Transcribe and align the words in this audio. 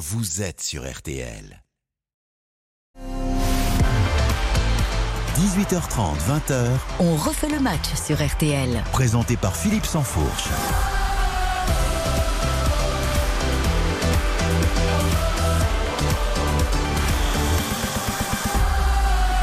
vous 0.00 0.40
êtes 0.40 0.62
sur 0.62 0.90
RTL. 0.90 1.62
18h30, 5.36 6.16
20h. 6.26 6.68
On 7.00 7.16
refait 7.16 7.50
le 7.50 7.60
match 7.60 7.92
sur 8.02 8.16
RTL. 8.16 8.82
Présenté 8.92 9.36
par 9.36 9.54
Philippe 9.54 9.84
Sansfourche. 9.84 10.48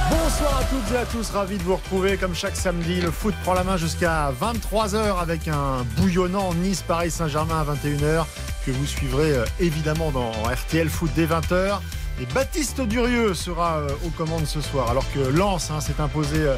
Bonsoir 0.10 0.58
à 0.58 0.64
toutes 0.64 0.92
et 0.92 0.98
à 0.98 1.06
tous, 1.06 1.30
ravi 1.30 1.60
de 1.60 1.64
vous 1.64 1.76
retrouver 1.76 2.18
comme 2.18 2.34
chaque 2.34 2.56
samedi. 2.56 3.00
Le 3.00 3.12
foot 3.12 3.36
prend 3.44 3.54
la 3.54 3.64
main 3.64 3.78
jusqu'à 3.78 4.32
23h 4.42 5.20
avec 5.20 5.48
un 5.48 5.84
bouillonnant 5.98 6.56
Nice-Paris 6.56 7.12
Saint-Germain 7.12 7.60
à 7.60 7.76
21h 7.76 8.26
que 8.68 8.72
vous 8.74 8.86
suivrez 8.86 9.32
euh, 9.32 9.46
évidemment 9.62 10.12
dans 10.12 10.32
RTL 10.44 10.90
Foot 10.90 11.10
dès 11.16 11.26
20h. 11.26 11.80
Et 12.22 12.26
Baptiste 12.34 12.82
Durieux 12.82 13.34
sera 13.34 13.78
euh, 13.78 13.88
aux 14.06 14.10
commandes 14.10 14.46
ce 14.46 14.60
soir 14.60 14.90
alors 14.90 15.06
que 15.14 15.20
Lens 15.20 15.72
hein, 15.72 15.80
s'est 15.80 16.02
imposé 16.02 16.40
euh, 16.40 16.58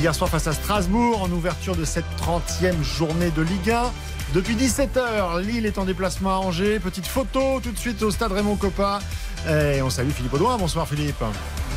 hier 0.00 0.14
soir 0.14 0.30
face 0.30 0.46
à 0.46 0.52
Strasbourg 0.54 1.22
en 1.22 1.30
ouverture 1.30 1.76
de 1.76 1.84
cette 1.84 2.06
30e 2.18 2.82
journée 2.82 3.30
de 3.30 3.42
Ligue 3.42 3.72
1. 3.72 3.92
Depuis 4.32 4.54
17h, 4.54 5.42
Lille 5.42 5.66
est 5.66 5.76
en 5.76 5.84
déplacement 5.84 6.30
à 6.30 6.38
Angers. 6.38 6.80
Petite 6.80 7.06
photo 7.06 7.60
tout 7.62 7.72
de 7.72 7.78
suite 7.78 8.02
au 8.02 8.10
stade 8.10 8.32
Raymond 8.32 8.56
Coppa. 8.56 9.00
Et 9.48 9.82
on 9.82 9.90
salue 9.90 10.10
Philippe 10.10 10.32
Audouin. 10.34 10.56
Bonsoir 10.56 10.86
Philippe. 10.86 11.22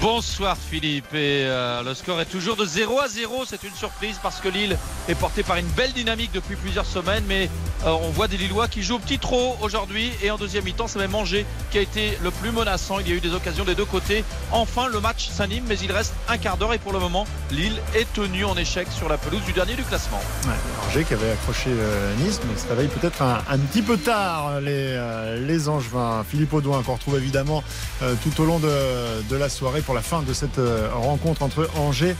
Bonsoir 0.03 0.57
Philippe. 0.57 1.13
Et 1.13 1.45
euh, 1.45 1.81
le 1.81 1.93
score 1.93 2.20
est 2.20 2.25
toujours 2.25 2.57
de 2.57 2.66
0 2.66 2.99
à 2.99 3.07
0 3.07 3.45
c'est 3.48 3.63
une 3.63 3.73
surprise 3.73 4.20
parce 4.21 4.41
que 4.41 4.49
Lille 4.49 4.77
est 5.07 5.16
porté 5.16 5.43
par 5.43 5.55
une 5.55 5.67
belle 5.67 5.93
dynamique 5.93 6.31
depuis 6.34 6.57
plusieurs 6.57 6.85
semaines. 6.85 7.23
Mais 7.26 7.49
euh, 7.85 7.91
on 7.91 8.09
voit 8.09 8.27
des 8.27 8.35
Lillois 8.35 8.67
qui 8.67 8.84
jouent 8.84 8.95
au 8.95 8.99
petit 8.99 9.17
trop 9.17 9.55
aujourd'hui. 9.62 10.12
Et 10.21 10.29
en 10.29 10.38
deuxième 10.38 10.66
mi-temps 10.66 10.89
c'est 10.89 10.99
même 10.99 11.16
Angers 11.16 11.45
qui 11.71 11.77
a 11.77 11.81
été 11.81 12.17
le 12.21 12.31
plus 12.31 12.52
menaçant. 12.52 12.99
Il 12.99 13.07
y 13.07 13.13
a 13.13 13.16
eu 13.16 13.21
des 13.21 13.34
occasions 13.34 13.63
des 13.63 13.76
deux 13.76 13.85
côtés. 13.85 14.26
Enfin 14.52 14.89
le 14.89 14.99
match 14.99 15.29
s'anime 15.29 15.63
mais 15.70 15.79
il 15.79 15.93
reste 15.93 16.13
un 16.27 16.38
quart 16.38 16.57
d'heure. 16.57 16.73
Et 16.73 16.79
pour 16.79 16.91
le 16.91 16.99
moment 16.99 17.26
Lille 17.49 17.79
est 17.95 18.12
tenu 18.12 18.43
en 18.43 18.57
échec 18.57 18.90
sur 18.91 19.07
la 19.07 19.17
pelouse 19.17 19.43
du 19.43 19.54
dernier 19.54 19.76
du 19.76 19.84
classement. 19.84 20.20
Angers 20.90 21.05
qui 21.05 21.13
avait 21.13 21.32
accroché 21.32 21.70
euh, 21.70 22.13
Nice 22.17 22.41
mais 22.45 22.57
ça 22.57 22.67
réveille 22.71 22.90
peut-être 22.90 23.21
un, 23.21 23.57
petit 23.71 23.82
peu 23.82 23.95
tard 23.95 24.60
les, 24.60 25.70
Angevins. 25.70 26.26
Philippe 26.29 26.51
Audouin 26.51 26.84
qu'on 26.84 26.95
retrouve 26.95 27.15
évidemment 27.15 27.63
tout 28.21 28.41
au 28.41 28.45
long 28.45 28.60
de, 28.60 29.35
la 29.38 29.48
soirée 29.48 29.82
la 29.94 30.02
fin 30.02 30.22
de 30.22 30.34
cette 30.34 30.60
euh, 30.60 30.90
rencontre 30.94 31.44
entre 31.44 31.70
Angers 31.77 32.16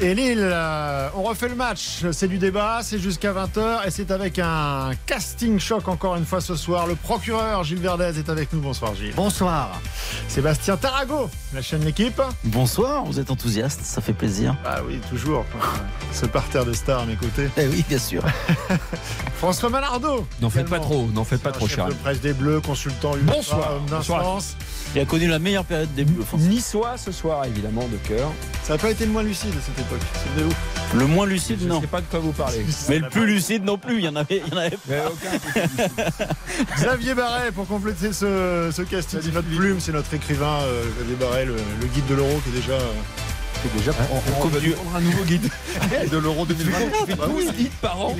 et 0.00 0.14
Lille. 0.14 0.40
Euh, 0.40 1.08
on 1.14 1.22
refait 1.22 1.48
le 1.48 1.54
match, 1.54 2.04
c'est 2.12 2.28
du 2.28 2.38
débat, 2.38 2.80
c'est 2.82 2.98
jusqu'à 2.98 3.32
20h 3.32 3.86
et 3.86 3.90
c'est 3.90 4.10
avec 4.10 4.38
un 4.38 4.90
casting 5.06 5.58
choc 5.58 5.88
encore 5.88 6.16
une 6.16 6.24
fois 6.24 6.40
ce 6.40 6.54
soir. 6.56 6.86
Le 6.86 6.94
procureur 6.94 7.64
Gilles 7.64 7.80
Verdez 7.80 8.18
est 8.18 8.28
avec 8.28 8.52
nous. 8.52 8.60
Bonsoir 8.60 8.94
Gilles. 8.94 9.14
Bonsoir. 9.14 9.80
Sébastien 10.28 10.76
Tarago, 10.76 11.28
la 11.54 11.62
chaîne 11.62 11.84
L'équipe. 11.84 12.20
Bonsoir, 12.44 13.04
vous 13.04 13.18
êtes 13.20 13.30
enthousiaste, 13.30 13.80
ça 13.84 14.00
fait 14.00 14.12
plaisir. 14.12 14.56
Ah 14.64 14.78
oui, 14.86 15.00
toujours. 15.10 15.44
Ce 16.12 16.26
parterre 16.26 16.64
de 16.64 16.72
stars 16.72 17.00
à 17.00 17.06
mes 17.06 17.16
côtés. 17.16 17.48
Eh 17.56 17.66
oui, 17.66 17.84
bien 17.88 17.98
sûr. 17.98 18.22
François 19.36 19.70
Malardeau. 19.70 20.26
N'en 20.40 20.50
faites 20.50 20.68
pas 20.68 20.80
trop, 20.80 21.08
n'en 21.14 21.24
faites 21.24 21.42
pas 21.42 21.52
trop, 21.52 21.68
cher. 21.68 21.88
Le 21.88 21.94
presse 21.94 22.20
des 22.20 22.32
Bleus, 22.32 22.60
consultant 22.60 23.12
Bonsoir. 23.22 23.80
d'instance. 23.88 24.56
Il 24.94 25.00
a 25.00 25.04
connu 25.04 25.28
la 25.28 25.38
meilleure 25.38 25.64
période 25.64 25.92
des 25.94 26.04
Bleus. 26.04 26.24
Niçois 26.36 26.96
ce 26.98 27.12
soir, 27.12 27.44
évidemment, 27.44 27.86
de 27.86 27.96
cœur. 28.08 28.32
Ça 28.64 28.72
n'a 28.72 28.78
pas 28.78 28.90
été 28.90 29.04
le 29.06 29.12
moins 29.12 29.22
lucide 29.22 29.50
à 29.56 29.60
cette 29.64 29.78
époque. 29.78 30.00
Souvenez-vous. 30.24 30.98
Le 30.98 31.06
moins 31.06 31.26
lucide, 31.26 31.58
Je 31.62 31.68
non. 31.68 31.76
ne 31.76 31.80
sais 31.82 31.86
pas 31.86 32.00
de 32.00 32.06
quoi 32.06 32.18
vous 32.18 32.32
parlez. 32.32 32.64
Mais 32.88 32.98
le 32.98 33.08
plus 33.08 33.24
lucide 33.26 33.64
non 33.64 33.78
plus. 33.78 33.98
Il 33.98 34.04
y 34.04 34.08
en 34.08 34.16
avait. 34.16 34.42
Il 34.44 34.52
y 34.52 34.54
en 34.54 34.58
avait... 34.58 34.76
Aucun. 35.06 36.24
Xavier 36.76 37.14
Barret 37.14 37.52
pour 37.52 37.68
compléter 37.68 38.12
ce, 38.12 38.70
ce 38.74 38.82
casting. 38.82 39.20
Notre 39.32 39.48
plume, 39.48 39.78
c'est 39.78 39.92
notre 39.92 40.12
écrivain 40.14 40.58
euh, 40.62 40.82
Xavier 40.98 41.16
Barret, 41.16 41.44
le, 41.44 41.54
le 41.80 41.86
guide 41.86 42.06
de 42.06 42.14
l'euro 42.16 42.40
qui 42.44 42.50
est 42.50 42.60
déjà. 42.60 42.72
euh, 42.72 42.92
C'est 43.62 43.76
déjà 43.78 43.92
on- 44.10 44.14
on 44.16 44.18
on 44.38 44.40
coupe 44.42 44.52
va 44.52 44.60
du- 44.60 44.70
prendre 44.70 44.96
un 44.96 45.00
nouveau 45.00 45.24
guide 45.24 45.48
de 46.10 46.16
l'Euro 46.18 46.46
2020. 46.46 46.78
Tu 46.78 47.06
fais 47.10 47.14
Bah 47.16 47.26
12 47.28 47.52
guides 47.52 47.72
par 47.82 48.00
an. 48.00 48.16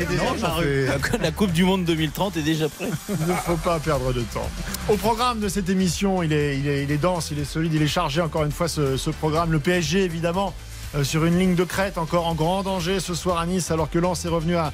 La 1.22 1.30
Coupe 1.30 1.52
du 1.52 1.64
Monde 1.64 1.84
2030 1.84 2.36
est 2.36 2.42
déjà 2.42 2.68
prête. 2.68 2.90
Il 3.08 3.26
ne 3.26 3.34
faut 3.34 3.56
pas 3.56 3.78
perdre 3.80 4.12
de 4.12 4.20
temps. 4.20 4.48
Au 4.88 4.96
programme 4.96 5.40
de 5.40 5.48
cette 5.48 5.68
émission, 5.68 6.22
il 6.22 6.32
est, 6.32 6.58
il 6.58 6.68
est, 6.68 6.82
il 6.84 6.90
est 6.90 6.98
dense, 6.98 7.30
il 7.30 7.38
est 7.38 7.44
solide, 7.44 7.72
il 7.74 7.82
est 7.82 7.86
chargé 7.88 8.20
encore 8.20 8.44
une 8.44 8.52
fois 8.52 8.68
ce, 8.68 8.96
ce 8.96 9.10
programme. 9.10 9.52
Le 9.52 9.60
PSG 9.60 10.02
évidemment 10.04 10.52
euh, 10.94 11.04
sur 11.04 11.24
une 11.24 11.38
ligne 11.38 11.54
de 11.54 11.64
crête, 11.64 11.96
encore 11.98 12.26
en 12.26 12.34
grand 12.34 12.62
danger 12.62 13.00
ce 13.00 13.14
soir 13.14 13.38
à 13.38 13.46
Nice, 13.46 13.70
alors 13.70 13.88
que 13.90 13.98
Lens 13.98 14.24
est 14.24 14.28
revenu 14.28 14.56
à, 14.56 14.72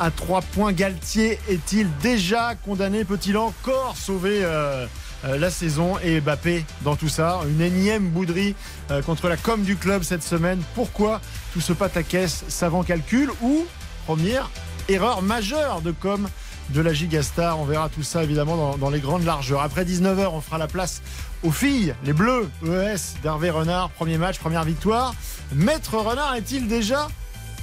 à 0.00 0.10
3 0.10 0.40
points. 0.42 0.72
Galtier 0.72 1.38
est-il 1.48 1.86
déjà 2.02 2.54
condamné? 2.54 3.04
Peut-il 3.04 3.36
encore 3.36 3.94
sauver 3.96 4.40
euh, 4.42 4.86
la 5.24 5.50
saison 5.50 5.98
Et 6.02 6.20
Mbappé 6.20 6.64
dans 6.82 6.96
tout 6.96 7.08
ça, 7.08 7.40
une 7.48 7.60
énième 7.60 8.08
bouderie 8.08 8.54
euh, 8.90 9.02
contre 9.02 9.28
la 9.28 9.36
com 9.36 9.62
du 9.62 9.76
club 9.76 10.02
cette 10.02 10.22
semaine. 10.22 10.60
Pourquoi 10.74 11.20
tout 11.52 11.60
ce 11.60 11.72
pataquès 11.72 12.44
savant 12.48 12.82
calcul 12.82 13.30
ou 13.42 13.66
première 14.06 14.50
erreur 14.88 15.22
majeure 15.22 15.80
de 15.80 15.90
com 15.90 16.28
de 16.70 16.80
la 16.80 16.92
Gigastar. 16.92 17.58
On 17.58 17.64
verra 17.64 17.88
tout 17.88 18.02
ça 18.02 18.22
évidemment 18.22 18.56
dans, 18.56 18.78
dans 18.78 18.90
les 18.90 19.00
grandes 19.00 19.24
largeurs. 19.24 19.62
Après 19.62 19.84
19h, 19.84 20.28
on 20.32 20.40
fera 20.40 20.58
la 20.58 20.66
place 20.66 21.02
aux 21.42 21.50
filles, 21.50 21.94
les 22.04 22.12
Bleus, 22.12 22.48
ES 22.64 23.20
d'Hervé 23.22 23.50
Renard. 23.50 23.90
Premier 23.90 24.18
match, 24.18 24.38
première 24.38 24.64
victoire. 24.64 25.14
Maître 25.54 25.96
Renard 25.96 26.34
est-il 26.34 26.68
déjà 26.68 27.08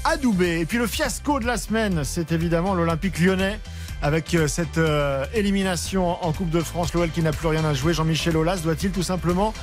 adoubé? 0.04 0.60
Et 0.60 0.66
puis 0.66 0.78
le 0.78 0.88
fiasco 0.88 1.40
de 1.40 1.46
la 1.46 1.58
semaine, 1.58 2.04
c'est 2.04 2.32
évidemment 2.32 2.74
l'Olympique 2.74 3.20
lyonnais. 3.20 3.60
Avec 4.02 4.34
euh, 4.34 4.48
cette 4.48 4.78
euh, 4.78 5.26
élimination 5.34 6.24
en 6.24 6.32
Coupe 6.32 6.50
de 6.50 6.62
France, 6.62 6.94
l'OL 6.94 7.10
qui 7.10 7.22
n'a 7.22 7.32
plus 7.32 7.48
rien 7.48 7.66
à 7.66 7.74
jouer, 7.74 7.94
Jean-Michel 7.94 8.38
Aulas 8.38 8.58
doit-il 8.58 8.92
tout 8.92 9.04
simplement 9.04 9.54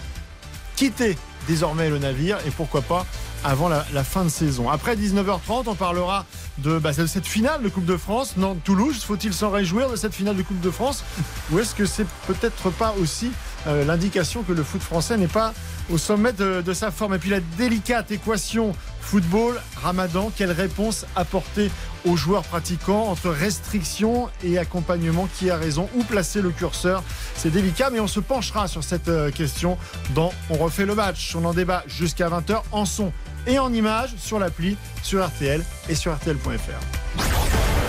quitter 0.74 1.16
désormais 1.46 1.90
le 1.90 1.98
navire 1.98 2.38
et 2.46 2.50
pourquoi 2.50 2.82
pas 2.82 3.06
avant 3.44 3.68
la, 3.68 3.82
fin 4.04 4.24
de 4.24 4.28
saison? 4.28 4.70
Après 4.70 4.96
19h30, 4.96 5.64
on 5.66 5.74
parlera 5.74 6.24
de, 6.58 6.78
bah, 6.78 6.92
de 6.92 7.06
cette 7.06 7.26
finale 7.26 7.62
de 7.62 7.68
Coupe 7.68 7.84
de 7.84 7.96
France. 7.96 8.36
Nantes-Toulouse, 8.36 9.02
faut-il 9.02 9.34
s'en 9.34 9.50
réjouir 9.50 9.90
de 9.90 9.96
cette 9.96 10.14
finale 10.14 10.36
de 10.36 10.42
Coupe 10.42 10.60
de 10.60 10.70
France? 10.70 11.04
Ou 11.50 11.58
est-ce 11.58 11.74
que 11.74 11.84
c'est 11.84 12.06
peut-être 12.26 12.70
pas 12.70 12.94
aussi 13.00 13.32
euh, 13.66 13.84
l'indication 13.84 14.42
que 14.42 14.52
le 14.52 14.62
foot 14.62 14.80
français 14.80 15.16
n'est 15.16 15.26
pas 15.26 15.52
au 15.90 15.98
sommet 15.98 16.32
de, 16.32 16.62
de 16.62 16.72
sa 16.72 16.90
forme? 16.90 17.14
Et 17.14 17.18
puis 17.18 17.30
la 17.30 17.40
délicate 17.58 18.10
équation 18.12 18.74
football, 19.02 19.60
ramadan, 19.76 20.32
quelle 20.34 20.52
réponse 20.52 21.04
apporter 21.16 21.70
aux 22.06 22.16
joueurs 22.16 22.44
pratiquants 22.44 23.08
entre 23.08 23.28
restrictions 23.28 24.30
et 24.42 24.58
accompagnement? 24.58 25.28
Qui 25.38 25.50
a 25.50 25.56
raison? 25.56 25.88
Où 25.94 26.04
placer 26.04 26.40
le 26.40 26.50
curseur? 26.50 27.02
C'est 27.36 27.50
délicat, 27.50 27.90
mais 27.90 28.00
on 28.00 28.06
se 28.06 28.20
penchera 28.20 28.68
sur 28.68 28.82
cette 28.82 29.08
euh, 29.08 29.30
question 29.30 29.76
dans 30.14 30.32
On 30.48 30.54
refait 30.54 30.86
le 30.86 30.94
match. 30.94 31.34
On 31.36 31.44
en 31.44 31.52
débat 31.52 31.84
jusqu'à 31.86 32.28
20h 32.28 32.62
en 32.72 32.84
son 32.86 33.12
et 33.46 33.58
en 33.58 33.72
images 33.72 34.14
sur 34.16 34.38
l'appli, 34.38 34.76
sur 35.02 35.26
RTL 35.26 35.62
et 35.88 35.94
sur 35.94 36.14
RTL.fr. 36.14 37.22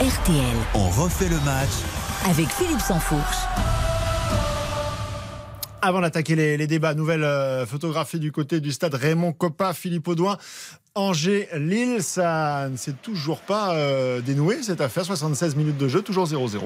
RTL 0.01 0.57
On 0.73 0.89
refait 0.89 1.29
le 1.29 1.39
match 1.41 1.69
avec 2.29 2.49
Philippe 2.49 2.81
Sansfourche. 2.81 3.37
Avant 5.81 5.99
d'attaquer 5.99 6.35
les, 6.35 6.55
les 6.55 6.65
débats, 6.65 6.93
nouvelle 6.93 7.25
euh, 7.25 7.65
photographie 7.65 8.17
du 8.17 8.31
côté 8.31 8.61
du 8.61 8.71
stade 8.71 8.93
Raymond 8.93 9.33
Coppa, 9.33 9.73
Philippe 9.73 10.07
Audouin. 10.07 10.37
Angers-Lille, 10.95 12.03
ça 12.03 12.69
ne 12.69 12.77
s'est 12.77 12.93
toujours 12.93 13.39
pas 13.39 13.73
euh, 13.73 14.21
dénoué 14.21 14.61
cette 14.61 14.79
affaire. 14.79 15.03
76 15.03 15.55
minutes 15.55 15.77
de 15.77 15.87
jeu, 15.87 16.03
toujours 16.03 16.27
0-0. 16.27 16.59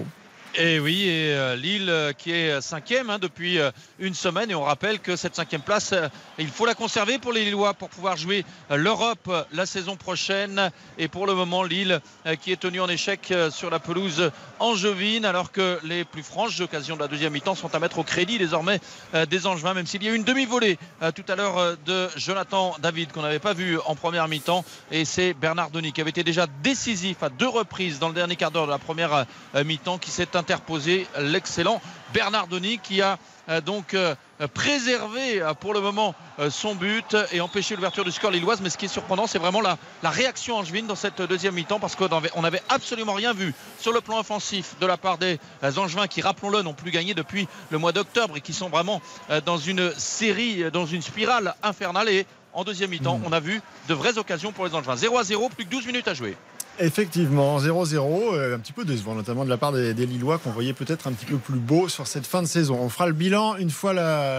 Et 0.55 0.79
oui, 0.79 1.03
et 1.03 1.33
euh, 1.35 1.55
Lille 1.55 1.89
euh, 1.89 2.13
qui 2.13 2.31
est 2.31 2.61
cinquième 2.61 3.11
hein, 3.11 3.19
depuis 3.19 3.59
euh, 3.59 3.69
une 3.99 4.15
semaine. 4.15 4.49
Et 4.49 4.55
on 4.55 4.63
rappelle 4.63 4.99
que 4.99 5.15
cette 5.15 5.35
cinquième 5.35 5.61
place, 5.61 5.93
euh, 5.93 6.07
il 6.39 6.47
faut 6.47 6.65
la 6.65 6.73
conserver 6.73 7.19
pour 7.19 7.31
les 7.31 7.45
Lillois 7.45 7.75
pour 7.75 7.89
pouvoir 7.89 8.17
jouer 8.17 8.43
euh, 8.71 8.75
l'Europe 8.75 9.27
euh, 9.27 9.43
la 9.51 9.67
saison 9.67 9.95
prochaine. 9.95 10.71
Et 10.97 11.09
pour 11.09 11.27
le 11.27 11.35
moment, 11.35 11.61
Lille 11.61 12.01
euh, 12.25 12.35
qui 12.35 12.51
est 12.51 12.59
tenu 12.59 12.81
en 12.81 12.89
échec 12.89 13.29
euh, 13.29 13.51
sur 13.51 13.69
la 13.69 13.77
pelouse 13.77 14.31
angevine, 14.59 15.25
alors 15.25 15.51
que 15.51 15.79
les 15.83 16.03
plus 16.05 16.23
franches 16.23 16.59
occasions 16.59 16.95
de 16.95 17.01
la 17.01 17.07
deuxième 17.07 17.33
mi-temps 17.33 17.53
sont 17.53 17.75
à 17.75 17.79
mettre 17.79 17.99
au 17.99 18.03
crédit 18.03 18.39
désormais 18.39 18.79
euh, 19.13 19.27
des 19.27 19.45
Angevins, 19.45 19.75
même 19.75 19.85
s'il 19.85 20.01
y 20.03 20.07
a 20.07 20.11
eu 20.11 20.15
une 20.15 20.23
demi-volée 20.23 20.79
euh, 21.03 21.11
tout 21.11 21.25
à 21.27 21.35
l'heure 21.35 21.57
euh, 21.59 21.75
de 21.85 22.07
Jonathan 22.15 22.75
David 22.79 23.11
qu'on 23.11 23.21
n'avait 23.21 23.37
pas 23.37 23.53
vu 23.53 23.77
en 23.85 23.95
première 23.95 24.27
mi-temps. 24.27 24.65
Et 24.91 25.05
c'est 25.05 25.35
Bernard 25.35 25.69
Denis 25.69 25.93
qui 25.93 26.01
avait 26.01 26.09
été 26.09 26.23
déjà 26.23 26.47
décisif 26.63 27.21
à 27.21 27.29
deux 27.29 27.47
reprises 27.47 27.99
dans 27.99 28.07
le 28.07 28.15
dernier 28.15 28.35
quart 28.35 28.49
d'heure 28.49 28.65
de 28.65 28.71
la 28.71 28.79
première 28.79 29.25
euh, 29.53 29.63
mi-temps 29.63 29.99
qui 29.99 30.09
s'est 30.09 30.35
interposé 30.47 31.07
l'excellent 31.19 31.81
Bernard 32.13 32.47
Denis 32.47 32.79
qui 32.81 33.01
a 33.01 33.19
euh, 33.49 33.59
donc 33.59 33.93
euh, 33.93 34.15
préservé 34.53 35.41
euh, 35.41 35.53
pour 35.53 35.73
le 35.73 35.81
moment 35.81 36.15
son 36.49 36.75
but 36.75 37.17
et 37.33 37.41
empêché 37.41 37.75
l'ouverture 37.75 38.05
du 38.05 38.11
score 38.11 38.31
lilloise. 38.31 38.61
Mais 38.61 38.69
ce 38.69 38.77
qui 38.77 38.85
est 38.85 38.89
surprenant, 38.89 39.27
c'est 39.27 39.39
vraiment 39.39 39.59
la, 39.59 39.77
la 40.03 40.09
réaction 40.09 40.55
angevine 40.55 40.87
dans 40.87 40.95
cette 40.95 41.21
deuxième 41.21 41.55
mi-temps 41.55 41.79
parce 41.79 41.95
qu'on 41.95 42.05
avait, 42.05 42.29
on 42.35 42.43
avait 42.43 42.61
absolument 42.69 43.13
rien 43.13 43.33
vu 43.33 43.53
sur 43.79 43.91
le 43.91 43.99
plan 43.99 44.19
offensif 44.19 44.75
de 44.79 44.85
la 44.85 44.95
part 44.95 45.17
des 45.17 45.39
angevins 45.77 46.07
qui, 46.07 46.21
rappelons-le, 46.21 46.61
n'ont 46.61 46.73
plus 46.73 46.91
gagné 46.91 47.13
depuis 47.13 47.47
le 47.71 47.77
mois 47.77 47.91
d'octobre 47.91 48.37
et 48.37 48.41
qui 48.41 48.53
sont 48.53 48.69
vraiment 48.69 49.01
dans 49.45 49.57
une 49.57 49.91
série, 49.97 50.69
dans 50.71 50.85
une 50.85 51.01
spirale 51.01 51.55
infernale. 51.63 52.07
Et 52.09 52.27
en 52.53 52.63
deuxième 52.63 52.91
mi-temps, 52.91 53.19
on 53.25 53.31
a 53.31 53.39
vu 53.39 53.61
de 53.89 53.93
vraies 53.95 54.17
occasions 54.17 54.51
pour 54.51 54.65
les 54.65 54.75
angevins. 54.75 54.95
0 54.95 55.17
à 55.17 55.23
0, 55.23 55.49
plus 55.49 55.65
que 55.65 55.71
12 55.71 55.87
minutes 55.87 56.07
à 56.07 56.13
jouer. 56.13 56.37
Effectivement, 56.79 57.59
0-0, 57.59 58.33
euh, 58.33 58.55
un 58.55 58.59
petit 58.59 58.73
peu 58.73 58.85
décevant, 58.85 59.15
notamment 59.15 59.43
de 59.43 59.49
la 59.49 59.57
part 59.57 59.71
des, 59.71 59.93
Lillois 59.93 60.37
qu'on 60.37 60.51
voyait 60.51 60.73
peut-être 60.73 61.07
un 61.07 61.11
petit 61.11 61.25
peu 61.25 61.37
plus 61.37 61.59
beau 61.59 61.89
sur 61.89 62.05
cette 62.05 62.27
fin 62.27 62.41
de 62.41 62.47
saison. 62.47 62.77
On 62.79 62.89
fera 62.89 63.07
le 63.07 63.13
bilan 63.13 63.55
une 63.55 63.71
fois 63.71 63.93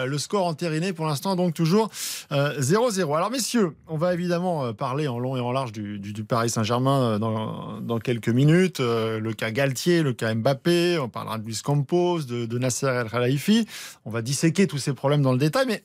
le 0.06 0.18
score 0.18 0.46
entériné. 0.46 0.92
Pour 0.92 1.06
l'instant, 1.06 1.36
donc 1.36 1.54
toujours 1.54 1.90
euh, 2.32 2.58
0-0. 2.60 3.16
Alors, 3.16 3.30
messieurs, 3.30 3.74
on 3.88 3.96
va 3.96 4.14
évidemment 4.14 4.64
euh, 4.64 4.72
parler 4.72 5.08
en 5.08 5.18
long 5.18 5.36
et 5.36 5.40
en 5.40 5.52
large 5.52 5.72
du, 5.72 6.24
Paris 6.24 6.50
Saint-Germain 6.50 7.18
euh, 7.22 7.80
dans, 7.80 7.98
quelques 7.98 8.28
minutes. 8.28 8.80
Euh, 8.80 9.18
le 9.18 9.32
cas 9.32 9.50
Galtier, 9.50 10.02
le 10.02 10.12
cas 10.12 10.34
Mbappé, 10.34 10.98
on 10.98 11.08
parlera 11.08 11.38
de 11.38 11.44
Luis 11.44 11.60
Campos, 11.62 12.22
de, 12.22 12.46
de 12.46 12.58
Nasser 12.58 12.86
El 12.86 13.10
Khelaifi. 13.10 13.66
On 14.04 14.10
va 14.10 14.22
disséquer 14.22 14.66
tous 14.66 14.78
ces 14.78 14.92
problèmes 14.92 15.22
dans 15.22 15.32
le 15.32 15.38
détail, 15.38 15.64
mais 15.66 15.82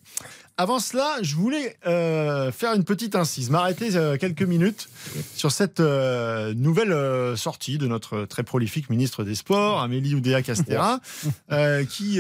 avant 0.57 0.79
cela, 0.79 1.17
je 1.21 1.35
voulais 1.35 1.75
euh, 1.87 2.51
faire 2.51 2.73
une 2.73 2.83
petite 2.83 3.15
incise, 3.15 3.49
m'arrêter 3.49 3.95
euh, 3.95 4.17
quelques 4.17 4.43
minutes 4.43 4.87
sur 5.35 5.51
cette 5.51 5.79
euh, 5.79 6.53
nouvelle 6.53 7.35
sortie 7.37 7.77
de 7.77 7.87
notre 7.87 8.25
très 8.25 8.43
prolifique 8.43 8.89
ministre 8.89 9.23
des 9.23 9.35
Sports, 9.35 9.81
Amélie 9.81 10.13
Oudéa-Castera, 10.15 10.99
qui, 11.89 12.19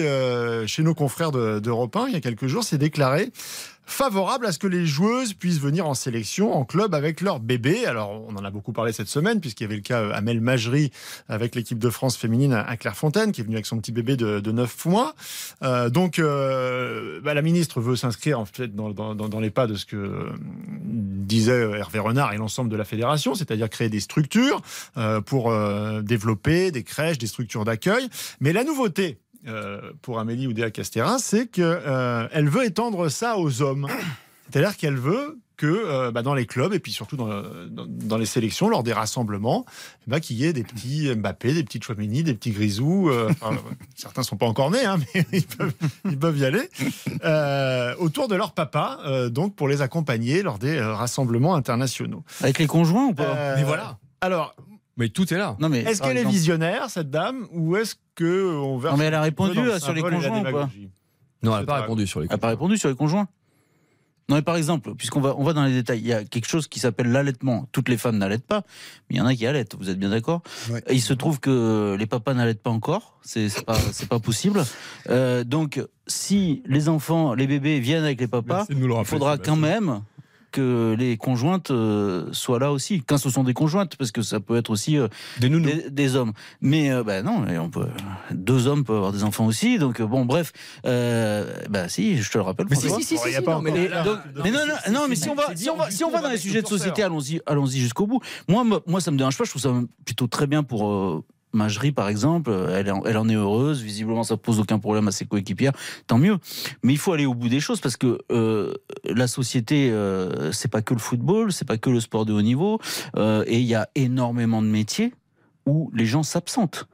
chez 0.67 0.83
nos 0.83 0.95
confrères 0.95 1.31
de- 1.31 1.59
d'Europe 1.59 1.95
1, 1.95 2.07
il 2.07 2.13
y 2.13 2.17
a 2.17 2.21
quelques 2.21 2.47
jours, 2.47 2.63
s'est 2.63 2.77
déclaré 2.77 3.31
favorable 3.85 4.45
à 4.45 4.51
ce 4.51 4.59
que 4.59 4.67
les 4.67 4.85
joueuses 4.85 5.33
puissent 5.33 5.59
venir 5.59 5.85
en 5.87 5.93
sélection, 5.93 6.53
en 6.53 6.65
club 6.65 6.93
avec 6.95 7.21
leur 7.21 7.39
bébé. 7.39 7.85
Alors, 7.85 8.11
on 8.27 8.35
en 8.35 8.43
a 8.45 8.49
beaucoup 8.51 8.73
parlé 8.73 8.93
cette 8.93 9.07
semaine, 9.09 9.41
puisqu'il 9.41 9.63
y 9.63 9.65
avait 9.67 9.75
le 9.75 9.81
cas 9.81 10.01
euh, 10.01 10.11
Amel 10.13 10.41
Majri 10.41 10.91
avec 11.27 11.55
l'équipe 11.55 11.79
de 11.79 11.89
France 11.89 12.15
féminine 12.17 12.53
à 12.53 12.77
Clairefontaine, 12.77 13.31
qui 13.31 13.41
est 13.41 13.43
venue 13.43 13.55
avec 13.55 13.65
son 13.65 13.77
petit 13.77 13.91
bébé 13.91 14.15
de, 14.15 14.39
de 14.39 14.51
9 14.51 14.85
mois. 14.85 15.15
Euh, 15.63 15.89
donc, 15.89 16.19
euh, 16.19 17.19
bah, 17.21 17.33
la 17.33 17.41
ministre 17.41 17.81
veut 17.81 17.95
s'inscrire 17.95 18.39
en 18.39 18.45
fait 18.45 18.73
dans, 18.75 18.89
dans- 18.91 19.15
dans- 19.15 19.39
les 19.39 19.49
pas 19.49 19.67
de 19.67 19.75
ce 19.75 19.85
que 19.85 19.95
euh, 19.97 20.29
disait 20.83 21.69
Hervé 21.77 21.99
Renard 21.99 22.33
et 22.33 22.37
l'ensemble 22.37 22.69
de 22.69 22.75
la 22.77 22.85
fédération, 22.85 23.35
c'est-à-dire 23.35 23.69
créer 23.69 23.89
des 23.89 23.99
structures 23.99 24.61
euh, 24.97 25.21
pour 25.21 25.51
euh, 25.51 26.01
développer 26.01 26.71
des 26.71 26.83
crèches, 26.83 27.17
des 27.17 27.27
structures 27.27 27.65
d'accueil. 27.65 28.07
Mais 28.39 28.53
la 28.53 28.63
nouveauté 28.63 29.17
euh, 29.47 29.91
pour 30.01 30.19
Amélie 30.19 30.47
Oudéa-Castéra, 30.47 31.17
c'est 31.19 31.47
qu'elle 31.47 32.49
veut 32.49 32.65
étendre 32.65 33.09
ça 33.09 33.37
aux 33.37 33.61
hommes. 33.61 33.87
C'est-à-dire 34.51 34.75
qu'elle 34.77 34.97
veut 34.97 35.39
que 35.55 35.67
euh, 35.67 36.11
bah, 36.11 36.23
dans 36.23 36.33
les 36.33 36.45
clubs 36.47 36.73
et 36.73 36.79
puis 36.79 36.91
surtout 36.91 37.15
dans, 37.15 37.27
dans- 37.69 37.85
dans 37.87 38.17
les 38.17 38.25
sélections, 38.25 38.69
lors 38.69 38.81
des 38.83 38.91
rassemblements, 38.91 39.65
eh 40.07 40.11
ben, 40.11 40.19
qu'il 40.19 40.35
y 40.37 40.45
ait 40.45 40.51
des 40.53 40.63
petits 40.63 41.13
Mbappé, 41.15 41.53
des 41.53 41.63
petits 41.63 41.79
Chouamini, 41.81 42.23
des 42.23 42.33
petits 42.33 42.51
Grisou. 42.51 43.09
euh, 43.09 43.29
enfin, 43.29 43.55
certains 43.95 44.21
ne 44.21 44.25
sont 44.25 44.35
pas 44.35 44.47
encore 44.47 44.71
nés, 44.71 44.83
hein, 44.83 44.97
mais 45.13 45.25
ils 45.31 45.45
peuvent, 45.45 45.73
ils 46.05 46.17
peuvent 46.19 46.37
y 46.37 46.45
aller. 46.45 46.69
euh, 47.23 47.95
autour 47.99 48.27
de 48.27 48.35
leur 48.35 48.53
papa, 48.53 48.99
euh, 49.05 49.29
donc 49.29 49.55
pour 49.55 49.67
les 49.67 49.81
accompagner 49.81 50.41
lors 50.41 50.57
des 50.59 50.77
euh, 50.77 50.93
rassemblements 50.93 51.55
internationaux. 51.55 52.23
Avec 52.41 52.57
les 52.59 52.67
conjoints 52.67 53.05
ou 53.05 53.13
pas? 53.13 53.23
Euh, 53.23 53.55
Mais 53.55 53.63
voilà. 53.63 53.97
Alors, 54.21 54.55
Mais 54.97 55.09
tout 55.09 55.31
est 55.33 55.37
là. 55.37 55.55
Non 55.59 55.69
mais 55.69 55.79
est-ce 55.79 56.01
qu'elle 56.01 56.17
est 56.17 56.25
visionnaire, 56.25 56.89
cette 56.89 57.09
dame, 57.09 57.47
ou 57.51 57.75
est-ce 57.77 57.95
que 58.15 58.55
on 58.55 58.77
verse 58.77 58.93
Non, 58.93 58.99
mais 58.99 59.05
elle 59.05 59.15
a 59.15 59.21
répondu, 59.21 59.63
là, 59.63 59.79
sur 59.79 59.93
les 59.93 60.01
conjoints 60.01 60.19
ou 60.39 60.43
pas 60.43 60.49
démagogie 60.51 60.89
Non, 61.41 61.51
elle 61.53 61.61
n'a 61.61 61.65
pas 61.65 61.75
pas- 61.75 61.81
répondu 61.81 62.05
sur 62.07 62.19
les 62.19 62.25
Elle 62.27 62.31
n'a 62.31 62.37
pas 62.37 62.49
répondu 62.49 62.77
sur 62.77 62.89
les 62.89 62.95
conjoints 62.95 63.27
non 64.29 64.37
mais 64.37 64.41
par 64.41 64.55
exemple, 64.55 64.95
puisqu'on 64.95 65.19
va, 65.19 65.35
on 65.37 65.43
va 65.43 65.51
dans 65.51 65.65
les 65.65 65.73
détails, 65.73 65.99
il 65.99 66.07
y 66.07 66.13
a 66.13 66.23
quelque 66.23 66.47
chose 66.47 66.69
qui 66.69 66.79
s'appelle 66.79 67.11
l'allaitement. 67.11 67.67
Toutes 67.73 67.89
les 67.89 67.97
femmes 67.97 68.17
n'allaitent 68.17 68.47
pas, 68.47 68.63
mais 69.09 69.15
il 69.15 69.17
y 69.17 69.21
en 69.21 69.25
a 69.25 69.35
qui 69.35 69.45
allaitent, 69.45 69.75
vous 69.77 69.89
êtes 69.89 69.99
bien 69.99 70.09
d'accord 70.09 70.41
Ouais. 70.71 70.81
Il 70.89 71.01
se 71.01 71.13
trouve 71.13 71.41
que 71.41 71.97
les 71.99 72.05
papas 72.05 72.33
n'allaitent 72.33 72.63
pas 72.63 72.69
encore, 72.69 73.19
c'est 73.21 73.49
c'est 73.49 73.65
pas, 73.65 73.75
c'est 73.91 74.07
pas 74.07 74.19
possible. 74.19 74.63
Euh, 75.09 75.43
donc 75.43 75.81
si 76.07 76.63
les 76.65 76.87
enfants, 76.87 77.33
les 77.33 77.47
bébés 77.47 77.81
viennent 77.81 78.05
avec 78.05 78.21
les 78.21 78.27
papas, 78.29 78.65
il 78.69 78.87
faudra 79.03 79.37
quand 79.37 79.57
même 79.57 80.01
que 80.53 80.95
les 80.97 81.17
conjointes 81.17 81.71
euh, 81.71 82.29
soient 82.31 82.59
là 82.59 82.71
aussi, 82.71 83.03
quand 83.05 83.17
ce 83.17 83.29
sont 83.29 83.43
des 83.43 83.53
conjointes, 83.53 83.97
parce 83.97 84.11
que 84.11 84.21
ça 84.21 84.39
peut 84.39 84.55
être 84.55 84.69
aussi 84.69 84.97
euh, 84.97 85.07
Des 85.39 85.49
des, 85.49 85.89
des 85.89 86.15
hommes. 86.15 86.31
Mais 86.61 86.91
euh, 86.91 87.03
bah 87.03 87.21
non, 87.23 87.45
et 87.47 87.57
on 87.57 87.69
peut, 87.69 87.87
deux 88.31 88.67
hommes 88.67 88.85
peuvent 88.85 88.97
avoir 88.97 89.11
des 89.11 89.23
enfants 89.23 89.45
aussi. 89.45 89.79
Donc 89.79 90.01
bon, 90.01 90.25
bref, 90.25 90.53
euh, 90.85 91.53
bah 91.69 91.89
si, 91.89 92.17
je 92.21 92.31
te 92.31 92.37
le 92.37 92.43
rappelle. 92.43 92.67
Mais 92.69 92.75
si, 92.75 92.89
si, 92.89 93.03
si, 93.03 93.17
si, 93.17 93.41
non, 93.45 93.61
mais 93.61 93.71
non, 94.91 95.07
mais 95.09 95.15
si 95.15 95.29
on 95.29 95.35
va, 95.35 95.55
si 95.55 95.69
on 95.69 95.75
va, 95.75 95.91
si 95.91 96.03
on 96.03 96.11
va 96.11 96.21
dans 96.21 96.29
les 96.29 96.37
sujets 96.37 96.61
de 96.61 96.67
société, 96.67 97.03
allons-y, 97.03 97.41
allons-y 97.45 97.79
jusqu'au 97.79 98.07
bout. 98.07 98.21
Moi, 98.47 98.63
moi, 98.63 98.81
moi, 98.85 99.01
ça 99.01 99.11
me 99.11 99.17
dérange 99.17 99.37
pas. 99.37 99.43
Je 99.43 99.49
trouve 99.49 99.61
ça 99.61 99.73
plutôt 100.05 100.27
très 100.27 100.47
bien 100.47 100.63
pour 100.63 101.23
Magerie, 101.53 101.91
par 101.91 102.09
exemple. 102.09 102.51
Elle, 102.71 102.91
en- 102.91 103.29
est 103.29 103.35
heureuse. 103.35 103.81
Visiblement, 103.81 104.23
ça 104.23 104.37
pose 104.37 104.59
aucun 104.59 104.79
problème 104.79 105.07
à 105.07 105.11
ses 105.11 105.25
coéquipières. 105.25 105.73
Tant 106.07 106.17
mieux. 106.17 106.37
Mais 106.83 106.93
il 106.93 106.97
faut 106.97 107.13
aller 107.13 107.25
au 107.25 107.33
bout 107.33 107.49
des 107.49 107.59
choses 107.59 107.79
parce 107.79 107.95
que 107.97 108.19
euh, 108.31 108.73
la 109.05 109.27
société, 109.27 109.89
euh, 109.91 110.51
c'est 110.51 110.67
pas 110.69 110.81
que 110.81 110.93
le 110.93 110.99
football, 110.99 111.51
c'est 111.53 111.65
pas 111.67 111.77
que 111.77 111.89
le 111.89 111.99
sport 111.99 112.25
de 112.25 112.33
haut 112.33 112.41
niveau, 112.41 112.79
euh, 113.15 113.43
et 113.47 113.59
il 113.59 113.65
y 113.65 113.75
a 113.75 113.87
énormément 113.95 114.61
de 114.61 114.67
métiers 114.67 115.13
où 115.65 115.89
les 115.93 116.05
gens 116.05 116.23
s'absentent. 116.23 116.87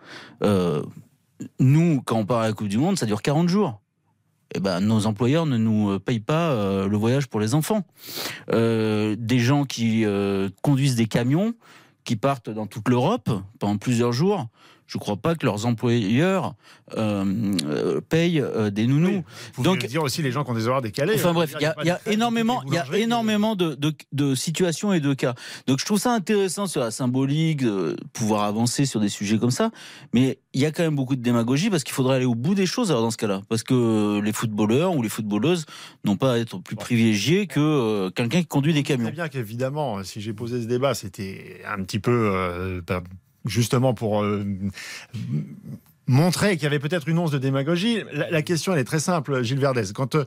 Euh, 0.44 0.84
nous, 1.60 2.02
quand 2.06 2.18
on 2.18 2.26
part 2.26 2.40
à 2.40 2.48
la 2.48 2.54
Coupe 2.54 2.68
du 2.68 2.78
Monde, 2.78 2.98
ça 3.00 3.06
dure 3.06 3.22
40 3.22 3.48
jours. 3.50 3.80
Eh 4.56 4.60
ben, 4.60 4.80
nos 4.80 5.06
employeurs 5.06 5.46
ne 5.46 5.58
nous 5.58 6.00
payent 6.00 6.20
pas 6.20 6.86
le 6.88 6.98
voyage 6.98 7.28
pour 7.28 7.40
les 7.40 7.54
enfants. 7.54 7.84
Des 8.52 9.40
gens 9.40 9.64
qui 9.66 10.06
conduisent 10.64 10.96
des 10.96 11.06
camions, 11.06 11.54
qui 12.04 12.16
partent 12.16 12.50
dans 12.50 12.68
toute 12.68 12.90
l'Europe 12.90 13.30
pendant 13.60 13.78
plusieurs 13.78 14.12
jours, 14.12 14.48
je 14.90 14.98
ne 14.98 15.00
crois 15.02 15.18
pas 15.18 15.36
que 15.36 15.46
leurs 15.46 15.68
employeurs 15.68 16.56
euh, 16.98 17.54
euh, 17.68 18.02
payent 18.02 18.42
euh, 18.42 18.72
des 18.72 18.88
nounous. 18.88 19.18
Oui, 19.18 19.24
Vous 19.54 19.64
Donc- 19.64 19.86
dire 19.86 20.02
aussi 20.02 20.24
les 20.24 20.32
gens 20.32 20.44
qui 20.44 20.50
ont 20.50 20.56
des 20.56 20.68
horaires 20.68 20.82
décalés. 20.82 21.14
Enfin 21.14 21.32
bref, 21.32 21.54
il 21.60 21.62
y 21.62 21.66
a, 21.68 21.76
y 22.08 22.12
énormément, 22.12 22.64
il 22.66 22.74
y 22.74 22.78
a 22.80 22.98
énormément 22.98 23.56
de, 23.56 23.76
de- 23.76 23.94
de 24.14 24.34
situations 24.34 24.92
et 24.92 25.00
de 25.00 25.14
cas. 25.14 25.36
Donc 25.68 25.80
je 25.80 25.86
trouve 25.86 26.00
ça 26.00 26.12
intéressant 26.12 26.66
sur 26.66 26.82
la 26.82 26.90
symbolique, 26.90 27.62
de 27.64 27.96
pouvoir 28.14 28.44
avancer 28.46 28.88
sur 28.88 29.00
des 29.00 29.10
sujets 29.10 29.38
comme 29.38 29.52
ça. 29.52 29.70
Mais 30.14 30.40
il 30.54 30.62
y 30.62 30.66
a 30.66 30.72
quand 30.72 30.82
même 30.82 30.96
beaucoup 30.96 31.16
de 31.16 31.22
démagogie 31.22 31.70
parce 31.70 31.84
qu'il 31.84 31.94
faudrait 31.94 32.16
aller 32.16 32.26
au 32.26 32.34
bout 32.34 32.56
des 32.56 32.66
choses 32.66 32.90
alors 32.90 33.04
dans 33.04 33.12
ce 33.12 33.18
cas-là. 33.18 33.42
Parce 33.48 33.62
que 33.62 34.20
les 34.22 34.34
footballeurs 34.34 34.96
ou 34.96 35.04
les 35.04 35.10
footballeuses 35.10 35.66
n'ont 36.04 36.18
pas 36.18 36.34
à 36.34 36.38
être 36.40 36.58
plus 36.64 36.76
privilégiés 36.76 37.46
que 37.46 37.60
euh, 37.60 38.10
quelqu'un 38.10 38.40
qui 38.42 38.48
conduit 38.48 38.74
des 38.74 38.82
camions. 38.84 39.12
bien 39.12 39.28
qu'évidemment, 39.28 40.04
si 40.04 40.20
j'ai 40.20 40.34
posé 40.34 40.60
ce 40.64 40.66
débat, 40.68 40.96
c'était 40.96 41.62
un 41.68 41.84
petit 41.84 42.00
peu 42.00 42.32
euh, 42.34 42.82
justement 43.46 43.94
pour 43.94 44.22
euh, 44.22 44.46
montrer 46.08 46.56
qu'il 46.56 46.64
y 46.64 46.68
avait 46.68 46.80
peut-être 46.80 47.08
une 47.08 47.20
once 47.20 47.32
de 47.32 47.38
démagogie. 47.38 48.04
La, 48.12 48.42
question, 48.42 48.74
elle 48.74 48.80
est 48.80 48.86
très 48.86 49.00
simple, 49.00 49.44
Gilles 49.44 49.60
Verdez. 49.60 49.94
Quand 49.94 50.16
euh, 50.16 50.26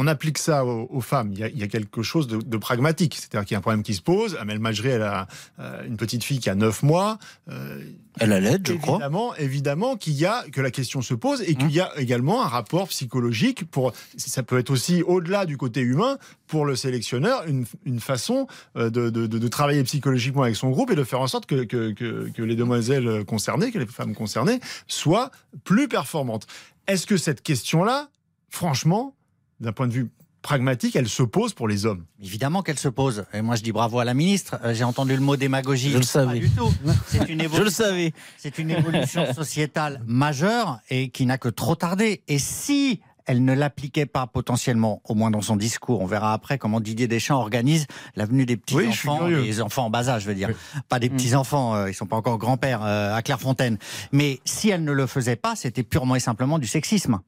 on 0.00 0.06
applique 0.06 0.38
ça 0.38 0.64
aux, 0.64 0.86
aux 0.90 1.00
femmes, 1.00 1.32
il 1.32 1.40
y, 1.40 1.42
a, 1.44 1.48
il 1.48 1.58
y 1.58 1.62
a 1.64 1.66
quelque 1.68 2.02
chose 2.02 2.28
de, 2.28 2.36
de 2.38 2.56
pragmatique. 2.56 3.16
C'est-à-dire 3.16 3.44
qu'il 3.46 3.54
y 3.54 3.56
a 3.56 3.58
un 3.58 3.62
problème 3.62 3.82
qui 3.82 3.94
se 3.94 4.00
pose. 4.00 4.36
Amel 4.40 4.60
Majri, 4.60 4.88
elle 4.90 5.02
a 5.02 5.26
euh, 5.58 5.84
une 5.86 5.96
petite 5.96 6.22
fille 6.24 6.38
qui 6.38 6.48
a 6.48 6.54
9 6.54 6.84
mois. 6.84 7.18
Euh, 7.50 7.82
Elle 8.20 8.32
a 8.32 8.38
l'aide, 8.40 8.66
je 8.66 8.74
crois. 8.74 8.94
évidemment, 8.94 9.34
évidemment 9.36 9.96
qu'il 9.96 10.14
y 10.14 10.24
a 10.24 10.44
que 10.52 10.60
la 10.60 10.70
question 10.70 11.02
se 11.02 11.14
pose 11.14 11.42
et 11.42 11.54
qu'il 11.56 11.70
y 11.72 11.80
a 11.80 11.90
également 11.98 12.42
un 12.44 12.48
rapport 12.48 12.86
psychologique 12.88 13.68
pour 13.70 13.92
ça 14.16 14.42
peut 14.42 14.58
être 14.58 14.70
aussi 14.70 15.02
au-delà 15.02 15.46
du 15.46 15.56
côté 15.56 15.80
humain 15.80 16.16
pour 16.46 16.64
le 16.64 16.76
sélectionneur 16.76 17.44
une, 17.48 17.66
une 17.84 18.00
façon 18.00 18.46
euh, 18.76 18.90
de, 18.90 19.10
de- 19.10 19.26
de- 19.26 19.38
de 19.38 19.48
travailler 19.48 19.82
psychologiquement 19.84 20.42
avec 20.44 20.56
son 20.56 20.70
groupe 20.70 20.90
et 20.92 20.96
de 20.96 21.04
faire 21.04 21.20
en 21.20 21.26
sorte 21.26 21.46
que, 21.46 21.64
que- 21.64 21.90
que- 21.92 22.28
que 22.30 22.42
les 22.42 22.54
demoiselles 22.56 23.24
concernées, 23.24 23.72
que 23.72 23.78
les 23.80 23.86
femmes 23.86 24.14
concernées 24.14 24.60
soient 24.86 25.30
plus 25.64 25.88
performantes. 25.88 26.46
Est-ce 26.86 27.06
que 27.06 27.16
cette 27.16 27.42
question-là, 27.42 28.08
franchement, 28.48 29.14
d'un 29.60 29.72
point 29.72 29.86
de 29.88 29.92
vue 29.92 30.10
pragmatique, 30.42 30.94
elle 30.94 31.08
se 31.08 31.22
pose 31.24 31.52
pour 31.52 31.66
les 31.66 31.84
hommes 31.84 32.04
Évidemment 32.22 32.62
qu'elle 32.62 32.78
se 32.78 32.88
pose. 32.88 33.24
Et 33.34 33.42
moi, 33.42 33.56
je 33.56 33.62
dis 33.62 33.72
bravo 33.72 33.98
à 33.98 34.04
la 34.04 34.14
ministre. 34.14 34.58
Euh, 34.64 34.72
J'ai 34.72 34.84
entendu 34.84 35.14
le 35.16 35.20
mot 35.20 35.36
démagogie. 35.36 35.90
Je 35.90 35.94
le 35.94 36.00
Pas 36.00 36.06
savais. 36.06 36.38
du 36.38 36.50
tout. 36.50 36.72
C'est 37.08 37.18
une 37.18 37.26
Je 37.28 37.34
le 37.34 37.44
évolution. 37.44 37.70
savais. 37.84 38.12
C'est 38.36 38.58
une 38.58 38.70
évolution 38.70 39.32
sociétale 39.34 40.00
majeure 40.06 40.78
et 40.90 41.10
qui 41.10 41.26
n'a 41.26 41.38
que 41.38 41.48
trop 41.48 41.74
tardé. 41.74 42.22
Et 42.28 42.38
si 42.38 43.00
elle 43.26 43.44
ne 43.44 43.52
l'appliquait 43.52 44.06
pas 44.06 44.26
potentiellement, 44.26 45.02
au 45.04 45.14
moins 45.14 45.30
dans 45.30 45.42
son 45.42 45.56
discours, 45.56 46.00
on 46.00 46.06
verra 46.06 46.32
après 46.32 46.56
comment 46.56 46.80
Didier 46.80 47.08
Deschamps 47.08 47.38
organise 47.40 47.86
l'avenue 48.16 48.46
des 48.46 48.56
petits 48.56 48.76
Oui, 48.76 48.88
enfants, 48.88 49.28
des 49.28 49.60
enfants 49.60 49.86
en 49.86 49.90
bas 49.90 50.08
âge, 50.08 50.22
je 50.22 50.28
veux 50.28 50.34
dire, 50.34 50.48
pas 50.88 50.98
des 50.98 51.10
Mm. 51.10 51.12
petits 51.16 51.34
enfants, 51.34 51.74
euh, 51.74 51.90
ils 51.90 51.94
sont 51.94 52.06
pas 52.06 52.16
encore 52.16 52.38
grands-pères 52.38 52.82
euh, 52.84 53.14
à 53.14 53.20
Clairefontaine. 53.20 53.76
Mais 54.12 54.40
si 54.46 54.70
elle 54.70 54.82
ne 54.84 54.92
le 54.92 55.06
faisait 55.06 55.36
pas, 55.36 55.56
c'était 55.56 55.82
purement 55.82 56.14
et 56.16 56.20
simplement 56.20 56.58
du 56.58 56.66
sexisme. 56.66 57.18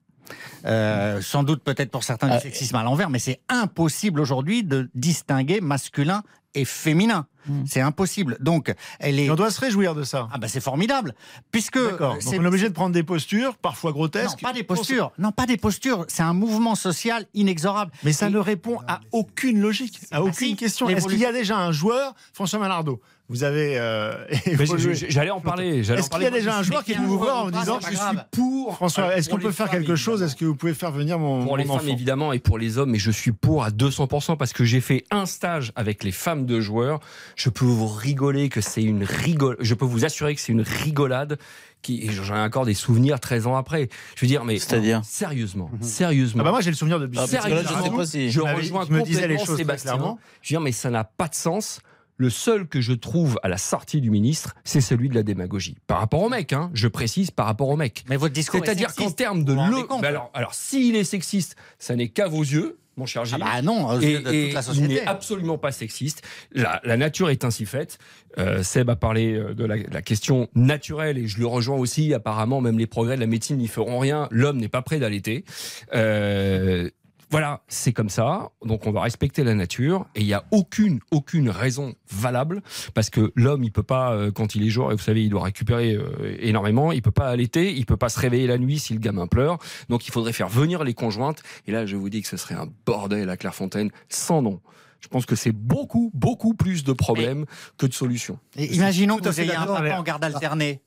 Euh, 0.66 1.20
sans 1.22 1.42
doute 1.42 1.62
peut-être 1.62 1.90
pour 1.90 2.04
certains 2.04 2.28
du 2.28 2.40
sexisme 2.40 2.76
à 2.76 2.82
l'envers, 2.82 3.10
mais 3.10 3.18
c'est 3.18 3.40
impossible 3.48 4.20
aujourd'hui 4.20 4.62
de 4.64 4.90
distinguer 4.94 5.60
masculin 5.60 6.22
et 6.54 6.64
féminin. 6.64 7.26
Mm. 7.46 7.62
C'est 7.66 7.80
impossible. 7.80 8.36
Donc, 8.40 8.74
elle 8.98 9.18
est. 9.18 9.26
Et 9.26 9.30
on 9.30 9.34
doit 9.36 9.50
se 9.50 9.60
réjouir 9.60 9.94
de 9.94 10.02
ça. 10.02 10.28
Ah 10.32 10.38
ben 10.38 10.48
c'est 10.48 10.60
formidable, 10.60 11.14
puisque 11.52 11.78
D'accord. 11.78 12.10
euh, 12.10 12.14
Donc 12.14 12.22
c'est 12.22 12.38
on 12.38 12.42
est 12.42 12.46
obligé 12.46 12.68
de 12.68 12.74
prendre 12.74 12.92
des 12.92 13.02
postures, 13.04 13.56
parfois 13.56 13.90
non, 13.90 13.96
grotesques. 13.96 14.42
pas 14.42 14.52
des 14.52 14.62
postures, 14.64 15.12
non 15.18 15.32
pas 15.32 15.46
des 15.46 15.56
postures. 15.56 16.04
C'est 16.08 16.22
un 16.22 16.34
mouvement 16.34 16.74
social 16.74 17.24
inexorable. 17.34 17.92
Mais 18.02 18.12
ça 18.12 18.26
Et- 18.26 18.30
ne 18.30 18.38
répond 18.38 18.78
à 18.88 19.00
aucune 19.12 19.60
logique, 19.60 20.00
à 20.10 20.22
aucune 20.22 20.34
si, 20.34 20.56
question. 20.56 20.88
Est-ce 20.88 21.06
qu'il 21.06 21.18
y 21.18 21.24
a 21.26 21.32
déjà 21.32 21.56
un 21.56 21.72
joueur, 21.72 22.14
François 22.32 22.58
Malardeau 22.58 23.00
vous 23.30 23.44
avez 23.44 23.78
euh, 23.78 24.12
Mais 24.58 24.66
J'allais 25.08 25.30
en 25.30 25.40
parler. 25.40 25.78
Est-ce 25.88 26.10
qu'il 26.10 26.22
y 26.22 26.26
a 26.26 26.30
déjà 26.30 26.58
un 26.58 26.64
joueur 26.64 26.82
qui 26.82 26.90
est 26.92 26.96
venu 26.96 27.06
vous 27.06 27.18
voir 27.18 27.42
en 27.42 27.44
vous 27.44 27.52
disant 27.52 27.78
Je 27.80 27.94
suis 27.96 28.18
pour. 28.32 28.74
François, 28.74 29.16
est-ce 29.16 29.30
qu'on 29.30 29.38
peut 29.38 29.52
faire 29.52 29.70
quelque 29.70 29.94
chose? 29.94 30.20
Est-ce 30.20 30.34
que 30.34 30.44
vous 30.44 30.56
pouvez 30.56 30.74
faire 30.74 30.90
venir 30.90 31.18
mon, 31.18 31.44
Pour 31.44 31.56
les 31.56 31.64
femmes 31.64 31.88
évidemment 31.88 32.32
et 32.32 32.40
pour 32.40 32.58
les 32.58 32.76
hommes, 32.76 32.94
et 32.94 32.98
je 32.98 33.12
suis 33.12 33.30
pour 33.30 33.62
à 33.62 33.70
200% 33.70 34.36
parce 34.36 34.52
que 34.52 34.64
j'ai 34.64 34.80
fait 34.80 35.04
un 35.12 35.26
stage 35.26 35.70
avec 35.76 36.02
les 36.02 36.10
femmes 36.10 36.44
de 36.44 36.60
joueurs. 36.60 36.98
Je 37.36 37.50
peux 37.50 37.64
vous 37.64 37.86
rigoler 37.86 38.48
que 38.48 38.60
c'est 38.60 38.82
une 38.82 39.04
rigole. 39.04 39.56
Je 39.60 39.74
peux 39.74 39.84
vous 39.84 40.04
assurer 40.04 40.34
que 40.34 40.40
c'est 40.40 40.52
une 40.52 40.62
rigolade. 40.62 41.38
Qui, 41.82 42.10
j'en 42.10 42.36
ai 42.36 42.40
encore 42.40 42.66
des 42.66 42.74
souvenirs 42.74 43.20
13 43.20 43.46
ans 43.46 43.56
après. 43.56 43.88
Je 44.14 44.20
veux 44.20 44.26
dire, 44.26 44.44
mais 44.44 44.58
C'est-à-dire? 44.58 45.00
sérieusement, 45.02 45.70
sérieusement. 45.80 46.42
Ah 46.42 46.44
bah 46.44 46.50
moi 46.50 46.60
j'ai 46.60 46.68
le 46.70 46.76
souvenir 46.76 47.00
de 47.00 47.06
Ah, 47.06 47.24
parce 47.26 47.30
que 47.30 47.36
là, 47.36 47.62
je 47.62 47.68
sais 47.68 47.74
Sérieusement, 47.74 47.96
pas 47.96 48.04
si. 48.06 48.30
je 48.30 48.40
rejoins 48.40 48.86
me 48.90 49.02
disais 49.02 49.20
les 49.22 49.36
complètement 49.36 49.44
choses 49.46 49.56
Sébastien. 49.56 49.92
clairement. 49.92 50.18
Je 50.42 50.48
veux 50.48 50.58
dire, 50.58 50.60
mais 50.60 50.72
ça 50.72 50.90
n'a 50.90 51.04
pas 51.04 51.28
de 51.28 51.34
sens. 51.34 51.80
Le 52.20 52.28
seul 52.28 52.66
que 52.68 52.82
je 52.82 52.92
trouve 52.92 53.40
à 53.42 53.48
la 53.48 53.56
sortie 53.56 54.02
du 54.02 54.10
ministre, 54.10 54.54
c'est 54.62 54.82
celui 54.82 55.08
de 55.08 55.14
la 55.14 55.22
démagogie. 55.22 55.76
Par 55.86 56.00
rapport 56.00 56.20
au 56.20 56.28
mec, 56.28 56.52
hein, 56.52 56.70
je 56.74 56.86
précise, 56.86 57.30
par 57.30 57.46
rapport 57.46 57.70
au 57.70 57.76
mec. 57.78 58.04
Mais 58.10 58.18
votre 58.18 58.34
discours. 58.34 58.60
est 58.62 58.66
C'est-à-dire 58.66 58.94
qu'en 58.94 59.10
termes 59.10 59.42
de 59.42 59.54
le. 59.54 59.84
compte 59.84 60.02
Mais 60.02 60.08
alors, 60.08 60.30
alors 60.34 60.52
s'il 60.52 60.96
est 60.96 61.04
sexiste, 61.04 61.56
ça 61.78 61.96
n'est 61.96 62.08
qu'à 62.08 62.28
vos 62.28 62.42
yeux, 62.42 62.76
mon 62.98 63.06
cher 63.06 63.22
Ah 63.22 63.24
Gilles. 63.24 63.38
bah 63.40 63.62
non, 63.62 63.98
Et, 64.02 64.16
toute 64.16 64.24
la 64.26 64.32
il 64.32 64.62
société. 64.62 64.88
n'est 64.96 65.06
absolument 65.06 65.56
pas 65.56 65.72
sexiste. 65.72 66.20
La, 66.52 66.82
la 66.84 66.98
nature 66.98 67.30
est 67.30 67.42
ainsi 67.46 67.64
faite. 67.64 67.96
Euh, 68.36 68.62
Seb 68.62 68.90
a 68.90 68.96
parlé 68.96 69.32
euh, 69.32 69.54
de 69.54 69.64
la, 69.64 69.76
la 69.78 70.02
question 70.02 70.48
naturelle 70.54 71.16
et 71.16 71.26
je 71.26 71.38
le 71.38 71.46
rejoins 71.46 71.78
aussi. 71.78 72.12
Apparemment, 72.12 72.60
même 72.60 72.78
les 72.78 72.86
progrès 72.86 73.14
de 73.16 73.20
la 73.20 73.26
médecine 73.26 73.56
n'y 73.56 73.66
feront 73.68 73.98
rien. 73.98 74.28
L'homme 74.30 74.58
n'est 74.58 74.68
pas 74.68 74.82
prêt 74.82 74.98
d'allaiter. 74.98 75.46
Euh, 75.94 76.90
voilà, 77.30 77.62
c'est 77.68 77.92
comme 77.92 78.08
ça. 78.08 78.50
Donc 78.64 78.86
on 78.86 78.90
va 78.90 79.02
respecter 79.02 79.44
la 79.44 79.54
nature 79.54 80.06
et 80.16 80.20
il 80.20 80.26
n'y 80.26 80.34
a 80.34 80.44
aucune 80.50 80.98
aucune 81.12 81.48
raison 81.48 81.94
valable 82.10 82.60
parce 82.92 83.08
que 83.08 83.32
l'homme 83.36 83.62
il 83.62 83.70
peut 83.70 83.84
pas 83.84 84.12
euh, 84.12 84.32
quand 84.32 84.56
il 84.56 84.64
est 84.64 84.68
jour 84.68 84.90
et 84.90 84.96
vous 84.96 85.02
savez 85.02 85.22
il 85.22 85.30
doit 85.30 85.44
récupérer 85.44 85.94
euh, 85.94 86.36
énormément, 86.40 86.90
il 86.90 87.02
peut 87.02 87.12
pas 87.12 87.28
allaiter, 87.28 87.72
il 87.72 87.86
peut 87.86 87.96
pas 87.96 88.08
se 88.08 88.18
réveiller 88.18 88.48
la 88.48 88.58
nuit 88.58 88.80
si 88.80 88.94
le 88.94 88.98
gamin 88.98 89.28
pleure. 89.28 89.58
Donc 89.88 90.08
il 90.08 90.10
faudrait 90.10 90.32
faire 90.32 90.48
venir 90.48 90.82
les 90.82 90.94
conjointes 90.94 91.42
et 91.68 91.72
là 91.72 91.86
je 91.86 91.94
vous 91.94 92.10
dis 92.10 92.20
que 92.20 92.28
ce 92.28 92.36
serait 92.36 92.56
un 92.56 92.68
bordel 92.84 93.30
à 93.30 93.36
Clairefontaine 93.36 93.90
sans 94.08 94.42
nom. 94.42 94.60
Je 95.00 95.06
pense 95.06 95.24
que 95.24 95.36
c'est 95.36 95.52
beaucoup 95.52 96.10
beaucoup 96.12 96.54
plus 96.54 96.82
de 96.82 96.92
problèmes 96.92 97.46
que 97.78 97.86
de 97.86 97.94
solutions. 97.94 98.38
Et 98.56 98.74
imaginons 98.74 99.18
que 99.18 99.28
vous 99.28 99.40
ayez 99.40 99.54
un 99.54 99.66
papa 99.66 99.96
en 99.96 100.02
garde 100.02 100.24
alternée 100.24 100.82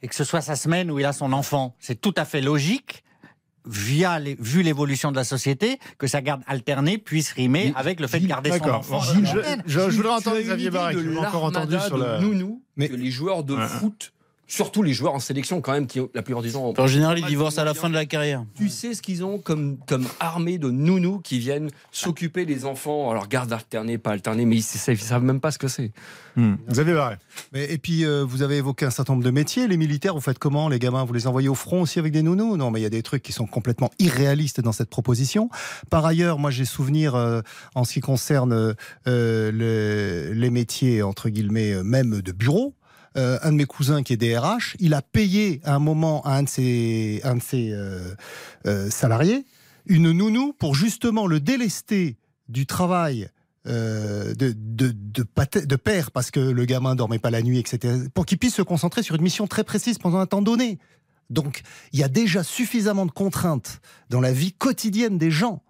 et 0.00 0.08
que 0.08 0.14
ce 0.14 0.24
soit 0.24 0.40
sa 0.40 0.56
semaine 0.56 0.90
où 0.90 0.98
il 0.98 1.04
a 1.04 1.12
son 1.12 1.32
enfant. 1.32 1.74
C'est 1.78 2.00
tout 2.00 2.14
à 2.16 2.24
fait 2.24 2.40
logique, 2.40 3.04
via 3.66 4.18
les- 4.18 4.36
vu 4.38 4.62
l'évolution 4.62 5.10
de 5.10 5.16
la 5.16 5.24
société, 5.24 5.78
que 5.98 6.06
sa 6.06 6.22
garde 6.22 6.42
alternée 6.46 6.98
puisse 6.98 7.32
rimer 7.32 7.66
Mais- 7.66 7.72
avec 7.76 8.00
le 8.00 8.06
fait 8.06 8.20
de 8.20 8.26
garder 8.26 8.50
son 8.50 8.58
D'accord. 8.58 8.76
enfant. 8.78 9.00
Je, 9.00 9.38
je, 9.66 9.90
je 9.90 9.96
voudrais 9.96 10.12
entendre 10.14 10.40
Xavier 10.40 10.70
de 10.70 11.00
qui 11.00 11.08
m'a 11.08 11.28
encore 11.28 11.44
entendu 11.44 11.76
sur 11.86 11.96
la. 11.98 12.20
nounou 12.20 12.62
Mais- 12.76 12.88
que 12.88 12.94
les 12.94 13.10
joueurs 13.10 13.42
de 13.44 13.54
Ouais. 13.54 13.66
foot, 13.66 14.12
surtout 14.46 14.82
les 14.82 14.92
joueurs 14.92 15.14
en 15.14 15.18
sélection 15.18 15.60
quand 15.60 15.72
même, 15.72 15.86
qui 15.86 16.00
la 16.14 16.22
plupart 16.22 16.42
du 16.42 16.52
temps. 16.52 16.72
En 16.76 16.86
général, 16.86 17.18
ils 17.18 17.26
divorcent 17.26 17.58
à 17.60 17.64
la 17.64 17.74
fin 17.74 17.88
de 17.88 17.94
la 17.94 18.06
carrière. 18.06 18.44
Tu 18.54 18.68
sais 18.68 18.94
ce 18.94 19.02
qu'ils 19.02 19.24
ont 19.24 19.38
comme, 19.38 19.78
comme 19.86 20.06
armée 20.20 20.58
de 20.58 20.70
nounous 20.70 21.20
qui 21.20 21.38
viennent 21.38 21.70
s'occuper 21.90 22.46
des 22.46 22.64
enfants, 22.64 23.10
alors 23.10 23.28
garde 23.28 23.52
alternée, 23.52 23.98
pas 23.98 24.12
alternée, 24.12 24.44
mais 24.44 24.56
ils 24.56 24.92
ne 24.92 24.96
savent 24.96 25.22
même 25.22 25.40
pas 25.40 25.50
ce 25.50 25.58
que 25.58 25.68
c'est. 25.68 25.92
Hmm. 26.36 26.56
Xavier 26.68 26.94
Barré. 26.94 27.16
Mais, 27.52 27.72
et 27.72 27.78
puis, 27.78 28.04
euh, 28.04 28.22
vous 28.22 28.42
avez 28.42 28.58
évoqué 28.58 28.84
un 28.84 28.90
certain 28.90 29.14
nombre 29.14 29.24
de 29.24 29.30
métiers. 29.30 29.68
Les 29.68 29.78
militaires, 29.78 30.14
vous 30.14 30.20
faites 30.20 30.38
comment? 30.38 30.68
Les 30.68 30.78
gamins, 30.78 31.04
vous 31.04 31.14
les 31.14 31.26
envoyez 31.26 31.48
au 31.48 31.54
front 31.54 31.82
aussi 31.82 31.98
avec 31.98 32.12
des 32.12 32.22
nounous? 32.22 32.56
Non, 32.56 32.70
mais 32.70 32.78
il 32.80 32.82
y 32.82 32.86
a 32.86 32.90
des 32.90 33.02
trucs 33.02 33.22
qui 33.22 33.32
sont 33.32 33.46
complètement 33.46 33.90
irréalistes 33.98 34.60
dans 34.60 34.72
cette 34.72 34.90
proposition. 34.90 35.48
Par 35.90 36.04
ailleurs, 36.04 36.38
moi, 36.38 36.50
j'ai 36.50 36.66
souvenir 36.66 37.14
euh, 37.14 37.40
en 37.74 37.84
ce 37.84 37.94
qui 37.94 38.00
concerne 38.00 38.52
euh, 38.52 39.50
le- 39.50 40.32
les 40.34 40.50
métiers, 40.50 41.02
entre 41.02 41.30
guillemets, 41.30 41.72
euh, 41.72 41.82
même 41.82 42.20
de 42.20 42.32
bureau. 42.32 42.74
Euh, 43.16 43.38
un 43.42 43.52
de 43.52 43.56
mes 43.56 43.64
cousins 43.64 44.02
qui 44.02 44.12
est 44.12 44.16
DRH, 44.16 44.76
il 44.78 44.92
a 44.92 45.00
payé 45.00 45.60
à 45.64 45.74
un 45.74 45.78
moment 45.78 46.22
à 46.24 46.36
un 46.36 46.42
de 46.42 46.48
ses, 46.48 47.20
un 47.24 47.36
de 47.36 47.42
ses 47.42 47.70
euh, 47.72 48.14
euh, 48.66 48.90
salariés 48.90 49.44
une 49.86 50.10
nounou 50.10 50.52
pour 50.52 50.74
justement 50.74 51.26
le 51.26 51.38
délester 51.38 52.16
du 52.48 52.66
travail 52.66 53.28
de, 53.64 54.34
de, 54.34 54.54
de, 54.92 55.26
de 55.64 55.76
père 55.76 56.12
parce 56.12 56.30
que 56.30 56.38
le 56.38 56.64
gamin 56.66 56.94
dormait 56.94 57.18
pas 57.18 57.30
la 57.30 57.42
nuit, 57.42 57.58
etc. 57.58 57.94
Pour 58.14 58.26
qu'il 58.26 58.38
puisse 58.38 58.54
se 58.54 58.62
concentrer 58.62 59.02
sur 59.02 59.16
une 59.16 59.22
mission 59.22 59.48
très 59.48 59.64
précise 59.64 59.98
pendant 59.98 60.18
un 60.18 60.26
temps 60.26 60.42
donné. 60.42 60.78
Donc, 61.30 61.62
il 61.92 61.98
y 61.98 62.04
a 62.04 62.08
déjà 62.08 62.44
suffisamment 62.44 63.06
de 63.06 63.10
contraintes 63.10 63.80
dans 64.08 64.20
la 64.20 64.32
vie 64.32 64.52
quotidienne 64.52 65.18
des 65.18 65.32
gens 65.32 65.62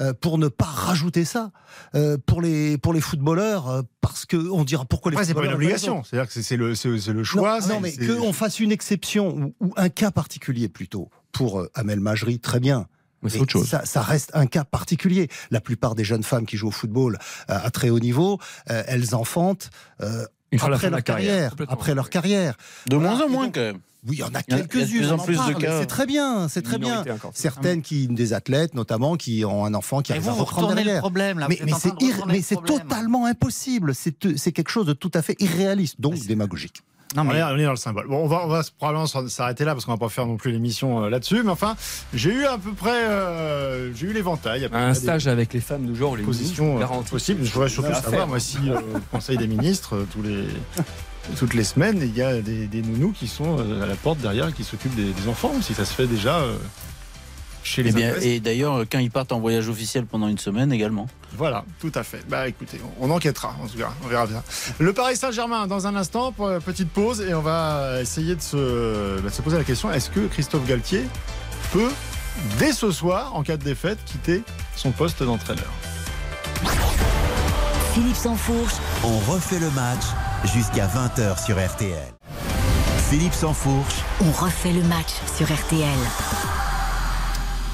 euh, 0.00 0.12
pour 0.12 0.38
ne 0.38 0.48
pas 0.48 0.64
rajouter 0.66 1.24
ça 1.24 1.50
euh, 1.94 2.16
pour 2.26 2.40
les 2.42 2.78
pour 2.78 2.92
les 2.92 3.00
footballeurs 3.00 3.68
euh, 3.68 3.82
parce 4.00 4.26
que 4.26 4.36
on 4.36 4.64
dira 4.64 4.84
pourquoi 4.84 5.10
les 5.10 5.16
Après, 5.16 5.26
c'est 5.26 5.34
pas 5.34 5.44
une 5.44 5.52
obligation. 5.52 6.02
C'est-à-dire 6.04 6.26
que 6.28 6.32
c'est- 6.32 6.42
c'est 6.42 6.56
le, 6.56 6.74
c'est 6.74 6.88
le 7.12 7.24
choix. 7.24 7.60
non, 7.68 7.80
mais 7.80 7.92
qu'on 7.96 8.32
fasse 8.32 8.60
une 8.60 8.72
exception 8.72 9.28
ou, 9.36 9.54
ou 9.60 9.72
un 9.76 9.88
cas 9.88 10.10
particulier 10.10 10.68
plutôt 10.68 11.10
pour 11.32 11.60
euh, 11.60 11.70
Amel 11.74 12.00
Majri, 12.00 12.38
très 12.40 12.60
bien. 12.60 12.86
Mais 13.22 13.36
autre 13.38 13.50
chose. 13.50 13.68
Ça, 13.68 13.84
ça 13.84 14.00
reste 14.00 14.30
un 14.34 14.46
cas 14.46 14.62
particulier. 14.62 15.28
La 15.50 15.60
plupart 15.60 15.96
des 15.96 16.04
jeunes 16.04 16.22
femmes 16.22 16.46
qui 16.46 16.56
jouent 16.56 16.68
au 16.68 16.70
football 16.70 17.18
euh, 17.50 17.58
à 17.60 17.70
très 17.72 17.90
haut 17.90 17.98
niveau, 17.98 18.38
euh, 18.70 18.84
elles 18.86 19.12
enfantent 19.16 19.70
euh, 20.02 20.24
Une 20.50 20.58
fois 20.58 20.70
la 20.70 20.76
après 20.76 20.90
leur 20.90 21.02
carrière. 21.02 21.54
après 21.68 21.94
leur 21.94 22.10
carrière. 22.10 22.54
De 22.88 22.96
Voilà, 22.96 23.10
moins 23.16 23.24
en 23.24 23.28
moins, 23.28 23.44
donc- 23.44 23.54
quand 23.54 23.60
même. 23.60 23.78
Oui, 24.06 24.16
il 24.16 24.20
y 24.20 24.22
en 24.22 24.32
a 24.34 24.42
quelques-unes. 24.42 24.86
plus 24.86 25.10
en 25.12 25.18
plus 25.18 25.36
de 25.36 25.52
cas. 25.54 25.80
C'est 25.80 25.86
très 25.86 26.06
bien, 26.06 26.48
c'est 26.48 26.62
très 26.62 26.78
bien. 26.78 27.00
Encore. 27.00 27.32
Certaines 27.34 27.82
qui, 27.82 28.06
des 28.06 28.32
athlètes 28.32 28.74
notamment, 28.74 29.16
qui 29.16 29.44
ont 29.44 29.64
un 29.64 29.74
enfant 29.74 30.02
qui 30.02 30.12
arrive 30.12 30.28
à 30.28 30.32
reprendre 30.32 30.68
le 30.70 30.76
derrière. 30.76 31.00
problème, 31.00 31.38
là. 31.40 31.46
Mais, 31.48 31.58
mais 31.64 31.72
c'est 32.40 32.54
le 32.54 32.60
totalement 32.64 33.26
impossible. 33.26 33.94
C'est 33.94 34.14
c'est 34.38 34.52
quelque 34.52 34.70
chose 34.70 34.86
de 34.86 34.92
tout 34.92 35.10
à 35.14 35.22
fait 35.22 35.34
irréaliste, 35.40 36.00
donc 36.00 36.14
démagogique. 36.26 36.82
Non, 37.16 37.22
On 37.22 37.24
mais 37.24 37.38
est, 37.38 37.42
on 37.42 37.56
est 37.56 37.64
dans 37.64 37.70
le 37.70 37.76
symbole. 37.76 38.06
Bon, 38.06 38.18
on 38.24 38.26
va, 38.26 38.46
on 38.46 38.60
probablement 38.76 39.06
s'arrêter 39.06 39.64
là 39.64 39.72
parce 39.72 39.84
qu'on 39.86 39.92
va 39.92 39.98
pas 39.98 40.08
faire 40.10 40.26
non 40.26 40.36
plus 40.36 40.52
l'émission 40.52 41.04
euh, 41.04 41.08
là-dessus. 41.08 41.42
Mais 41.42 41.50
enfin, 41.50 41.74
j'ai 42.12 42.30
eu 42.32 42.44
à 42.44 42.58
peu 42.58 42.72
près, 42.72 43.04
euh, 43.04 43.94
j'ai 43.94 44.08
eu 44.08 44.12
l'éventail. 44.12 44.68
Un 44.72 44.92
stage 44.94 45.26
avec 45.26 45.54
les 45.54 45.60
femmes 45.60 45.86
de 45.86 45.94
genre, 45.94 46.16
les 46.16 46.22
positions 46.22 46.80
euh, 46.80 46.86
possibles. 47.10 47.44
Je 47.44 47.52
voudrais 47.52 47.70
surtout 47.70 47.94
savoir, 47.94 48.26
moi, 48.26 48.40
si 48.40 48.58
euh, 48.68 48.78
au 48.78 49.00
Conseil 49.10 49.38
des 49.38 49.46
ministres, 49.46 50.04
tous 50.12 50.22
les, 50.22 50.44
toutes 51.38 51.54
les 51.54 51.64
semaines, 51.64 51.98
il 52.02 52.14
y 52.16 52.22
a 52.22 52.40
des, 52.42 52.66
des 52.66 52.82
nounous 52.82 53.12
qui 53.12 53.26
sont 53.26 53.58
à 53.82 53.86
la 53.86 53.94
porte 53.94 54.18
derrière, 54.18 54.52
qui 54.54 54.64
s'occupent 54.64 54.94
des, 54.94 55.10
des 55.12 55.28
enfants, 55.28 55.52
ou 55.56 55.62
si 55.62 55.72
ça 55.72 55.86
se 55.86 55.94
fait 55.94 56.06
déjà 56.06 56.36
euh, 56.40 56.56
chez 57.68 57.82
les 57.82 57.90
Eh 57.90 57.92
bien, 57.92 58.14
et 58.20 58.40
d'ailleurs, 58.40 58.84
quand 58.90 58.98
ils 58.98 59.10
partent 59.10 59.32
en 59.32 59.40
voyage 59.40 59.68
officiel 59.68 60.06
pendant 60.06 60.28
une 60.28 60.38
semaine 60.38 60.72
également. 60.72 61.06
Voilà, 61.36 61.64
tout 61.80 61.92
à 61.94 62.02
fait. 62.02 62.22
Bah 62.28 62.48
écoutez, 62.48 62.80
on 63.00 63.10
enquêtera, 63.10 63.54
en 63.62 63.66
tout 63.66 63.78
cas, 63.78 63.90
on 64.04 64.08
verra 64.08 64.26
bien. 64.26 64.42
Le 64.78 64.92
Paris 64.92 65.16
Saint-Germain, 65.16 65.66
dans 65.66 65.86
un 65.86 65.94
instant, 65.94 66.32
pour 66.32 66.50
une 66.50 66.60
petite 66.60 66.90
pause, 66.90 67.20
et 67.20 67.34
on 67.34 67.42
va 67.42 68.00
essayer 68.00 68.34
de 68.34 68.40
se, 68.40 69.20
bah, 69.20 69.28
de 69.28 69.34
se 69.34 69.42
poser 69.42 69.58
la 69.58 69.64
question 69.64 69.92
est-ce 69.92 70.10
que 70.10 70.26
Christophe 70.26 70.66
Galtier 70.66 71.04
peut, 71.72 71.90
dès 72.58 72.72
ce 72.72 72.90
soir, 72.90 73.34
en 73.34 73.42
cas 73.42 73.56
de 73.56 73.64
défaite, 73.64 73.98
quitter 74.06 74.42
son 74.74 74.90
poste 74.90 75.22
d'entraîneur? 75.22 75.70
Philippe 77.94 78.16
Sansfourche, 78.16 78.74
On 79.04 79.18
refait 79.30 79.58
le 79.58 79.70
match 79.70 80.04
jusqu'à 80.54 80.86
20h 80.86 81.44
sur 81.44 81.56
RTL. 81.56 82.12
Philippe 83.10 83.34
Sansfourche, 83.34 83.96
on 84.20 84.30
refait 84.30 84.72
le 84.72 84.82
match 84.82 85.14
sur 85.36 85.46
RTL. 85.46 86.57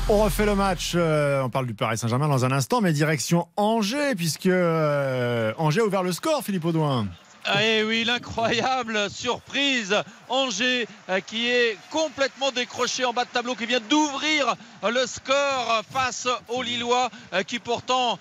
On 0.07 0.19
refait 0.19 0.45
le 0.45 0.55
match, 0.55 0.93
euh, 0.97 1.41
on 1.41 1.49
parle 1.49 1.67
du 1.67 1.73
Paris 1.73 1.97
Saint-Germain 1.97 2.29
dans 2.29 2.45
un 2.45 2.53
instant, 2.53 2.83
mais 2.83 2.93
direction 2.93 3.49
Angers, 3.57 4.15
puisque 4.15 4.45
euh, 4.45 5.55
Angers 5.57 5.81
a 5.81 5.85
ouvert 5.85 6.03
le 6.03 6.13
score, 6.13 6.45
Philippe 6.45 6.67
Audouin. 6.67 7.07
Ah, 7.47 7.65
Et 7.65 7.83
oui, 7.85 8.05
l'incroyable 8.05 9.11
surprise. 9.11 9.95
Angers 10.29 10.87
euh, 11.09 11.21
qui 11.21 11.49
est 11.49 11.79
complètement 11.91 12.51
décroché 12.51 13.07
en 13.07 13.15
bas 13.15 13.25
de 13.25 13.31
tableau, 13.31 13.55
qui 13.55 13.65
vient 13.65 13.81
d'ouvrir 13.81 14.55
le 14.83 15.07
score 15.07 15.83
face 15.91 16.29
aux 16.49 16.63
Lillois, 16.63 17.09
qui 17.47 17.59
pourtant 17.59 18.19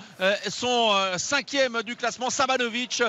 sont 0.50 0.92
cinquième 1.18 1.82
du 1.84 1.98
classement. 1.98 2.30
Sabanovic 2.30 3.04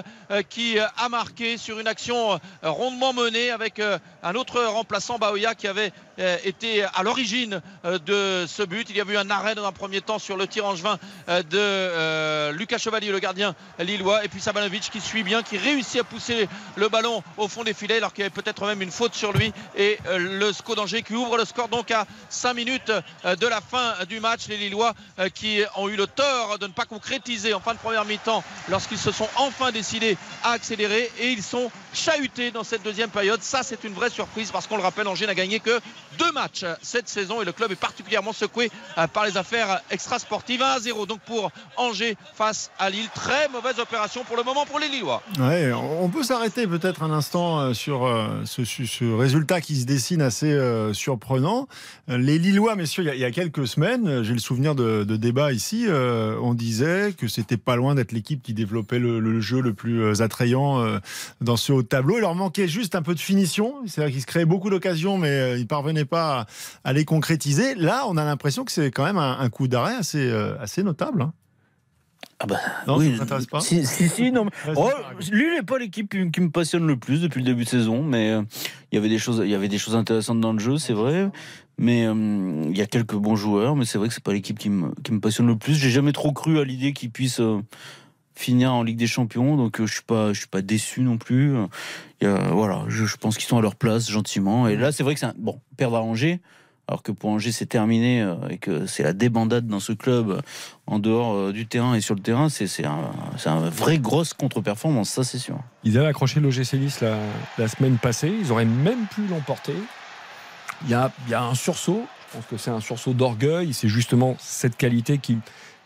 qui 0.49 0.79
a 0.79 1.09
marqué 1.09 1.57
sur 1.59 1.79
une 1.79 1.87
action 1.87 2.41
rondement 2.63 3.13
menée 3.13 3.51
avec 3.51 3.81
un 3.81 4.35
autre 4.35 4.63
remplaçant, 4.65 5.19
Baoya, 5.19 5.55
qui 5.55 5.69
avait 5.69 5.93
euh, 6.21 6.39
été 6.45 6.85
à 6.85 7.03
l'origine 7.03 7.61
euh, 7.85 7.99
de 7.99 8.47
ce 8.47 8.63
but. 8.63 8.89
Il 8.91 8.97
y 8.97 9.01
a 9.01 9.05
eu 9.05 9.17
un 9.17 9.31
arrêt 9.31 9.55
dans 9.55 9.65
un 9.65 9.73
premier 9.73 10.01
temps 10.01 10.21
sur 10.21 10.37
le 10.37 10.47
tir 10.47 10.65
angevin 10.65 10.99
euh, 11.29 11.43
de 11.43 12.57
Lucas 12.57 12.79
Chevalier, 12.79 13.11
le 13.11 13.19
gardien 13.19 13.55
lillois, 13.79 14.25
et 14.25 14.29
puis 14.29 14.41
Sabanovic 14.41 14.91
qui 14.91 15.01
suit 15.01 15.25
bien, 15.25 15.43
qui 15.43 15.59
réussit 15.59 16.01
à 16.01 16.05
pousser 16.05 16.49
le 16.77 16.89
ballon 16.89 17.23
au 17.37 17.49
fond 17.49 17.65
des 17.65 17.75
filets, 17.75 17.97
alors 17.97 18.13
qu'il 18.13 18.23
y 18.23 18.27
avait 18.27 18.35
peut-être 18.35 18.65
même 18.67 18.83
une 18.83 18.91
faute 18.91 19.15
sur 19.15 19.33
lui, 19.33 19.53
et 19.77 19.99
le 20.17 20.53
SCO 20.53 20.75
d'Angers 20.75 21.03
qui 21.03 21.15
ouvre 21.15 21.37
le 21.37 21.45
score 21.45 21.69
donc 21.69 21.91
à 21.91 22.07
5 22.29 22.55
minutes 22.55 22.93
de 23.25 23.47
la 23.47 23.61
fin 23.61 23.95
du 24.09 24.21
match. 24.21 24.49
Les 24.49 24.57
Lillois 24.57 24.95
qui 25.35 25.63
ont 25.77 25.89
eu 25.89 25.97
le 25.97 26.07
tort 26.07 26.59
de 26.59 26.67
ne 26.67 26.73
pas 26.73 26.85
concrétiser 26.85 27.55
en 27.55 27.61
fin 27.61 27.75
de 27.75 27.79
première 27.79 28.05
mi-temps 28.05 28.45
lorsqu'ils 28.69 28.99
se 28.99 29.11
sont 29.11 29.29
enfin 29.37 29.73
décidés 29.73 30.17
à 30.43 30.53
accélérer, 30.53 31.11
et 31.19 31.31
ils 31.31 31.43
sont 31.43 31.71
chahuté 31.95 32.51
dans 32.51 32.65
cette 32.65 32.83
deuxième 32.83 33.11
période. 33.11 33.43
Ça, 33.43 33.63
c'est 33.63 33.85
une 33.85 33.93
vraie 33.93 34.11
surprise 34.11 34.51
parce 34.51 34.67
qu'on 34.67 34.77
le 34.77 34.83
rappelle, 34.83 35.07
Angers 35.09 35.27
n'a 35.27 35.35
gagné 35.35 35.61
que 35.61 35.81
deux 36.19 36.33
matchs 36.33 36.65
cette 36.83 37.09
saison 37.09 37.43
et 37.43 37.45
le 37.45 37.53
club 37.53 37.73
est 37.73 37.77
particulièrement 37.77 38.33
secoué 38.33 38.71
euh, 38.99 39.07
par 39.07 39.25
les 39.25 39.37
affaires 39.37 39.81
extrasportives. 39.91 40.63
1 40.63 40.67
à 40.67 40.81
0 40.81 41.07
donc 41.07 41.21
pour 41.21 41.51
Angers 41.77 42.17
face 42.35 42.71
à 42.79 42.91
Lille. 42.91 43.09
Très 43.15 43.49
mauvaise 43.49 43.79
opération 43.79 44.25
pour 44.25 44.37
le 44.37 44.43
moment 44.43 44.67
pour 44.67 44.79
les 44.79 44.89
Lillois. 44.89 45.23
Ouais, 45.39 45.73
on 45.73 46.09
peut 46.09 46.23
s'arrêter 46.23 46.67
peut-être 46.67 47.03
un 47.03 47.11
instant 47.11 47.61
euh, 47.61 47.75
sur 47.75 48.05
euh, 48.05 48.45
ce, 48.45 49.17
résultat 49.17 49.61
qui 49.61 49.77
se 49.77 49.87
dessine 49.87 50.23
assez 50.23 50.55
surprenant. 50.93 51.69
Les 52.09 52.39
Lillois, 52.39 52.75
messieurs, 52.77 53.05
il 53.15 53.21
y 53.21 53.25
a, 53.25 53.31
quelques 53.31 53.67
semaines, 53.67 54.23
j'ai 54.23 54.33
le 54.33 54.39
souvenir 54.39 54.75
de, 54.75 55.05
de 55.05 55.17
débats 55.17 55.53
ici, 55.53 55.87
on 55.89 56.55
disait 56.55 57.15
que 57.17 57.29
c'était 57.29 57.57
pas 57.57 57.77
loin 57.77 57.95
d'être 57.95 58.13
l'équipe 58.13 58.43
qui 58.43 58.55
développait 58.55 58.99
le, 58.99 59.21
le, 59.21 59.41
jeu 59.41 59.61
le 59.61 59.75
plus 59.75 60.21
attrayant 60.23 60.85
dans 61.41 61.57
ce 61.57 61.73
haut 61.73 61.84
tableau. 61.89 62.17
Il 62.19 62.21
leur 62.21 62.35
manquait 62.35 62.69
juste 62.69 62.95
un 62.95 63.03
peu 63.03 63.15
de 63.15 63.21
finition. 63.21 63.75
C'est 63.87 64.01
vrai 64.01 64.11
qu'ils 64.11 64.23
se 64.23 64.27
créaient 64.27 64.45
beaucoup 64.45 64.71
d'occasions, 64.71 65.19
mais 65.19 65.57
ils 65.57 65.63
ne 65.63 65.67
parvenaient 65.67 66.05
pas 66.05 66.47
à, 66.85 66.93
les 66.93 67.05
concrétiser. 67.05 67.75
Là, 67.75 68.05
on 68.09 68.17
a 68.17 68.25
l'impression 68.25 68.65
que 68.65 68.73
c'est 68.73 68.91
quand 68.91 69.05
même 69.05 69.19
un, 69.19 69.49
coup 69.51 69.69
d'arrêt 69.69 69.95
assez, 69.95 70.31
assez 70.61 70.83
notable. 70.83 71.23
Hein. 71.23 71.33
Ah 72.41 72.47
bah, 72.47 72.59
non, 72.87 72.99
oui, 72.99 73.17
ça 73.17 73.27
pas 73.27 73.61
si, 73.61 73.87
si, 73.87 74.33
non. 74.33 74.47
Oh, 74.77 74.91
lui, 75.31 75.55
n'est 75.55 75.63
pas 75.63 75.79
l'équipe 75.79 76.11
qui, 76.11 76.41
me 76.41 76.51
passionne 76.51 76.87
le 76.87 76.97
plus 76.97 77.21
depuis 77.23 77.39
le 77.39 77.47
début 77.47 77.65
de 77.65 77.69
saison, 77.69 78.03
mais 78.03 78.33
euh, 78.33 78.43
il 78.91 78.97
y 78.97 78.99
avait 78.99 79.09
des 79.09 79.19
choses, 79.19 79.41
il 79.45 79.51
y 79.51 79.55
avait 79.55 79.69
des 79.69 79.79
choses 79.79 79.95
intéressantes 79.95 80.41
dans 80.41 80.53
le 80.53 80.59
jeu, 80.59 80.77
c'est 80.79 80.93
vrai. 80.93 81.31
Mais 81.79 82.07
euh, 82.07 82.65
il 82.69 82.77
y 82.77 82.83
a 82.83 82.87
quelques 82.87 83.15
bons 83.15 83.37
joueurs, 83.37 83.77
mais 83.77 83.85
c'est 83.85 83.99
vrai 83.99 84.09
que 84.09 84.15
c'est 84.15 84.23
pas 84.23 84.33
l'équipe 84.33 84.59
qui 84.59 84.69
me, 84.69 84.93
qui 85.03 85.13
me 85.13 85.21
passionne 85.21 85.47
le 85.47 85.57
plus. 85.57 85.75
J'ai 85.75 85.91
jamais 85.91 86.13
trop 86.13 86.33
cru 86.33 86.59
à 86.59 86.65
l'idée 86.65 86.93
qu'ils 86.93 87.11
puissent 87.11 87.41
euh, 87.41 87.63
finir 88.35 88.73
en 88.73 88.83
Ligue 88.83 88.97
des 88.97 89.07
Champions, 89.07 89.57
donc 89.57 89.81
je 89.81 89.93
suis 89.93 90.03
pas, 90.03 90.33
je 90.33 90.39
suis 90.39 90.49
pas 90.49 90.63
déçu 90.63 91.03
non 91.03 91.19
plus. 91.19 91.55
voilà, 92.21 92.85
je, 92.89 93.17
pense 93.17 93.37
qu'ils 93.37 93.47
sont 93.47 93.59
à 93.59 93.63
leur 93.63 93.77
place 93.77 94.11
gentiment. 94.11 94.69
Et 94.69 94.77
là, 94.77 94.93
c'est 94.93 95.03
vrai 95.03 95.15
que 95.15 95.21
c'est 95.21 95.27
un, 95.27 95.35
bon 95.37 95.61
perdre 95.77 95.97
à 95.97 96.03
Angers 96.03 96.41
alors 96.87 97.03
que 97.03 97.13
pour 97.13 97.31
Angers 97.31 97.53
c'est 97.53 97.67
terminé 97.67 98.21
euh, 98.21 98.35
et 98.51 98.59
que 98.59 98.87
c'est 98.87 99.03
la 99.03 99.13
débandade 99.13 99.67
dans 99.67 99.81
ce 99.81 99.93
club 99.93 100.31
euh, 100.31 100.41
en 100.87 100.99
dehors 100.99 101.35
euh, 101.35 101.53
du 101.53 101.67
terrain 101.67 101.95
et 101.95 102.01
sur 102.01 102.15
le 102.15 102.21
terrain, 102.21 102.49
c'est 102.49 102.85
un, 102.85 103.11
un 103.47 103.71
vrai 103.71 103.99
grosse 103.99 104.35
contre-performance, 104.35 105.09
ça 105.11 105.25
c'est 105.25 105.39
sûr. 105.39 105.59
Ils 105.83 105.97
avaient 105.99 106.09
accroché 106.09 106.41
l'OGC 106.41 106.75
Nice 106.75 107.01
la, 107.59 107.69
semaine 107.69 107.97
passée, 107.97 108.33
ils 108.41 108.53
auraient 108.53 108.65
même 108.65 109.07
pu 109.07 109.27
l'emporter. 109.27 109.75
Il 110.83 110.89
y 110.89 111.31
y 111.31 111.35
a 111.35 111.43
un 111.43 111.55
sursaut, 111.55 112.05
je 112.29 112.37
pense 112.37 112.47
que 112.47 112.57
c'est 112.59 112.71
un 112.71 112.81
sursaut 112.81 113.15
d'orgueil, 113.15 113.73
c'est 113.73 113.89
justement 113.89 114.37
cette 114.39 114.77
qualité 114.77 115.19
qui, 115.19 115.39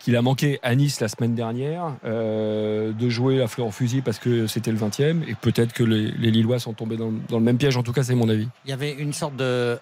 qu'il 0.09 0.17
a 0.17 0.23
manqué 0.23 0.59
à 0.63 0.73
Nice 0.73 1.01
la 1.01 1.07
semaine 1.07 1.35
dernière 1.35 1.93
euh, 2.03 2.91
de 2.93 3.09
jouer 3.09 3.37
la 3.37 3.47
fleur 3.47 3.67
au 3.67 3.71
fusil 3.71 4.01
parce 4.01 4.17
que 4.17 4.47
c'était 4.47 4.71
le 4.71 4.77
20e 4.79 5.21
et 5.27 5.35
peut-être 5.35 5.71
que 5.71 5.83
les, 5.83 6.09
Lillois 6.09 6.57
sont 6.57 6.73
tombés 6.73 6.97
dans, 6.97 7.11
le 7.29 7.39
même 7.39 7.59
piège. 7.59 7.77
En 7.77 7.83
tout 7.83 7.93
cas, 7.93 8.01
c'est 8.01 8.15
mon 8.15 8.27
avis. 8.27 8.47
Il 8.65 8.71
y 8.71 8.73
avait 8.73 8.91
une 8.91 9.13
sorte 9.13 9.35
de, 9.35 9.77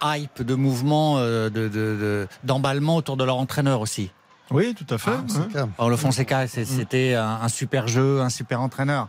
hype, 0.00 0.42
de 0.42 0.54
mouvement, 0.54 1.16
euh, 1.18 2.26
d'emballement 2.44 2.94
autour 2.94 3.16
de 3.16 3.24
leur 3.24 3.38
entraîneur 3.38 3.80
aussi. 3.80 4.12
Oui, 4.52 4.72
tout 4.74 4.94
à 4.94 4.98
fait. 4.98 5.10
Ah, 5.56 5.66
Alors, 5.78 5.90
le 5.90 5.96
Fonseca, 5.96 6.46
c'était 6.46 7.14
un, 7.14 7.48
super 7.48 7.88
jeu, 7.88 8.20
un 8.20 8.28
super 8.28 8.60
entraîneur. 8.60 9.08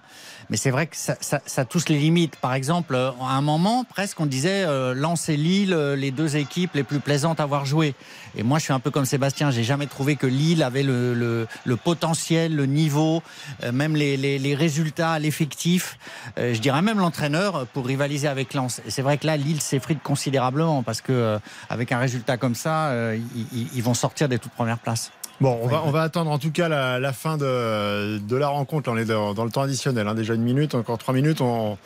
Mais 0.49 0.57
c'est 0.57 0.71
vrai 0.71 0.87
que 0.87 0.95
ça, 0.95 1.15
ça, 1.19 1.65
touche 1.65 1.89
les 1.89 1.97
limites. 1.97 2.35
Par 2.35 2.53
exemple, 2.53 2.95
à 2.95 3.35
un 3.35 3.41
moment, 3.41 3.83
presque, 3.83 4.19
on 4.19 4.25
disait 4.25 4.63
euh, 4.65 4.93
lancer 4.93 5.37
Lille, 5.37 5.73
euh, 5.73 5.95
les 5.95 6.11
deux 6.11 6.35
équipes 6.35 6.71
les 6.73 6.83
plus 6.83 6.99
plaisantes 6.99 7.39
à 7.39 7.43
avoir 7.43 7.65
joué. 7.65 7.95
Et 8.35 8.43
moi, 8.43 8.59
je 8.59 8.65
suis 8.65 8.73
un 8.73 8.79
peu 8.79 8.91
comme 8.91 9.05
Sébastien. 9.05 9.51
J'ai 9.51 9.63
jamais 9.63 9.87
trouvé 9.87 10.15
que 10.15 10.27
Lille 10.27 10.63
avait 10.63 10.83
le, 10.83 11.47
potentiel, 11.83 12.55
le 12.55 12.65
niveau, 12.65 13.21
euh, 13.63 13.71
même 13.71 13.95
les 13.95 14.55
résultats, 14.55 15.17
l'effectif. 15.19 15.97
je 16.37 16.59
dirais 16.59 16.81
même 16.81 16.99
l'entraîneur 16.99 17.65
pour 17.67 17.85
rivaliser 17.85 18.27
avec 18.27 18.53
Lens. 18.53 18.81
Et 18.85 18.91
c'est 18.91 19.01
vrai 19.01 19.17
que 19.17 19.27
là, 19.27 19.37
Lille 19.37 19.61
s'effrite 19.61 20.01
considérablement 20.01 20.83
parce 20.83 21.01
que 21.01 21.39
avec 21.69 21.91
un 21.91 21.99
résultat 21.99 22.37
comme 22.37 22.55
ça, 22.55 22.93
ils, 23.15 23.67
ils 23.73 23.83
vont 23.83 23.93
sortir 23.93 24.29
des 24.29 24.39
toutes 24.39 24.53
premières 24.53 24.79
places. 24.79 25.11
Bon, 25.43 25.59
on 25.61 25.67
va, 25.67 25.83
on 25.85 25.91
va 25.91 26.03
attendre 26.03 26.31
en 26.31 26.39
tout 26.39 26.51
cas 26.51 26.69
la, 26.69 27.11
fin 27.11 27.35
de, 27.35 28.17
de, 28.17 28.35
la 28.37 28.47
rencontre. 28.47 28.89
on 28.89 28.95
est 28.95 29.03
dans, 29.03 29.33
dans 29.33 29.43
le 29.43 29.51
temps 29.51 29.63
additionnel, 29.63 30.07
hein, 30.07 30.15
déjà 30.15 30.35
une 30.35 30.41
minute, 30.41 30.73
encore 30.73 30.97
trois 30.97 31.13
minutes. 31.13 31.41
On, 31.41 31.77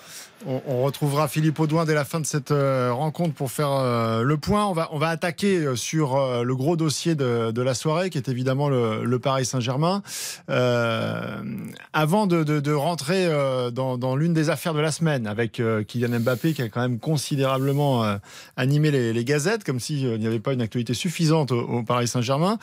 on, 0.46 0.84
retrouvera 0.84 1.28
Philippe 1.28 1.60
Audouin 1.60 1.86
dès 1.86 1.96
la 1.96 2.06
fin 2.06 2.20
de 2.20 2.26
cette 2.26 2.52
euh, 2.52 2.92
rencontre 2.94 3.34
pour 3.34 3.52
faire 3.52 3.72
euh, 3.72 4.22
le 4.22 4.38
point. 4.38 4.66
On 4.68 4.74
va, 4.74 4.90
on 4.92 5.00
va 5.00 5.10
attaquer 5.10 5.58
euh, 5.58 5.76
sur 5.76 6.18
le 6.44 6.56
gros 6.56 6.78
dossier 6.78 7.16
de, 7.16 7.62
la 7.62 7.74
soirée, 7.74 8.10
qui 8.10 8.18
est 8.18 8.30
évidemment 8.30 8.70
le, 8.70 9.18
Paris 9.18 9.46
Saint-Germain. 9.46 10.04
avant 10.48 12.28
de, 12.28 12.74
rentrer 12.74 13.28
dans, 13.72 14.16
l'une 14.16 14.34
des 14.34 14.50
affaires 14.50 14.74
de 14.74 14.80
la 14.80 14.92
semaine, 14.92 15.26
avec 15.28 15.62
Kylian 15.88 16.20
Mbappé, 16.20 16.54
qui 16.54 16.62
a 16.62 16.70
quand 16.70 16.82
même 16.82 17.00
considérablement 17.00 18.18
animé 18.56 18.92
les, 18.92 19.26
gazettes, 19.26 19.64
comme 19.64 19.80
s'il 19.80 20.20
n'y 20.20 20.28
avait 20.28 20.40
pas 20.40 20.54
une 20.54 20.62
actualité 20.62 20.94
suffisante 20.94 21.52
au, 21.52 21.84
Paris 21.84 22.08
Saint-Germain. 22.08 22.60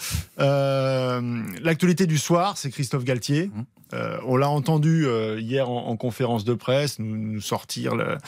L'actualité 1.63 2.07
du 2.07 2.19
soir, 2.19 2.57
c'est 2.59 2.71
Christophe 2.71 3.05
Galtier. 3.05 3.47
Mmh. 3.47 3.63
Euh, 3.95 4.19
on 4.27 4.37
l'a 4.37 4.49
entendu 4.49 5.07
euh, 5.07 5.41
hier 5.41 5.71
en, 5.71 5.97
conférence 5.97 6.45
de 6.45 6.55
presse 6.55 6.99
nous, 6.99 7.41
sortir 7.41 7.95
le, 7.95 8.19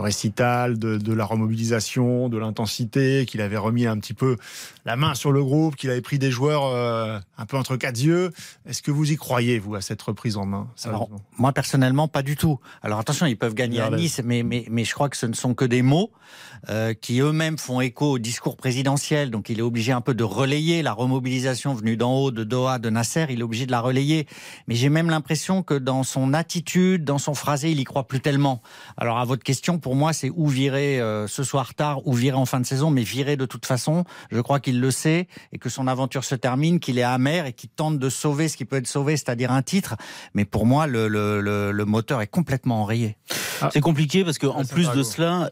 récital 0.00 0.78
de, 0.78 1.12
la 1.12 1.24
remobilisation, 1.24 2.28
de 2.28 2.38
l'intensité, 2.38 3.24
qu'il 3.26 3.40
avait 3.40 3.56
remis 3.56 3.86
un 3.86 3.96
petit 3.98 4.14
peu 4.14 4.36
la 4.84 4.96
main 4.96 5.14
sur 5.14 5.30
le 5.30 5.42
groupe, 5.42 5.76
qu'il 5.76 5.90
avait 5.90 6.00
pris 6.00 6.18
des 6.18 6.30
joueurs 6.30 6.66
euh, 6.66 7.18
un 7.38 7.46
peu 7.46 7.56
entre 7.56 7.76
quatre 7.76 8.00
yeux. 8.00 8.32
Est-ce 8.66 8.82
que 8.82 8.90
vous 8.90 9.12
y 9.12 9.16
croyez, 9.16 9.58
vous, 9.58 9.76
à 9.76 9.80
cette 9.80 10.02
reprise 10.02 10.36
en 10.36 10.44
main 10.44 10.68
Moi, 11.38 11.52
personnellement, 11.52 12.08
pas 12.08 12.22
du 12.22 12.36
tout. 12.36 12.58
Alors 12.82 12.98
attention, 12.98 13.26
ils 13.26 13.38
peuvent 13.38 13.54
gagner 13.54 13.80
à 13.80 13.90
Nice, 13.90 14.20
mais, 14.24 14.42
mais, 14.42 14.84
je 14.84 14.92
crois 14.92 15.08
que 15.08 15.16
ce 15.16 15.26
ne 15.26 15.34
sont 15.34 15.54
que 15.54 15.64
des 15.64 15.82
mots 15.82 16.10
qui 17.00 17.20
eux-mêmes 17.20 17.58
font 17.58 17.80
écho 17.80 18.12
au 18.12 18.18
discours 18.18 18.56
présidentiel. 18.56 19.30
Donc 19.30 19.48
il 19.50 19.58
est 19.58 19.62
obligé 19.62 19.92
un 19.92 20.00
peu 20.00 20.14
de 20.14 20.24
relayer 20.24 20.82
la 20.82 20.92
remobilisation 20.92 21.74
venue 21.74 21.96
d'en 21.96 22.14
haut, 22.14 22.30
de 22.30 22.42
Doha, 22.42 22.78
de 22.78 22.90
Nasser. 22.90 23.26
Il 23.30 23.40
est 23.40 23.44
obligé 23.44 23.66
de 23.66 23.70
la 23.70 23.80
relayer. 23.80 24.26
Mais 24.66 24.74
j'ai 24.74 24.88
même 24.88 25.03
l'impression 25.10 25.62
que 25.62 25.74
dans 25.74 26.02
son 26.02 26.34
attitude, 26.34 27.04
dans 27.04 27.18
son 27.18 27.34
phrasé, 27.34 27.70
il 27.70 27.80
y 27.80 27.84
croit 27.84 28.06
plus 28.06 28.20
tellement. 28.20 28.62
Alors 28.96 29.18
à 29.18 29.24
votre 29.24 29.42
question, 29.42 29.78
pour 29.78 29.94
moi, 29.94 30.12
c'est 30.12 30.30
ou 30.30 30.48
virer 30.48 31.00
euh, 31.00 31.26
ce 31.26 31.42
soir 31.42 31.74
tard 31.74 32.06
ou 32.06 32.12
virer 32.12 32.36
en 32.36 32.46
fin 32.46 32.60
de 32.60 32.66
saison, 32.66 32.90
mais 32.90 33.02
virer 33.02 33.36
de 33.36 33.46
toute 33.46 33.66
façon. 33.66 34.04
Je 34.30 34.40
crois 34.40 34.60
qu'il 34.60 34.80
le 34.80 34.90
sait 34.90 35.28
et 35.52 35.58
que 35.58 35.68
son 35.68 35.86
aventure 35.86 36.24
se 36.24 36.34
termine, 36.34 36.80
qu'il 36.80 36.98
est 36.98 37.02
amer 37.02 37.46
et 37.46 37.52
qu'il 37.52 37.70
tente 37.70 37.98
de 37.98 38.08
sauver 38.08 38.48
ce 38.48 38.56
qui 38.56 38.64
peut 38.64 38.76
être 38.76 38.86
sauvé, 38.86 39.16
c'est-à-dire 39.16 39.52
un 39.52 39.62
titre. 39.62 39.96
Mais 40.34 40.44
pour 40.44 40.66
moi, 40.66 40.86
le, 40.86 41.08
le, 41.08 41.84
moteur 41.84 42.22
est 42.22 42.26
complètement 42.26 42.82
enrayé. 42.82 43.16
Ah. 43.60 43.68
C'est 43.72 43.80
compliqué 43.80 44.24
parce 44.24 44.38
qu'en 44.38 44.64
plus 44.64 44.90
de 44.90 45.02
cela, 45.02 45.50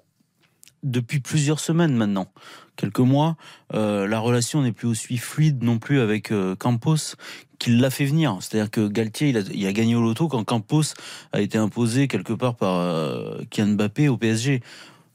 depuis 0.83 1.21
plusieurs 1.21 1.61
semaines 1.61 1.95
maintenant, 1.95 2.33
quelques 2.77 2.99
mois, 2.99 3.37
euh, 3.75 4.07
la 4.07 4.19
relation 4.19 4.63
n'est 4.63 4.73
plus 4.73 4.89
aussi 4.89 5.17
fluide 5.19 5.63
non 5.63 5.79
plus 5.79 6.01
avec 6.01 6.33
euh, 6.33 6.57
Campos 6.57 7.17
qu'il 7.63 7.81
l'a 7.81 7.91
fait 7.91 8.07
venir. 8.07 8.39
C'est-à-dire 8.41 8.71
que 8.71 8.89
Galtier, 8.89 9.29
il 9.29 9.37
a, 9.37 9.41
il 9.55 9.65
a, 9.69 9.73
gagné 9.73 9.95
au 9.95 10.03
loto 10.03 10.27
quand 10.27 10.43
Campos 10.43 10.95
a 11.33 11.41
été 11.41 11.59
imposé 11.59 12.09
quelque 12.09 12.33
part 12.33 12.57
par 12.57 12.75
euh, 12.77 13.41
Kylian 13.51 13.75
Mbappé 13.75 14.09
au 14.09 14.17
PSG. 14.17 14.63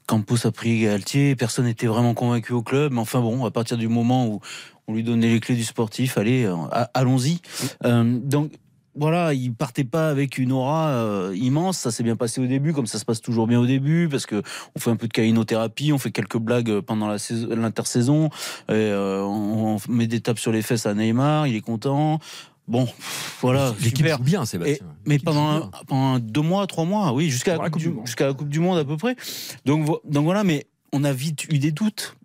Campos 0.06 0.46
a 0.46 0.50
pris 0.50 0.80
Galtier, 0.80 1.36
personne 1.36 1.66
n'était 1.66 1.86
vraiment 1.86 2.14
convaincu 2.14 2.54
au 2.54 2.62
club, 2.62 2.92
mais 2.94 3.00
enfin 3.00 3.20
bon, 3.20 3.44
à 3.44 3.50
partir 3.50 3.76
du 3.76 3.88
moment 3.88 4.26
où 4.26 4.40
on 4.86 4.94
lui 4.94 5.02
donnait 5.02 5.28
les 5.28 5.40
clés 5.40 5.56
du 5.56 5.64
sportif, 5.64 6.16
allez, 6.16 6.46
euh, 6.46 6.54
allons-y. 6.94 7.42
donc 7.82 8.52
voilà, 8.98 9.32
il 9.32 9.54
partait 9.54 9.84
pas 9.84 10.10
avec 10.10 10.38
une 10.38 10.52
aura 10.52 10.88
euh, 10.88 11.34
immense. 11.36 11.78
Ça 11.78 11.90
s'est 11.90 12.02
bien 12.02 12.16
passé 12.16 12.40
au 12.40 12.46
début, 12.46 12.72
comme 12.72 12.86
ça 12.86 12.98
se 12.98 13.04
passe 13.04 13.20
toujours 13.20 13.46
bien 13.46 13.60
au 13.60 13.66
début, 13.66 14.08
parce 14.10 14.26
que 14.26 14.42
on 14.74 14.80
fait 14.80 14.90
un 14.90 14.96
peu 14.96 15.06
de 15.06 15.12
caïnothérapie, 15.12 15.92
on 15.92 15.98
fait 15.98 16.10
quelques 16.10 16.38
blagues 16.38 16.80
pendant 16.80 17.08
l'intersaison, 17.08 18.30
euh, 18.70 19.22
on, 19.22 19.78
met 19.88 20.06
des 20.06 20.20
tapes 20.20 20.38
sur 20.38 20.52
les 20.52 20.62
fesses 20.62 20.86
à 20.86 20.94
Neymar, 20.94 21.46
il 21.46 21.54
est 21.54 21.60
content. 21.60 22.18
Bon, 22.66 22.86
voilà. 23.40 23.74
L'équipe 23.80 24.06
joue 24.06 24.18
bien, 24.18 24.44
Sébastien. 24.44 24.86
mais 25.06 25.18
pendant, 25.18 25.70
pendant 25.86 26.18
deux 26.18 26.42
mois, 26.42 26.66
trois 26.66 26.84
mois, 26.84 27.12
oui, 27.14 27.30
jusqu'à 27.30 27.56
la, 27.56 27.70
jusqu'à 28.04 28.26
la 28.26 28.34
Coupe 28.34 28.50
du 28.50 28.60
Monde 28.60 28.78
à 28.78 28.84
peu 28.84 28.96
près. 28.96 29.16
Donc, 29.64 29.86
donc 30.04 30.24
voilà, 30.24 30.44
mais 30.44 30.66
on 30.92 31.04
a 31.04 31.12
vite 31.12 31.44
eu 31.50 31.58
des 31.58 31.70
doutes 31.70 32.17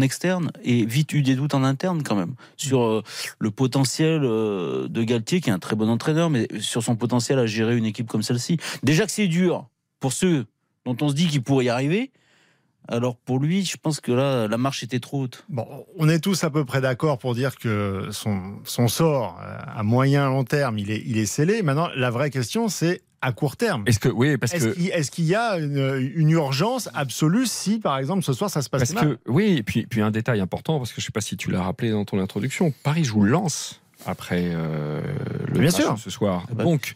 externe 0.00 0.50
et 0.62 0.84
vite 0.84 1.12
eu 1.12 1.22
des 1.22 1.34
doutes 1.34 1.54
en 1.54 1.64
interne 1.64 2.02
quand 2.02 2.16
même 2.16 2.34
sur 2.56 2.82
euh, 2.82 3.02
le 3.38 3.50
potentiel 3.50 4.22
euh, 4.24 4.88
de 4.88 5.02
Galtier, 5.02 5.40
qui 5.40 5.50
est 5.50 5.52
un 5.52 5.58
très 5.58 5.76
bon 5.76 5.88
entraîneur, 5.88 6.30
mais 6.30 6.48
sur 6.60 6.82
son 6.82 6.96
potentiel 6.96 7.38
à 7.38 7.46
gérer 7.46 7.76
une 7.76 7.84
équipe 7.84 8.08
comme 8.08 8.22
celle-ci. 8.22 8.58
Déjà 8.82 9.06
que 9.06 9.12
c'est 9.12 9.28
dur 9.28 9.68
pour 10.00 10.12
ceux 10.12 10.46
dont 10.84 10.96
on 11.00 11.08
se 11.08 11.14
dit 11.14 11.26
qu'ils 11.26 11.42
pourraient 11.42 11.66
y 11.66 11.68
arriver. 11.68 12.10
Alors 12.86 13.16
pour 13.16 13.38
lui, 13.38 13.64
je 13.64 13.76
pense 13.78 14.00
que 14.00 14.12
là, 14.12 14.46
la 14.46 14.58
marche 14.58 14.82
était 14.82 15.00
trop 15.00 15.22
haute. 15.22 15.44
Bon, 15.48 15.66
on 15.96 16.08
est 16.08 16.18
tous 16.18 16.44
à 16.44 16.50
peu 16.50 16.66
près 16.66 16.82
d'accord 16.82 17.18
pour 17.18 17.34
dire 17.34 17.56
que 17.56 18.08
son, 18.10 18.56
son 18.64 18.88
sort 18.88 19.40
euh, 19.42 19.56
à 19.66 19.82
moyen 19.82 20.28
long 20.28 20.44
terme, 20.44 20.78
il 20.78 20.90
est, 20.90 21.02
il 21.06 21.16
est 21.16 21.26
scellé. 21.26 21.62
Maintenant, 21.62 21.88
la 21.96 22.10
vraie 22.10 22.30
question, 22.30 22.68
c'est 22.68 23.02
à 23.24 23.32
court 23.32 23.56
terme. 23.56 23.84
Est-ce 23.86 23.98
que 23.98 24.10
oui, 24.10 24.36
parce 24.36 24.52
est-ce 24.52 24.66
que 24.68 24.80
est-ce 24.92 25.10
qu'il 25.10 25.24
y 25.24 25.34
a 25.34 25.56
une, 25.56 26.30
urgence 26.30 26.90
absolue 26.92 27.46
si, 27.46 27.78
par 27.78 27.98
exemple, 27.98 28.22
ce 28.22 28.34
soir 28.34 28.50
ça 28.50 28.60
se 28.60 28.68
passe 28.68 28.92
mal 28.92 29.16
Oui, 29.26 29.56
et 29.58 29.62
puis 29.62 29.86
puis 29.86 30.02
un 30.02 30.10
détail 30.10 30.40
important 30.40 30.78
parce 30.78 30.92
que 30.92 31.00
je 31.00 31.06
sais 31.06 31.12
pas 31.12 31.22
si 31.22 31.36
tu 31.36 31.50
l'as 31.50 31.62
rappelé 31.62 31.90
dans 31.90 32.04
ton 32.04 32.20
introduction, 32.20 32.72
Paris 32.82 33.04
joue 33.04 33.22
Lens 33.22 33.80
après 34.06 34.50
euh, 34.52 35.00
le 35.48 35.60
Bien 35.60 35.70
sûr. 35.70 35.98
ce 35.98 36.10
soir. 36.10 36.44
Ah 36.50 36.54
bah. 36.54 36.64
Donc 36.64 36.94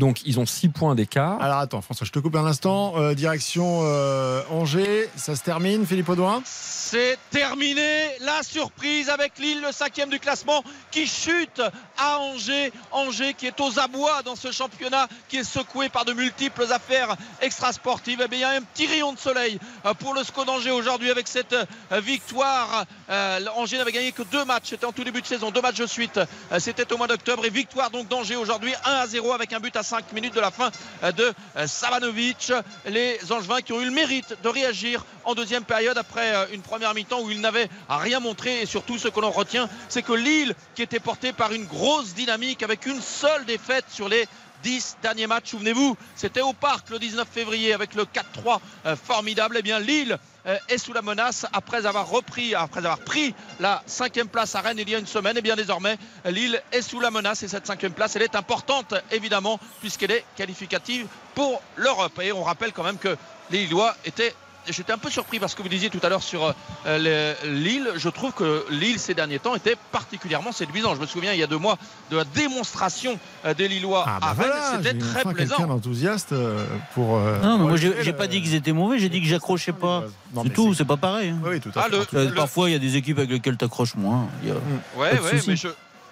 Donc 0.00 0.22
ils 0.24 0.40
ont 0.40 0.46
6 0.46 0.70
points 0.70 0.94
d'écart. 0.94 1.42
Alors 1.42 1.58
attends, 1.58 1.82
François, 1.82 2.06
je 2.06 2.10
te 2.10 2.18
coupe 2.18 2.34
un 2.34 2.46
instant. 2.46 2.94
Euh, 2.96 3.12
direction 3.12 3.80
euh, 3.82 4.42
Angers, 4.50 5.10
ça 5.14 5.36
se 5.36 5.42
termine, 5.42 5.84
Philippe 5.84 6.08
Audouin 6.08 6.40
C'est 6.46 7.18
terminé. 7.30 8.08
La 8.20 8.42
surprise 8.42 9.10
avec 9.10 9.38
Lille, 9.38 9.60
le 9.60 9.72
cinquième 9.72 10.08
du 10.08 10.18
classement, 10.18 10.64
qui 10.90 11.06
chute 11.06 11.60
à 11.98 12.18
Angers. 12.18 12.72
Angers 12.92 13.34
qui 13.34 13.46
est 13.46 13.60
aux 13.60 13.78
abois 13.78 14.22
dans 14.24 14.36
ce 14.36 14.50
championnat, 14.50 15.06
qui 15.28 15.36
est 15.36 15.44
secoué 15.44 15.90
par 15.90 16.06
de 16.06 16.14
multiples 16.14 16.64
affaires 16.72 17.14
extrasportives. 17.42 18.26
Bien, 18.30 18.38
il 18.38 18.40
y 18.40 18.44
a 18.44 18.50
un 18.52 18.62
petit 18.62 18.86
rayon 18.86 19.12
de 19.12 19.18
soleil 19.18 19.58
euh, 19.84 19.92
pour 19.92 20.14
le 20.14 20.24
SCO 20.24 20.46
d'Angers 20.46 20.70
aujourd'hui 20.70 21.10
avec 21.10 21.28
cette 21.28 21.54
victoire. 21.92 22.86
Euh, 23.10 23.40
Angers 23.54 23.76
n'avait 23.76 23.92
gagné 23.92 24.12
que 24.12 24.22
deux 24.22 24.46
matchs. 24.46 24.70
C'était 24.70 24.86
en 24.86 24.92
tout 24.92 25.04
début 25.04 25.20
de 25.20 25.26
saison, 25.26 25.50
deux 25.50 25.60
matchs 25.60 25.76
de 25.76 25.86
suite. 25.86 26.18
C'était 26.58 26.90
au 26.90 26.96
mois 26.96 27.06
d'octobre 27.06 27.44
et 27.44 27.50
victoire 27.50 27.90
donc 27.90 28.08
d'Angers 28.08 28.36
aujourd'hui 28.36 28.72
1 28.86 28.90
à 28.92 29.06
0 29.06 29.32
avec 29.34 29.52
un 29.52 29.60
but 29.60 29.76
à 29.76 29.82
5 29.90 30.12
minutes 30.12 30.34
de 30.34 30.40
la 30.40 30.52
fin 30.52 30.70
euh, 31.02 31.10
de 31.10 31.32
euh, 31.56 31.66
Savanovic. 31.66 32.52
Les 32.86 33.18
Angevins 33.32 33.60
qui 33.60 33.72
ont 33.72 33.80
eu 33.80 33.86
le 33.86 33.90
mérite 33.90 34.36
de 34.40 34.48
réagir 34.48 35.04
en 35.24 35.34
deuxième 35.34 35.64
période 35.64 35.98
après 35.98 36.32
euh, 36.32 36.46
une 36.52 36.62
première 36.62 36.94
mi-temps 36.94 37.20
où 37.22 37.30
ils 37.30 37.40
n'avaient 37.40 37.68
rien 37.88 38.20
montré 38.20 38.62
et 38.62 38.66
surtout 38.66 38.98
ce 38.98 39.08
que 39.08 39.18
l'on 39.18 39.32
retient 39.32 39.68
c'est 39.88 40.02
que 40.02 40.12
Lille 40.12 40.54
qui 40.76 40.82
était 40.82 41.00
porté 41.00 41.32
par 41.32 41.52
une 41.52 41.64
grosse 41.64 42.14
dynamique 42.14 42.62
avec 42.62 42.86
une 42.86 43.00
seule 43.00 43.44
défaite 43.46 43.84
sur 43.88 44.08
les 44.08 44.28
10 44.62 44.98
derniers 45.02 45.26
matchs, 45.26 45.50
souvenez-vous, 45.50 45.96
c'était 46.16 46.40
au 46.40 46.52
parc 46.52 46.90
le 46.90 46.98
19 46.98 47.26
février 47.28 47.72
avec 47.72 47.94
le 47.94 48.04
4-3 48.04 48.60
euh, 48.86 48.96
formidable. 48.96 49.56
Eh 49.58 49.62
bien, 49.62 49.78
Lille 49.78 50.18
euh, 50.46 50.56
est 50.68 50.78
sous 50.78 50.92
la 50.92 51.02
menace 51.02 51.46
après 51.52 51.86
avoir 51.86 52.08
repris, 52.08 52.54
après 52.54 52.80
avoir 52.80 52.98
pris 52.98 53.34
la 53.58 53.82
cinquième 53.86 54.28
place 54.28 54.54
à 54.54 54.60
Rennes 54.60 54.78
il 54.78 54.88
y 54.88 54.94
a 54.94 54.98
une 54.98 55.06
semaine. 55.06 55.36
Et 55.36 55.42
bien 55.42 55.56
désormais, 55.56 55.98
Lille 56.24 56.60
est 56.72 56.82
sous 56.82 57.00
la 57.00 57.10
menace 57.10 57.42
et 57.42 57.48
cette 57.48 57.66
cinquième 57.66 57.92
place, 57.92 58.16
elle 58.16 58.22
est 58.22 58.36
importante 58.36 58.94
évidemment 59.10 59.58
puisqu'elle 59.80 60.12
est 60.12 60.24
qualificative 60.36 61.06
pour 61.34 61.62
l'Europe. 61.76 62.18
Et 62.22 62.32
on 62.32 62.42
rappelle 62.42 62.72
quand 62.72 62.84
même 62.84 62.98
que 62.98 63.16
les 63.50 63.64
Lillois 63.64 63.94
étaient 64.04 64.34
J'étais 64.68 64.92
un 64.92 64.98
peu 64.98 65.10
surpris 65.10 65.38
parce 65.38 65.54
que 65.54 65.62
vous 65.62 65.68
disiez 65.68 65.88
tout 65.90 66.00
à 66.02 66.08
l'heure 66.08 66.22
sur 66.22 66.54
euh, 66.86 66.98
les- 67.44 67.50
Lille. 67.50 67.88
Je 67.96 68.08
trouve 68.08 68.32
que 68.32 68.64
Lille 68.70 68.98
ces 68.98 69.14
derniers 69.14 69.38
temps 69.38 69.54
était 69.56 69.76
particulièrement 69.90 70.52
séduisant. 70.52 70.94
Je 70.94 71.00
me 71.00 71.06
souviens 71.06 71.32
il 71.32 71.38
y 71.38 71.42
a 71.42 71.46
deux 71.46 71.58
mois 71.58 71.76
de 72.10 72.16
la 72.18 72.24
démonstration 72.24 73.18
euh, 73.46 73.54
des 73.54 73.68
Lillois 73.68 74.04
Ah 74.06 74.18
bah 74.20 74.26
à 74.26 74.32
Rennes. 74.32 74.36
voilà, 74.36 74.82
C'était 74.82 74.98
très 74.98 75.24
plaisant. 75.24 75.56
quelqu'un 75.56 75.66
d'enthousiaste 75.68 76.32
euh, 76.32 76.64
pour. 76.94 77.16
euh, 77.16 77.40
Non, 77.40 77.52
mais 77.52 77.58
pour 77.58 77.68
moi 77.68 77.76
j'ai 77.76 78.12
pas 78.12 78.26
dit 78.26 78.42
qu'ils 78.42 78.54
étaient 78.54 78.72
mauvais, 78.72 78.98
j'ai 78.98 79.08
dit 79.08 79.20
que 79.20 79.26
j'accrochais 79.26 79.72
pas. 79.72 80.04
C'est 80.34 80.44
mais 80.44 80.50
tout, 80.50 80.74
c'est 80.74 80.84
pas 80.84 80.96
pareil. 80.98 81.30
hein. 81.30 81.38
Oui, 81.44 81.58
tout 81.60 81.70
à 81.74 81.84
Ah, 81.86 81.88
fait. 81.90 82.12
le- 82.12 82.24
le- 82.26 82.34
Parfois, 82.34 82.68
il 82.68 82.72
y 82.72 82.76
a 82.76 82.78
des 82.78 82.96
équipes 82.96 83.18
avec 83.18 83.30
lesquelles 83.30 83.56
t'accroches 83.56 83.94
moins. 83.96 84.28
Il 84.42 84.48
y 84.50 84.52
a- 84.52 84.54
Ouais, 84.96 85.10
Pas 85.10 85.16
de 85.16 85.20
ouais, 85.22 85.30
souci. 85.38 85.50
mais 85.50 85.56
je, 85.56 85.68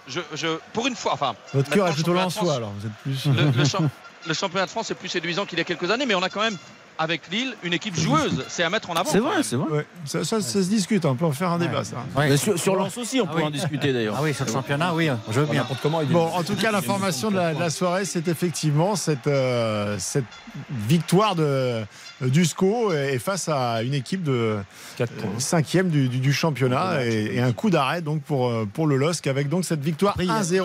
je, 0.08 0.20
je- 0.34 0.58
pour 0.72 0.86
une 0.86 0.96
fois, 0.96 1.12
enfin, 1.12 1.34
Votre 1.54 1.70
cœur 1.70 1.88
est 1.88 1.92
plutôt 1.92 2.12
lensois 2.14 2.54
alors. 2.56 2.72
Vous 2.78 2.86
êtes 2.86 2.92
plus. 3.02 3.26
le, 3.26 3.50
le 3.58 3.64
champ- 3.68 3.88
le 4.26 4.34
championnat 4.34 4.66
de 4.66 4.70
France 4.70 4.90
est 4.90 4.94
plus 4.94 5.08
séduisant 5.08 5.46
qu'il 5.46 5.58
y 5.58 5.60
a 5.60 5.64
quelques 5.64 5.90
années, 5.90 6.04
mais 6.06 6.14
on 6.16 6.22
a 6.22 6.28
quand 6.28 6.40
même 6.40 6.56
avec 6.98 7.30
Lille 7.30 7.54
une 7.62 7.72
équipe 7.72 7.94
joueuse. 7.96 8.44
C'est 8.48 8.62
à 8.64 8.70
mettre 8.70 8.90
en 8.90 8.94
avant. 8.94 9.08
C'est 9.10 9.18
vrai, 9.20 9.42
c'est 9.42 9.56
vrai. 9.56 9.70
Ouais, 9.70 9.86
ça, 10.04 10.24
ça, 10.24 10.40
ça 10.40 10.62
se 10.62 10.68
discute, 10.68 11.04
on 11.04 11.14
peut 11.14 11.24
en 11.24 11.32
faire 11.32 11.50
un 11.52 11.58
débat 11.58 11.84
ça. 11.84 11.96
Ouais. 12.16 12.30
Mais 12.30 12.36
Sur, 12.36 12.58
sur 12.58 12.74
Lens 12.76 12.96
aussi, 12.98 13.20
on 13.20 13.24
Ah 13.28 13.32
peut 13.32 13.38
oui. 13.38 13.44
en 13.44 13.50
discuter 13.50 13.92
d'ailleurs. 13.92 14.14
Ah 14.18 14.22
oui, 14.22 14.34
sur 14.34 14.44
le 14.44 14.50
championnat, 14.52 14.92
oui, 14.94 15.08
je 15.30 15.40
veux 15.40 15.46
bien. 15.46 15.62
N'importe 15.62 15.80
comment. 15.82 16.00
il 16.00 16.08
Bon, 16.08 16.26
en 16.26 16.42
tout 16.42 16.56
cas, 16.56 16.70
l'information 16.72 17.30
de 17.30 17.36
la, 17.36 17.54
de 17.54 17.60
la 17.60 17.70
soirée, 17.70 18.04
c'est 18.04 18.26
effectivement 18.28 18.96
cette, 18.96 19.26
euh, 19.26 19.96
cette 19.98 20.24
victoire 20.70 21.34
de, 21.34 21.82
du 22.22 22.44
SCO 22.44 22.92
et 22.92 23.18
face 23.18 23.48
à 23.48 23.82
une 23.82 23.94
équipe 23.94 24.22
de 24.22 24.56
Quatre 24.96 25.12
points. 25.12 25.30
euh, 25.36 25.38
cinquième 25.40 25.88
du, 25.88 26.08
du- 26.08 26.18
du 26.18 26.32
championnat 26.32 27.04
et, 27.04 27.36
et 27.36 27.40
un 27.40 27.52
coup 27.52 27.70
d'arrêt 27.70 28.02
donc 28.02 28.22
pour, 28.22 28.48
euh, 28.48 28.66
pour 28.72 28.86
le 28.86 28.96
LOSC 28.96 29.26
avec 29.28 29.48
donc 29.48 29.64
cette 29.64 29.82
victoire 29.82 30.16
1-0 30.18 30.64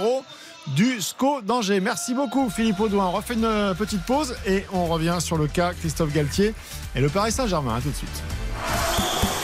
du 0.67 1.01
SCO 1.01 1.41
d'Angers. 1.41 1.79
Merci 1.79 2.13
beaucoup 2.13 2.49
Philippe 2.49 2.79
Audouin. 2.79 3.07
On 3.07 3.11
refait 3.11 3.33
une 3.33 3.45
euh, 3.45 3.73
petite 3.73 4.03
pause 4.05 4.35
et 4.45 4.65
on 4.71 4.85
revient 4.85 5.17
sur 5.19 5.37
le 5.37 5.47
cas 5.47 5.73
Christophe 5.73 6.13
Galtier 6.13 6.53
et 6.95 7.01
le 7.01 7.09
Paris 7.09 7.31
Saint-Germain. 7.31 7.75
À 7.75 7.81
tout 7.81 7.89
de 7.89 7.95
suite. 7.95 8.23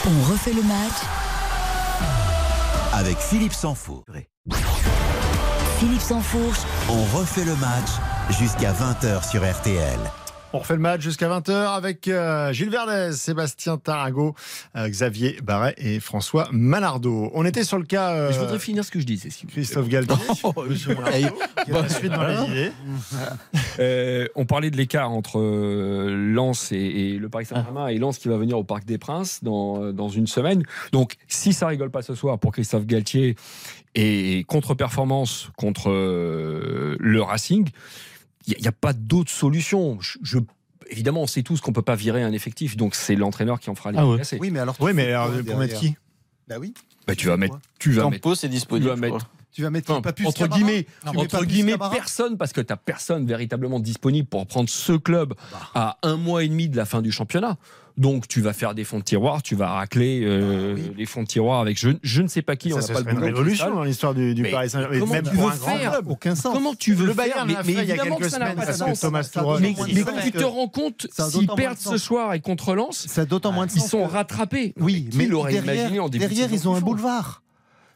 On 0.06 0.32
refait 0.32 0.52
le 0.52 0.62
match. 0.62 0.92
Avec 2.92 3.18
Philippe 3.18 3.52
Sansfourche. 3.52 4.04
Philippe 5.78 6.00
Sansfourche, 6.00 6.58
On 6.88 7.18
refait 7.18 7.44
le 7.44 7.56
match 7.56 7.88
jusqu'à 8.38 8.72
20h 8.72 9.30
sur 9.30 9.42
RTL. 9.42 9.98
On 10.52 10.58
refait 10.58 10.74
le 10.74 10.80
match 10.80 11.00
jusqu'à 11.00 11.28
20h 11.28 11.52
avec 11.52 12.08
euh, 12.08 12.52
Gilles 12.52 12.70
Verdez, 12.70 13.12
Sébastien 13.12 13.76
Tarago, 13.78 14.34
euh, 14.74 14.88
Xavier 14.88 15.38
Barret 15.44 15.76
et 15.78 16.00
François 16.00 16.48
Manardo. 16.50 17.30
On 17.34 17.44
était 17.44 17.62
sur 17.62 17.78
le 17.78 17.84
cas 17.84 18.10
euh, 18.14 18.32
Je 18.32 18.40
voudrais 18.40 18.58
finir 18.58 18.84
ce 18.84 18.90
que 18.90 18.98
je 18.98 19.06
disais. 19.06 19.28
plaît. 19.28 19.46
Christophe 19.52 19.88
Galtier, 19.88 20.16
Monsieur 20.68 20.96
Manardo, 20.96 21.36
qui 21.64 21.70
a 21.70 21.82
la 21.82 21.88
suite 21.88 22.12
dans 22.12 22.26
les 22.26 22.50
idées. 22.50 22.72
Euh, 23.78 24.26
on 24.34 24.44
parlait 24.44 24.70
de 24.70 24.76
l'écart 24.76 25.10
entre 25.10 25.38
euh, 25.38 26.14
Lens 26.34 26.70
et, 26.72 26.76
et 26.76 27.18
le 27.18 27.28
Paris 27.30 27.46
Saint-Germain 27.46 27.86
et 27.86 27.96
Lens 27.96 28.18
qui 28.18 28.28
va 28.28 28.36
venir 28.36 28.58
au 28.58 28.64
Parc 28.64 28.84
des 28.84 28.98
Princes 28.98 29.42
dans, 29.42 29.92
dans 29.92 30.08
une 30.08 30.26
semaine. 30.26 30.64
Donc, 30.92 31.14
si 31.28 31.52
ça 31.54 31.66
rigole 31.68 31.90
pas 31.90 32.02
ce 32.02 32.14
soir 32.14 32.38
pour 32.38 32.52
Christophe 32.52 32.84
Galtier 32.84 33.36
et 33.94 34.44
contre-performance 34.48 35.50
contre 35.56 35.90
euh, 35.90 36.96
le 36.98 37.22
Racing, 37.22 37.68
il 38.46 38.56
n'y 38.60 38.68
a, 38.68 38.72
pas 38.72 38.92
d'autre 38.92 39.30
solution. 39.30 39.98
Je, 40.00 40.18
je- 40.22 40.38
évidemment, 40.88 41.22
on 41.22 41.26
sait 41.26 41.42
tous 41.42 41.60
qu'on 41.60 41.72
peut 41.72 41.82
pas 41.82 41.94
virer 41.96 42.22
un 42.22 42.32
effectif, 42.32 42.76
donc 42.76 42.94
c'est 42.94 43.14
l'entraîneur 43.16 43.60
qui 43.60 43.70
en 43.70 43.74
fera 43.74 43.92
les 43.92 43.98
Ah 43.98 44.06
ouais. 44.06 44.22
Oui, 44.40 44.50
mais 44.50 44.60
alors. 44.60 44.76
Oui, 44.80 44.92
mais 44.94 45.12
alors, 45.12 45.30
pour 45.42 45.58
mettre 45.58 45.78
qui? 45.78 45.96
Bah 46.48 46.56
oui. 46.58 46.74
Bah, 47.06 47.14
tu 47.14 47.28
vas 47.28 47.36
mettre, 47.36 47.58
tu 47.78 47.92
vas 47.92 48.08
mettre 48.10 48.22
Campos 48.22 48.34
est 48.44 48.48
disponible. 48.48 48.94
Tu 48.94 49.00
vas 49.00 49.08
mettre-. 49.08 49.30
Tu 49.52 49.62
vas 49.62 49.70
mettre 49.70 49.90
Enfin, 49.90 50.00
Papus 50.00 50.26
entre 50.28 50.38
Camara 50.42 50.58
guillemets, 50.60 50.86
entre 51.04 51.44
guillemets 51.44 51.72
Camara 51.72 51.90
personne 51.90 52.38
parce 52.38 52.52
que 52.52 52.60
tu 52.60 52.72
personne 52.84 53.26
véritablement 53.26 53.80
disponible 53.80 54.28
pour 54.28 54.46
prendre 54.46 54.68
ce 54.68 54.92
club 54.92 55.34
à 55.74 55.98
un 56.02 56.16
mois 56.16 56.44
et 56.44 56.48
demi 56.48 56.68
de 56.68 56.76
la 56.76 56.84
fin 56.84 57.02
du 57.02 57.10
championnat. 57.10 57.56
Donc 57.98 58.28
tu 58.28 58.40
vas 58.40 58.52
faire 58.52 58.74
des 58.74 58.84
fonds 58.84 58.98
de 58.98 59.04
tiroir, 59.04 59.42
tu 59.42 59.54
vas 59.54 59.68
racler 59.72 60.22
euh, 60.24 60.76
les 60.96 61.06
fonds 61.06 61.22
de 61.22 61.26
tiroir 61.28 61.60
avec 61.60 61.78
je, 61.78 61.90
je 62.02 62.22
ne 62.22 62.28
sais 62.28 62.42
pas 62.42 62.56
qui, 62.56 62.72
on 62.72 62.80
Ça, 62.80 62.92
pas 62.92 63.00
le 63.00 63.04
serait 63.04 63.12
une 63.14 63.22
révolution 63.22 63.74
dans 63.74 63.82
l'histoire 63.84 64.14
du, 64.14 64.34
du 64.34 64.42
Mais 64.42 64.50
Paris 64.50 64.70
Saint-Germain. 64.70 64.98
comment 65.00 65.12
Même 65.12 65.24
tu 65.28 65.34
pour 65.34 65.48
veux 65.50 65.58
grand 65.58 65.76
faire 65.76 65.90
club. 65.92 66.08
Aucun 66.08 66.34
sens. 66.34 66.54
Comment 66.54 66.74
tu 66.74 66.94
veux 66.94 67.06
Le 67.06 67.12
faire 67.14 67.44
mais, 67.46 67.54
mais 67.64 67.72
il 67.72 67.84
y 67.84 67.92
a 67.92 67.98
quelques 67.98 68.24
ça 68.30 68.36
semaines 68.36 68.56
parce 68.56 68.78
que. 68.78 69.00
Thomas 69.00 69.22
Ça 69.22 69.42
Tuchel- 69.42 69.60
Mais, 69.94 70.02
quand 70.02 70.12
tu 70.22 70.32
te 70.32 70.42
rends 70.44 70.68
compte, 70.68 71.06
Ça 71.12 71.28
s'ils 71.28 71.46
perdent 71.48 71.76
de 71.76 71.82
ce 71.82 71.98
soir 71.98 72.32
et 72.34 72.40
contre 72.40 72.74
Lens, 72.74 73.06
Ça 73.08 73.24
d'autant 73.24 73.52
moins 73.52 73.66
de 73.66 73.72
ils 73.72 73.80
sont 73.80 74.04
rattrapés. 74.06 74.74
Oui, 74.78 75.08
mais 75.14 75.26
l'aurait 75.26 75.52
derrière, 75.52 75.74
imaginé 75.74 76.00
en 76.00 76.08
début 76.08 76.24
de 76.24 76.28
derrière 76.28 76.48
saison 76.50 76.62
ils 76.62 76.68
ont 76.68 76.76
un 76.76 76.80
boulevard. 76.80 77.42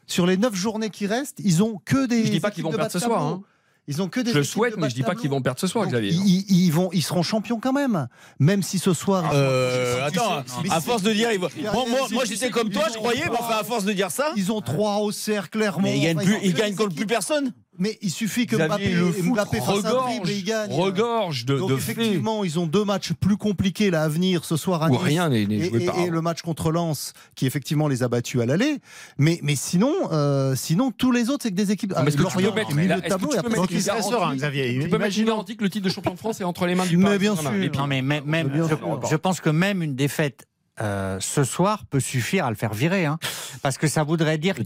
Sur 0.06 0.26
les 0.26 0.36
neuf 0.36 0.54
journées 0.54 0.90
qui 0.90 1.06
restent, 1.06 1.40
ils 1.42 1.62
ont 1.62 1.80
que 1.84 2.06
des. 2.06 2.26
Je 2.26 2.30
dis 2.30 2.40
pas 2.40 2.50
qu'ils 2.50 2.62
vont 2.64 2.70
de 2.70 2.76
perdre 2.76 2.92
ce 2.92 2.98
soir, 2.98 3.22
hein. 3.22 3.42
Ils 3.86 4.00
ont 4.00 4.08
que 4.08 4.20
des. 4.20 4.32
Je 4.32 4.38
le 4.38 4.44
souhaite, 4.44 4.76
de 4.76 4.80
mais 4.80 4.88
je 4.88 4.94
dis 4.94 5.02
pas 5.02 5.14
qu'ils 5.14 5.28
vont 5.28 5.42
perdre 5.42 5.60
ce 5.60 5.66
soir, 5.66 5.84
Donc, 5.84 5.92
Xavier. 5.92 6.10
Ils, 6.12 6.44
ils 6.48 6.70
vont, 6.70 6.88
ils 6.92 7.02
seront 7.02 7.22
champions 7.22 7.60
quand 7.60 7.72
même, 7.74 8.08
même 8.38 8.62
si 8.62 8.78
ce 8.78 8.94
soir. 8.94 9.24
ils 9.26 9.28
sont- 9.30 9.34
Euh, 9.36 10.06
attends, 10.06 10.42
Mais 10.62 10.70
à 10.70 10.80
force 10.80 11.02
de 11.02 11.12
dire, 11.12 11.30
ils 11.32 11.38
vont- 11.38 11.48
Derrière, 11.54 11.72
moi, 11.74 12.00
moi, 12.10 12.24
j'étais 12.24 12.50
comme 12.50 12.70
toi, 12.70 12.84
je 12.90 12.96
croyais, 12.96 13.24
mais 13.30 13.36
enfin, 13.38 13.56
à 13.60 13.64
force 13.64 13.84
de 13.84 13.92
dire 13.92 14.10
ça, 14.10 14.32
Ils 14.36 14.50
ont 14.52 14.60
trois 14.62 14.98
au 15.00 15.12
cercle, 15.12 15.58
Clermont. 15.58 15.82
mais 15.82 15.98
ils 15.98 16.02
gagnent 16.02 16.16
plus, 16.24 16.38
ils 16.42 16.54
gagnent 16.54 16.74
contre 16.74 16.94
plus 16.94 17.06
personne. 17.06 17.52
Mais 17.78 17.98
il 18.02 18.10
suffit 18.10 18.46
que 18.46 18.56
Xavier, 18.56 18.68
Mbappé, 18.68 18.88
le 18.94 19.12
foot 19.12 19.32
Mbappé 19.34 19.56
fasse 19.58 19.68
un 19.68 19.80
dribble 19.80 19.90
et 19.90 20.14
regorge, 20.18 20.30
il 20.30 20.44
gagne. 20.44 20.70
regorge 20.72 21.44
de, 21.44 21.58
Donc 21.58 21.70
de 21.70 21.74
effectivement, 21.74 22.44
ils 22.44 22.58
ont 22.58 22.66
deux 22.66 22.84
matchs 22.84 23.12
plus 23.14 23.36
compliqués 23.36 23.90
là 23.90 24.02
à 24.04 24.08
venir 24.08 24.44
ce 24.44 24.56
soir 24.56 24.82
à 24.82 24.88
Nice. 24.90 24.98
rien 25.02 25.30
Et, 25.32 25.44
joué 25.68 25.82
et- 25.82 25.86
par 25.86 25.98
et 25.98 26.08
le 26.10 26.20
match 26.20 26.42
contre 26.42 26.70
Lens, 26.70 27.12
qui 27.34 27.46
effectivement 27.46 27.88
les 27.88 28.02
a 28.02 28.08
battus 28.08 28.40
à 28.40 28.46
l'aller. 28.46 28.78
Mais, 29.18 29.40
mais 29.42 29.56
sinon, 29.56 29.92
euh, 30.12 30.54
sinon, 30.54 30.90
tous 30.90 31.10
les 31.10 31.30
autres, 31.30 31.42
c'est 31.42 31.50
que 31.50 31.56
des 31.56 31.72
équipes. 31.72 31.94
Mais 31.96 32.08
est-ce 32.08 32.16
que 32.16 32.22
tu 32.22 32.34
Lorient, 32.34 32.50
peux 32.52 32.74
mettre- 32.74 32.88
là, 32.88 33.00
que 33.00 33.08
tableau, 33.08 33.28
tu 33.34 33.42
peux 33.42 33.48
mettre 33.48 34.02
serein, 34.04 34.36
Xavier. 34.36 34.78
Tu 34.80 34.88
peux 34.88 34.98
mettre 34.98 35.18
une 35.18 35.26
garantie 35.26 35.56
que 35.56 35.64
le 35.64 35.70
titre 35.70 35.84
de 35.86 35.90
champion 35.92 36.12
de 36.14 36.18
France 36.18 36.40
est 36.40 36.44
entre 36.44 36.66
les 36.66 36.74
mains 36.74 36.86
du 36.86 36.96
Mais 36.96 37.04
Paris 37.04 37.18
bien 37.18 37.34
Saint-Germain. 37.36 37.62
sûr. 37.72 37.72
Non, 37.80 37.86
mais 37.86 38.02
même, 38.02 38.48
bien 38.48 38.68
je 39.10 39.16
pense 39.16 39.40
que 39.40 39.50
même 39.50 39.82
une 39.82 39.94
défaite 39.94 40.46
euh, 40.80 41.18
ce 41.20 41.44
soir 41.44 41.84
peut 41.88 42.00
suffire 42.00 42.46
à 42.46 42.50
le 42.50 42.56
faire 42.56 42.74
virer. 42.74 43.06
hein. 43.06 43.18
Parce 43.62 43.78
que 43.78 43.86
ça 43.86 44.02
voudrait 44.02 44.38
dire 44.38 44.56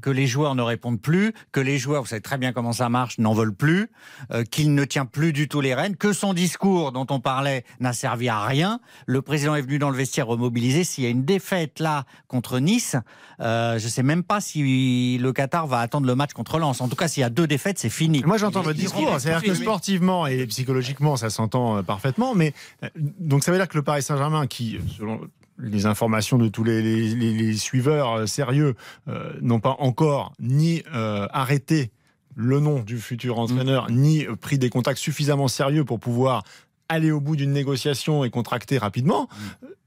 que, 0.00 0.10
les 0.10 0.26
joueurs 0.26 0.54
ne 0.56 0.62
répondent 0.62 1.00
plus, 1.00 1.32
que 1.52 1.60
les 1.60 1.78
joueurs, 1.78 2.02
vous 2.02 2.08
savez 2.08 2.20
très 2.20 2.36
bien 2.36 2.52
comment 2.52 2.72
ça 2.72 2.88
marche, 2.88 3.18
n'en 3.18 3.32
veulent 3.32 3.54
plus, 3.54 3.88
euh, 4.32 4.42
qu'il 4.44 4.74
ne 4.74 4.84
tient 4.84 5.06
plus 5.06 5.32
du 5.32 5.46
tout 5.46 5.60
les 5.60 5.74
rênes, 5.74 5.96
que 5.96 6.12
son 6.12 6.34
discours 6.34 6.90
dont 6.90 7.06
on 7.10 7.20
parlait 7.20 7.64
n'a 7.78 7.92
servi 7.92 8.28
à 8.28 8.44
rien. 8.44 8.80
Le 9.06 9.22
président 9.22 9.54
est 9.54 9.62
venu 9.62 9.78
dans 9.78 9.90
le 9.90 9.96
vestiaire 9.96 10.26
remobiliser. 10.26 10.82
S'il 10.82 11.04
y 11.04 11.06
a 11.06 11.10
une 11.10 11.24
défaite 11.24 11.78
là 11.78 12.04
contre 12.26 12.58
Nice, 12.58 12.96
euh, 13.40 13.78
je 13.78 13.84
ne 13.84 13.90
sais 13.90 14.02
même 14.02 14.24
pas 14.24 14.40
si 14.40 15.18
le 15.18 15.32
Qatar 15.32 15.68
va 15.68 15.78
attendre 15.78 16.06
le 16.08 16.14
match 16.16 16.32
contre 16.32 16.58
Lens. 16.58 16.80
En 16.80 16.88
tout 16.88 16.96
cas, 16.96 17.06
s'il 17.06 17.20
y 17.20 17.24
a 17.24 17.30
deux 17.30 17.46
défaites, 17.46 17.78
c'est 17.78 17.88
fini. 17.88 18.22
Moi, 18.26 18.36
j'entends 18.36 18.62
votre 18.62 18.78
discours. 18.78 19.14
C'est-à-dire 19.20 19.42
que 19.42 19.54
sportivement 19.54 20.26
et 20.26 20.44
psychologiquement, 20.46 21.16
ça 21.16 21.30
s'entend 21.30 21.82
parfaitement. 21.84 22.34
Mais 22.34 22.52
donc, 22.96 23.44
ça 23.44 23.52
veut 23.52 23.58
dire 23.58 23.68
que 23.68 23.76
le 23.76 23.84
Paris 23.84 24.02
Saint-Germain, 24.02 24.46
qui, 24.48 24.78
selon 24.98 25.20
les 25.58 25.86
informations 25.86 26.38
de 26.38 26.48
tous 26.48 26.64
les, 26.64 26.82
les- 26.82 27.14
les- 27.14 27.34
les 27.34 27.56
suiveurs 27.56 28.12
euh, 28.12 28.26
sérieux, 28.26 28.74
euh, 29.08 29.32
n'ont 29.40 29.60
pas 29.60 29.76
encore 29.78 30.32
ni 30.40 30.82
euh, 30.94 31.26
arrêté 31.32 31.90
le 32.34 32.60
nom 32.60 32.80
du 32.80 32.98
futur 32.98 33.38
entraîneur, 33.38 33.90
ni 33.90 34.24
euh, 34.26 34.34
pris 34.36 34.58
des 34.58 34.70
contacts 34.70 34.98
suffisamment 34.98 35.48
sérieux 35.48 35.84
pour 35.84 36.00
pouvoir 36.00 36.42
aller 36.88 37.10
au 37.10 37.20
bout 37.20 37.36
d'une 37.36 37.52
négociation 37.52 38.24
et 38.24 38.30
contracter 38.30 38.78
rapidement. 38.78 39.28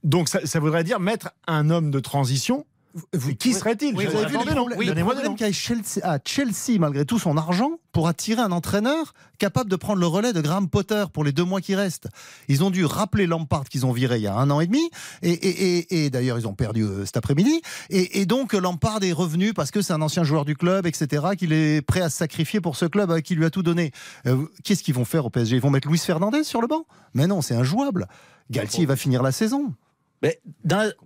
Donc, 0.03 0.29
ça, 0.29 0.45
ça 0.45 0.59
voudrait 0.59 0.83
dire 0.83 0.99
mettre 0.99 1.29
un 1.47 1.69
homme 1.69 1.89
de 1.91 1.99
transition 1.99 2.65
Vous, 3.13 3.35
qui 3.35 3.53
serait-il 3.53 3.93
Vous 3.93 4.01
avez 4.01 4.25
vu 4.25 4.33
le 4.33 4.39
problème, 4.39 4.93
le 4.93 5.03
problème 5.03 5.35
qu'a 5.35 5.51
Chelsea, 5.51 5.99
à 6.03 6.17
Chelsea, 6.23 6.79
malgré 6.79 7.05
tout 7.05 7.19
son 7.19 7.35
argent, 7.35 7.71
pour 7.91 8.07
attirer 8.07 8.41
un 8.41 8.53
entraîneur 8.53 9.13
capable 9.37 9.69
de 9.69 9.75
prendre 9.75 9.99
le 9.99 10.07
relais 10.07 10.31
de 10.31 10.39
Graham 10.39 10.69
Potter 10.69 11.03
pour 11.11 11.25
les 11.25 11.33
deux 11.33 11.43
mois 11.43 11.59
qui 11.59 11.75
restent. 11.75 12.07
Ils 12.47 12.63
ont 12.63 12.69
dû 12.69 12.85
rappeler 12.85 13.27
Lampard 13.27 13.65
qu'ils 13.65 13.85
ont 13.85 13.91
viré 13.91 14.15
il 14.17 14.21
y 14.21 14.27
a 14.27 14.35
un 14.35 14.49
an 14.49 14.61
et 14.61 14.67
demi, 14.67 14.89
et, 15.21 15.31
et, 15.31 16.05
et, 16.05 16.09
d'ailleurs 16.09 16.39
ils 16.39 16.47
ont 16.47 16.53
perdu 16.53 16.83
euh, 16.83 17.05
cet 17.05 17.17
après-midi. 17.17 17.61
Et, 17.89 18.25
donc 18.25 18.53
Lampard 18.53 19.03
est 19.03 19.11
revenu 19.11 19.53
parce 19.53 19.71
que 19.71 19.81
c'est 19.81 19.93
un 19.93 20.01
ancien 20.01 20.23
joueur 20.23 20.45
du 20.45 20.55
club, 20.55 20.87
etc., 20.87 21.23
qu'il 21.37 21.51
est 21.51 21.81
prêt 21.81 22.01
à 22.01 22.09
se 22.09 22.17
sacrifier 22.17 22.61
pour 22.61 22.77
ce 22.77 22.85
club 22.85 23.19
qui 23.21 23.35
lui 23.35 23.43
a 23.43 23.49
tout 23.49 23.63
donné. 23.63 23.91
Euh, 24.25 24.45
qu'est-ce 24.63 24.83
qu'ils 24.83 24.95
vont 24.95 25.05
faire 25.05 25.25
au 25.25 25.29
PSG 25.29 25.57
Ils 25.57 25.61
vont 25.61 25.69
mettre 25.69 25.89
Luis 25.89 25.97
Fernandez 25.97 26.45
sur 26.45 26.61
le 26.61 26.67
banc? 26.67 26.85
Mais 27.13 27.27
non, 27.27 27.41
c'est 27.41 27.55
injouable. 27.55 28.07
Galtier 28.49 28.85
va 28.85 28.95
finir 28.95 29.21
la 29.21 29.33
saison. 29.33 29.73
Mais 30.21 30.39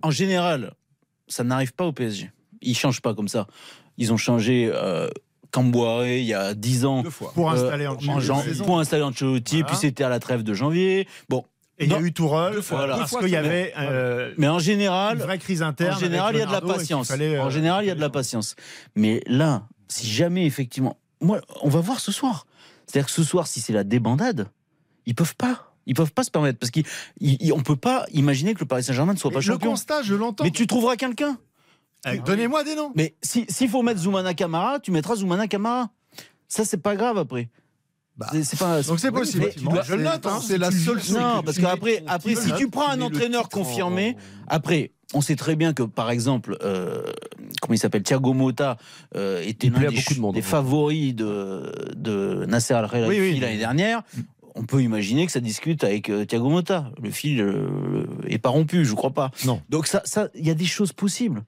en 0.02 0.10
général, 0.10 0.72
ça 1.30 1.44
n'arrive 1.44 1.72
pas 1.72 1.84
au 1.84 1.92
PSG. 1.92 2.30
Ils 2.60 2.76
changent 2.76 3.00
pas 3.00 3.14
comme 3.14 3.28
ça. 3.28 3.46
Ils 3.96 4.12
ont 4.12 4.18
changé. 4.18 4.70
Euh, 4.72 5.08
il 5.56 6.22
y 6.22 6.34
a 6.34 6.54
10 6.54 6.84
ans 6.84 7.02
pour 7.34 7.50
installer 7.50 7.86
Ancelotti, 7.88 8.62
pour 8.62 8.78
installer 8.78 9.02
Ancelotti 9.02 9.64
puis 9.64 9.74
c'était 9.74 10.04
à 10.04 10.08
la 10.08 10.20
trêve 10.20 10.44
de 10.44 10.54
janvier. 10.54 11.08
Bon, 11.28 11.44
et 11.80 11.86
il 11.86 11.90
y 11.90 11.94
a 11.94 12.00
eu 12.00 12.12
Tourelle, 12.12 12.60
parce 12.68 13.16
qu'il 13.16 13.30
y 13.30 13.36
avait 13.36 13.72
euh, 13.78 14.34
mais 14.36 14.48
en 14.48 14.58
général, 14.58 15.16
une 15.16 15.22
vraie 15.22 15.38
crise 15.38 15.62
interne. 15.62 15.96
En 15.96 15.98
général, 15.98 16.34
il 16.36 16.38
y 16.38 16.42
a 16.42 16.46
de 16.46 16.52
la 16.52 16.60
patience. 16.60 17.10
en 17.10 17.18
euh, 17.18 17.50
général, 17.50 17.84
il 17.84 17.88
y 17.88 17.90
a 17.90 17.94
de 17.94 18.00
la 18.00 18.10
patience. 18.10 18.54
Mais 18.94 19.22
là, 19.26 19.66
si 19.88 20.06
jamais 20.06 20.44
effectivement, 20.44 20.98
moi, 21.22 21.40
on 21.62 21.70
va 21.70 21.80
voir 21.80 21.98
ce 21.98 22.12
soir. 22.12 22.46
C'est-à-dire 22.86 23.06
que 23.06 23.12
ce 23.12 23.24
soir, 23.24 23.46
si 23.46 23.60
c'est 23.60 23.72
la 23.72 23.82
débandade, 23.82 24.48
ils 25.06 25.14
peuvent 25.14 25.36
pas. 25.36 25.69
Ils 25.86 25.94
peuvent 25.94 26.12
pas 26.12 26.24
se 26.24 26.30
permettre 26.30 26.58
parce 26.58 26.70
qu'on 26.70 26.80
ne 26.80 27.62
peut 27.62 27.76
pas 27.76 28.06
imaginer 28.12 28.54
que 28.54 28.60
le 28.60 28.66
Paris 28.66 28.84
Saint-Germain 28.84 29.14
ne 29.14 29.18
soit 29.18 29.30
pas 29.30 29.40
champion. 29.40 29.66
Le 29.66 29.70
constat, 29.70 30.02
je 30.02 30.14
l'entends. 30.14 30.44
Mais 30.44 30.50
tu 30.50 30.66
trouveras 30.66 30.96
quelqu'un. 30.96 31.38
Eh, 32.06 32.18
donnez-moi 32.18 32.64
des 32.64 32.74
noms. 32.74 32.92
Mais 32.94 33.14
s'il 33.22 33.68
faut 33.68 33.82
mettre 33.82 34.00
Zoumana 34.00 34.34
Camara, 34.34 34.80
tu 34.80 34.90
mettras 34.90 35.16
Zoumana 35.16 35.48
Camara. 35.48 35.90
Ça, 36.48 36.64
c'est 36.64 36.78
pas 36.78 36.96
grave 36.96 37.18
après. 37.18 37.48
Bah, 38.16 38.26
pas, 38.58 38.82
donc 38.82 39.00
c'est 39.00 39.10
possible. 39.10 39.50
je 39.56 39.94
le 39.94 40.02
note. 40.02 40.26
Hein. 40.26 40.40
c'est 40.42 40.58
la 40.58 40.70
seule 40.70 41.00
chose. 41.00 41.16
Non, 41.16 41.42
parce 41.42 41.58
qu'après, 41.58 42.02
après, 42.06 42.34
si 42.34 42.52
tu 42.54 42.68
prends 42.68 42.88
un 42.88 43.00
entraîneur 43.00 43.48
confirmé, 43.48 44.16
après, 44.46 44.92
on 45.14 45.20
sait 45.22 45.36
très 45.36 45.56
bien 45.56 45.72
que, 45.72 45.82
par 45.82 46.10
exemple, 46.10 46.56
euh, 46.62 47.02
comment 47.60 47.74
il 47.74 47.78
s'appelle, 47.78 48.02
Thiago 48.02 48.32
Motta 48.32 48.76
euh, 49.16 49.42
était 49.44 49.70
l'un 49.70 49.90
des, 49.90 50.02
des, 50.34 50.42
favoris 50.42 51.14
de, 51.14 51.72
de 51.96 52.44
Nasser 52.46 52.74
Al-Khelaifi 52.74 53.40
l'année 53.40 53.58
dernière. 53.58 54.02
On 54.54 54.64
peut 54.64 54.82
imaginer 54.82 55.26
que 55.26 55.32
ça 55.32 55.40
discute 55.40 55.84
avec 55.84 56.10
euh, 56.10 56.24
Thiago 56.24 56.48
Motta. 56.48 56.90
Le 57.02 57.10
fil 57.10 57.44
est 58.26 58.38
pas 58.38 58.48
rompu, 58.48 58.84
je 58.84 58.94
crois 58.94 59.10
pas. 59.10 59.30
Non. 59.44 59.62
Donc 59.68 59.86
ça, 59.86 60.02
il 60.34 60.46
y 60.46 60.50
a 60.50 60.54
des 60.54 60.64
choses 60.64 60.92
possibles. 60.92 61.42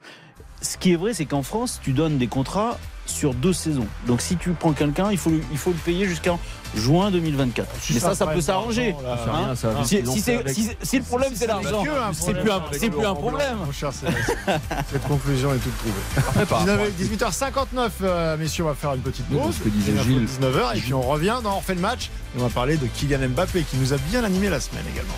Ce 0.63 0.77
qui 0.77 0.93
est 0.93 0.97
vrai, 0.97 1.13
c'est 1.13 1.27
qu'en 1.27 1.43
France, 1.43 1.81
tu 1.83 1.93
donnes 1.93 2.19
des 2.19 2.29
contrats 2.29 2.79
sur 3.07 3.35
deux 3.35 3.53
saisons. 3.53 3.87
Donc 4.07 4.21
si 4.21 4.37
tu 4.37 4.51
prends 4.51 4.73
quelqu'un, 4.73 5.11
il 5.11 5.19
faut, 5.19 5.33
il 5.51 5.59
faut 5.59 5.71
le 5.71 5.77
payer 5.77 6.07
jusqu'en 6.07 6.39
juin 6.75 7.11
2024. 7.11 7.69
Mais 7.93 8.01
ça, 8.01 8.15
ça, 8.15 8.27
peut 8.27 8.41
s'arranger. 8.41 8.95
Hein. 9.07 9.55
si, 9.85 9.99
le 10.01 11.03
problème 11.03 11.33
c'est 11.35 11.47
l'argent, 11.47 11.85
c'est 12.13 12.33
plus, 12.33 12.51
un, 12.51 12.61
plus 12.61 13.07
un 13.07 13.15
problème. 13.15 13.59
cette 13.73 15.09
conclusion 15.09 15.53
est 15.53 15.59
toute 15.59 15.77
trouvée. 15.79 16.95
18h59, 17.01 17.91
euh, 18.03 18.37
messieurs, 18.37 18.65
on 18.65 18.69
va 18.69 18.75
faire 18.75 18.95
une 18.95 19.03
petite 19.03 19.27
pause. 19.27 19.57
19h 19.67 20.77
et 20.77 20.81
puis 20.81 20.95
on 20.95 21.03
revient 21.03 21.39
dans 21.43 21.53
On 21.53 21.59
refait 21.59 21.75
le 21.75 21.81
match 21.81 22.11
et 22.37 22.41
on 22.41 22.47
va 22.47 22.49
parler 22.49 22.77
de 22.77 22.87
Kylian 22.87 23.29
Mbappé 23.29 23.63
qui 23.63 23.77
nous 23.77 23.93
a 23.93 23.97
bien 24.11 24.25
animé 24.25 24.49
la 24.49 24.61
semaine 24.61 24.85
également. 24.91 25.15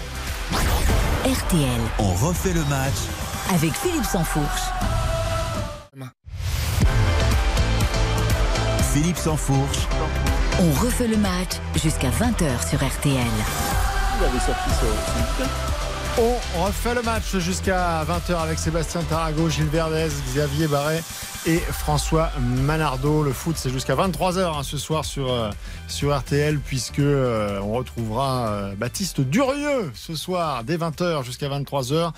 RTL. 1.25 1.81
On 2.01 2.13
refait 2.27 2.53
le 2.53 2.65
match 2.65 2.95
avec 3.55 3.73
Philippe 3.75 4.05
Sansfourche. 4.05 5.04
Philippe 8.95 9.17
Sansfourche. 9.17 9.89
On 10.61 10.71
refait 10.85 11.09
le 11.09 11.17
match 11.17 11.57
jusqu'à 11.75 12.11
20h 12.11 12.69
sur 12.69 12.79
RTL. 12.79 13.27
On 16.17 16.65
refait 16.65 16.95
le 16.95 17.03
match 17.03 17.37
jusqu'à 17.39 18.05
20h 18.05 18.41
avec 18.41 18.57
Sébastien 18.57 19.03
Tarago, 19.03 19.51
Gilles 19.51 19.67
Verdez, 19.67 20.11
Xavier 20.29 20.69
Barret 20.69 21.03
et 21.47 21.59
François 21.59 22.31
Manardo. 22.41 23.23
Le 23.23 23.33
foot, 23.33 23.57
c'est 23.59 23.71
jusqu'à 23.71 23.95
23h 23.95 24.59
hein, 24.59 24.63
ce 24.63 24.79
soir 24.79 25.05
sur, 25.05 25.31
euh, 25.31 25.51
sur 25.89 26.17
RTL, 26.17 26.59
puisque 26.59 27.01
euh, 27.01 27.59
on 27.61 27.73
retrouvera 27.73 28.49
euh, 28.49 28.75
Baptiste 28.75 29.21
Durieux 29.21 29.91
ce 29.95 30.15
soir 30.15 30.65
dès 30.65 30.77
20h 30.77 31.23
jusqu'à 31.25 31.49
23h 31.49 32.13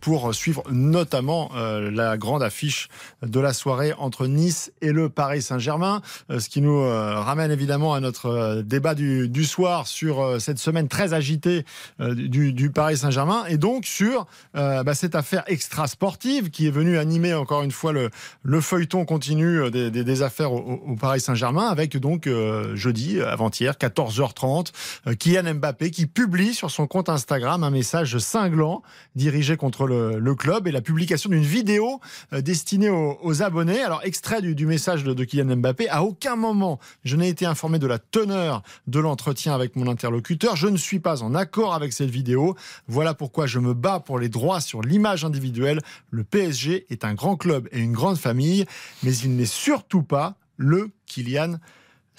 pour 0.00 0.34
suivre 0.34 0.62
notamment 0.70 1.50
la 1.54 2.16
grande 2.16 2.42
affiche 2.42 2.88
de 3.22 3.40
la 3.40 3.52
soirée 3.52 3.92
entre 3.98 4.26
Nice 4.26 4.72
et 4.80 4.92
le 4.92 5.08
Paris 5.08 5.42
Saint-Germain. 5.42 6.02
ce 6.30 6.48
qui 6.48 6.60
nous 6.60 6.80
ramène 6.80 7.50
évidemment 7.50 7.94
à 7.94 8.00
notre 8.00 8.62
débat 8.62 8.94
du, 8.94 9.28
du 9.28 9.44
soir 9.44 9.86
sur 9.86 10.40
cette 10.40 10.58
semaine 10.58 10.88
très 10.88 11.12
agitée 11.12 11.64
du, 11.98 12.52
du, 12.52 12.70
Paris 12.70 12.98
Saint-Germain 12.98 13.44
et 13.48 13.56
donc 13.56 13.86
sur 13.86 14.26
bah, 14.54 14.94
cette 14.94 15.14
affaire 15.14 15.44
extra 15.46 15.86
sportive 15.86 16.50
qui 16.50 16.66
est 16.66 16.72
venue 16.72 16.98
animer 16.98 17.34
encore 17.34 17.62
une 17.62 17.72
fois 17.72 17.92
le, 17.92 18.10
le 18.42 18.60
feuilleton 18.70 19.04
continue 19.04 19.62
euh, 19.62 19.90
des, 19.90 20.22
affaires 20.22 20.52
au, 20.52 20.94
Paris 20.94 21.20
Saint-Germain 21.20 21.66
avec 21.66 21.96
donc 21.96 22.28
euh, 22.28 22.76
jeudi, 22.76 23.18
euh, 23.18 23.28
avant-hier, 23.28 23.74
14h30, 23.74 24.70
Kylian 25.18 25.54
Mbappé 25.54 25.90
qui 25.90 26.06
publie 26.06 26.54
sur 26.54 26.70
son 26.70 26.86
compte 26.86 27.08
Instagram 27.08 27.64
un 27.64 27.70
message 27.70 28.18
cinglant 28.18 28.82
dirigé 29.16 29.56
contre 29.56 29.88
le, 29.88 30.34
club 30.36 30.68
et 30.68 30.70
la 30.70 30.80
publication 30.80 31.28
d'une 31.30 31.42
vidéo 31.42 32.00
destinée 32.32 32.88
aux, 32.88 33.42
abonnés. 33.42 33.82
Alors, 33.82 34.02
extrait 34.04 34.40
du, 34.40 34.66
message 34.66 35.02
de, 35.02 35.12
de, 35.12 35.24
Kylian 35.24 35.56
Mbappé, 35.56 35.88
à 35.88 36.04
aucun 36.04 36.36
moment 36.36 36.78
je 37.04 37.16
n'ai 37.16 37.28
été 37.28 37.46
informé 37.46 37.80
de 37.80 37.88
la 37.88 37.98
teneur 37.98 38.62
de 38.86 39.00
l'entretien 39.00 39.52
avec 39.52 39.74
mon 39.74 39.88
interlocuteur. 39.88 40.54
Je 40.54 40.68
ne 40.68 40.76
suis 40.76 41.00
pas 41.00 41.24
en 41.24 41.34
accord 41.34 41.74
avec 41.74 41.92
cette 41.92 42.10
vidéo. 42.10 42.54
Voilà 42.86 43.14
pourquoi 43.14 43.46
je 43.46 43.58
me 43.58 43.74
bats 43.74 43.98
pour 43.98 44.20
les 44.20 44.28
droits 44.28 44.60
sur 44.60 44.82
l'image 44.82 45.24
individuelle. 45.24 45.80
Le 46.10 46.22
PSG 46.22 46.86
est 46.90 47.04
un 47.04 47.14
grand 47.14 47.36
club 47.36 47.68
et 47.72 47.80
une 47.80 47.92
grande 47.92 48.18
famille 48.18 48.59
mais 49.02 49.16
il 49.16 49.36
n'est 49.36 49.46
surtout 49.46 50.02
pas 50.02 50.36
le 50.56 50.90
Kylian 51.06 51.56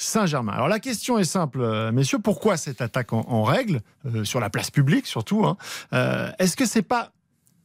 Saint-Germain. 0.02 0.54
Alors 0.54 0.68
la 0.68 0.80
question 0.80 1.20
est 1.20 1.24
simple, 1.24 1.62
euh, 1.62 1.92
messieurs, 1.92 2.20
pourquoi 2.20 2.58
cette 2.58 2.82
attaque 2.82 3.14
en, 3.14 3.44
règle, 3.44 3.82
euh, 4.08 4.24
sur 4.24 4.40
la 4.40 4.50
place 4.50 4.72
publique 4.72 5.06
surtout 5.06 5.46
hein 5.46 5.58
euh, 5.94 6.32
Est-ce 6.40 6.58
que 6.58 6.66
c'est 6.66 6.82
pas 6.82 7.12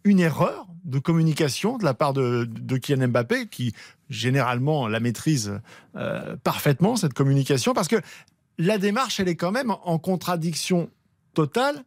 une 0.05 0.21
erreur 0.21 0.67
de 0.85 0.99
communication 0.99 1.79
de 1.79 1.85
la 1.85 1.95
part 1.95 2.13
de, 2.13 2.45
de 2.49 2.77
Kylian 2.77 3.09
Mbappé, 3.09 3.49
qui 3.49 3.75
généralement 4.09 4.87
la 4.87 5.01
maîtrise 5.01 5.61
parfaitement, 6.45 6.95
cette 6.95 7.13
communication? 7.13 7.75
Parce 7.75 7.89
que 7.89 7.97
la 8.59 8.79
démarche, 8.79 9.19
elle 9.19 9.27
est 9.27 9.35
quand 9.35 9.51
même 9.51 9.75
en 9.83 9.99
contradiction 9.99 10.89
totale 11.35 11.83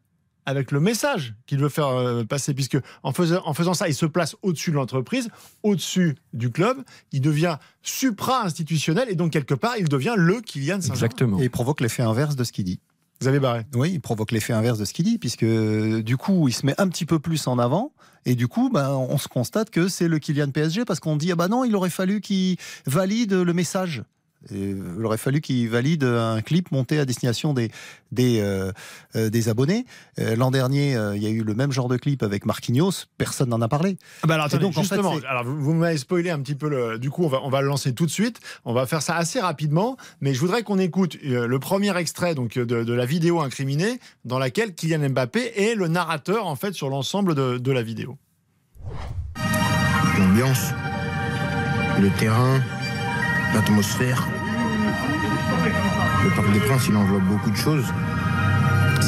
avec 0.50 0.72
le 0.72 0.80
message 0.80 1.36
qu'il 1.46 1.60
veut 1.60 1.70
faire 1.70 1.88
euh, 1.88 2.24
passer, 2.24 2.54
puisque 2.54 2.78
en 3.04 3.14
faisant, 3.14 3.42
en 3.46 3.54
faisant 3.54 3.74
ça, 3.74 3.88
il 3.88 3.94
se 3.94 4.06
place 4.06 4.36
au-dessus 4.42 4.72
de 4.72 4.76
l'entreprise, 4.76 5.30
au-dessus 5.64 6.16
du 6.34 6.52
club, 6.52 6.78
il 7.12 7.22
devient 7.22 7.58
supra-institutionnel, 7.82 9.08
et 9.10 9.16
donc 9.16 9.32
quelque 9.32 9.54
part, 9.54 9.78
il 9.78 9.88
devient 9.88 10.16
le 10.18 10.42
Kylian 10.42 10.82
Saint-Germain. 10.82 10.94
Exactement. 10.94 11.40
Et 11.40 11.44
il 11.46 11.50
provoque 11.50 11.82
l'effet 11.82 12.04
inverse 12.04 12.36
de 12.36 12.44
ce 12.44 12.52
qu'il 12.52 12.66
dit. 12.66 12.80
Vous 13.22 13.28
avez 13.28 13.40
barré 13.40 13.66
Oui, 13.76 13.92
il 13.92 14.00
provoque 14.00 14.32
l'effet 14.32 14.54
inverse 14.54 14.80
de 14.80 14.86
ce 14.86 14.94
qu'il 14.94 15.06
dit, 15.06 15.18
puisque 15.18 15.46
du 15.46 16.18
coup, 16.18 16.48
il 16.48 16.54
se 16.54 16.66
met 16.66 16.74
un 16.80 16.88
petit 16.88 17.06
peu 17.06 17.20
plus 17.20 17.48
en 17.48 17.60
avant, 17.60 17.94
et 18.26 18.36
du 18.36 18.48
coup, 18.48 18.70
ben, 18.70 18.90
on 18.92 19.18
se 19.18 19.28
constate 19.28 19.70
que 19.70 19.88
c'est 19.88 20.08
le 20.08 20.20
Kylian 20.20 20.52
PSG, 20.52 20.86
parce 20.86 21.00
qu'on 21.00 21.16
dit, 21.16 21.32
ah 21.32 21.36
bah 21.36 21.48
non, 21.48 21.64
il 21.64 21.76
aurait 21.76 21.90
fallu 21.90 22.22
qu'il 22.22 22.58
valide 22.86 23.34
le 23.34 23.54
message 23.54 24.04
il 24.52 25.04
aurait 25.04 25.18
fallu 25.18 25.42
qu'il 25.42 25.70
valide 25.70 26.04
un 26.04 26.42
clip 26.42 26.72
monté 26.72 27.00
à 27.00 27.06
destination 27.06 27.54
des, 27.54 27.72
des, 28.12 28.40
euh, 28.40 28.72
euh, 29.16 29.30
des 29.30 29.50
abonnés. 29.50 29.86
Euh, 30.20 30.36
l'an 30.36 30.52
dernier, 30.52 30.94
il 31.16 31.22
y 31.22 31.26
a 31.26 31.30
eu 31.30 31.44
le 31.44 31.54
même 31.54 31.72
genre 31.72 31.88
de 31.88 31.98
clip 31.98 32.24
avec 32.24 32.46
Marquinhos. 32.46 33.06
Personne 33.18 33.50
n'en 33.50 33.62
a 33.62 33.68
parlé. 33.68 33.98
Ah 34.24 34.28
bah 34.28 34.36
alors, 34.36 34.50
donc, 34.60 34.74
justement, 34.74 35.16
alors 35.28 35.44
vous, 35.44 35.74
m'avez 35.74 35.98
spoilé 35.98 36.30
un 36.30 36.40
petit 36.40 36.56
peu. 36.56 36.70
Le, 36.70 37.00
du 37.00 37.10
coup, 37.10 37.24
on 37.24 37.28
va, 37.28 37.42
on 37.44 37.50
va 37.50 37.62
le 37.62 37.68
lancer 37.68 37.94
tout 37.94 38.06
de 38.06 38.12
suite. 38.12 38.40
On 38.66 38.74
va 38.74 38.86
faire 38.86 39.02
ça 39.02 39.16
assez 39.16 39.40
rapidement. 39.40 39.98
Mais 40.22 40.34
je 40.34 40.40
voudrais 40.40 40.64
qu'on 40.64 40.80
écoute 40.80 41.18
le 41.24 41.60
premier 41.60 41.96
extrait 41.98 42.36
donc, 42.36 42.56
de, 42.56 42.84
de, 42.84 42.94
la 42.94 43.06
vidéo 43.06 43.42
incriminée 43.42 44.00
dans 44.26 44.40
laquelle 44.40 44.74
Kylian 44.74 45.10
Mbappé 45.10 45.52
est 45.56 45.76
le 45.76 45.88
narrateur 45.88 46.48
en 46.48 46.56
fait 46.56 46.74
sur 46.74 46.90
l'ensemble 46.90 47.36
de, 47.36 47.58
de 47.58 47.72
la 47.72 47.82
vidéo. 47.82 48.18
L'ambiance, 50.18 50.72
le 52.02 52.10
terrain, 52.20 52.62
l'atmosphère. 53.54 54.28
Le 56.24 56.30
Parc 56.36 56.52
des 56.52 56.60
Princes, 56.60 56.88
il 56.88 56.96
enveloppe 56.96 57.24
beaucoup 57.24 57.50
de 57.50 57.56
choses. 57.56 57.86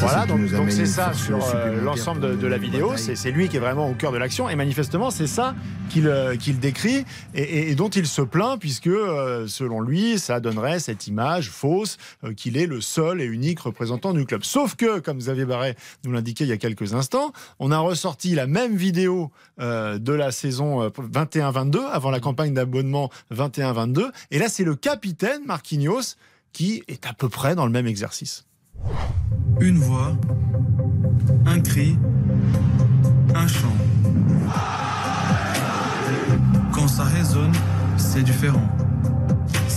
Voilà, 0.02 0.26
donc 0.26 0.72
c'est 0.72 0.88
ça 0.88 1.14
sur 1.14 1.38
euh, 1.54 1.80
l'ensemble 1.80 2.40
de, 2.40 2.48
la 2.48 2.58
vidéo. 2.58 2.94
C'est 2.98 3.30
lui 3.30 3.50
qui 3.50 3.58
est 3.58 3.60
vraiment 3.60 3.88
au 3.88 3.94
cœur 3.94 4.12
de 4.12 4.18
l'action. 4.18 4.50
Et 4.50 4.56
manifestement, 4.56 5.12
c'est 5.12 5.28
ça 5.28 5.54
qu'il 5.90 6.08
euh, 6.08 6.36
décrit 6.60 7.06
et, 7.36 7.76
dont 7.76 7.90
il 7.90 8.08
se 8.08 8.24
plaint, 8.24 8.60
puisque 8.60 8.88
euh, 8.88 9.46
selon 9.48 9.80
lui, 9.80 10.18
ça 10.18 10.40
donnerait 10.40 10.80
cette 10.80 11.06
image 11.06 11.52
fausse 11.52 11.98
qu'il 12.36 12.58
est 12.58 12.66
le 12.66 12.82
seul 12.82 13.22
et 13.22 13.26
unique 13.26 13.60
représentant 13.60 14.14
du 14.14 14.26
club. 14.26 14.44
Sauf 14.44 14.76
que, 14.76 15.00
comme 15.00 15.20
Xavier 15.20 15.46
Barret 15.46 15.76
nous 16.04 16.12
l'indiquait 16.12 16.46
il 16.46 16.50
y 16.50 16.54
a 16.54 16.58
quelques 16.58 16.96
instants, 16.96 17.32
on 17.60 17.72
a 17.72 17.78
ressorti 17.78 18.34
la 18.34 18.48
même 18.48 18.76
vidéo 18.76 19.32
de 19.60 20.14
la 20.14 20.32
saison 20.32 20.88
21-22, 20.88 21.78
avant 21.92 22.10
la 22.10 22.20
campagne 22.20 22.56
d'abonnement 22.56 23.12
21-22. 23.32 24.10
Et 24.32 24.40
là, 24.40 24.50
c'est 24.50 24.64
le 24.64 24.76
capitaine 24.76 25.46
Marquinhos 25.46 26.16
qui 26.54 26.84
est 26.88 27.06
à 27.06 27.14
peu 27.14 27.30
près 27.30 27.54
dans 27.54 27.66
le 27.66 27.72
même 27.72 27.88
exercice. 27.88 28.46
Une 29.60 29.78
voix, 29.78 30.12
un 31.46 31.60
cri, 31.60 31.98
un 33.36 33.48
chant. 33.48 33.76
Quand 36.72 36.88
ça 36.88 37.04
résonne, 37.04 37.54
c'est 37.98 38.24
différent. 38.24 38.68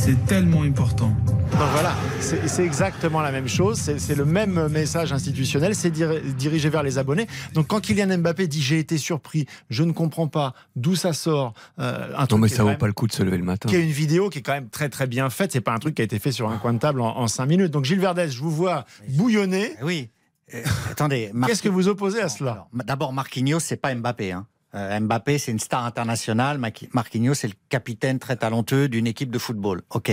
C'est 0.05 0.27
tellement 0.27 0.65
important. 0.65 1.17
Donc 1.53 1.71
voilà, 1.73 1.95
c'est 2.21 2.63
exactement 2.63 3.23
la 3.23 3.33
même 3.33 3.49
chose, 3.49 3.79
c'est 3.79 4.15
le 4.15 4.27
même 4.27 4.69
message 4.69 5.15
institutionnel, 5.15 5.75
c'est 5.75 5.91
dirigé 5.91 6.69
vers 6.69 6.83
les 6.83 6.99
abonnés. 6.99 7.27
Donc 7.55 7.69
quand 7.69 7.81
Kylian 7.81 8.19
Mbappé 8.19 8.47
dit 8.47 8.61
j'ai 8.61 8.79
été 8.79 8.99
surpris, 8.99 9.47
je 9.71 9.83
ne 9.83 9.93
comprends 9.93 10.29
pas 10.29 10.53
d'où 10.77 10.95
ça 10.95 11.15
sort, 11.15 11.55
euh, 11.79 12.13
un 12.19 12.27
non 12.31 12.37
mais 12.37 12.49
ça 12.49 12.65
vaut 12.65 12.77
pas 12.77 12.87
le 12.87 12.93
coup 12.93 13.07
de 13.07 13.13
se 13.13 13.23
lever 13.23 13.39
le 13.39 13.45
matin. 13.45 13.67
Qui 13.67 13.77
est 13.77 13.83
une 13.83 13.89
vidéo 13.89 14.29
qui 14.29 14.41
est 14.41 14.43
quand 14.43 14.53
même 14.53 14.69
très 14.69 14.91
très 14.91 15.07
bien 15.07 15.31
faite, 15.31 15.53
c'est 15.53 15.63
pas 15.63 15.73
un 15.73 15.79
truc 15.79 15.95
qui 15.95 16.03
a 16.03 16.05
été 16.05 16.19
fait 16.19 16.33
sur 16.33 16.51
un 16.51 16.59
coin 16.59 16.75
de 16.75 16.79
table 16.79 17.01
en, 17.01 17.27
cinq 17.27 17.47
minutes. 17.47 17.71
Donc 17.71 17.87
Gilles 17.87 18.01
Verdez, 18.01 18.29
je 18.29 18.43
vous 18.43 18.51
vois 18.51 18.85
bouillonner. 19.09 19.73
Oui. 19.83 20.11
Euh, 20.53 20.63
attendez, 20.91 21.33
qu'est-ce 21.47 21.63
que 21.63 21.71
vous 21.71 21.89
opposez 21.89 22.21
à 22.21 22.29
cela? 22.29 22.67
D'abord, 22.75 23.15
Marquinhos, 23.15 23.61
c'est 23.61 23.79
pas 23.79 23.95
Mbappé. 23.95 24.33
Hein. 24.33 24.47
Euh, 24.75 25.01
Mbappé, 25.01 25.39
c'est 25.39 25.53
une 25.53 25.61
star 25.61 25.85
internationale. 25.85 26.59
Marquinhos, 26.93 27.35
c'est 27.35 27.49
le 27.49 27.55
capitaine 27.69 28.19
très 28.19 28.37
talentueux 28.37 28.89
d'une 28.89 29.07
équipe 29.07 29.31
de 29.31 29.39
football. 29.39 29.83
Ok. 29.91 30.11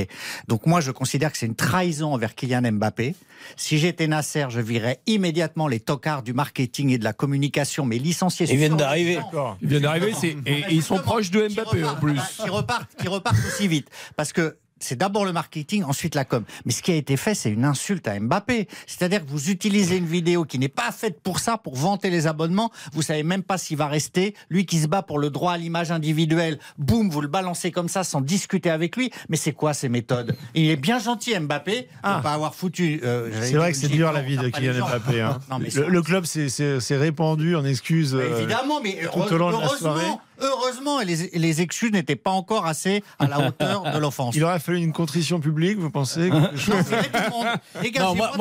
Donc 0.48 0.66
moi, 0.66 0.82
je 0.82 0.92
considère 0.92 1.32
que 1.32 1.38
c'est 1.38 1.46
une 1.46 1.56
trahison 1.56 2.14
envers 2.14 2.36
Kylian 2.36 2.72
Mbappé. 2.74 3.16
Si 3.56 3.78
j'étais 3.78 4.08
Nasser, 4.08 4.46
je 4.50 4.60
virais 4.60 5.02
immédiatement 5.08 5.68
les 5.68 5.80
tocards 5.80 6.24
du 6.24 6.34
marketing 6.34 6.90
et 6.92 6.98
de 6.98 7.04
la 7.04 7.14
communication, 7.14 7.86
mais 7.86 7.98
licenciés. 7.98 8.46
Ils 8.50 8.58
viennent 8.58 8.78
d'arriver. 8.78 9.20
Ils 9.62 9.68
viennent 9.68 9.82
d'arriver, 9.82 10.14
et, 10.46 10.66
ils 10.70 10.84
sont 10.84 11.00
proches 11.00 11.32
de 11.32 11.48
Mbappé 11.48 11.84
en 11.84 11.96
plus. 11.96 12.20
Qui 12.42 12.50
repartent, 12.50 12.96
qui 12.98 13.08
repartent 13.08 13.46
aussi 13.48 13.68
vite, 13.68 13.90
parce 14.16 14.32
que 14.34 14.58
c'est 14.84 14.98
d'abord 14.98 15.26
le 15.26 15.32
marketing, 15.32 15.84
ensuite 15.84 16.16
la 16.16 16.26
com. 16.26 16.44
Mais 16.66 16.72
ce 16.72 16.82
qui 16.82 16.92
a 16.92 16.96
été 16.96 17.18
fait, 17.18 17.36
c'est 17.36 17.50
une 17.50 17.66
insulte 17.66 18.08
à 18.08 18.20
Mbappé. 18.20 18.68
C'est-à-dire 18.88 19.26
que 19.26 19.30
vous 19.30 19.50
utilisez 19.50 19.98
une 19.98 20.06
vidéo 20.06 20.46
qui 20.46 20.60
n'est 20.60 20.68
pas 20.68 20.92
faite 20.92 21.22
pour 21.22 21.40
ça, 21.40 21.58
pour 21.58 21.76
vanter 21.76 22.10
les 22.10 22.28
abonnements. 22.28 22.72
Vous 22.94 23.02
savez 23.02 23.24
même 23.24 23.44
pas 23.44 23.58
s'il 23.58 23.78
va 23.78 23.88
rester. 23.88 24.36
Lui 24.50 24.66
qui 24.66 24.80
se 24.80 24.88
bat 24.88 25.02
pour 25.02 25.20
le 25.20 25.30
droit 25.30 25.54
à 25.54 25.58
l'image 25.58 25.92
individuelle, 25.92 26.60
boum, 26.78 27.10
vous 27.10 27.22
le 27.22 27.28
balancez 27.28 27.72
comme 27.72 27.90
ça 27.90 28.04
sans 28.04 28.22
discuter 28.22 28.70
avec 28.70 28.96
lui. 28.96 29.12
Mais 29.30 29.38
c'est 29.38 29.54
quoi 29.54 29.74
ces 29.74 29.90
méthodes? 29.90 30.36
Il 30.54 30.70
est 30.70 30.76
bien 30.76 31.00
gentil, 31.00 31.38
Mbappé, 31.40 31.88
ah. 32.04 32.20
pas 32.24 32.34
avoir 32.34 32.56
foutu. 32.56 33.02
Euh, 33.04 33.30
c'est 33.42 33.56
vrai 33.56 33.72
que 33.72 33.78
c'est 33.78 33.88
dur 33.88 34.12
la 34.12 34.22
vie 34.22 34.38
de 34.38 34.50
Kylian 34.50 34.88
Mbappé. 34.88 35.22
Hein. 35.22 35.40
le, 35.88 36.02
club 36.02 36.26
s'est 36.26 36.98
répandu 36.98 37.56
en 37.56 37.66
excuses. 37.66 38.16
Euh, 38.16 38.38
évidemment, 38.38 38.82
mais 38.82 39.00
tout 39.12 39.34
au 39.34 39.38
long 39.38 39.58
de 39.58 39.62
la 39.62 39.68
soirée. 39.70 40.08
Heureusement, 40.42 41.00
les, 41.02 41.30
les 41.34 41.62
excuses 41.62 41.92
n'étaient 41.92 42.16
pas 42.16 42.32
encore 42.32 42.66
assez 42.66 43.04
à 43.20 43.28
la 43.28 43.48
hauteur 43.48 43.92
de 43.92 43.98
l'offense. 43.98 44.36
Il 44.36 44.44
aurait 44.44 44.60
fallu 44.60 44.80
une 44.80 44.94
contrition 44.94 45.40
publique, 45.40 45.78
vous 45.78 45.92
pensez 45.92 46.30
non, 46.30 46.50
Les 47.82 47.92
gars, 47.92 48.14
moi, 48.14 48.32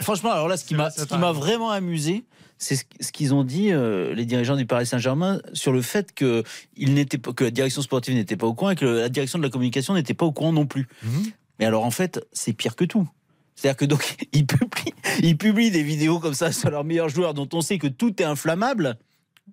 franchement, 0.00 0.32
alors 0.32 0.48
là, 0.48 0.56
ce 0.56 0.64
qui 0.64 0.74
m'a 0.74 1.32
vraiment 1.32 1.70
amusé, 1.70 2.24
c'est 2.58 2.76
ce 2.76 3.12
qu'ils 3.12 3.34
ont 3.34 3.44
dit, 3.44 3.72
euh, 3.72 4.14
les 4.14 4.24
dirigeants 4.24 4.56
du 4.56 4.66
Paris 4.66 4.86
Saint-Germain, 4.86 5.40
sur 5.52 5.72
le 5.72 5.82
fait 5.82 6.14
que, 6.14 6.44
il 6.76 7.06
que 7.06 7.44
la 7.44 7.50
direction 7.50 7.82
sportive 7.82 8.14
n'était 8.14 8.36
pas 8.36 8.46
au 8.46 8.54
courant 8.54 8.70
et 8.70 8.76
que 8.76 8.86
la 8.86 9.08
direction 9.08 9.38
de 9.38 9.44
la 9.44 9.50
communication 9.50 9.94
n'était 9.94 10.14
pas 10.14 10.26
au 10.26 10.32
courant 10.32 10.52
non 10.52 10.66
plus. 10.66 10.86
Mhm. 11.02 11.32
Mais 11.58 11.66
alors, 11.66 11.84
en 11.84 11.90
fait, 11.90 12.24
c'est 12.32 12.52
pire 12.52 12.76
que 12.76 12.84
tout. 12.84 13.08
C'est-à-dire 13.54 13.76
que 13.76 13.84
donc, 13.84 14.16
ils 14.32 14.46
publient, 14.46 14.94
ils 15.22 15.36
publient 15.36 15.70
des 15.70 15.82
vidéos 15.82 16.18
comme 16.20 16.34
ça 16.34 16.52
sur 16.52 16.70
leurs 16.70 16.84
meilleurs 16.84 17.08
joueurs 17.08 17.34
dont 17.34 17.48
on 17.52 17.60
sait 17.60 17.78
que 17.78 17.88
tout 17.88 18.20
est 18.22 18.24
inflammable 18.24 18.96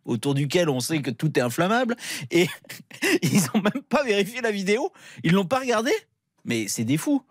autour 0.06 0.34
duquel 0.34 0.70
on 0.70 0.80
sait 0.80 1.02
que 1.02 1.12
tout 1.12 1.38
est 1.38 1.42
inflammable, 1.42 1.96
et 2.32 2.48
ils 3.22 3.42
n'ont 3.54 3.62
même 3.62 3.84
pas 3.88 4.04
vérifié 4.04 4.42
la 4.42 4.52
vidéo, 4.52 4.92
ils 5.24 5.34
l'ont 5.34 5.46
pas 5.46 5.60
regardé. 5.60 5.92
Mais 6.46 6.68
c'est 6.68 6.84
des 6.84 6.98
fous. 6.98 7.24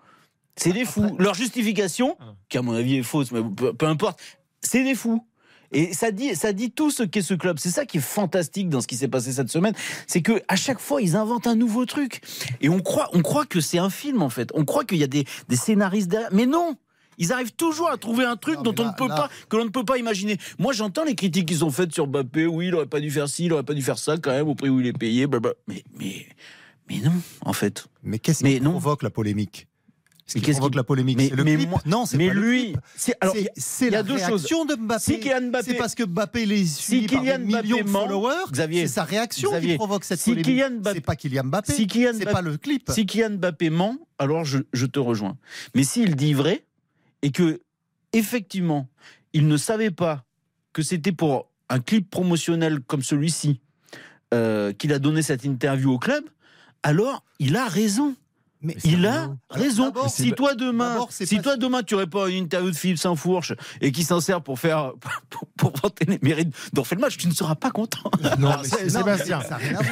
C'est 0.57 0.73
des 0.73 0.85
fous. 0.85 1.17
Leur 1.19 1.35
justification, 1.35 2.17
ah. 2.21 2.35
qui 2.49 2.59
à 2.59 2.63
mon 2.63 2.75
avis 2.75 2.97
est 2.97 3.03
fausse, 3.03 3.31
mais 3.33 3.41
peu, 3.43 3.87
importe, 3.87 4.21
c'est 4.61 4.83
des 4.83 4.95
fous. 4.95 5.25
Et 5.71 5.93
ça 5.93 6.11
dit, 6.11 6.35
ça 6.35 6.53
dit 6.53 6.71
tout 6.71 6.91
ce 6.91 7.03
qu'est 7.03 7.23
ce 7.23 7.35
club. 7.35 7.59
C'est 7.59 7.71
ça 7.71 7.85
qui 7.85 7.99
est 7.99 8.03
fantastique 8.03 8.69
dans 8.69 8.81
ce 8.81 8.87
qui 8.87 8.97
s'est 8.97 9.09
passé 9.09 9.33
cette 9.33 9.51
semaine, 9.51 9.75
c'est 10.07 10.23
que 10.23 10.43
à 10.49 10.57
chaque 10.57 10.79
fois 10.79 11.03
ils 11.03 11.15
inventent 11.15 11.47
un 11.47 11.57
nouveau 11.57 11.85
truc 11.85 12.23
et 12.63 12.71
on 12.71 12.81
croit, 12.81 13.11
on 13.13 13.21
croit 13.21 13.45
que 13.45 13.61
c'est 13.61 13.79
un 13.79 13.91
film 13.91 14.23
en 14.23 14.31
fait. 14.31 14.51
On 14.55 14.65
croit 14.65 14.85
qu'il 14.85 14.97
y 14.99 15.05
a 15.05 15.09
des, 15.09 15.27
des 15.49 15.57
scénaristes 15.57 16.09
derrière, 16.09 16.31
mais 16.33 16.47
non. 16.47 16.77
Ils 17.19 17.33
arrivent 17.33 17.53
toujours 17.53 17.91
à 17.91 17.97
trouver 17.97 18.25
un 18.25 18.37
truc 18.37 18.63
dont 18.63 18.75
on 18.79 18.87
ne 18.87 18.97
peut 18.97 19.09
pas, 19.09 19.29
que 19.49 19.57
l'on 19.57 19.65
ne 19.65 19.71
peut 19.71 19.85
pas 19.85 19.99
imaginer. 19.99 20.39
Moi, 20.59 20.73
j'entends 20.73 21.05
les 21.05 21.15
critiques 21.15 21.47
qu'ils 21.47 21.65
ont 21.65 21.71
faites 21.71 21.93
sur 21.93 22.07
Mbappé. 22.07 22.47
Oui, 22.47 22.69
il 22.69 22.75
aurait 22.75 22.87
pas 22.87 23.01
dû 23.01 23.11
faire 23.11 23.29
ci, 23.29 23.47
il 23.47 23.53
aurait 23.53 23.65
pas 23.65 23.75
dû 23.75 23.83
faire 23.83 23.99
ça 23.99 24.17
quand 24.17 24.31
même 24.31 24.49
au 24.49 24.55
prix 24.55 24.69
où 24.69 24.81
il 24.81 24.87
est 24.87 24.93
payé. 24.93 25.27
Mais, 25.27 25.83
mais, 25.99 26.27
mais 26.89 26.99
non, 27.01 27.13
en 27.43 27.53
fait. 27.53 27.87
Mais 28.03 28.19
qu'est-ce 28.19 28.45
qui 28.45 28.61
provoque 28.61 29.03
la 29.03 29.11
polémique? 29.11 29.67
Ce 30.27 30.39
qui 30.39 30.51
provoque 30.51 30.75
la 30.75 30.85
polémique, 30.85 31.17
mais, 31.17 31.31
le 31.31 31.43
clip. 31.43 31.71
Non, 31.87 32.05
c'est 32.05 32.19
mais 32.19 32.29
pas 32.29 32.35
lui. 32.35 32.77
C'est 32.97 33.89
la 33.89 34.03
deux 34.03 34.17
réaction 34.17 34.67
de 34.67 34.75
Mbappé. 34.75 35.03
Si 35.03 35.21
c'est 35.65 35.75
parce 35.75 35.95
que 35.95 36.05
Mbappé 36.05 36.45
les 36.45 36.67
suit 36.67 37.01
si 37.01 37.07
par 37.07 37.23
des 37.23 37.39
millions 37.39 37.83
de 37.83 37.89
followers. 37.89 38.45
C'est 38.53 38.87
sa 38.89 39.05
réaction 39.05 39.59
qui 39.59 39.75
provoque 39.77 40.05
cette 40.05 40.21
si 40.21 40.35
polémique. 40.35 40.65
C'est 40.93 41.01
pas 41.01 41.17
Kylian 41.17 41.45
Mbappé. 41.45 41.73
Si 41.73 41.89
c'est 41.91 42.25
pas 42.27 42.43
le 42.43 42.59
clip. 42.59 42.91
Si 42.91 43.07
Kylian 43.07 43.39
Mbappé 43.39 43.71
ment, 43.71 43.97
alors 44.19 44.45
je, 44.45 44.59
je 44.75 44.85
te 44.85 44.99
rejoins. 44.99 45.39
Mais 45.75 45.83
s'il 45.83 46.15
dit 46.15 46.35
vrai, 46.35 46.63
et 47.23 47.31
que 47.31 47.61
effectivement, 48.13 48.89
il 49.33 49.49
ne 49.49 49.57
savait 49.57 49.91
pas 49.91 50.25
que 50.73 50.83
c'était 50.83 51.13
pour 51.13 51.51
un 51.69 51.81
clip 51.81 52.11
promotionnel 52.11 52.81
comme 52.81 53.03
celui-ci 53.03 53.61
euh, 54.35 54.73
qu'il 54.73 54.93
a 54.93 54.99
donné 54.99 55.23
cette 55.23 55.45
interview 55.45 55.93
au 55.93 55.99
club, 55.99 56.25
alors 56.83 57.25
il 57.39 57.57
a 57.57 57.67
raison. 57.67 58.15
Mais 58.61 58.77
il 58.85 59.07
a 59.07 59.31
raison. 59.51 59.93
Si 60.09 60.33
toi 60.33 60.55
demain, 60.55 61.07
si 61.11 61.41
toi 61.41 61.57
demain 61.57 61.83
tu 61.83 61.95
réponds 61.95 62.25
à 62.25 62.29
une 62.29 62.45
interview 62.45 62.71
de 62.71 62.77
Philippe 62.77 62.99
Saint-Fourche 62.99 63.53
et 63.81 63.93
qui 63.93 64.03
s'en 64.03 64.21
sert 64.21 64.43
pour 64.43 64.59
faire 64.59 64.93
pour, 65.57 65.73
vanter 65.81 66.07
les 66.07 66.19
mérites 66.23 66.53
d'en 66.73 66.83
faire 66.83 66.99
le 66.99 67.03
match, 67.03 67.17
tu 67.17 67.29
ne 67.29 67.33
seras 67.33 67.55
pas 67.55 67.71
content. 67.71 68.11
Non, 68.39 68.57
mais 68.63 68.69
Sébastien, 68.89 69.41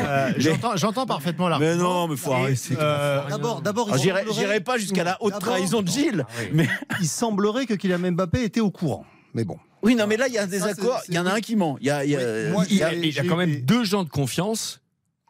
euh, 0.01 0.33
j'entends 0.75 1.07
parfaitement 1.07 1.49
là. 1.49 1.59
Mais 1.61 1.77
non, 1.77 2.09
mais 2.09 2.17
faut 2.17 2.33
arrêter. 2.33 2.75
Euh, 2.79 3.29
d'abord, 3.29 3.61
d'abord, 3.61 3.89
ah, 3.93 3.97
j'irai 3.97 4.61
pas 4.61 4.79
jusqu'à 4.79 5.05
la 5.05 5.17
haute 5.21 5.39
trahison 5.39 5.83
de 5.83 5.89
Gilles, 5.89 6.25
ah 6.29 6.43
mais 6.53 6.69
il 7.01 7.07
semblerait 7.07 7.67
que 7.67 7.75
Kylian 7.75 8.13
Mbappé 8.13 8.43
était 8.43 8.61
au 8.61 8.71
courant. 8.71 9.05
Mais 9.35 9.45
bon. 9.45 9.59
Oui, 9.83 9.95
non, 9.95 10.07
mais 10.09 10.17
là, 10.17 10.27
il 10.27 10.35
y 10.35 10.39
a 10.39 10.47
des 10.47 10.65
accords. 10.65 11.03
Il 11.09 11.15
y 11.15 11.19
en 11.19 11.27
a 11.27 11.35
un 11.35 11.41
qui 11.41 11.55
ment. 11.55 11.77
Il 11.81 11.87
y 11.87 11.91
a, 11.91 12.05
il 12.05 12.11
y 12.11 13.19
a 13.19 13.25
quand 13.25 13.37
même 13.37 13.61
deux 13.61 13.85
gens 13.85 14.03
de 14.03 14.09
confiance 14.09 14.81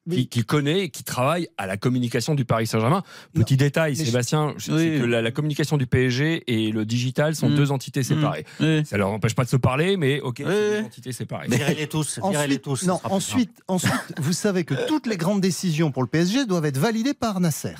qui, 0.08 0.44
connaît 0.44 0.84
et 0.84 0.88
qui 0.88 1.04
travaille 1.04 1.48
à 1.58 1.66
la 1.66 1.76
communication 1.76 2.34
du 2.34 2.44
Paris 2.44 2.66
Saint-Germain. 2.66 3.02
Petit 3.34 3.56
détail, 3.56 3.96
Sébastien, 3.96 4.54
c'est 4.58 4.70
que 4.70 5.04
la, 5.04 5.30
communication 5.30 5.76
du 5.76 5.86
PSG 5.86 6.44
et 6.46 6.70
le 6.70 6.84
digital 6.84 7.34
sont 7.34 7.50
mm. 7.50 7.54
deux 7.54 7.70
entités 7.70 8.00
mm. 8.00 8.04
séparées. 8.04 8.46
Ça 8.84 8.96
leur 8.96 9.10
empêche 9.10 9.34
pas 9.34 9.44
de 9.44 9.48
se 9.48 9.56
parler, 9.56 9.96
mais 9.96 10.20
ok, 10.20 10.42
deux 10.42 10.80
entités 10.84 11.12
séparées. 11.12 11.48
Virez-les 11.48 11.88
tous. 11.88 12.20
Ensuite, 12.22 12.62
tous 12.62 12.86
non, 12.86 13.00
ensuite, 13.04 13.62
ensuite 13.68 13.92
vous 14.18 14.32
savez 14.32 14.64
que 14.64 14.74
toutes 14.86 15.06
les 15.06 15.16
grandes 15.16 15.40
décisions 15.40 15.90
pour 15.90 16.02
le 16.02 16.08
PSG 16.08 16.46
doivent 16.46 16.66
être 16.66 16.78
validées 16.78 17.14
par 17.14 17.40
Nasser. 17.40 17.74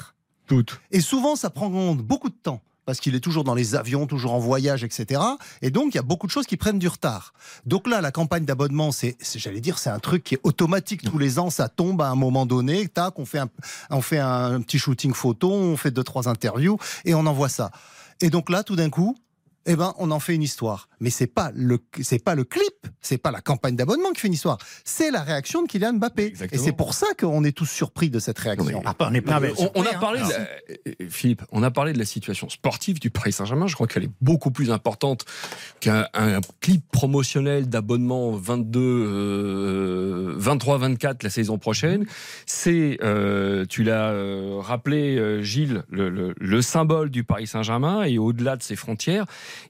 Toutes. 0.46 0.80
Et 0.92 1.00
souvent, 1.00 1.36
ça 1.36 1.50
prend 1.50 1.94
beaucoup 1.94 2.28
de 2.28 2.34
temps 2.34 2.62
parce 2.86 3.00
qu'il 3.00 3.14
est 3.14 3.20
toujours 3.20 3.44
dans 3.44 3.54
les 3.54 3.74
avions, 3.74 4.06
toujours 4.06 4.32
en 4.32 4.38
voyage, 4.38 4.84
etc. 4.84 5.20
Et 5.60 5.70
donc, 5.70 5.92
il 5.92 5.96
y 5.96 5.98
a 5.98 6.02
beaucoup 6.02 6.26
de 6.26 6.32
choses 6.32 6.46
qui 6.46 6.56
prennent 6.56 6.78
du 6.78 6.88
retard. 6.88 7.34
Donc 7.66 7.86
là, 7.88 8.00
la 8.00 8.12
campagne 8.12 8.44
d'abonnement, 8.44 8.92
c'est, 8.92 9.16
j'allais 9.34 9.60
dire, 9.60 9.78
c'est 9.78 9.90
un 9.90 9.98
truc 9.98 10.24
qui 10.24 10.36
est 10.36 10.40
automatique. 10.44 11.02
Tous 11.02 11.18
les 11.18 11.38
ans, 11.38 11.50
ça 11.50 11.68
tombe 11.68 12.00
à 12.00 12.08
un 12.08 12.14
moment 12.14 12.46
donné. 12.46 12.88
Tac, 12.88 13.18
on 13.18 13.26
fait 13.26 13.40
un, 13.40 13.50
on 13.90 14.00
fait 14.00 14.20
un 14.20 14.60
petit 14.62 14.78
shooting 14.78 15.12
photo, 15.12 15.52
on 15.52 15.76
fait 15.76 15.90
deux, 15.90 16.04
trois 16.04 16.28
interviews 16.28 16.78
et 17.04 17.14
on 17.14 17.26
envoie 17.26 17.48
ça. 17.48 17.70
Et 18.20 18.30
donc 18.30 18.48
là, 18.48 18.62
tout 18.62 18.76
d'un 18.76 18.88
coup, 18.88 19.16
eh 19.66 19.74
ben, 19.74 19.92
on 19.98 20.10
en 20.12 20.20
fait 20.20 20.34
une 20.34 20.42
histoire. 20.42 20.88
Mais 21.00 21.10
c'est 21.10 21.26
pas 21.26 21.50
le, 21.54 21.78
c'est 22.02 22.22
pas 22.22 22.34
le 22.34 22.44
clip, 22.44 22.64
c'est 23.00 23.18
pas 23.18 23.30
la 23.30 23.40
campagne 23.40 23.76
d'abonnement 23.76 24.12
qui 24.12 24.20
fait 24.22 24.28
une 24.28 24.34
histoire. 24.34 24.58
C'est 24.84 25.10
la 25.10 25.22
réaction 25.22 25.62
de 25.62 25.68
Kylian 25.68 25.94
Mbappé. 25.94 26.34
Et 26.52 26.58
c'est 26.58 26.72
pour 26.72 26.94
ça 26.94 27.06
qu'on 27.18 27.44
est 27.44 27.52
tous 27.52 27.66
surpris 27.66 28.10
de 28.10 28.18
cette 28.18 28.38
réaction. 28.38 28.82
on, 28.82 28.88
a 28.88 28.94
parlé, 28.94 29.20
de 29.20 30.24
euh, 30.88 30.92
Philippe, 31.10 31.42
on 31.52 31.62
a 31.62 31.70
parlé 31.70 31.92
de 31.92 31.98
la 31.98 32.06
situation 32.06 32.48
sportive 32.48 32.98
du 32.98 33.10
Paris 33.10 33.32
Saint-Germain. 33.32 33.66
Je 33.66 33.74
crois 33.74 33.86
qu'elle 33.86 34.04
est 34.04 34.10
beaucoup 34.20 34.50
plus 34.50 34.70
importante 34.70 35.24
qu'un 35.80 36.06
clip 36.60 36.82
promotionnel 36.90 37.68
d'abonnement 37.68 38.30
22, 38.32 40.34
23, 40.36 40.78
24 40.78 41.22
la 41.22 41.30
saison 41.30 41.58
prochaine. 41.58 42.06
C'est, 42.46 42.98
euh, 43.02 43.66
tu 43.66 43.84
l'as 43.84 44.10
euh, 44.10 44.60
rappelé, 44.60 45.42
Gilles, 45.42 45.82
le, 45.90 46.34
le 46.38 46.62
symbole 46.62 47.10
du 47.10 47.24
Paris 47.24 47.46
Saint-Germain 47.46 48.04
et 48.04 48.16
au-delà 48.18 48.56
de 48.56 48.62
ses 48.62 48.76
frontières. 48.76 49.26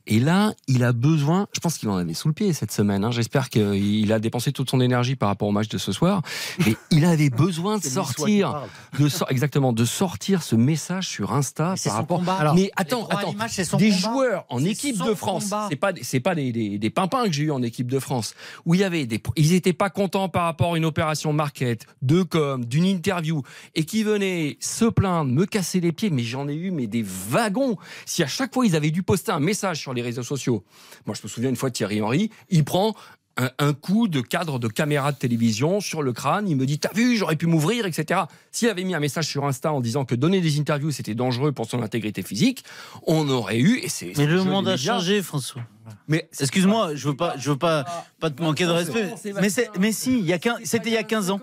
Et 0.06 0.20
là, 0.20 0.54
il 0.68 0.84
a 0.84 0.92
besoin 0.92 1.15
besoin, 1.16 1.46
je 1.54 1.60
pense 1.60 1.78
qu'il 1.78 1.88
en 1.88 1.96
avait 1.96 2.14
sous 2.14 2.28
le 2.28 2.34
pied 2.34 2.52
cette 2.52 2.70
semaine. 2.72 3.04
hein. 3.04 3.10
J'espère 3.10 3.48
qu'il 3.48 4.12
a 4.12 4.18
dépensé 4.18 4.52
toute 4.52 4.70
son 4.70 4.80
énergie 4.80 5.16
par 5.16 5.28
rapport 5.30 5.48
au 5.48 5.52
match 5.52 5.68
de 5.68 5.78
ce 5.78 5.92
soir. 5.92 6.22
Mais 6.64 6.76
il 6.90 7.04
avait 7.04 7.30
besoin 7.46 7.78
de 7.78 7.82
sortir, 7.84 8.62
de 8.98 9.08
sor- 9.08 9.30
exactement, 9.30 9.72
de 9.72 9.84
sortir 9.84 10.42
ce 10.42 10.56
message 10.56 11.08
sur 11.08 11.32
Insta 11.32 11.70
Mais 11.70 11.76
par 11.76 11.78
son 11.78 11.90
rapport. 11.90 12.18
combat. 12.18 12.52
mais 12.54 12.60
Les 12.62 12.70
attends, 12.76 13.06
attends, 13.08 13.34
son 13.64 13.76
des 13.78 13.90
combat. 13.90 13.98
joueurs 13.98 14.44
en 14.50 14.62
équipe 14.64 14.98
de 15.02 15.14
France, 15.14 15.52
c'est 15.70 15.76
pas 15.76 15.92
des- 15.92 16.02
c'est 16.04 16.20
pas 16.20 16.34
des, 16.34 16.52
des, 16.52 16.78
des 16.78 16.90
pimpins 16.90 17.24
que 17.24 17.32
j'ai 17.32 17.44
eu 17.44 17.50
en 17.50 17.62
équipe 17.62 17.90
de 17.90 17.98
France 17.98 18.34
où 18.66 18.74
il 18.74 18.80
y 18.80 18.84
avait 18.84 19.06
des 19.06 19.20
ils 19.36 19.52
étaient 19.54 19.72
pas 19.72 19.88
contents 19.90 20.28
par 20.28 20.44
rapport 20.44 20.74
à 20.74 20.76
une 20.76 20.84
opération 20.84 21.32
market, 21.32 21.86
de 22.02 22.22
com, 22.22 22.64
d'une 22.64 22.84
interview 22.84 23.42
et 23.74 23.84
qui 23.84 24.02
venaient 24.02 24.58
se 24.60 24.84
plaindre, 24.84 25.32
me 25.32 25.46
casser 25.46 25.80
les 25.80 25.92
pieds, 25.92 26.10
mais 26.10 26.22
j'en 26.22 26.46
ai 26.48 26.54
eu 26.54 26.70
mais 26.70 26.86
des 26.86 27.02
wagons. 27.02 27.76
Si 28.04 28.22
à 28.22 28.26
chaque 28.26 28.52
fois 28.54 28.66
ils 28.66 28.76
avaient 28.76 28.90
dû 28.90 29.02
poster 29.02 29.32
un 29.32 29.40
message 29.40 29.78
sur 29.80 29.94
les 29.94 30.02
réseaux 30.02 30.22
sociaux. 30.22 30.64
Moi 31.06 31.14
je 31.14 31.22
me 31.22 31.28
souviens 31.28 31.50
une 31.50 31.56
fois 31.56 31.70
de 31.70 31.74
Thierry 31.74 32.00
Henry, 32.02 32.30
il 32.50 32.64
prend 32.64 32.94
un, 33.38 33.50
un 33.58 33.74
coup 33.74 34.08
de 34.08 34.22
cadre 34.22 34.58
de 34.58 34.66
caméra 34.66 35.12
de 35.12 35.18
télévision 35.18 35.80
sur 35.80 36.02
le 36.02 36.14
crâne. 36.14 36.48
Il 36.48 36.56
me 36.56 36.64
dit 36.64 36.78
T'as 36.78 36.92
vu, 36.94 37.16
j'aurais 37.16 37.36
pu 37.36 37.46
m'ouvrir, 37.46 37.84
etc. 37.84 38.20
S'il 38.50 38.68
avait 38.70 38.82
mis 38.84 38.94
un 38.94 39.00
message 39.00 39.26
sur 39.26 39.44
Insta 39.44 39.72
en 39.72 39.80
disant 39.82 40.06
que 40.06 40.14
donner 40.14 40.40
des 40.40 40.58
interviews 40.58 40.90
c'était 40.90 41.14
dangereux 41.14 41.52
pour 41.52 41.66
son 41.66 41.82
intégrité 41.82 42.22
physique, 42.22 42.64
on 43.06 43.28
aurait 43.28 43.58
eu. 43.58 43.78
Et 43.82 43.88
c'est, 43.90 44.12
Mais 44.16 44.24
le 44.26 44.42
monde 44.42 44.68
a 44.68 44.76
changé, 44.78 45.22
François. 45.22 45.62
Mais 46.08 46.28
Excuse-moi, 46.40 46.94
je 46.94 47.08
veux 47.08 47.14
pas, 47.16 47.34
je 47.38 47.50
veux 47.50 47.58
pas, 47.58 47.84
pas 48.20 48.30
te 48.30 48.42
manquer 48.42 48.64
de 48.64 48.70
respect. 48.70 49.14
Mais 49.40 49.50
mais 49.78 49.92
si, 49.92 50.18
il 50.18 50.24
y 50.24 50.32
a 50.32 50.38
quin- 50.38 50.58
c'était 50.64 50.88
il 50.88 50.94
y 50.94 50.98
a 50.98 51.02
15 51.04 51.30
ans. 51.30 51.40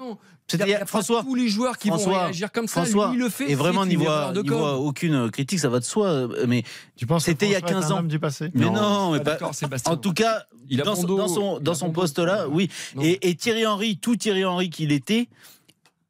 A- 0.75 0.85
François. 0.85 1.23
tous 1.23 1.35
les 1.35 1.47
joueurs 1.47 1.77
qui 1.77 1.89
vont 1.89 1.97
François, 1.97 2.23
réagir 2.25 2.51
comme 2.51 2.67
ça. 2.67 2.81
François, 2.83 3.07
lui, 3.09 3.15
il 3.15 3.19
le 3.19 3.29
fait. 3.29 3.49
et 3.51 3.55
vraiment 3.55 3.85
n'y 3.85 3.95
voit, 3.95 4.33
voit 4.45 4.77
aucune 4.77 5.31
critique, 5.31 5.59
ça 5.59 5.69
va 5.69 5.79
de 5.79 5.85
soi. 5.85 6.07
euh, 6.07 6.45
Mais 6.47 6.63
Tu 6.95 7.05
penses 7.05 7.23
que 7.25 7.31
C'était 7.31 7.45
il 7.47 7.51
y 7.51 7.55
a 7.55 7.59
François 7.59 7.77
est 7.77 7.81
15 7.81 7.91
un 7.91 7.95
ans. 7.95 8.03
du 8.03 8.19
passé 8.19 8.51
mais 8.53 8.65
non, 8.69 9.11
mais 9.11 9.19
Pas 9.19 9.23
pas- 9.23 9.31
d'accord, 9.31 9.55
Sébastien. 9.55 9.93
en 9.93 9.97
tout 9.97 10.13
cas, 10.13 10.43
Il 10.69 10.77
dans, 10.81 10.95
son- 10.95 11.03
dans 11.07 11.27
son, 11.27 11.59
dans 11.59 11.75
dos. 11.87 11.93
poste-là, 11.93 12.47
oui. 12.49 12.69
Et, 13.01 13.29
et 13.29 13.35
Thierry 13.35 13.65
Henry, 13.65 13.97
tout 13.97 14.15
Thierry 14.15 14.45
Henry 14.45 14.69
qu'il 14.69 14.91
était, 14.91 15.27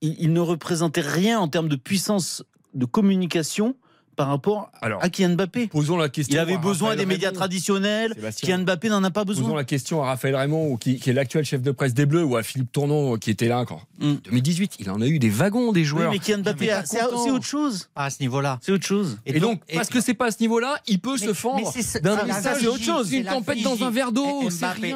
il, 0.01 0.15
il 0.19 0.33
ne 0.33 0.39
représentait 0.39 1.01
rien 1.01 1.39
en 1.39 1.47
termes 1.47 1.69
de 1.69 1.75
puissance 1.75 2.43
de 2.73 2.85
communication 2.85 3.75
par 4.15 4.27
rapport 4.27 4.71
Alors, 4.81 5.03
à 5.03 5.09
Kylian 5.09 5.29
Mbappé. 5.35 5.67
posons 5.67 5.97
la 5.97 6.09
question. 6.09 6.35
Il 6.35 6.39
avait 6.39 6.55
à 6.55 6.57
besoin 6.57 6.89
Raphaël 6.89 7.07
des 7.07 7.13
médias 7.13 7.29
Raymond. 7.29 7.39
traditionnels. 7.39 8.13
Sébastien. 8.15 8.47
Kylian 8.47 8.63
Mbappé 8.63 8.89
n'en 8.89 9.03
a 9.03 9.11
pas 9.11 9.25
Posons 9.25 9.41
besoin. 9.41 9.57
la 9.57 9.63
question 9.63 10.03
à 10.03 10.07
Raphaël 10.07 10.35
Raymond, 10.35 10.77
qui, 10.77 10.99
qui 10.99 11.09
est 11.09 11.13
l'actuel 11.13 11.45
chef 11.45 11.61
de 11.61 11.71
presse 11.71 11.93
des 11.93 12.05
Bleus, 12.05 12.23
ou 12.23 12.35
à 12.35 12.43
Philippe 12.43 12.71
Tournon, 12.71 13.17
qui 13.17 13.29
était 13.31 13.47
là 13.47 13.59
encore. 13.59 13.85
Mm. 13.99 14.13
2018, 14.25 14.75
il 14.79 14.89
en 14.91 15.01
a 15.01 15.07
eu 15.07 15.19
des 15.19 15.29
wagons 15.29 15.71
des 15.71 15.81
Oui, 15.81 15.85
joueurs. 15.85 16.11
mais 16.11 16.19
Kylian 16.19 16.39
Mbappé, 16.39 16.71
c'est 16.85 17.03
autre 17.03 17.45
chose. 17.45 17.89
Pas 17.93 18.05
à 18.05 18.09
ce 18.09 18.17
niveau-là. 18.21 18.59
C'est 18.61 18.71
autre 18.71 18.85
chose. 18.85 19.17
Et, 19.25 19.39
donc, 19.39 19.61
parce 19.73 19.89
que 19.89 20.01
c'est 20.01 20.13
pas 20.13 20.27
à 20.27 20.31
ce 20.31 20.39
niveau-là, 20.41 20.77
il 20.87 20.99
peut 20.99 21.17
se 21.17 21.33
fendre 21.33 21.63
d'un 21.63 21.71
c'est 21.71 22.01
la 22.03 22.23
message, 22.25 22.57
c'est 22.61 22.67
autre 22.67 22.83
chose. 22.83 23.09
c'est 23.09 23.17
Une 23.17 23.25
tempête 23.25 23.61
dans 23.61 23.83
un 23.83 23.89
verre 23.89 24.11
d'eau, 24.11 24.43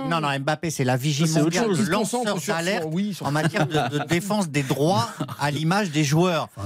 non, 0.10 0.22
non, 0.22 0.40
Mbappé, 0.40 0.70
c'est 0.70 0.84
la 0.84 0.98
vigie 0.98 1.28
C'est 1.28 1.42
autre 1.42 1.44
mondiale 1.44 1.66
chose. 1.66 1.86
de 1.86 1.92
lanceur 1.92 2.40
sur- 2.40 2.54
d'alerte 2.54 2.88
en 3.22 3.32
matière 3.32 3.68
de, 3.68 4.06
défense 4.10 4.50
des 4.50 4.64
droits 4.64 5.10
à 5.40 5.52
l'image 5.52 5.92
des 5.92 6.04
joueurs. 6.04 6.50
Ça, 6.56 6.64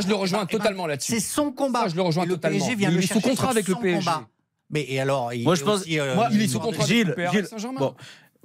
je 0.00 0.08
le 0.08 0.14
rejoins 0.14 0.40
Eh 0.48 0.52
ben, 0.52 0.58
totalement 0.58 0.86
là-dessus. 0.86 1.12
C'est 1.12 1.20
son 1.20 1.52
combat. 1.66 1.82
Ça, 1.82 1.88
je 1.88 1.96
le 1.96 2.02
rejoins 2.02 2.24
Et 2.24 2.28
le 2.28 2.34
totalement. 2.34 2.58
PSG 2.58 2.74
vient 2.76 2.88
Mais 2.88 2.94
le 2.96 3.00
il 3.00 3.04
est 3.04 3.12
sous 3.12 3.20
contrat 3.20 3.50
avec 3.50 3.68
le 3.68 3.74
PSG. 3.74 3.98
combat. 3.98 4.28
Mais 4.70 4.86
et 4.88 4.98
alors, 5.00 5.32
il 5.34 5.44
Moi, 5.44 5.54
je 5.54 5.62
est 5.62 5.64
pense- 5.64 5.80
aussi, 5.82 5.98
euh, 6.00 6.14
moi, 6.14 6.28
Il 6.32 6.40
est 6.42 6.48
sous 6.48 6.58
contrat 6.58 6.86
Gilles, 6.86 7.12
avec 7.12 7.16
le 7.18 7.22
Gilles, 7.24 7.30
Paris 7.32 7.46
Saint-Germain. 7.50 7.78
bon, 7.80 7.94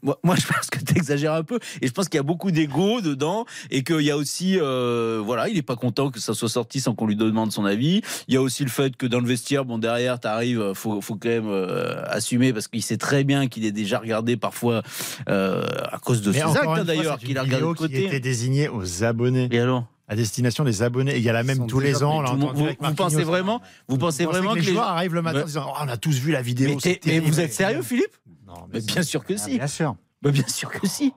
moi, 0.02 0.18
moi, 0.24 0.36
je 0.38 0.46
pense 0.48 0.68
que 0.70 0.80
tu 0.80 0.96
exagères 0.98 1.34
un 1.34 1.44
peu 1.44 1.60
et 1.82 1.88
je 1.88 1.92
pense 1.92 2.08
qu'il 2.08 2.18
y 2.18 2.20
a 2.20 2.24
beaucoup 2.24 2.52
d'ego 2.52 3.02
dedans 3.02 3.46
et 3.70 3.84
qu'il 3.84 4.00
y 4.02 4.12
a 4.12 4.16
aussi 4.16 4.58
euh, 4.58 5.22
voilà 5.24 5.50
il 5.50 5.58
est 5.58 5.62
pas 5.62 5.76
content 5.76 6.10
que 6.10 6.22
ça 6.22 6.34
soit 6.34 6.48
sorti 6.48 6.80
sans 6.80 6.96
qu'on 6.96 7.06
lui 7.06 7.18
demande 7.18 7.52
son 7.52 7.66
avis 7.66 8.02
il 8.30 8.34
y 8.34 8.38
a 8.38 8.42
aussi 8.42 8.64
le 8.64 8.70
fait 8.70 8.96
que 8.96 9.06
dans 9.06 9.20
le 9.20 9.28
vestiaire 9.28 9.66
bon 9.66 9.78
derrière 9.78 10.18
t'arrives 10.18 10.72
faut 10.74 11.02
faut 11.02 11.16
quand 11.18 11.28
même 11.28 11.50
euh, 11.50 12.02
assumer 12.08 12.54
parce 12.54 12.70
qu'il 12.70 12.82
sait 12.82 12.96
très 12.96 13.26
bien 13.26 13.48
qu'il 13.50 13.66
est 13.66 13.74
déjà 13.74 14.00
regardé 14.00 14.38
parfois 14.38 14.84
euh, 15.28 15.66
à 15.92 15.98
cause 15.98 16.22
de 16.22 16.32
Mais 16.32 16.38
ses 16.38 16.44
actes 16.46 16.58
hein, 16.66 16.86
d'ailleurs 16.86 17.18
qu'il 17.18 17.38
a 17.38 17.42
regardé 17.42 17.66
de 17.66 17.72
vidéo 17.72 17.88
qui 17.88 17.94
était 17.94 18.04
côté 18.06 18.20
désignée 18.22 18.70
aux 18.70 19.04
abonnés, 19.04 19.50
et 19.52 19.60
alors? 19.60 19.84
À 20.10 20.16
destination 20.16 20.64
des 20.64 20.82
abonnés. 20.82 21.14
Et 21.14 21.18
il 21.18 21.24
y 21.24 21.30
a 21.30 21.34
la 21.34 21.44
même 21.44 21.68
tous 21.68 21.80
les 21.80 22.04
ans. 22.04 22.24
vous, 22.36 22.94
pensez 22.96 23.24
vraiment 23.24 23.62
vous 23.88 23.98
pensez 23.98 24.26
vraiment 24.26 24.54
que 24.54 24.56
que 24.56 24.62
les 24.62 24.66
les 24.66 24.74
joueurs 24.74 24.88
arrivent 24.88 25.14
le 25.14 25.22
matin 25.22 25.44
en 25.44 25.46
disant 25.46 25.66
Oh, 25.70 25.78
on 25.82 25.88
a 25.88 25.98
tous 25.98 26.20
vu 26.20 26.32
la 26.32 26.42
vidéo. 26.42 26.78
mais, 27.06 27.20
vous 27.20 27.40
êtes 27.40 27.54
sérieux 27.54 27.84
Philippe? 27.84 28.18
Non, 28.48 28.68
mais 28.74 28.82
bien 28.82 29.04
sûr 29.04 29.24
que 29.24 29.34
Ah, 29.36 29.38
si 29.38 29.58
Bien 29.58 29.68
sûr. 29.68 29.96
Mais 30.24 30.32
bien 30.32 30.48
sûr 30.48 30.70
que 30.70 30.86
si 30.86 31.14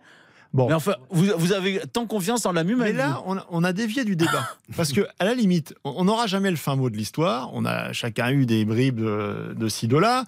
Bon. 0.53 0.69
mais 0.69 0.75
enfin 0.75 0.97
vous, 1.11 1.27
vous 1.39 1.53
avez 1.53 1.81
tant 1.93 2.07
confiance 2.07 2.45
en 2.45 2.53
la 2.53 2.63
Mais 2.63 2.73
humaine 2.73 2.97
là, 2.97 3.23
on 3.27 3.39
a, 3.39 3.47
on 3.51 3.65
a 3.65 3.73
dévié 3.73 4.05
du 4.05 4.17
débat. 4.17 4.49
Parce 4.77 4.93
que, 4.93 5.07
à 5.19 5.25
la 5.25 5.35
limite, 5.35 5.75
on 5.85 6.05
n'aura 6.05 6.27
jamais 6.27 6.51
le 6.51 6.57
fin 6.57 6.77
mot 6.77 6.91
de 6.91 6.97
l'histoire. 6.97 7.51
On 7.55 7.65
a 7.65 7.93
chacun 7.95 8.31
eu 8.31 8.45
des 8.45 8.65
bribes 8.67 9.01
de, 9.01 9.55
de 9.57 9.69
ci, 9.69 9.89
de 9.89 9.97
là. 9.97 10.25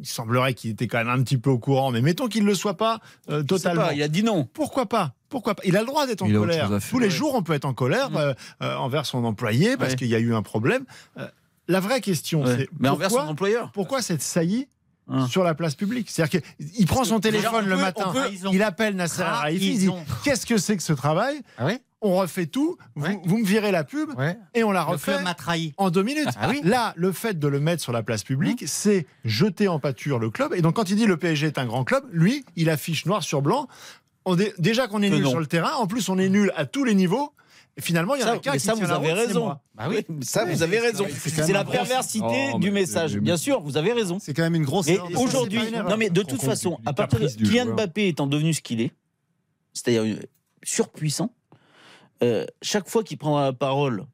Il 0.00 0.06
semblerait 0.06 0.54
qu'il 0.54 0.70
était 0.70 0.88
quand 0.88 0.98
même 0.98 1.08
un 1.08 1.22
petit 1.22 1.38
peu 1.38 1.50
au 1.50 1.58
courant, 1.58 1.92
mais 1.92 2.00
mettons 2.00 2.26
qu'il 2.26 2.42
ne 2.42 2.48
le 2.48 2.54
soit 2.56 2.76
pas 2.76 2.98
euh, 3.30 3.42
totalement. 3.44 3.86
pas, 3.86 3.94
il 3.94 4.02
a 4.02 4.08
dit 4.08 4.22
non 4.24 4.48
Pourquoi 4.52 4.86
pas? 4.86 5.12
Pourquoi 5.28 5.54
pas? 5.54 5.62
Il 5.64 5.76
a 5.76 5.80
le 5.80 5.86
droit 5.86 6.06
d'être 6.06 6.22
en 6.22 6.30
colère. 6.32 6.70
Tous 6.90 6.98
les 6.98 7.10
jours, 7.10 7.34
on 7.34 7.42
peut 7.42 7.52
être 7.52 7.64
en 7.66 7.74
colère 7.74 8.10
euh, 8.16 8.32
euh, 8.62 8.74
envers 8.76 9.06
son 9.06 9.24
employé 9.24 9.76
parce 9.76 9.90
Ouais. 9.90 9.96
qu'il 9.96 10.08
y 10.08 10.14
a 10.14 10.18
eu 10.18 10.34
un 10.34 10.42
problème. 10.42 10.84
Euh, 11.18 11.28
la 11.68 11.80
vraie 11.80 12.00
question, 12.00 12.42
Ouais. 12.44 12.56
c'est 12.60 12.68
mais 12.80 12.88
envers 12.88 13.10
son 13.10 13.16
pourquoi, 13.16 13.30
employeur 13.32 13.70
pourquoi 13.72 14.02
cette 14.02 14.22
saillie 14.22 14.66
Hein. 15.08 15.26
sur 15.28 15.42
la 15.42 15.54
place 15.54 15.74
publique 15.74 16.10
C'est-à-dire 16.10 16.40
qu'il 16.42 16.86
prend 16.86 17.04
son 17.04 17.18
téléphone 17.20 17.64
on 17.64 17.68
le 17.68 17.76
matin, 17.76 18.10
peut- 18.12 18.28
il 18.52 18.62
appelle 18.62 18.94
Nasser 18.94 19.22
Ah, 19.24 19.50
il 19.50 19.58
dit 19.58 19.88
Qu'est-ce 20.24 20.44
que 20.46 20.58
c'est 20.58 20.76
que 20.76 20.82
ce 20.82 20.92
travail 20.92 21.40
Ah 21.56 21.66
oui 21.66 21.78
On 22.00 22.14
refait 22.16 22.46
tout, 22.46 22.76
vous, 22.94 23.04
Ouais. 23.06 23.18
vous 23.24 23.38
me 23.38 23.44
virez 23.44 23.72
la 23.72 23.84
pub 23.84 24.16
Ouais. 24.18 24.36
et 24.54 24.62
on 24.64 24.70
la 24.70 24.82
Le 24.84 24.86
refait 24.92 25.12
club 25.12 25.24
m'a 25.24 25.34
trahi. 25.34 25.72
en 25.78 25.90
deux 25.90 26.02
minutes. 26.02 26.28
Ah 26.40 26.48
oui. 26.48 26.60
Là, 26.62 26.92
le 26.96 27.10
fait 27.12 27.38
de 27.38 27.48
le 27.48 27.58
mettre 27.58 27.82
sur 27.82 27.92
la 27.92 28.02
place 28.04 28.22
publique, 28.22 28.64
c'est 28.68 29.06
jeter 29.24 29.66
en 29.66 29.78
pâture 29.80 30.18
le 30.20 30.30
club. 30.30 30.52
Et 30.54 30.62
donc, 30.62 30.76
quand 30.76 30.90
il 30.90 30.96
dit 30.96 31.06
le 31.06 31.16
PSG 31.16 31.46
est 31.48 31.58
un 31.58 31.66
grand 31.66 31.82
club, 31.84 32.04
lui, 32.12 32.44
il 32.54 32.70
affiche 32.70 33.04
noir 33.06 33.22
sur 33.24 33.42
blanc. 33.42 33.66
On 34.26 34.36
déjà 34.58 34.86
qu'on 34.88 35.02
est 35.02 35.08
Que 35.10 35.14
nul 35.14 35.24
non. 35.24 35.30
sur 35.30 35.40
le 35.40 35.46
terrain, 35.46 35.72
en 35.78 35.86
plus, 35.86 36.08
on 36.08 36.18
est 36.18 36.28
nul 36.28 36.52
à 36.54 36.66
tous 36.66 36.84
les 36.84 36.94
niveaux. 36.94 37.32
Et 37.78 37.80
finalement, 37.80 38.16
il 38.16 38.20
y 38.20 38.24
en 38.24 38.26
Ça, 38.26 38.32
a 38.32 38.38
qu'un 38.38 38.52
mais 38.52 38.58
qui 38.58 38.64
ça, 38.64 38.72
tient 38.74 38.82
vous 38.84 38.90
la 38.90 38.96
avez 38.96 39.12
route, 39.12 39.26
raison. 39.28 39.56
Bah 39.76 39.86
oui. 39.88 40.04
Ça, 40.22 40.44
vous 40.44 40.62
avez 40.64 40.80
raison. 40.80 41.06
c'est 41.24 41.52
la 41.52 41.64
perversité 41.64 42.50
Oh, 42.54 42.58
du 42.58 42.72
message. 42.72 43.16
Bien 43.18 43.36
sûr, 43.36 43.60
vous 43.62 43.76
avez 43.76 43.92
raison. 43.92 44.18
C'est 44.20 44.34
quand 44.34 44.42
même 44.42 44.56
une 44.56 44.64
grosse 44.64 44.88
Et 44.88 44.98
aujourd'hui, 45.16 45.60
non 45.88 45.96
mais 45.96 46.10
de 46.10 46.22
toute 46.22 46.42
façon, 46.42 46.78
à 46.84 46.92
partir 46.92 47.20
de 47.20 47.26
Kylian. 47.28 47.74
Mbappé 47.74 48.08
étant 48.08 48.26
devenu 48.26 48.52
ce 48.52 48.60
qu'il 48.62 48.80
est, 48.80 48.90
c'est-à-dire 49.72 50.02
euh, 50.02 50.20
surpuissant, 50.64 51.32
euh, 52.24 52.44
chaque 52.62 52.88
fois 52.88 53.04
qu'il 53.04 53.16
prendra 53.16 53.44
la 53.44 53.52
parole, 53.52 54.04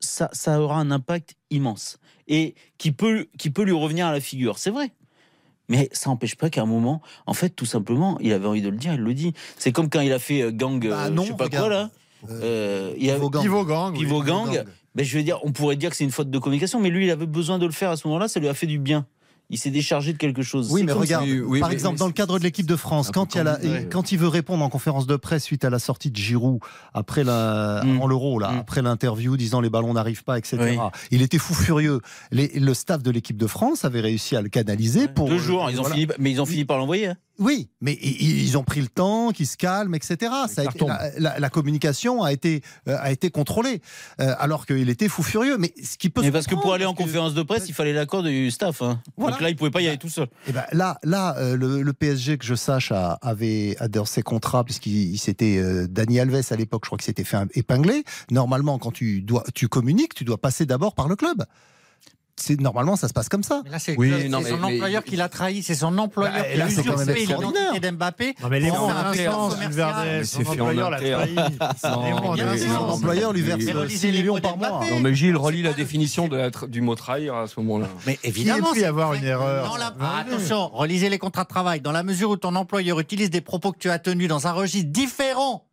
ça, 0.00 0.30
ça 0.32 0.58
aura 0.62 0.76
un 0.80 0.90
impact 0.90 1.34
immense 1.50 1.98
et 2.26 2.54
qui 2.78 2.90
peut, 2.92 3.26
qui 3.38 3.50
peut 3.50 3.64
lui 3.64 3.72
revenir 3.72 4.06
à 4.06 4.12
la 4.12 4.20
figure. 4.20 4.58
C'est 4.58 4.70
vrai. 4.70 4.92
Mais 5.68 5.88
ça 5.92 6.08
n'empêche 6.10 6.36
pas 6.36 6.48
qu'à 6.48 6.62
un 6.62 6.66
moment, 6.66 7.00
en 7.26 7.34
fait, 7.34 7.50
tout 7.50 7.66
simplement, 7.66 8.18
il 8.20 8.32
avait 8.32 8.46
envie 8.46 8.62
de 8.62 8.70
le 8.70 8.76
dire, 8.78 8.94
il 8.94 9.00
le 9.00 9.14
dit. 9.14 9.34
C'est 9.58 9.70
comme 9.72 9.88
quand 9.90 10.00
il 10.00 10.12
a 10.12 10.18
fait 10.18 10.40
euh, 10.42 10.50
gang, 10.50 10.84
Bah 10.88 11.10
non, 11.10 11.22
je 11.22 11.28
sais 11.28 11.36
pas 11.36 11.44
regarde. 11.44 11.66
quoi 11.68 11.74
là. 11.76 11.90
Euh, 12.28 12.40
Euh, 12.42 12.92
il 12.98 13.10
a- 13.10 13.14
Pivot 13.14 13.30
gang. 13.30 13.42
Pivot 13.42 13.64
gang. 13.64 13.92
oui. 13.96 14.06
Gang. 14.24 14.52
gang. 14.54 14.64
Ben, 14.94 15.04
je 15.06 15.16
veux 15.16 15.22
dire, 15.24 15.38
on 15.44 15.52
pourrait 15.52 15.76
dire 15.76 15.90
que 15.90 15.96
c'est 15.96 16.04
une 16.04 16.10
faute 16.10 16.30
de 16.30 16.38
communication, 16.38 16.80
mais 16.80 16.90
lui, 16.90 17.06
il 17.06 17.10
avait 17.10 17.26
besoin 17.26 17.58
de 17.58 17.66
le 17.66 17.72
faire 17.72 17.90
à 17.90 17.96
ce 17.96 18.06
moment-là, 18.08 18.26
ça 18.28 18.40
lui 18.40 18.48
a 18.48 18.54
fait 18.54 18.66
du 18.66 18.78
bien. 18.78 19.06
Il 19.52 19.58
s'est 19.58 19.70
déchargé 19.70 20.12
de 20.12 20.18
quelque 20.18 20.42
chose. 20.42 20.68
Oui, 20.70 20.84
mais 20.84 20.92
regarde, 20.92 21.24
si- 21.26 21.40
oui, 21.40 21.58
par 21.58 21.70
mais- 21.70 21.74
exemple, 21.74 21.94
mais 21.94 21.98
dans 21.98 22.06
le 22.06 22.12
cadre 22.12 22.38
de 22.38 22.44
l'équipe 22.44 22.66
de 22.66 22.76
France, 22.76 23.10
quand 23.12 23.34
il, 23.34 23.38
y 23.38 23.40
a 23.40 23.44
la- 23.44 23.56
comme- 23.56 23.70
ouais. 23.70 23.88
quand 23.90 24.12
il 24.12 24.18
veut 24.18 24.28
répondre 24.28 24.62
en 24.64 24.68
conférence 24.68 25.08
de 25.08 25.16
presse 25.16 25.42
suite 25.42 25.64
à 25.64 25.70
la 25.70 25.80
sortie 25.80 26.10
de 26.12 26.16
Giroud 26.16 26.60
après 26.94 27.24
la, 27.24 27.82
Mm. 27.84 27.96
avant 27.96 28.06
l'Euro, 28.06 28.38
là, 28.38 28.52
Mm. 28.52 28.58
après 28.58 28.80
l'interview 28.82 29.36
disant 29.36 29.60
les 29.60 29.68
ballons 29.70 29.92
n'arrivent 29.92 30.22
pas, 30.22 30.38
etc. 30.38 30.56
Oui. 30.60 30.78
Il 31.10 31.20
était 31.22 31.38
fou 31.38 31.54
furieux. 31.54 32.00
Les- 32.30 32.46
le 32.60 32.74
staff 32.74 33.02
de 33.02 33.10
l'équipe 33.10 33.36
de 33.36 33.46
France 33.48 33.84
avait 33.84 34.00
réussi 34.00 34.36
à 34.36 34.40
le 34.42 34.48
canaliser 34.48 35.08
pour 35.08 35.28
Deux 35.28 35.38
jours, 35.38 35.68
ils 35.68 35.78
ont 35.78 35.82
voilà. 35.82 35.96
fini, 35.96 36.06
mais 36.20 36.30
ils 36.30 36.40
ont 36.40 36.46
fini 36.46 36.64
par 36.64 36.78
l'envoyer. 36.78 37.10
Oui, 37.40 37.70
mais 37.80 37.94
ils 37.94 38.56
ont 38.58 38.62
pris 38.64 38.80
le 38.82 38.88
temps, 38.88 39.30
qu'ils 39.30 39.46
se 39.46 39.56
calment, 39.56 39.94
etc. 39.94 40.16
Ça 40.20 40.28
a 40.44 40.48
ça 40.48 40.62
été- 40.64 40.70
retombe. 40.72 40.88
la, 40.90 41.10
la- 41.18 41.38
la 41.38 41.48
communication 41.50 42.22
a 42.22 42.32
été, 42.32 42.60
euh, 42.86 42.96
a 43.00 43.10
été 43.10 43.30
contrôlée, 43.30 43.80
euh, 44.20 44.34
alors 44.38 44.66
qu'il 44.66 44.90
était 44.90 45.08
fou 45.08 45.22
furieux. 45.22 45.56
Mais 45.56 45.72
ce 45.82 45.96
qui 45.96 46.10
peut 46.10 46.20
Mais 46.20 46.30
parce 46.30 46.46
que 46.46 46.54
pour 46.54 46.74
aller 46.74 46.84
en 46.84 46.92
que- 46.92 46.98
conférence 47.02 47.32
de 47.32 47.42
presse, 47.42 47.66
il 47.68 47.72
fallait 47.74 47.94
l'accord 47.94 48.22
du 48.22 48.50
staff. 48.50 48.82
hein. 48.82 49.00
Voilà. 49.16 49.32
Donc 49.36 49.40
là, 49.42 49.48
il 49.50 49.56
pouvait 49.56 49.70
pas 49.70 49.80
y 49.80 49.88
aller 49.88 49.96
tout 49.96 50.10
seul. 50.10 50.28
Eh 50.48 50.52
ben, 50.52 50.64
là, 50.72 50.98
là 51.02 51.34
euh, 51.38 51.56
le, 51.56 51.82
le 51.82 51.92
PSG, 51.94 52.36
que 52.36 52.44
je 52.44 52.54
sache, 52.54 52.92
a- 52.92 53.14
avait 53.22 53.76
dans 53.88 54.04
ses 54.04 54.22
contrats, 54.22 54.62
puisqu'il 54.62 55.10
il 55.14 55.18
s'était 55.18 55.56
euh, 55.56 55.86
Dani 55.88 56.20
Alves 56.20 56.42
à 56.50 56.56
l'époque, 56.56 56.82
je 56.84 56.88
crois 56.90 56.98
qu'il 56.98 57.06
s'était 57.06 57.24
fait 57.24 57.38
épingler. 57.54 58.04
Normalement, 58.30 58.78
quand 58.78 58.90
tu 58.92 59.22
dois, 59.22 59.44
tu 59.54 59.68
communiques, 59.68 60.14
tu 60.14 60.24
dois 60.24 60.38
passer 60.38 60.66
d'abord 60.66 60.94
par 60.94 61.08
le 61.08 61.16
club. 61.16 61.44
C'est 62.42 62.58
normalement, 62.60 62.96
ça 62.96 63.06
se 63.06 63.12
passe 63.12 63.28
comme 63.28 63.42
ça. 63.42 63.60
Mais 63.64 63.70
là, 63.70 63.78
c'est 63.78 63.96
Oui, 63.98 64.10
son 64.30 64.40
mais- 64.40 64.52
employeur 64.52 65.02
mais- 65.04 65.10
qui 65.10 65.16
l'a 65.16 65.28
trahi. 65.28 65.62
C'est 65.62 65.74
son 65.74 65.98
employeur 65.98 66.32
Bah, 66.34 66.42
qui 66.50 66.56
là, 66.58 66.64
a 66.64 66.70
c'est 66.70 66.82
quand 66.82 66.92
même 66.96 67.00
usurpé 67.02 67.20
extraordinaire. 67.20 67.62
l'identité 67.74 67.90
d'Mbappé. 67.90 68.34
Non, 68.42 68.48
mais 68.48 68.60
les 68.60 68.70
mots 68.70 68.76
son 68.76 68.82
employeur 70.42 70.90
l'a 70.90 70.98
trahi. 70.98 71.34
Son 71.78 71.88
employeur 72.88 73.32
lui 73.32 73.42
verse 73.42 73.62
Mais 73.64 73.74
euh, 73.74 73.80
relisez 73.80 73.98
6 74.08 74.12
les 74.12 74.18
millions 74.18 74.40
par 74.40 74.56
mois. 74.56 74.80
Non 74.90 75.00
mais 75.00 75.14
Gilles, 75.14 75.36
relis 75.36 75.58
c'est 75.58 75.64
la 75.64 75.72
définition 75.74 76.28
la 76.28 76.50
du 76.68 76.80
mot 76.80 76.94
trahir 76.94 77.34
à 77.34 77.46
ce 77.46 77.60
moment-là. 77.60 77.86
Mais 78.06 78.18
Il 78.24 78.28
évidemment, 78.30 78.70
peut 78.72 78.76
y 78.78 78.80
c'est 78.80 78.86
avoir 78.86 79.14
une 79.14 79.24
erreur. 79.24 79.76
La-. 79.78 79.94
Ah, 80.00 80.20
attention, 80.26 80.68
relisez 80.68 81.08
les 81.10 81.18
contrats 81.18 81.44
de 81.44 81.48
travail. 81.48 81.80
Dans 81.80 81.92
la 81.92 82.02
mesure 82.02 82.30
où 82.30 82.36
ton 82.36 82.54
employeur 82.56 82.98
utilise 83.00 83.30
des 83.30 83.40
propos 83.40 83.72
que 83.72 83.78
tu 83.78 83.90
as 83.90 83.98
tenus 83.98 84.28
dans 84.28 84.46
un 84.46 84.52
registre 84.52 84.90
différent 84.90 85.66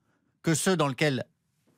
que 0.43 0.53
ceux 0.53 0.75
dans 0.77 0.87
lesquels 0.87 1.23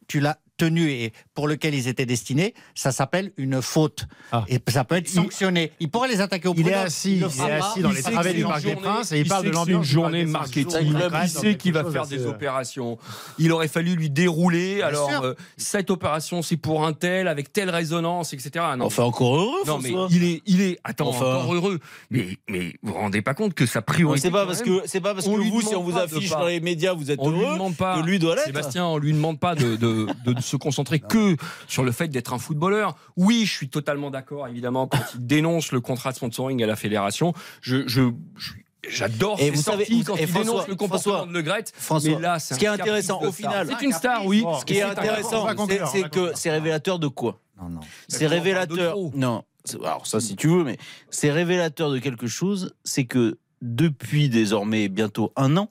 tu 0.07 0.19
l'as 0.19 0.37
tenu 0.59 0.91
et 0.91 1.13
pour 1.33 1.47
lequel 1.47 1.73
ils 1.73 1.87
étaient 1.87 2.05
destinés, 2.05 2.53
ça 2.75 2.91
s'appelle 2.91 3.31
une 3.37 3.61
faute. 3.61 4.05
Et 4.47 4.59
ça 4.67 4.83
peut 4.83 4.95
être 4.97 5.07
sanctionné. 5.09 5.71
Il, 5.79 5.89
pourrait 5.89 6.09
les 6.09 6.21
attaquer 6.21 6.47
au 6.49 6.53
Il 6.53 6.59
est 6.59 6.63
prud'homme. 6.63 6.85
assis, 6.85 7.15
il 7.17 7.29
fera 7.29 7.49
est 7.49 7.51
assis 7.53 7.79
dans 7.81 7.89
les 7.91 8.01
sait 8.01 8.11
travées 8.11 8.33
du 8.33 8.43
Parc 8.43 8.57
une 8.57 8.63
des 8.63 8.69
journée- 8.73 8.81
Princes 8.89 9.11
et 9.11 9.19
il 9.21 9.27
parle 9.27 9.45
de 9.45 9.49
l'ambiance. 9.49 9.85
une 9.85 9.91
journée 9.91 10.25
marketing. 10.25 10.93
Il 11.23 11.29
sait 11.29 11.55
qu'il 11.55 11.73
va 11.73 11.89
faire 11.89 12.05
des 12.05 12.25
opérations. 12.27 12.97
Il 13.39 13.51
aurait 13.51 13.67
fallu 13.67 13.95
lui 13.95 14.09
dérouler. 14.09 14.81
Alors, 14.81 15.09
euh, 15.23 15.33
cette 15.57 15.89
opération, 15.89 16.41
c'est 16.41 16.57
pour 16.57 16.85
un 16.85 16.93
tel, 16.93 17.27
avec 17.27 17.51
telle 17.53 17.69
résonance, 17.69 18.33
etc. 18.33 18.65
Non, 18.77 18.85
Enfin, 18.85 19.03
encore 19.03 19.35
heureux, 19.37 19.63
non 19.65 19.79
mais 19.79 19.89
François. 19.91 20.07
il 20.15 20.23
est, 20.23 20.41
il 20.45 20.61
est, 20.61 20.77
attends, 20.83 21.09
Enfin. 21.09 21.35
encore 21.37 21.53
heureux. 21.55 21.79
Mais, 22.11 22.37
mais 22.49 22.73
vous 22.83 22.91
vous 22.93 22.99
rendez 22.99 23.21
pas 23.21 23.33
compte 23.33 23.53
que 23.53 23.65
sa 23.65 23.81
priorité. 23.81 24.27
C'est 24.27 24.31
pas 24.31 24.45
parce 24.45 24.61
que 24.61 24.81
c'est 24.85 24.99
pas 25.01 25.13
parce 25.13 25.25
que 25.25 25.31
vous, 25.31 25.61
si 25.61 25.75
on 25.75 25.83
vous 25.83 25.97
affiche 25.97 26.29
dans 26.31 26.45
les 26.45 26.59
médias, 26.59 26.93
vous 26.93 27.11
êtes 27.11 27.19
on 27.21 27.29
lui 27.31 27.41
heureux, 27.41 27.53
demande 27.53 27.75
pas. 27.77 27.99
que 28.01 28.05
lui 28.05 28.19
doit 28.19 28.35
l'être. 28.35 28.45
Sébastien, 28.45 28.85
on 28.85 28.97
lui 28.97 29.13
demande 29.13 29.39
pas 29.39 29.55
de, 29.55 29.75
de, 29.75 30.07
de 30.25 30.41
se 30.49 30.57
concentrer 30.57 30.99
que 30.99 31.37
sur 31.67 31.83
le 31.83 31.91
fait 31.91 32.07
d'être 32.09 32.33
un 32.33 32.39
footballeur. 32.39 32.95
Oui, 33.15 33.45
je 33.45 33.51
suis 33.53 33.69
totalement 33.69 34.09
d'accord, 34.11 34.47
évidemment, 34.47 34.87
quand 34.87 34.99
il 35.15 35.25
dénonce 35.25 35.71
le 35.71 35.79
contrat 35.81 36.11
de 36.11 36.17
sponsoring 36.17 36.61
à 36.63 36.67
la 36.67 36.75
fédération. 36.75 37.33
Je, 37.61 37.87
je, 37.87 38.11
je- 38.37 38.51
J'adore 38.87 39.37
Et 39.41 39.51
vous 39.51 39.61
savez- 39.61 39.85
quand 40.05 40.15
et 40.15 40.23
il 40.23 40.31
dénonce 40.33 40.65
le 40.69 40.75
comportement 40.75 41.15
François- 41.17 41.27
de 41.27 41.33
Le 41.33 41.41
Gret. 41.41 41.65
François, 41.73 42.11
mais 42.15 42.19
là, 42.21 42.39
c'est 42.39 42.53
ce 42.53 42.59
qui 42.59 42.63
est 42.65 42.69
intéressant, 42.69 43.17
au 43.21 43.23
star. 43.33 43.33
final- 43.33 43.67
c'est 43.77 43.85
une 43.85 43.91
star, 43.91 44.25
oui. 44.25 44.45
Ce 44.57 44.63
qui 44.63 44.75
est 44.75 44.77
C'est 44.77 44.83
intéressant, 44.83 45.47
c'est- 45.67 45.81
c'est 45.91 46.09
que 46.09 46.31
c'est 46.33 46.49
révélateur 46.49 46.97
de 46.97 47.07
quoi? 47.09 47.41
Non, 47.61 47.67
non. 47.69 47.79
C'est 48.07 48.25
on 48.25 48.29
parle 48.29 48.29
de 48.29 48.35
révélateur. 48.35 48.95
Non, 49.15 49.43
c'est- 49.65 49.75
alors 49.83 50.07
ça 50.07 50.21
si 50.21 50.37
tu 50.37 50.47
veux, 50.47 50.63
mais 50.63 50.77
c'est 51.09 51.29
révélateur 51.29 51.91
de 51.91 51.99
quelque 51.99 52.27
chose. 52.27 52.73
C'est 52.85 53.03
que 53.03 53.37
depuis 53.61 54.29
désormais 54.29 54.87
bientôt 54.87 55.33
un 55.35 55.57
an, 55.57 55.69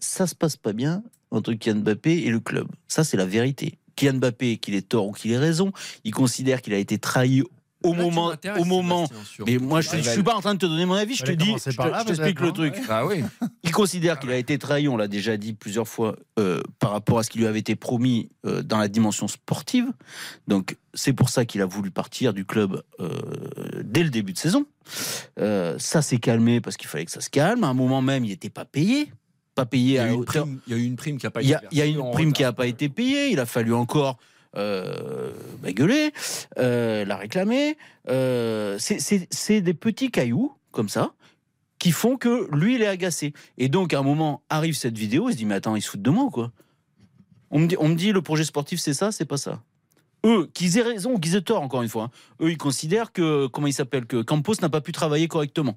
ça 0.00 0.26
se 0.26 0.34
passe 0.34 0.56
pas 0.56 0.72
bien 0.72 1.02
entre 1.34 1.52
Kylian 1.52 1.80
Mbappé 1.80 2.24
et 2.24 2.30
le 2.30 2.40
club. 2.40 2.68
Ça 2.88 3.04
c'est 3.04 3.16
la 3.16 3.26
vérité. 3.26 3.78
Kylian 3.96 4.14
Mbappé, 4.14 4.56
qu'il 4.58 4.74
ait 4.74 4.82
tort 4.82 5.08
ou 5.08 5.12
qu'il 5.12 5.32
ait 5.32 5.38
raison, 5.38 5.72
il 6.04 6.12
considère 6.12 6.62
qu'il 6.62 6.74
a 6.74 6.78
été 6.78 6.98
trahi 6.98 7.42
au 7.84 7.94
Là, 7.94 8.02
moment, 8.02 8.32
au 8.58 8.64
moment. 8.64 9.08
Mais 9.46 9.58
moi, 9.58 9.82
je, 9.82 9.90
je 9.98 10.10
suis 10.10 10.22
pas 10.22 10.34
en 10.34 10.40
train 10.40 10.54
de 10.54 10.58
te 10.58 10.66
donner 10.66 10.86
mon 10.86 10.94
avis. 10.94 11.14
Je 11.14 11.22
te 11.22 11.32
dis, 11.32 11.54
je 11.66 12.04
t'explique 12.06 12.40
le 12.40 12.52
truc. 12.52 12.74
Ah 12.88 13.04
oui. 13.06 13.22
Il 13.62 13.72
considère 13.72 14.18
qu'il 14.18 14.30
a 14.30 14.36
été 14.36 14.58
trahi, 14.58 14.88
on 14.88 14.96
l'a 14.96 15.08
déjà 15.08 15.36
dit 15.36 15.52
plusieurs 15.52 15.86
fois, 15.86 16.16
euh, 16.38 16.62
par 16.78 16.92
rapport 16.92 17.18
à 17.18 17.22
ce 17.22 17.30
qui 17.30 17.38
lui 17.38 17.46
avait 17.46 17.58
été 17.58 17.76
promis 17.76 18.30
euh, 18.46 18.62
dans 18.62 18.78
la 18.78 18.88
dimension 18.88 19.28
sportive. 19.28 19.86
Donc 20.48 20.76
c'est 20.94 21.12
pour 21.12 21.28
ça 21.28 21.44
qu'il 21.44 21.60
a 21.60 21.66
voulu 21.66 21.90
partir 21.90 22.32
du 22.32 22.44
club 22.44 22.82
euh, 23.00 23.10
dès 23.82 24.02
le 24.02 24.10
début 24.10 24.32
de 24.32 24.38
saison. 24.38 24.66
Ça 25.36 26.02
s'est 26.02 26.18
calmé 26.18 26.60
parce 26.60 26.76
qu'il 26.76 26.88
fallait 26.88 27.04
que 27.04 27.10
ça 27.10 27.20
se 27.20 27.30
calme. 27.30 27.64
À 27.64 27.68
un 27.68 27.74
moment 27.74 28.00
même, 28.00 28.24
il 28.24 28.30
n'était 28.30 28.50
pas 28.50 28.64
payé. 28.64 29.12
Pas 29.54 29.66
payé 29.66 29.84
Il 29.84 29.94
y, 29.94 29.98
a 29.98 30.02
à 30.04 30.06
eu 30.08 30.10
une 30.14 30.20
hauteur. 30.20 30.44
prime, 30.44 30.60
il 30.66 30.72
y 30.72 30.76
a 30.76 30.78
eu 30.78 30.84
une 30.84 30.96
prime 30.96 31.18
qui 31.18 31.26
a 31.26 31.30
pas 31.30 31.42
Il 31.42 31.48
y 31.48 31.52
été 31.52 31.64
a, 31.66 31.68
il 31.70 31.78
y 31.78 31.82
a 31.82 31.84
une 31.86 32.10
prime 32.12 32.32
qui 32.32 32.42
n'a 32.42 32.52
pas 32.52 32.66
été 32.66 32.88
payée. 32.88 33.30
Il 33.30 33.38
a 33.40 33.46
fallu 33.46 33.72
encore 33.72 34.18
euh, 34.56 35.32
bah, 35.62 35.72
gueuler, 35.72 36.12
euh, 36.58 37.04
la 37.04 37.16
réclamer. 37.16 37.76
Euh, 38.08 38.76
c'est- 38.78 39.60
des 39.60 39.74
petits 39.74 40.10
cailloux 40.10 40.52
comme 40.72 40.88
ça 40.88 41.12
qui 41.78 41.90
font 41.92 42.16
que 42.16 42.48
lui, 42.54 42.76
il 42.76 42.82
est 42.82 42.86
agacé. 42.86 43.32
Et 43.58 43.68
donc, 43.68 43.92
à 43.92 43.98
un 43.98 44.02
moment, 44.02 44.42
arrive 44.48 44.74
cette 44.74 44.96
vidéo, 44.96 45.28
il 45.28 45.32
se 45.32 45.38
dit, 45.38 45.44
mais 45.44 45.54
attends, 45.56 45.76
ils 45.76 45.82
se 45.82 45.90
foutent 45.90 46.02
de 46.02 46.10
moi, 46.10 46.30
quoi 46.32 46.50
on 47.50 47.58
me, 47.60 47.66
dit, 47.66 47.76
on 47.78 47.88
me 47.88 47.94
dit, 47.94 48.10
le 48.10 48.22
projet 48.22 48.42
sportif, 48.44 48.80
c'est 48.80 48.94
ça, 48.94 49.12
c'est 49.12 49.26
pas 49.26 49.36
ça. 49.36 49.62
Eux, 50.24 50.48
qu'ils 50.54 50.78
aient 50.78 50.82
raison 50.82 51.12
ou 51.14 51.18
qu'ils 51.20 51.36
aient 51.36 51.42
tort, 51.42 51.60
encore 51.62 51.82
une 51.82 51.88
fois, 51.88 52.04
hein, 52.04 52.10
eux, 52.40 52.50
ils 52.50 52.56
considèrent 52.56 53.12
que, 53.12 53.46
comment 53.48 53.66
il 53.68 53.72
s'appelle, 53.74 54.06
que 54.06 54.22
Campos 54.22 54.54
n'a 54.62 54.68
pas 54.68 54.80
pu 54.80 54.90
travailler 54.92 55.28
correctement. 55.28 55.76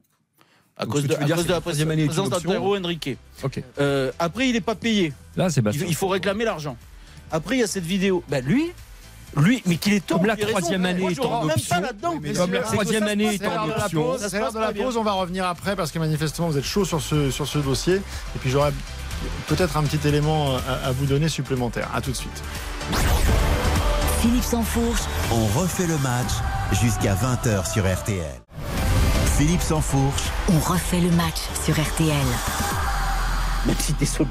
À 0.79 0.85
Donc, 0.85 0.93
cause 0.93 1.03
de, 1.07 1.15
à 1.15 1.17
dire, 1.23 1.35
cause 1.35 1.43
c'est 1.43 1.47
de 1.47 1.53
la 1.53 1.61
présence 1.61 2.27
option. 2.27 2.49
d'Antero 2.51 2.77
Henrique. 2.77 3.17
Ok. 3.43 3.63
Euh, 3.79 4.11
après, 4.19 4.47
il 4.49 4.53
n'est 4.53 4.61
pas 4.61 4.75
payé. 4.75 5.11
Là, 5.35 5.45
Il, 5.47 5.51
Sébastien. 5.51 5.85
il 5.87 5.95
faut 5.95 6.07
réclamer 6.07 6.45
l'argent. 6.45 6.77
Après, 7.31 7.55
il 7.55 7.59
y 7.59 7.63
a 7.63 7.67
cette 7.67 7.83
vidéo. 7.85 8.23
Ben, 8.29 8.45
lui, 8.45 8.71
lui, 9.35 9.63
mais 9.65 9.77
qu'il 9.77 9.93
est 9.93 10.05
tort. 10.05 10.17
Comme 10.19 10.27
la 10.27 10.37
troisième 10.37 10.85
année 10.85 11.01
Moi, 11.01 11.11
est 11.11 11.19
en 11.19 11.43
option. 11.49 11.75
pas 11.75 11.81
là-dedans. 11.81 12.15
Mais 12.21 12.33
Comme 12.33 12.53
la 12.53 12.63
c'est- 12.63 12.71
troisième 12.73 13.03
c'est- 13.05 13.09
année 13.11 13.37
c'est 13.37 13.43
est 13.43 13.47
en 13.47 13.53
l'heure 13.53 13.65
de 13.65 13.69
la 13.71 13.85
option. 13.85 14.17
C'est 14.19 14.39
l'heure 14.39 14.53
de 14.53 14.59
la 14.59 14.71
pause. 14.71 14.97
On 14.97 15.03
va 15.03 15.13
revenir 15.13 15.45
après 15.47 15.75
parce 15.75 15.91
que 15.91 15.97
manifestement 15.99 16.47
vous 16.49 16.57
êtes 16.57 16.63
chaud 16.63 16.85
sur 16.85 17.01
ce, 17.01 17.31
sur 17.31 17.47
ce 17.47 17.57
dossier. 17.59 17.95
Et 17.95 18.39
puis 18.39 18.49
j'aurai 18.51 18.71
peut-être 19.47 19.77
un 19.77 19.83
petit 19.83 20.07
élément 20.07 20.55
à, 20.57 20.87
à 20.87 20.91
vous 20.91 21.05
donner 21.07 21.27
supplémentaire. 21.27 21.89
À 21.93 22.01
tout 22.01 22.11
de 22.11 22.15
suite. 22.15 22.43
Philippe 24.21 24.43
Sansfourche, 24.43 25.01
On 25.31 25.45
refait 25.59 25.87
le 25.87 25.97
match 25.99 26.31
jusqu'à 26.81 27.15
20h 27.15 27.71
sur 27.71 27.83
RTL. 27.91 28.23
Philippe 29.37 29.61
Sansfourche, 29.61 30.23
on 30.49 30.59
refait 30.59 30.99
le 30.99 31.11
match 31.11 31.37
sur 31.63 31.73
RTL. 31.79 32.09
Même 33.65 33.75
si 33.79 33.93
t'es 33.93 34.05
solide. 34.05 34.29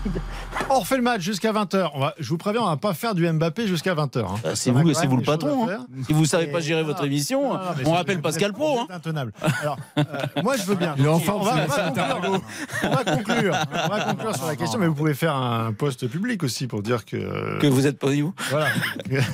On 0.71 0.81
refait 0.81 0.97
le 0.97 1.03
match 1.03 1.21
jusqu'à 1.21 1.53
20h. 1.53 1.91
On 1.95 2.01
va, 2.01 2.15
je 2.19 2.27
vous 2.29 2.39
préviens, 2.39 2.63
on 2.63 2.67
va 2.67 2.77
pas 2.79 2.95
faire 2.95 3.15
du 3.15 3.31
Mbappé 3.31 3.67
jusqu'à 3.67 3.95
20h. 3.95 4.19
hein. 4.21 4.35
Euh, 4.47 4.53
c'est 4.55 4.71
vous, 4.71 4.95
c'est 4.95 5.07
vous 5.07 5.19
le 5.19 5.23
patron. 5.23 5.69
hein. 5.69 5.87
Si 6.07 6.13
vous 6.15 6.25
savez 6.25 6.47
pas 6.47 6.61
gérer 6.61 6.81
non, 6.81 6.87
votre 6.89 7.05
émission, 7.05 7.43
non, 7.53 7.55
non, 7.59 7.61
mais 7.77 7.87
on 7.87 7.93
rappelle 7.93 8.21
Pascal 8.23 8.53
Pro. 8.55 8.81
hein. 8.81 8.87
intenable. 8.91 9.33
Alors, 9.63 9.77
euh, 9.99 10.03
moi, 10.43 10.57
je 10.57 10.63
veux 10.63 10.75
bien. 10.77 10.95
Il 10.99 11.05
est 11.05 11.09
en 11.09 11.19
forme, 11.19 11.43
on, 11.43 11.45
va, 11.45 11.53
on, 11.53 11.67
va 11.67 11.75
c'est 11.75 11.95
conclure, 11.95 12.41
on 12.83 12.89
va 12.89 13.05
conclure. 13.05 13.57
On 13.85 13.89
va 13.89 14.01
conclure 14.05 14.37
sur 14.37 14.47
la 14.47 14.57
question, 14.57 14.79
mais 14.79 14.87
vous 14.87 14.95
pouvez 14.95 15.15
faire 15.15 15.37
un 15.37 15.73
post 15.73 16.07
public 16.09 16.43
aussi 16.43 16.67
pour 16.67 16.83
dire 16.83 17.05
que. 17.05 17.59
Que 17.61 17.67
vous 17.67 17.87
êtes 17.87 17.99
pas 17.99 18.07
au 18.07 18.13
niveau. 18.13 18.33
Voilà. 18.49 18.69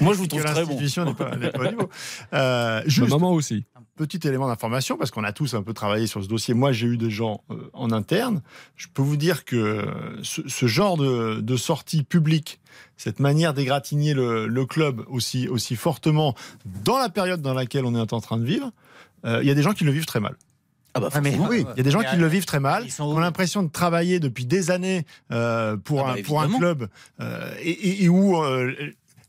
Moi, 0.01 0.15
je 0.15 0.19
vous 0.19 0.25
que 0.25 0.29
trouve 0.31 0.43
très 0.45 0.53
bon. 0.55 0.71
l'institution 0.71 1.05
n'est 1.05 1.15
pas, 1.15 1.37
n'est 1.37 1.51
pas 1.51 1.61
au 1.61 1.69
niveau. 1.69 1.89
Euh, 2.35 2.81
Ma 2.83 2.89
juste 2.89 3.11
maman 3.11 3.31
aussi. 3.33 3.65
Petit 4.07 4.27
élément 4.27 4.49
d'information, 4.49 4.97
parce 4.97 5.11
qu'on 5.11 5.25
a 5.25 5.33
tous 5.33 5.55
un 5.55 5.63
peu 5.63 5.73
travaillé 5.75 6.07
sur 6.07 6.23
ce 6.23 6.29
dossier. 6.29 6.55
Moi, 6.55 6.73
j'ai 6.73 6.87
eu 6.87 6.97
des 6.97 7.11
gens 7.11 7.43
euh, 7.51 7.71
en 7.73 7.91
interne. 7.93 8.43
Je 8.77 8.87
peux 8.93 9.03
vous 9.03 9.17
dire 9.17 9.45
que 9.45 9.57
euh, 9.57 9.85
ce, 10.23 10.41
ce 10.49 10.67
genre 10.67 10.97
de, 10.97 11.41
de 11.41 11.57
sortie 11.57 12.03
publique, 12.03 12.61
cette 12.97 13.21
manière 13.21 13.55
d'égratigner 13.55 14.15
le, 14.15 14.47
le 14.47 14.67
club 14.67 15.03
aussi, 15.09 15.49
aussi 15.49 15.77
fortement 15.77 16.35
dans 16.85 16.99
la 16.99 17.09
période 17.09 17.41
dans 17.43 17.55
laquelle 17.55 17.85
on 17.85 17.95
est 17.95 18.13
en 18.13 18.21
train 18.21 18.37
de 18.39 18.45
vivre, 18.45 18.71
euh, 19.25 19.41
il 19.43 19.49
y 19.49 19.51
a 19.51 19.55
des 19.55 19.63
gens 19.63 19.73
qui 19.73 19.85
le 19.85 19.93
vivent 19.93 20.07
très 20.07 20.21
mal. 20.21 20.37
Ah 20.95 21.01
bah 21.01 21.09
mais- 21.23 21.31
forcément. 21.33 21.49
Oui, 21.49 21.65
il 21.75 21.79
y 21.79 21.81
a 21.81 21.85
des 21.85 21.91
gens 21.91 22.03
qui 22.03 22.17
le 22.17 22.27
vivent 22.27 22.45
très 22.45 22.61
mal, 22.61 22.85
ils 22.87 22.93
qui 22.93 23.01
ont 23.01 23.19
l'impression 23.19 23.63
de 23.63 23.71
travailler 23.71 24.21
depuis 24.21 24.45
des 24.45 24.71
années 24.71 25.07
euh, 25.31 25.77
pour, 25.79 26.01
Ah 26.07 26.13
bah, 26.15 26.19
un, 26.19 26.23
pour 26.23 26.43
un 26.43 26.49
club 26.51 26.89
euh, 27.21 27.55
et, 27.63 27.71
et- 27.71 28.05
et 28.05 28.09
où 28.11 28.37
euh, 28.43 28.75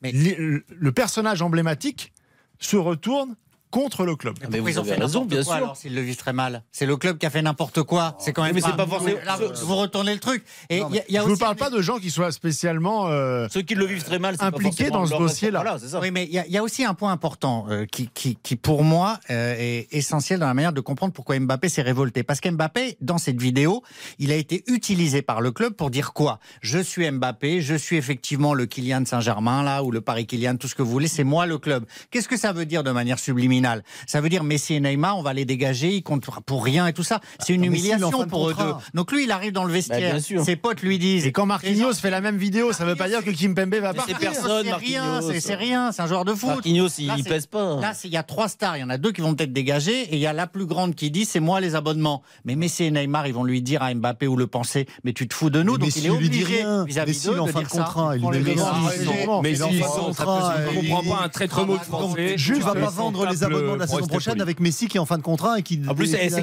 Mais- 0.01 0.11
le, 0.11 0.63
le 0.67 0.91
personnage 0.91 1.41
emblématique 1.41 2.11
se 2.59 2.76
retourne 2.76 3.36
contre 3.74 4.05
le 4.05 4.15
club. 4.15 4.36
Ah, 4.43 4.47
mais 4.51 4.59
vous 4.59 4.69
ils 4.69 4.78
ont 4.80 4.84
avez 4.84 4.93
fait 4.93 5.01
raison, 5.01 5.26
bien 5.26 5.43
quoi, 5.43 5.55
sûr. 5.55 5.63
alors 5.63 5.76
s'ils 5.78 5.95
le 5.95 6.01
vivent 6.01 6.15
très 6.15 6.32
mal? 6.32 6.61
C'est 6.71 6.86
le 6.86 6.95
club 6.95 7.17
qui 7.17 7.26
a 7.26 7.32
fait 7.32 7.41
n'importe 7.41 7.82
quoi. 7.82 8.15
C'est 8.19 8.32
quand 8.32 8.43
même 8.43 8.53
Mais 8.53 8.61
c'est 8.61 8.76
pas 8.78 8.86
forcément- 8.86 9.17
Là, 9.26 9.36
vous, 9.38 9.65
vous 9.65 9.76
retournez 9.76 10.13
le 10.13 10.19
truc. 10.19 10.45
Et 10.69 10.78
il 10.78 10.95
y 10.95 10.99
a- 10.99 11.03
il 11.09 11.15
y 11.15 11.17
a 11.17 11.21
Je 11.24 11.28
ne 11.28 11.32
aussi 11.32 11.39
parle 11.39 11.55
pas 11.55 11.71
de 11.71 11.82
gens 11.82 11.97
qui 11.97 12.11
soient 12.11 12.32
spécialement 12.32 13.07
euh, 13.07 13.47
Ceux 13.51 13.63
qui 13.63 13.74
le 13.74 13.86
vivent 13.88 14.03
très 14.03 14.19
mal, 14.19 14.36
Impliqués 14.39 14.91
dans 14.91 15.07
ce 15.07 15.15
dossier-là. 15.17 15.61
Voilà, 15.63 15.80
c'est 15.80 15.88
ça. 15.88 15.99
Oui, 15.99 16.11
mais 16.11 16.26
il 16.26 16.34
y, 16.34 16.38
a- 16.38 16.45
il 16.45 16.53
y 16.53 16.57
a 16.59 16.61
aussi 16.63 16.86
un 16.86 16.93
point 16.93 17.11
important 17.11 17.65
euh, 17.69 17.86
qui, 17.88 18.09
qui, 18.13 18.38
qui, 18.43 18.55
pour 18.55 18.84
moi, 18.84 19.19
euh, 19.32 19.55
est 19.57 19.88
essentiel 19.91 20.39
dans 20.39 20.45
la 20.47 20.53
manière 20.53 20.74
de 20.74 20.82
comprendre 20.82 21.11
pourquoi 21.13 21.39
Mbappé 21.39 21.67
s'est 21.67 21.82
révolté. 21.82 22.21
Parce 22.21 22.41
qu'Mbappé, 22.41 22.97
dans 23.01 23.17
cette 23.17 23.41
vidéo, 23.41 23.82
il 24.19 24.32
a 24.32 24.36
été 24.36 24.63
utilisé 24.67 25.24
par 25.24 25.41
le 25.41 25.51
club 25.51 25.74
pour 25.74 25.89
dire 25.89 26.13
quoi? 26.13 26.39
Je 26.61 26.78
suis 26.78 27.09
Mbappé, 27.09 27.61
je 27.61 27.74
suis 27.74 27.97
effectivement 27.97 28.53
le 28.53 28.67
Kylian 28.67 29.05
Saint-Germain, 29.05 29.63
là, 29.63 29.84
ou 29.84 29.89
le 29.89 30.01
Paris 30.01 30.28
Kylian, 30.28 30.57
tout 30.57 30.67
ce 30.67 30.76
que 30.76 30.84
vous 30.84 30.91
voulez, 30.91 31.07
c'est 31.07 31.24
moi 31.24 31.47
le 31.47 31.57
club. 31.57 31.86
Qu'est-ce 32.11 32.28
que 32.28 32.38
ça 32.38 32.53
veut 32.53 32.65
dire 32.67 32.84
de 32.84 32.91
manière 32.91 33.17
subliminale? 33.17 33.62
Ça 34.07 34.22
veut 34.22 34.30
dire 34.30 34.43
Messi 34.43 34.76
et 34.76 34.80
Neymar, 34.80 35.18
on 35.18 35.22
va 35.24 35.34
les 35.34 35.45
dégager, 35.45 35.89
ils 35.93 36.03
comptent 36.03 36.26
pour 36.45 36.64
rien 36.64 36.88
et 36.88 36.93
tout 36.93 37.03
ça. 37.03 37.20
C'est 37.39 37.53
une 37.53 37.64
Ah, 37.64 37.68
humiliation 37.68 38.28
pour 38.28 38.49
eux 38.49 38.53
deux. 38.53 38.74
Donc 38.93 39.11
lui, 39.11 39.24
il 39.24 39.32
arrive 39.32 39.51
dans 39.53 39.64
le 39.66 39.74
vestiaire. 39.74 39.99
bien 40.14 40.20
sûr. 40.20 40.43
Ses 40.43 40.55
potes 40.55 40.82
lui 40.82 40.99
disent. 40.99 41.26
Et 41.26 41.32
quand 41.32 41.45
Marquinhos 41.45 41.93
fait 41.93 42.09
la 42.09 42.22
même 42.22 42.38
vidéo, 42.38 42.72
ça 42.74 42.84
ne 42.86 42.89
veut 42.89 42.95
pas 42.95 43.07
dire 43.09 43.24
que 43.24 43.32
Kimpembe 43.32 43.76
va 43.76 43.91
Mais 43.91 43.97
partir. 43.97 44.18
c'est 44.20 44.26
personne, 44.26 44.66
C'est 44.66 44.74
rien, 44.74 45.05
Marquinhos. 45.05 45.32
c'est 45.34 45.39
c'est 45.39 45.55
rien, 45.55 45.91
c'est 45.91 46.01
un 46.01 46.07
joueur 46.07 46.26
de 46.26 46.34
foot. 46.34 46.49
Marquinhos, 46.49 46.88
il, 46.97 47.07
Là, 47.07 47.16
il 47.18 47.24
pèse 47.24 47.45
pas. 47.47 47.80
Là, 47.80 47.93
c'est- 47.93 48.07
il 48.07 48.14
y 48.14 48.18
a 48.18 48.24
trois 48.24 48.47
stars. 48.47 48.78
Il 48.78 48.82
y 48.82 48.84
en 48.84 48.89
a 48.89 48.97
deux 48.97 49.11
qui 49.11 49.22
vont 49.22 49.34
peut-être 49.36 49.53
dégager. 49.53 50.01
Et 50.01 50.14
il 50.16 50.20
y 50.20 50.28
a 50.28 50.34
la 50.34 50.47
plus 50.47 50.66
grande 50.66 50.95
qui 50.95 51.11
dit 51.11 51.26
c'est 51.26 51.39
moi 51.39 51.59
les 51.61 51.76
abonnements. 51.76 52.22
Mais 52.45 52.55
Messi 52.55 52.84
et 52.86 52.91
Neymar, 52.91 53.28
ils 53.28 53.34
vont 53.34 53.43
lui 53.43 53.61
dire 53.61 53.82
à 53.84 53.93
Mbappé 53.93 54.28
ou 54.28 54.36
le 54.36 54.47
penser 54.47 54.88
mais 55.03 55.14
tu 55.14 55.28
te 55.28 55.34
fous 55.34 55.49
de 55.49 55.61
nous. 55.64 55.74
Mais 55.74 55.78
donc 55.80 55.88
Messi 55.88 55.99
il 55.99 56.05
est 56.05 56.09
lui 56.18 56.30
dit 56.30 56.43
obligé 56.43 56.64
vis-à-vis 56.86 57.24
d'eux 57.26 57.32
de 57.36 57.51
fin 57.51 57.59
de 57.61 57.66
dire 57.66 57.70
ça. 57.70 57.78
contrat. 57.84 58.16
Messi, 58.16 58.59
Ah, 58.61 58.76
ils 58.97 59.05
sont-. 59.05 59.41
Mais 59.41 59.51
il 59.51 59.57
est 59.57 59.61
en 59.64 59.70
si, 59.70 59.78
fin 59.80 59.86
de 60.09 60.14
ça, 60.14 60.24
ça, 60.26 60.55
et 60.72 60.74
je 60.86 60.89
comprends 60.89 61.16
pas 61.18 61.24
un 61.26 61.30
très 61.30 61.47
très 61.47 61.66
mot 61.66 61.78
de 61.78 61.84
français. 61.84 62.38
Juste, 62.38 62.59
tu 62.61 62.66
vas 62.66 62.74
pas 62.76 62.89
vendre 62.89 63.26
les 63.28 63.38
table 63.38 63.53
de 63.62 63.80
la 63.80 63.88
saison 63.88 64.08
prochaine 64.08 64.41
avec 64.41 64.60
Messi 64.60 64.88
qui 64.88 64.97
est 64.97 64.99
en 64.99 65.06
fin 65.06 65.18
de 65.18 65.24
contrat 65.24 65.60
et 65.60 65.64
qui. 65.64 65.82
En 65.88 65.95
plus, 65.95 66.14
et- 66.14 66.30
c'est 66.30 66.41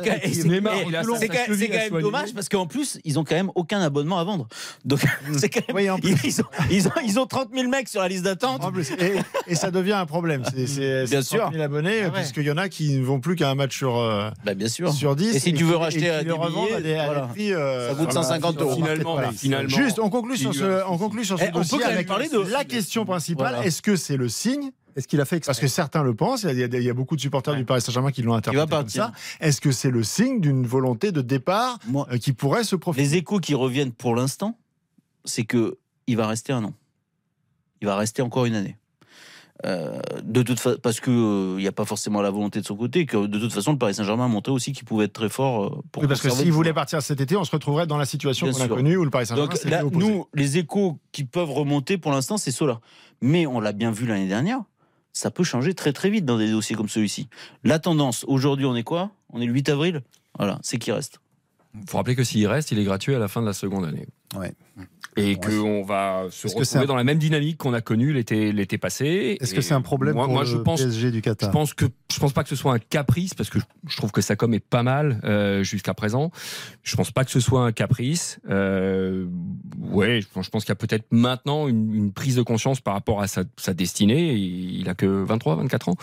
quand 1.69 1.91
même 1.93 2.03
dommage 2.03 2.33
parce 2.35 2.49
qu'en 2.49 2.67
plus, 2.67 2.99
ils 3.05 3.19
ont 3.19 3.25
quand 3.25 3.35
même 3.35 3.51
aucun 3.55 3.81
abonnement 3.81 4.19
à 4.19 4.25
vendre. 4.25 4.47
Donc, 4.85 5.01
c'est 5.37 5.49
quand 5.49 5.75
même. 5.75 5.99
Ils 6.25 6.41
ont, 6.41 6.45
ils, 6.71 6.89
ont, 6.89 6.93
ils 7.05 7.19
ont 7.19 7.27
30 7.27 7.49
000 7.55 7.69
mecs 7.69 7.89
sur 7.89 8.01
la 8.01 8.09
liste 8.09 8.25
d'attente. 8.25 8.63
Et, 9.47 9.55
ça 9.55 9.71
devient 9.71 9.93
un 9.93 10.07
problème. 10.07 10.43
C'est 10.55 10.67
c'est- 10.67 11.05
Bien 11.11 11.23
c'est 11.23 11.37
30 11.39 11.53
000 11.53 11.63
abonnés, 11.65 12.03
Ah 12.07 12.11
puisqu'il 12.11 12.45
y 12.45 12.51
en 12.51 12.57
a 12.57 12.69
qui 12.69 12.97
ne 12.97 13.05
vont 13.05 13.21
plus 13.21 13.37
qu'à 13.37 13.51
un 13.51 13.55
match 13.55 13.77
sur, 13.77 13.97
euh, 13.99 14.31
Bah, 14.45 14.55
bien 14.55 14.69
sûr. 14.69 14.93
sur 14.93 15.17
10. 15.17 15.35
Et 15.37 15.39
si 15.41 15.53
tu 15.55 15.65
veux 15.65 15.77
racheter 15.77 16.01
des 16.01 16.25
billets, 16.25 17.55
euh, 17.55 17.89
Ça 17.89 17.95
coûte 17.95 18.05
voilà, 18.05 18.23
150 18.23 18.59
sur- 18.59 18.63
euros. 18.69 18.83
Finalement. 19.37 19.69
Juste, 19.69 19.99
on 19.99 20.11
conclut 20.11 20.37
sur 20.37 20.55
ce, 20.55 20.83
on 20.89 20.99
conclut 20.99 21.25
sur 21.25 21.39
ce 21.39 21.45
Eh, 21.45 21.49
on 21.55 21.61
peut 21.63 22.05
parler 22.07 22.29
de- 22.29 22.51
la 22.51 22.65
question 22.65 23.05
principale. 23.05 23.57
Est-ce 23.65 23.83
que 23.83 23.97
c'est 23.97 24.17
le 24.17 24.29
signe 24.29 24.71
Est-ce 24.97 25.09
qu'il 25.09 25.21
a 25.21 25.25
fait 25.25 25.37
exprès 25.37 25.51
Parce 25.51 25.61
que 25.61 25.67
certains 25.69 26.03
le 26.03 26.15
pensent, 26.15 26.43
il 26.43 26.59
y 26.59 26.63
a, 26.63 26.67
il 26.67 26.83
y 26.83 26.93
beaucoup 26.93 27.17
de 27.17 27.21
supporters 27.21 27.55
du 27.55 27.65
Paris 27.65 27.81
Saint-Germain 27.81 28.11
qui 28.13 28.23
l'ont 28.23 28.35
interprété 28.35 28.69
comme 28.71 28.89
ça. 28.89 29.13
Est-ce 29.41 29.61
que 29.61 29.73
c'est 29.73 29.91
le 29.91 30.03
signe 30.03 30.41
d'une 30.41 30.67
volonté 30.67 31.13
de 31.13 31.21
départ 31.21 31.79
Moi, 31.87 32.07
euh, 32.13 32.19
qui 32.19 32.33
pourrait 32.33 32.65
se 32.65 32.77
profiter? 32.77 33.03
les 33.05 33.17
échos 33.17 33.39
qui 33.39 33.55
reviennent 33.55 33.93
pour 33.93 34.15
l'instant, 34.15 34.59
c'est 35.25 35.45
que 35.45 35.79
il 36.07 36.17
va 36.17 36.27
rester 36.27 36.53
un 36.53 36.65
an. 36.65 36.75
il 37.81 37.87
va 37.87 37.97
rester 37.97 38.23
encore 38.23 38.45
une 38.47 38.55
année. 38.55 38.77
Euh, 39.67 40.01
de 40.23 40.43
toute 40.43 40.59
fa- 40.59 40.79
parce 40.79 41.01
que 41.01 41.11
euh, 41.11 41.55
il 41.59 41.63
n'y 41.63 41.69
a 41.69 41.73
pas 41.73 41.85
forcément 41.85 42.23
la 42.23 42.31
volonté 42.31 42.61
de 42.63 42.65
son 42.67 42.77
côté, 42.77 43.05
que 43.05 43.27
de 43.27 43.39
toute 43.39 43.53
façon 43.53 43.73
le 43.73 43.79
Paris 43.79 43.93
Saint-Germain 43.95 44.25
a 44.25 44.29
montré 44.29 44.51
aussi 44.53 44.73
qu'il 44.73 44.87
pouvait 44.87 45.05
être 45.05 45.13
très 45.13 45.29
fort 45.29 45.65
euh, 45.67 45.83
pour 45.93 46.03
Oui, 46.03 46.09
parce 46.09 46.23
que 46.23 46.31
s'il 46.31 46.51
voulait 46.51 46.73
partir 46.73 47.03
cet 47.03 47.21
été, 47.21 47.37
on 47.37 47.45
se 47.45 47.51
retrouverait 47.51 47.87
dans 47.87 47.99
la 47.99 48.07
situation 48.07 48.51
qu'on 48.51 48.61
a 48.61 48.69
connue 48.69 48.97
où 48.97 49.05
le 49.05 49.11
Paris 49.11 49.27
Saint-Germain 49.27 49.51
Donc 49.53 49.65
là, 49.65 49.83
nous, 49.93 50.25
les 50.33 50.57
échos 50.57 50.99
qui 51.13 51.25
peuvent 51.25 51.51
remonter 51.51 51.99
pour 51.99 52.11
l'instant, 52.11 52.39
c'est 52.39 52.53
cela. 52.53 52.81
Mais 53.21 53.47
on 53.47 53.61
l'a 53.61 53.73
bien 53.73 53.91
vu 53.91 54.07
l'année 54.07 54.29
dernière, 54.29 54.63
ça 55.13 55.31
peut 55.31 55.45
changer 55.45 55.75
très 55.75 55.93
très 55.93 56.11
vite 56.11 56.25
dans 56.25 56.39
des 56.39 56.51
dossiers 56.51 56.77
comme 56.77 56.89
celui-ci. 56.89 57.29
La 57.65 57.79
tendance, 57.79 58.25
aujourd'hui, 58.29 58.67
on 58.67 58.77
est 58.77 58.83
quoi? 58.83 59.11
On 59.31 59.41
est 59.41 59.47
le 59.47 59.53
8 59.53 59.69
avril? 59.71 60.03
Voilà, 60.39 60.59
c'est 60.63 60.79
qui 60.79 60.93
reste. 60.93 61.21
Il 61.75 61.89
faut 61.89 61.99
rappeler 61.99 62.17
que 62.17 62.25
s'il 62.25 62.47
reste, 62.47 62.73
il 62.73 62.79
est 62.79 62.85
gratuit 62.85 63.15
à 63.15 63.19
la 63.19 63.29
fin 63.29 63.41
de 63.41 63.47
la 63.47 63.53
seconde 63.53 63.85
année. 63.85 64.07
Ouais. 64.35 64.53
Et 65.21 65.31
Ouais. 65.31 65.37
qu'on 65.37 65.83
va 65.83 66.27
se 66.31 66.47
retrouver 66.49 66.85
un- 66.85 66.87
dans 66.87 66.97
la 66.97 67.05
même 67.05 67.19
dynamique 67.19 67.59
qu'on 67.59 67.75
a 67.75 67.81
connue 67.81 68.13
l'été 68.13 68.53
l'été 68.53 68.79
passé. 68.79 69.37
Est-ce 69.41 69.55
que 69.55 69.61
c'est 69.61 69.75
un 69.75 69.81
problème 69.83 70.15
moi, 70.15 70.25
pour 70.25 70.33
moi, 70.35 70.43
le 70.43 70.49
je 70.49 70.57
pense, 70.57 70.81
PSG 70.83 71.11
du 71.11 71.19
je 71.19 71.23
Qatar 71.23 71.51
pense 71.51 71.75
que 71.75 71.85
je 72.13 72.19
pense 72.19 72.33
pas 72.33 72.43
que 72.43 72.49
ce 72.49 72.57
soit 72.57 72.73
un 72.75 72.79
caprice 72.79 73.35
parce 73.35 73.51
que 73.51 73.59
je, 73.59 73.65
je 73.89 73.97
trouve 73.97 74.11
que 74.13 74.21
sa 74.21 74.37
com 74.37 74.53
est 74.55 74.61
pas 74.65 74.83
mal 74.83 75.21
euh, 75.25 75.63
jusqu'à 75.63 75.95
présent. 75.95 76.31
Je 76.83 76.97
pense 76.97 77.11
pas 77.11 77.25
que 77.25 77.31
ce 77.31 77.41
soit 77.41 77.65
un 77.65 77.73
caprice. 77.73 78.41
Euh, 78.49 79.27
ouais, 79.81 80.21
je 80.21 80.29
pense, 80.29 80.47
je 80.47 80.51
qu'il 80.51 80.69
y 80.69 80.73
a 80.73 80.75
peut-être 80.75 81.07
maintenant 81.11 81.69
une, 81.69 81.95
une 81.95 82.13
prise 82.13 82.37
de 82.37 82.43
conscience 82.43 82.81
par 82.81 82.95
rapport 82.95 83.21
à 83.21 83.27
sa, 83.27 83.45
sa 83.57 83.75
destinée. 83.75 84.35
Il 84.35 84.89
a 84.89 84.95
que 84.95 85.07
23, 85.07 85.57
24 85.57 85.89
ans 85.91 85.97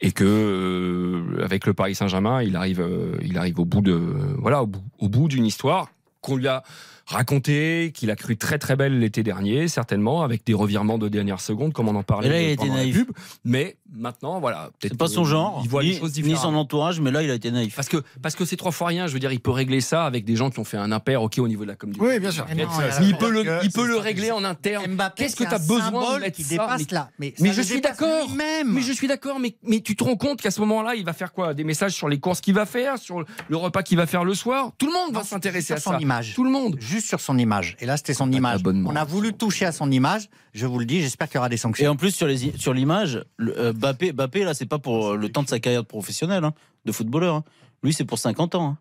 et 0.00 0.12
que 0.12 0.24
euh, 0.24 1.42
avec 1.44 1.66
le 1.66 1.74
Paris 1.74 1.94
Saint-Germain, 1.94 2.42
il 2.42 2.56
arrive, 2.56 2.80
euh, 2.80 3.16
il 3.22 3.38
arrive 3.38 3.58
au 3.60 3.64
bout 3.64 3.80
de 3.80 3.92
voilà 4.38 4.62
au 4.62 4.66
bout, 4.66 4.82
au 4.98 5.08
bout 5.08 5.28
d'une 5.28 5.46
histoire 5.46 5.88
qu'on 6.20 6.36
lui 6.36 6.48
a 6.48 6.62
raconté, 7.08 7.90
qu'il 7.94 8.10
a 8.10 8.16
cru 8.16 8.36
très 8.36 8.58
très 8.58 8.76
belle 8.76 8.98
l'été 9.00 9.22
dernier, 9.22 9.66
certainement, 9.66 10.22
avec 10.22 10.44
des 10.44 10.52
revirements 10.52 10.98
de 10.98 11.08
dernière 11.08 11.40
seconde, 11.40 11.72
comme 11.72 11.88
on 11.88 11.94
en 11.94 12.02
parlait 12.02 12.50
là, 12.50 12.56
pendant 12.56 12.76
la 12.76 12.84
pub. 12.84 13.10
Mais 13.44 13.77
maintenant, 13.92 14.40
voilà, 14.40 14.70
peut-être 14.78 14.92
C'est 14.92 14.98
pas 14.98 15.08
son 15.08 15.24
genre, 15.24 15.60
Il 15.64 15.68
voit 15.70 15.82
ni, 15.82 15.90
les 15.90 15.98
choses 15.98 16.10
ni 16.16 16.22
différemment. 16.22 16.42
son 16.42 16.54
entourage, 16.56 17.00
mais 17.00 17.10
là, 17.10 17.22
il 17.22 17.30
a 17.30 17.34
été 17.34 17.50
naïf. 17.50 17.74
Parce 17.74 17.88
que 17.88 17.98
parce 18.22 18.34
que 18.36 18.44
c'est 18.44 18.56
trois 18.56 18.72
fois 18.72 18.88
rien. 18.88 19.06
Je 19.06 19.12
veux 19.12 19.18
dire, 19.18 19.32
il 19.32 19.40
peut 19.40 19.50
régler 19.50 19.80
ça 19.80 20.04
avec 20.04 20.24
des 20.24 20.36
gens 20.36 20.50
qui 20.50 20.58
ont 20.58 20.64
fait 20.64 20.76
un 20.76 20.92
impair, 20.92 21.22
ok, 21.22 21.38
au 21.38 21.48
niveau 21.48 21.64
de 21.64 21.68
la 21.70 21.76
com. 21.76 21.92
Oui, 21.98 22.18
bien 22.20 22.30
sûr. 22.30 22.46
Mais 22.54 22.64
non, 22.64 22.70
il 23.00 23.12
Mais 23.12 23.18
peut 23.18 23.30
le, 23.30 23.44
il 23.62 23.70
peut 23.70 23.86
le 23.86 23.96
régler 23.96 24.30
en 24.30 24.44
interne. 24.44 24.92
Mbappé, 24.94 25.22
Qu'est-ce 25.24 25.36
que 25.36 25.44
tu 25.44 25.54
as 25.54 25.58
besoin 25.58 26.18
de 26.20 26.28
qui 26.30 26.42
ça 26.44 26.50
dépasse 26.50 26.80
Mais- 26.88 26.94
là. 26.94 27.10
Mais, 27.18 27.34
mais 27.40 27.48
ça 27.48 27.54
je 27.54 27.62
suis 27.62 27.80
d'accord. 27.80 28.28
Mais 28.36 28.80
je 28.82 28.92
suis 28.92 29.06
d'accord, 29.08 29.38
mais, 29.40 29.56
mais 29.62 29.80
tu 29.80 29.96
te 29.96 30.04
rends 30.04 30.16
compte 30.16 30.40
qu'à 30.40 30.50
ce 30.50 30.60
moment-là, 30.60 30.94
il 30.94 31.04
va 31.04 31.12
faire 31.12 31.32
quoi? 31.32 31.54
Des 31.54 31.64
messages 31.64 31.92
sur 31.92 32.08
les 32.08 32.18
courses 32.20 32.40
qu'il 32.40 32.54
va 32.54 32.66
faire, 32.66 32.98
sur 32.98 33.24
le 33.48 33.56
repas 33.56 33.82
qu'il 33.82 33.96
va 33.96 34.06
faire 34.06 34.24
le 34.24 34.34
soir? 34.34 34.72
Tout 34.78 34.86
le 34.86 34.92
monde 34.92 35.14
va 35.14 35.22
s'intéresser 35.24 35.66
sur 35.68 35.76
à 35.76 35.80
son 35.80 35.90
ça. 35.92 35.98
image. 36.00 36.34
Tout 36.34 36.44
le 36.44 36.50
monde. 36.50 36.76
Juste 36.80 37.08
sur 37.08 37.20
son 37.20 37.38
image. 37.38 37.76
Et 37.80 37.86
là, 37.86 37.96
c'était 37.96 38.14
son 38.14 38.30
image. 38.32 38.60
On 38.64 38.96
a 38.96 39.04
voulu 39.04 39.32
toucher 39.32 39.64
à 39.66 39.72
son 39.72 39.90
image. 39.90 40.28
Je 40.54 40.66
vous 40.66 40.78
le 40.78 40.86
dis, 40.86 41.00
j'espère 41.00 41.28
qu'il 41.28 41.36
y 41.36 41.38
aura 41.38 41.48
des 41.48 41.54
Et 41.54 41.58
sanctions. 41.58 41.90
en 41.92 41.96
plus, 41.96 42.10
sur 42.10 42.26
les 42.26 42.46
i- 42.46 42.52
sur 42.58 42.72
l'image, 42.74 43.24
euh, 43.40 43.72
Bappé, 43.78 44.12
Bappé, 44.12 44.44
là, 44.44 44.54
c'est 44.54 44.66
pas 44.66 44.78
pour 44.78 45.08
euh, 45.12 45.16
le 45.16 45.28
temps 45.30 45.42
de 45.42 45.48
sa 45.48 45.58
carrière 45.60 45.82
de 45.82 45.86
professionnel, 45.88 46.44
hein, 46.44 46.54
de 46.84 46.92
footballeur. 46.92 47.36
hein. 47.36 47.44
Lui, 47.82 47.92
c'est 47.92 48.04
pour 48.04 48.18
50 48.18 48.54
ans. 48.54 48.66
hein. 48.70 48.78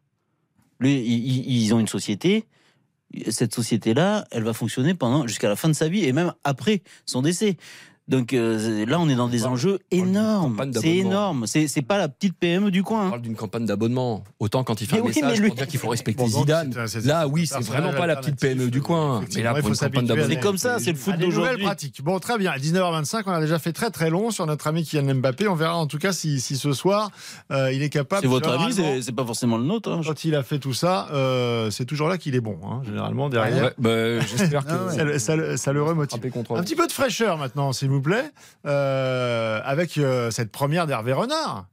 Lui, 0.79 0.95
ils, 0.95 1.27
ils- 1.47 1.63
ils 1.65 1.73
ont 1.73 1.79
une 1.79 1.87
société. 1.87 2.45
Cette 3.29 3.53
société-là, 3.55 4.25
elle 4.31 4.43
va 4.43 4.53
fonctionner 4.53 4.93
pendant 4.93 5.25
jusqu'à 5.27 5.47
la 5.49 5.55
fin 5.55 5.69
de 5.69 5.73
sa 5.73 5.87
vie 5.87 6.03
et 6.03 6.11
même 6.13 6.33
après 6.43 6.81
son 7.05 7.21
décès. 7.21 7.57
Donc 8.07 8.33
euh, 8.33 8.85
là, 8.85 8.99
on 8.99 9.09
est 9.09 9.15
dans 9.15 9.27
des 9.27 9.45
enjeux 9.45 9.79
énormes. 9.91 10.57
C'est 10.79 10.95
énorme. 10.95 11.45
C'est 11.47 11.81
pas 11.81 11.97
la 11.97 12.07
petite 12.07 12.35
PME 12.37 12.71
du 12.71 12.79
On 12.81 12.83
coin. 12.83 13.07
hein. 13.07 13.09
parle 13.09 13.21
d'une 13.21 13.35
campagne 13.35 13.65
d'abonnement. 13.65 14.23
Autant 14.39 14.63
quand 14.63 14.79
il 14.81 14.87
fait 14.87 14.95
Mais 14.95 15.01
un 15.01 15.05
oui, 15.05 15.13
message 15.15 15.41
pour 15.45 15.55
dire 15.55 15.67
qu'il 15.67 15.79
faut 15.79 15.89
respecter 15.89 16.23
Bon, 16.23 16.29
Zidane. 16.29 16.73
Là, 17.03 17.27
oui, 17.27 17.45
c'est 17.47 17.59
vraiment 17.63 17.91
pas 17.91 18.07
la 18.07 18.15
petite 18.15 18.39
PME 18.39 18.69
du 18.69 18.81
coin. 18.81 19.23
Mais 19.35 19.43
là, 19.43 19.53
il 19.55 19.61
pour 19.61 19.69
faut 19.69 19.73
une 19.73 19.79
campagne 19.89 20.05
d'abonnement. 20.07 20.29
C'est 20.29 20.39
comme 20.39 20.57
ça, 20.57 20.79
c'est 20.79 20.91
le 20.91 20.97
foot 20.97 21.17
d'aujourd'hui. 21.17 21.63
pratiques. 21.63 22.01
Bon, 22.03 22.19
très 22.19 22.37
bien. 22.37 22.51
À 22.51 22.57
19h25, 22.57 23.23
on 23.25 23.31
a 23.31 23.41
déjà 23.41 23.59
fait 23.59 23.73
très 23.73 23.89
très 23.89 24.09
long 24.09 24.31
sur 24.31 24.45
notre 24.45 24.67
ami 24.67 24.83
Kylian 24.83 25.15
Mbappé. 25.15 25.47
On 25.47 25.55
verra 25.55 25.75
en 25.77 25.87
tout 25.87 25.97
cas 25.97 26.13
si, 26.13 26.39
si 26.39 26.55
ce 26.57 26.71
soir 26.73 27.11
euh, 27.51 27.71
il 27.73 27.83
est 27.83 27.89
capable. 27.89 28.21
C'est 28.21 28.27
votre 28.27 28.49
avis, 28.49 28.73
c'est 29.01 29.11
pas 29.15 29.25
forcément 29.25 29.57
le 29.57 29.63
nôtre. 29.65 29.91
hein. 29.91 30.01
Quand 30.05 30.23
il 30.23 30.35
a 30.35 30.43
fait 30.43 30.59
tout 30.59 30.73
ça, 30.73 31.09
euh, 31.11 31.69
c'est 31.71 31.85
toujours 31.85 32.07
là 32.07 32.17
qu'il 32.17 32.35
est 32.35 32.41
bon. 32.41 32.57
hein, 32.63 32.81
généralement 32.85 33.29
derrière. 33.29 33.71
Bah, 33.77 34.19
J'espère 34.21 34.65
que. 34.65 35.17
Ça, 35.19 35.35
le- 35.73 35.83
remotive. 35.83 36.19
Un 36.55 36.63
petit 36.63 36.75
peu 36.75 36.87
de 36.87 36.91
fraîcheur 36.91 37.37
maintenant, 37.37 37.71
s'il 37.73 37.89
vous 37.89 37.96
plaît, 38.01 38.31
euh, 38.65 39.59
avec 39.63 39.97
euh, 39.97 40.31
cette 40.31 40.51
première 40.51 40.87
d'Hervé 40.87 41.13
Renard. 41.13 41.67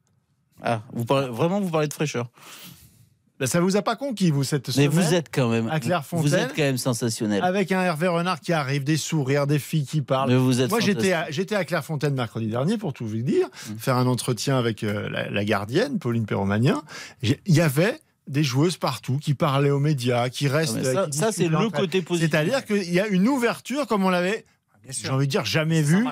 Ah, 0.63 0.83
vous 0.93 1.05
parlez, 1.05 1.29
vraiment, 1.29 1.61
vous 1.61 1.71
parlez 1.71 1.89
de 1.89 1.95
fraîcheur. 1.95 2.31
Là, 3.41 3.49
ça 3.49 3.61
vous 3.61 3.77
a 3.77 3.83
pas 3.83 3.97
conquis, 3.97 4.31
vous, 4.31 4.45
cette 4.45 4.69
Mais 4.69 4.73
semaine 4.75 4.89
vous 4.91 5.13
êtes 5.15 5.27
quand 5.35 5.49
même. 5.49 5.69
à 5.69 5.81
Clairefontaine. 5.81 6.25
Vous 6.29 6.35
êtes 6.37 6.55
quand 6.55 6.63
même 6.63 6.79
sensationnel. 6.79 7.43
Avec 7.43 7.73
un 7.73 7.83
Hervé 7.83 8.07
Renard 8.07 8.39
qui 8.41 8.53
arrive, 8.53 8.85
des 8.85 8.97
sourires, 8.97 9.49
des 9.49 9.59
filles 9.59 9.85
qui 9.87 10.03
parlent. 10.03 10.31
Mais 10.31 10.37
vous 10.37 10.61
êtes 10.61 10.71
Moi, 10.71 10.79
j'étais 10.79 11.13
à, 11.13 11.29
j'étais 11.33 11.57
à 11.57 11.65
Clairefontaine 11.65 12.15
mercredi 12.15 12.47
dernier, 12.47 12.79
pour 12.79 12.93
tout 12.93 13.05
vous 13.07 13.17
dire, 13.17 13.49
Mm. 13.69 13.79
faire 13.79 13.97
un 13.97 14.07
entretien 14.07 14.57
avec 14.57 14.85
euh, 14.85 15.09
la, 15.11 15.29
la 15.31 15.45
gardienne, 15.45 15.99
Pauline 15.99 16.27
Perromanien. 16.27 16.83
Il 17.23 17.37
y 17.49 17.61
avait 17.61 18.01
des 18.29 18.45
joueuses 18.45 18.77
partout 18.77 19.19
qui 19.19 19.35
parlaient 19.35 19.71
aux 19.71 19.81
médias, 19.81 20.29
qui 20.29 20.47
restent. 20.47 20.77
mais 20.77 20.95
ça, 21.13 21.33
c'est 21.33 21.49
le 21.49 21.69
côté 21.71 22.03
positif. 22.03 22.31
C'est-à-dire 22.31 22.65
qu'il 22.65 22.91
y 22.93 23.01
a 23.01 23.09
une 23.09 23.27
ouverture 23.29 23.87
comme 23.89 24.05
on 24.05 24.11
l'avait, 24.11 24.45
j'ai 24.89 25.09
envie 25.11 25.27
de 25.27 25.31
dire, 25.31 25.45
jamais 25.45 25.83
vu 25.83 26.05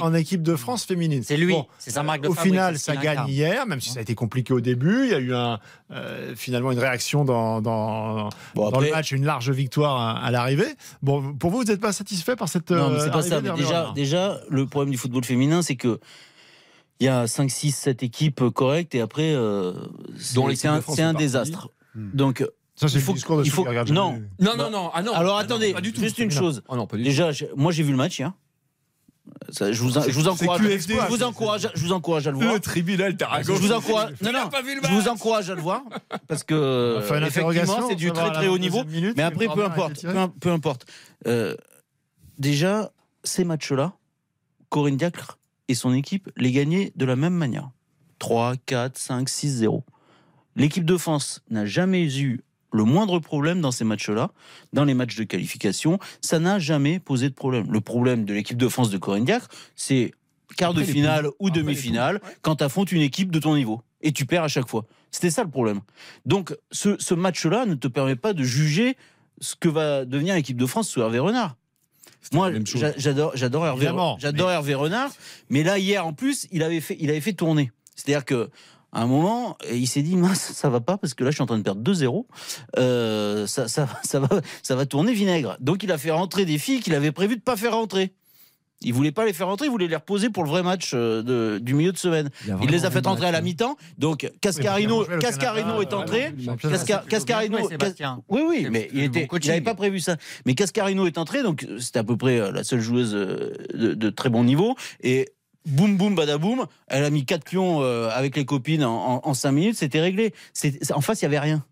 en 0.00 0.14
équipe 0.14 0.42
de 0.42 0.56
France 0.56 0.84
féminine. 0.84 1.22
C'est 1.22 1.36
lui. 1.36 1.52
Bon, 1.52 1.66
C'est 1.78 1.90
sa 1.90 2.02
marque 2.02 2.22
de 2.22 2.28
au 2.28 2.34
fabrique. 2.34 2.52
final, 2.52 2.74
c'est 2.74 2.78
ce 2.78 2.84
ça 2.86 2.96
gagne 2.96 3.12
incarne. 3.18 3.30
hier, 3.30 3.66
même 3.66 3.80
si 3.80 3.90
ça 3.90 3.98
a 3.98 4.02
été 4.02 4.14
compliqué 4.14 4.52
au 4.52 4.60
début. 4.60 5.04
Il 5.04 5.10
y 5.10 5.14
a 5.14 5.18
eu 5.18 5.34
un, 5.34 5.58
euh, 5.92 6.34
finalement 6.36 6.72
une 6.72 6.78
réaction 6.78 7.24
dans, 7.24 7.60
dans, 7.60 8.28
Bon, 8.54 8.62
dans 8.62 8.68
après- 8.76 8.86
le 8.86 8.92
match, 8.92 9.12
une 9.12 9.24
large 9.24 9.50
victoire 9.50 9.96
à, 10.00 10.18
à 10.24 10.30
l'arrivée. 10.30 10.74
Bon, 11.02 11.34
pour 11.34 11.50
vous, 11.50 11.58
vous 11.58 11.64
n'êtes 11.64 11.80
pas 11.80 11.92
satisfait 11.92 12.36
par 12.36 12.48
cette. 12.48 12.70
Non, 12.70 12.90
mais 12.90 12.96
euh, 12.98 13.04
c'est 13.04 13.10
pas 13.10 13.22
ça. 13.22 13.40
Mais 13.40 13.50
déjà, 13.52 13.92
déjà, 13.94 14.40
le 14.50 14.66
problème 14.66 14.90
du 14.92 14.98
football 14.98 15.24
féminin, 15.24 15.62
c'est 15.62 15.76
que 15.76 16.00
il 16.98 17.04
y 17.04 17.08
a 17.08 17.26
5, 17.26 17.50
6, 17.50 17.72
7 17.72 18.02
équipes 18.02 18.48
correctes 18.54 18.94
et 18.94 19.00
après, 19.02 19.34
euh, 19.34 19.74
c'est 20.18 21.02
un, 21.02 21.12
désastre. 21.12 21.68
Hmm. 21.94 22.10
Donc, 22.14 22.44
Ça, 22.76 22.88
c'est 22.88 22.94
il 22.94 22.96
le 22.98 23.04
faut- 23.04 23.12
discours 23.14 23.38
de 23.38 23.44
il 23.44 23.50
faut- 23.50 23.62
qui 23.62 23.68
regardent 23.68 23.90
non. 23.90 24.12
jamais. 24.12 24.26
Non, 24.40 24.56
non, 24.56 24.70
non. 24.70 24.90
Ah 24.92 25.02
non. 25.02 25.12
alors 25.14 25.36
Ah 25.38 25.42
non, 25.42 25.48
attendez, 25.48 25.72
pas 25.72 25.80
du 25.80 25.92
tout. 25.92 26.00
juste 26.02 26.18
une 26.18 26.30
chose. 26.30 26.62
Ah 26.68 26.76
non, 26.76 26.86
pas 26.86 26.96
du. 26.96 27.02
Déjà, 27.04 27.32
je- 27.32 27.46
moi 27.56 27.72
j'ai 27.72 27.82
vu 27.82 27.90
le 27.90 27.96
match 27.96 28.18
hier. 28.18 28.32
Ça, 29.50 29.72
je 29.72 29.82
vous, 29.82 29.90
je 29.90 30.12
vous 30.12 30.28
encourage, 30.28 30.60
QFD, 30.60 30.94
je 30.94 31.08
vous 31.08 31.22
encourage, 31.24 31.68
je 31.74 31.80
vous 31.80 31.92
encourage 31.92 32.28
à 32.28 32.30
le 32.30 32.36
voir. 32.36 32.54
Le 32.54 32.60
tribunal 32.60 33.16
Je 33.42 33.50
vous 33.52 33.72
encourage, 33.72 34.12
non, 34.22 34.30
non, 34.32 34.50
je 34.84 34.88
vous 34.94 35.08
encourage 35.08 35.50
à 35.50 35.54
le 35.56 35.60
voir 35.60 35.82
parce 36.28 36.44
que 36.44 36.98
Enfin, 36.98 37.16
effectivement 37.16 37.48
interrogation, 37.48 37.88
c'est 37.88 37.96
du 37.96 38.12
très 38.12 38.30
très 38.30 38.46
haut 38.46 38.58
niveau. 38.58 38.82
22e 38.84 38.90
minute, 38.92 39.16
Mais 39.16 39.24
après, 39.24 39.46
peu 39.48 39.64
importe, 39.64 40.02
peu, 40.02 40.28
peu 40.40 40.50
importe. 40.52 40.86
Euh, 41.26 41.56
déjà, 42.38 42.92
ces 43.24 43.42
matchs-là, 43.44 43.94
Corinne 44.68 44.96
Diacre 44.96 45.38
et 45.68 45.74
son 45.74 45.92
équipe 45.92 46.30
les 46.36 46.52
gagnaient 46.52 46.92
de 46.94 47.04
la 47.04 47.16
même 47.16 47.34
manière. 47.34 47.70
3, 48.20 48.54
4, 48.66 48.96
5, 48.96 49.28
6, 49.28 49.48
0. 49.58 49.84
L'équipe 50.54 50.84
de 50.84 50.96
France 50.96 51.42
n'a 51.50 51.66
jamais 51.66 52.04
eu 52.16 52.42
le 52.72 52.84
moindre 52.84 53.18
problème 53.18 53.60
dans 53.60 53.70
ces 53.70 53.84
matchs-là, 53.84 54.30
dans 54.72 54.84
les 54.84 54.94
matchs 54.94 55.16
de 55.16 55.24
qualification. 55.24 55.98
Ça 56.20 56.38
n'a 56.38 56.58
jamais 56.58 56.98
posé 56.98 57.28
de 57.28 57.34
problème. 57.34 57.66
Le 57.70 57.80
problème 57.80 58.24
de 58.24 58.34
l'équipe 58.34 58.58
de 58.58 58.68
France 58.68 58.90
de 58.90 58.98
Corinne 58.98 59.24
Diacre, 59.24 59.48
c'est 59.74 60.12
quart 60.56 60.74
de 60.74 60.82
finale 60.82 61.28
ou 61.38 61.50
demi-finale, 61.50 62.20
quand 62.42 62.56
tu 62.56 62.64
affrontes 62.64 62.92
une 62.92 63.02
équipe 63.02 63.30
de 63.30 63.38
ton 63.38 63.56
niveau. 63.56 63.82
Et 64.00 64.12
tu 64.12 64.26
perds 64.26 64.44
à 64.44 64.48
chaque 64.48 64.68
fois. 64.68 64.84
C'était 65.10 65.30
ça 65.30 65.42
le 65.42 65.50
problème. 65.50 65.80
Donc, 66.26 66.54
ce, 66.70 66.96
ce 66.98 67.14
match-là 67.14 67.66
ne 67.66 67.74
te 67.74 67.88
permet 67.88 68.16
pas 68.16 68.32
de 68.32 68.42
juger 68.42 68.96
ce 69.40 69.54
que 69.56 69.68
va 69.68 70.04
devenir 70.04 70.34
l'équipe 70.34 70.56
de 70.56 70.66
France 70.66 70.88
sous 70.88 71.00
Hervé 71.00 71.18
Renard. 71.18 71.56
Moi, 72.32 72.50
j'adore, 72.96 73.32
j'adore 73.34 73.66
Hervé, 73.66 73.86
Hervé 73.86 74.74
Renard, 74.74 75.12
mais 75.48 75.62
là 75.62 75.78
hier 75.78 76.04
en 76.06 76.12
plus, 76.12 76.46
il 76.50 76.62
avait 76.62 76.80
fait, 76.80 76.96
il 76.98 77.10
avait 77.10 77.20
fait 77.20 77.34
tourner. 77.34 77.70
C'est-à-dire 77.94 78.24
que 78.24 78.50
à 78.96 79.02
un 79.02 79.06
moment, 79.06 79.56
il 79.72 79.86
s'est 79.86 80.02
dit 80.02 80.16
mince, 80.16 80.52
ça 80.54 80.70
va 80.70 80.80
pas 80.80 80.96
parce 80.96 81.12
que 81.14 81.22
là, 81.22 81.30
je 81.30 81.34
suis 81.36 81.42
en 81.42 81.46
train 81.46 81.58
de 81.58 81.62
perdre 81.62 81.82
2-0. 81.82 82.24
Euh, 82.78 83.46
ça, 83.46 83.68
ça, 83.68 83.88
ça 84.02 84.20
va, 84.20 84.28
ça 84.62 84.74
va 84.74 84.86
tourner 84.86 85.12
vinaigre. 85.12 85.56
Donc, 85.60 85.82
il 85.82 85.92
a 85.92 85.98
fait 85.98 86.10
rentrer 86.10 86.44
des 86.44 86.58
filles 86.58 86.80
qu'il 86.80 86.94
avait 86.94 87.12
prévu 87.12 87.36
de 87.36 87.42
pas 87.42 87.56
faire 87.56 87.72
rentrer. 87.74 88.12
Il 88.82 88.92
voulait 88.92 89.10
pas 89.12 89.24
les 89.24 89.32
faire 89.32 89.46
rentrer, 89.46 89.66
il 89.66 89.70
voulait 89.70 89.88
les 89.88 89.96
reposer 89.96 90.28
pour 90.28 90.44
le 90.44 90.50
vrai 90.50 90.62
match 90.62 90.90
euh, 90.92 91.22
de- 91.22 91.58
du 91.58 91.72
milieu 91.72 91.92
de 91.92 91.96
semaine. 91.96 92.28
Il 92.62 92.68
les 92.70 92.84
a 92.84 92.90
fait 92.90 93.04
rentrer 93.06 93.26
à 93.26 93.32
la 93.32 93.40
mi-temps. 93.40 93.76
Donc 93.96 94.30
Cascarino, 94.42 95.00
Oui, 95.08 95.18
Cascarino 95.18 95.78
Canada, 95.78 95.82
est 95.82 95.92
euh, 95.94 95.96
entré. 95.96 96.32
Casca- 96.70 97.06
Cascarino, 97.08 97.68
Sébastien. 97.70 98.22
oui, 98.28 98.42
oui, 98.46 98.68
mais 98.70 98.90
il 98.92 99.10
bon 99.10 99.20
était, 99.20 99.28
il 99.42 99.48
n'avait 99.48 99.60
pas 99.62 99.74
prévu 99.74 99.98
ça. 100.00 100.16
Mais 100.44 100.54
Cascarino 100.54 101.06
est 101.06 101.16
entré, 101.16 101.42
donc 101.42 101.66
c'était 101.80 102.00
à 102.00 102.04
peu 102.04 102.18
près 102.18 102.38
euh, 102.38 102.52
la 102.52 102.64
seule 102.64 102.80
joueuse 102.80 103.14
euh, 103.14 103.54
de, 103.72 103.94
de 103.94 104.10
très 104.10 104.28
bon 104.28 104.44
niveau. 104.44 104.76
Et 105.02 105.26
boum, 105.66 105.96
boum, 105.96 106.14
badaboum, 106.14 106.66
elle 106.88 107.04
a 107.04 107.10
mis 107.10 107.24
quatre 107.24 107.44
pions 107.44 107.82
euh, 107.82 108.08
avec 108.12 108.36
les 108.36 108.44
copines 108.44 108.84
en, 108.84 109.16
en, 109.16 109.20
en 109.28 109.34
cinq 109.34 109.52
minutes, 109.52 109.76
c'était 109.76 110.00
réglé. 110.00 110.32
C'est- 110.52 110.92
en 110.92 111.00
face, 111.00 111.20
il 111.20 111.24
y 111.24 111.26
avait 111.26 111.38
rien. 111.38 111.64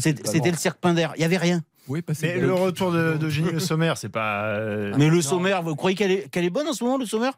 C'était 0.00 0.50
le 0.50 0.56
cirque 0.56 0.78
Pinder, 0.78 1.08
il 1.16 1.22
y 1.22 1.24
avait 1.24 1.36
rien. 1.36 1.62
Oui, 1.88 2.02
Mais 2.22 2.38
le 2.38 2.52
retour 2.52 2.92
de, 2.92 3.16
de 3.16 3.28
Génie 3.30 3.50
Le 3.50 3.60
Sommer, 3.60 3.94
c'est 3.96 4.10
pas. 4.10 4.44
euh, 4.48 4.92
Mais 4.98 5.08
le 5.08 5.22
sommaire, 5.22 5.62
vous 5.62 5.74
croyez 5.74 5.96
qu'elle 5.96 6.44
est, 6.44 6.50
bonne 6.50 6.68
en 6.68 6.72
ce 6.74 6.84
moment, 6.84 6.98
le 6.98 7.06
sommaire? 7.06 7.32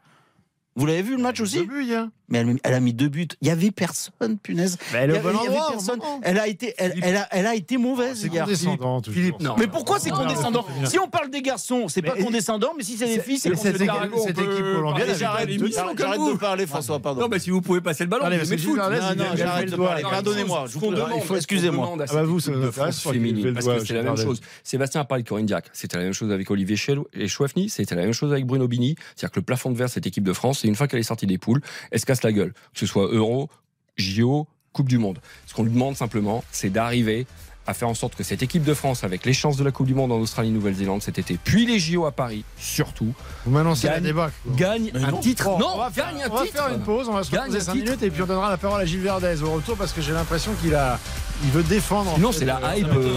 Vous 0.75 0.85
l'avez 0.85 1.01
vu 1.03 1.15
le 1.15 1.21
match 1.21 1.37
J'ai 1.37 1.43
aussi? 1.43 1.65
vu 1.65 1.83
hier. 1.85 2.07
Mais 2.31 2.39
elle, 2.39 2.57
elle 2.63 2.73
a 2.73 2.79
mis 2.79 2.93
deux 2.93 3.09
buts. 3.09 3.27
Il 3.41 3.47
y 3.47 3.51
avait 3.51 3.71
personne, 3.71 4.37
punaise. 4.41 4.77
Mais 4.93 4.99
elle 4.99 5.11
est 5.11 5.13
Il 5.13 5.17
y 5.17 5.19
au 5.19 5.21
bon 5.21 5.29
avait- 5.29 5.37
il 5.37 5.43
y 5.43 5.47
avait 5.47 5.55
endroit, 5.57 5.67
au 5.67 5.71
personne. 5.73 5.99
moment. 5.99 6.19
Elle 6.23 6.39
a 6.39 6.47
été, 6.47 6.73
elle, 6.77 6.95
elle 7.03 7.15
a, 7.17 7.27
elle 7.31 7.45
a 7.45 7.55
été 7.55 7.77
mauvaise 7.77 8.23
hier. 8.23 8.45
condescendant, 8.45 9.01
toujours. 9.01 9.19
Philippe, 9.21 9.39
non. 9.41 9.55
Mais 9.59 9.67
pourquoi 9.67 9.99
c'est 9.99 10.09
condescendant 10.09 10.65
non, 10.81 10.89
Si 10.89 10.97
on 10.97 11.07
parle 11.07 11.29
des 11.29 11.41
garçons, 11.41 11.87
c'est 11.87 12.01
pas 12.01 12.15
Mais- 12.15 12.23
condescendant, 12.23 12.71
mais 12.77 12.83
si 12.83 12.97
c'est 12.97 13.05
des 13.05 13.19
filles, 13.19 13.37
c'est 13.39 13.49
mais 13.49 13.55
condescendant. 13.55 14.17
cette 14.25 14.39
équipe 14.39 14.47
colombienne, 14.49 15.01
Allez, 15.03 15.11
elle 15.11 15.17
J'arrête 15.17 15.49
de- 15.59 16.37
parler, 16.37 16.65
François, 16.65 16.99
pardon. 16.99 17.21
Non, 17.21 17.27
mais 17.29 17.39
si 17.39 17.49
vous 17.49 17.61
pouvez 17.61 17.81
passer 17.81 18.03
le 18.05 18.09
ballon, 18.09 18.27
le 18.29 18.37
foot. 18.57 18.77
Non, 18.77 18.89
non, 18.89 19.25
j'arrête 19.35 19.69
de 19.71 19.75
parler. 19.75 20.01
Pardonnez-moi. 20.03 20.65
je 20.67 20.77
vous 20.79 20.91
demande, 20.93 21.11
excusez-moi. 21.35 21.93
Ah 21.99 22.13
bah 22.13 22.23
vous, 22.23 22.39
ça 22.39 22.51
de 22.51 22.71
France 22.71 23.01
féminine, 23.01 23.53
parce 23.53 23.65
que 23.65 23.85
c'est 23.85 23.93
la 23.93 24.03
même 24.03 24.17
chose. 24.17 24.41
Sébastien 24.63 25.01
a 25.01 25.05
parlé 25.05 25.23
de 25.23 25.29
Corinne 25.29 25.45
Diac, 25.45 25.65
c'était 25.73 25.97
la 25.97 26.03
même 26.03 26.13
chose 26.13 26.31
avec 26.31 26.49
Olivier 26.51 26.77
et 27.13 27.27
Chouafny, 27.27 27.69
c'était 27.69 27.95
la 27.95 28.03
même 28.03 28.13
chose 28.13 28.31
avec 28.31 28.45
Bruno 28.45 28.67
Bini. 28.67 28.95
C'est-à-dire 29.15 29.31
que 29.31 29.39
le 29.39 29.45
plafond 29.45 29.71
de 29.71 29.77
verre, 29.77 29.89
cette 29.89 30.07
équipe 30.07 30.23
de 30.23 30.33
France, 30.33 30.63
et 30.65 30.67
une 30.67 30.75
fois 30.75 30.87
qu'elle 30.87 30.99
est 30.99 31.03
sortie 31.03 31.27
des 31.27 31.37
poules, 31.37 31.61
elle 31.91 31.99
se 31.99 32.05
casse 32.21 32.31
la 32.31 32.31
gueule. 32.31 32.53
Que 32.73 32.79
ce 32.79 32.85
soit 32.85 33.07
Euro, 33.11 33.49
JO, 33.97 34.47
Coupe 34.73 34.87
du 34.87 34.97
Monde. 34.97 35.19
Ce 35.47 35.53
qu'on 35.53 35.63
lui 35.63 35.71
demande 35.71 35.95
simplement, 35.95 36.43
c'est 36.51 36.69
d'arriver 36.69 37.27
à 37.67 37.75
faire 37.75 37.87
en 37.89 37.93
sorte 37.93 38.15
que 38.15 38.23
cette 38.23 38.41
équipe 38.41 38.63
de 38.63 38.73
France, 38.73 39.03
avec 39.03 39.23
les 39.23 39.33
chances 39.33 39.55
de 39.55 39.63
la 39.63 39.71
Coupe 39.71 39.85
du 39.85 39.93
Monde 39.93 40.11
en 40.11 40.17
Australie-Nouvelle-Zélande 40.19 41.03
cet 41.03 41.19
été, 41.19 41.37
puis 41.43 41.67
les 41.67 41.77
JO 41.77 42.05
à 42.07 42.11
Paris, 42.11 42.43
surtout, 42.57 43.13
Vous 43.45 43.51
m'annoncez 43.51 43.85
la 43.85 43.93
Gagne- 43.95 44.03
débat. 44.03 44.31
gagne 44.55 44.91
Mais 44.95 45.03
un 45.03 45.11
non. 45.11 45.17
titre. 45.19 45.45
Non, 45.59 45.73
on 45.75 45.77
va 45.77 45.91
faire, 45.91 46.11
gagne 46.11 46.23
un 46.23 46.29
on 46.31 46.35
va 46.35 46.41
titre. 46.43 46.55
faire 46.55 46.73
une 46.73 46.81
pause, 46.81 47.07
on 47.07 47.13
va 47.13 47.23
se 47.23 47.29
Gagne 47.31 47.41
reposer 47.43 47.57
un 47.59 47.61
5 47.61 47.73
titre. 47.73 47.85
minutes 47.85 48.03
et 48.03 48.09
puis 48.09 48.21
on 48.23 48.25
donnera 48.25 48.49
la 48.49 48.57
parole 48.57 48.81
à 48.81 48.85
Gilles 48.85 49.01
Verdez 49.01 49.43
au 49.43 49.51
retour 49.51 49.77
parce 49.77 49.93
que 49.93 50.01
j'ai 50.01 50.11
l'impression 50.11 50.53
qu'il 50.59 50.73
a, 50.73 50.99
il 51.43 51.51
veut 51.51 51.61
défendre. 51.63 52.17
fait, 52.31 52.39
c'est 52.39 52.45
la 52.45 52.57
euh, 52.57 52.75
hype. 52.77 52.87
euh. 52.87 53.13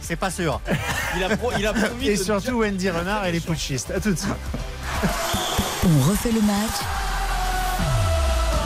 C'est 0.00 0.16
pas 0.16 0.30
sûr. 0.30 0.60
Il 1.16 1.24
a, 1.24 1.36
pro- 1.36 1.50
il 1.58 1.66
a 1.66 1.72
promis 1.72 2.06
Et 2.08 2.16
de- 2.16 2.22
surtout 2.22 2.58
Wendy 2.60 2.88
Renard 2.88 3.26
et 3.26 3.32
les 3.32 3.40
putschistes. 3.40 3.90
À 3.90 3.98
tout 3.98 4.12
de 4.12 4.16
suite. 4.18 4.30
On 5.86 6.08
refait 6.10 6.32
le 6.32 6.40
match 6.40 6.80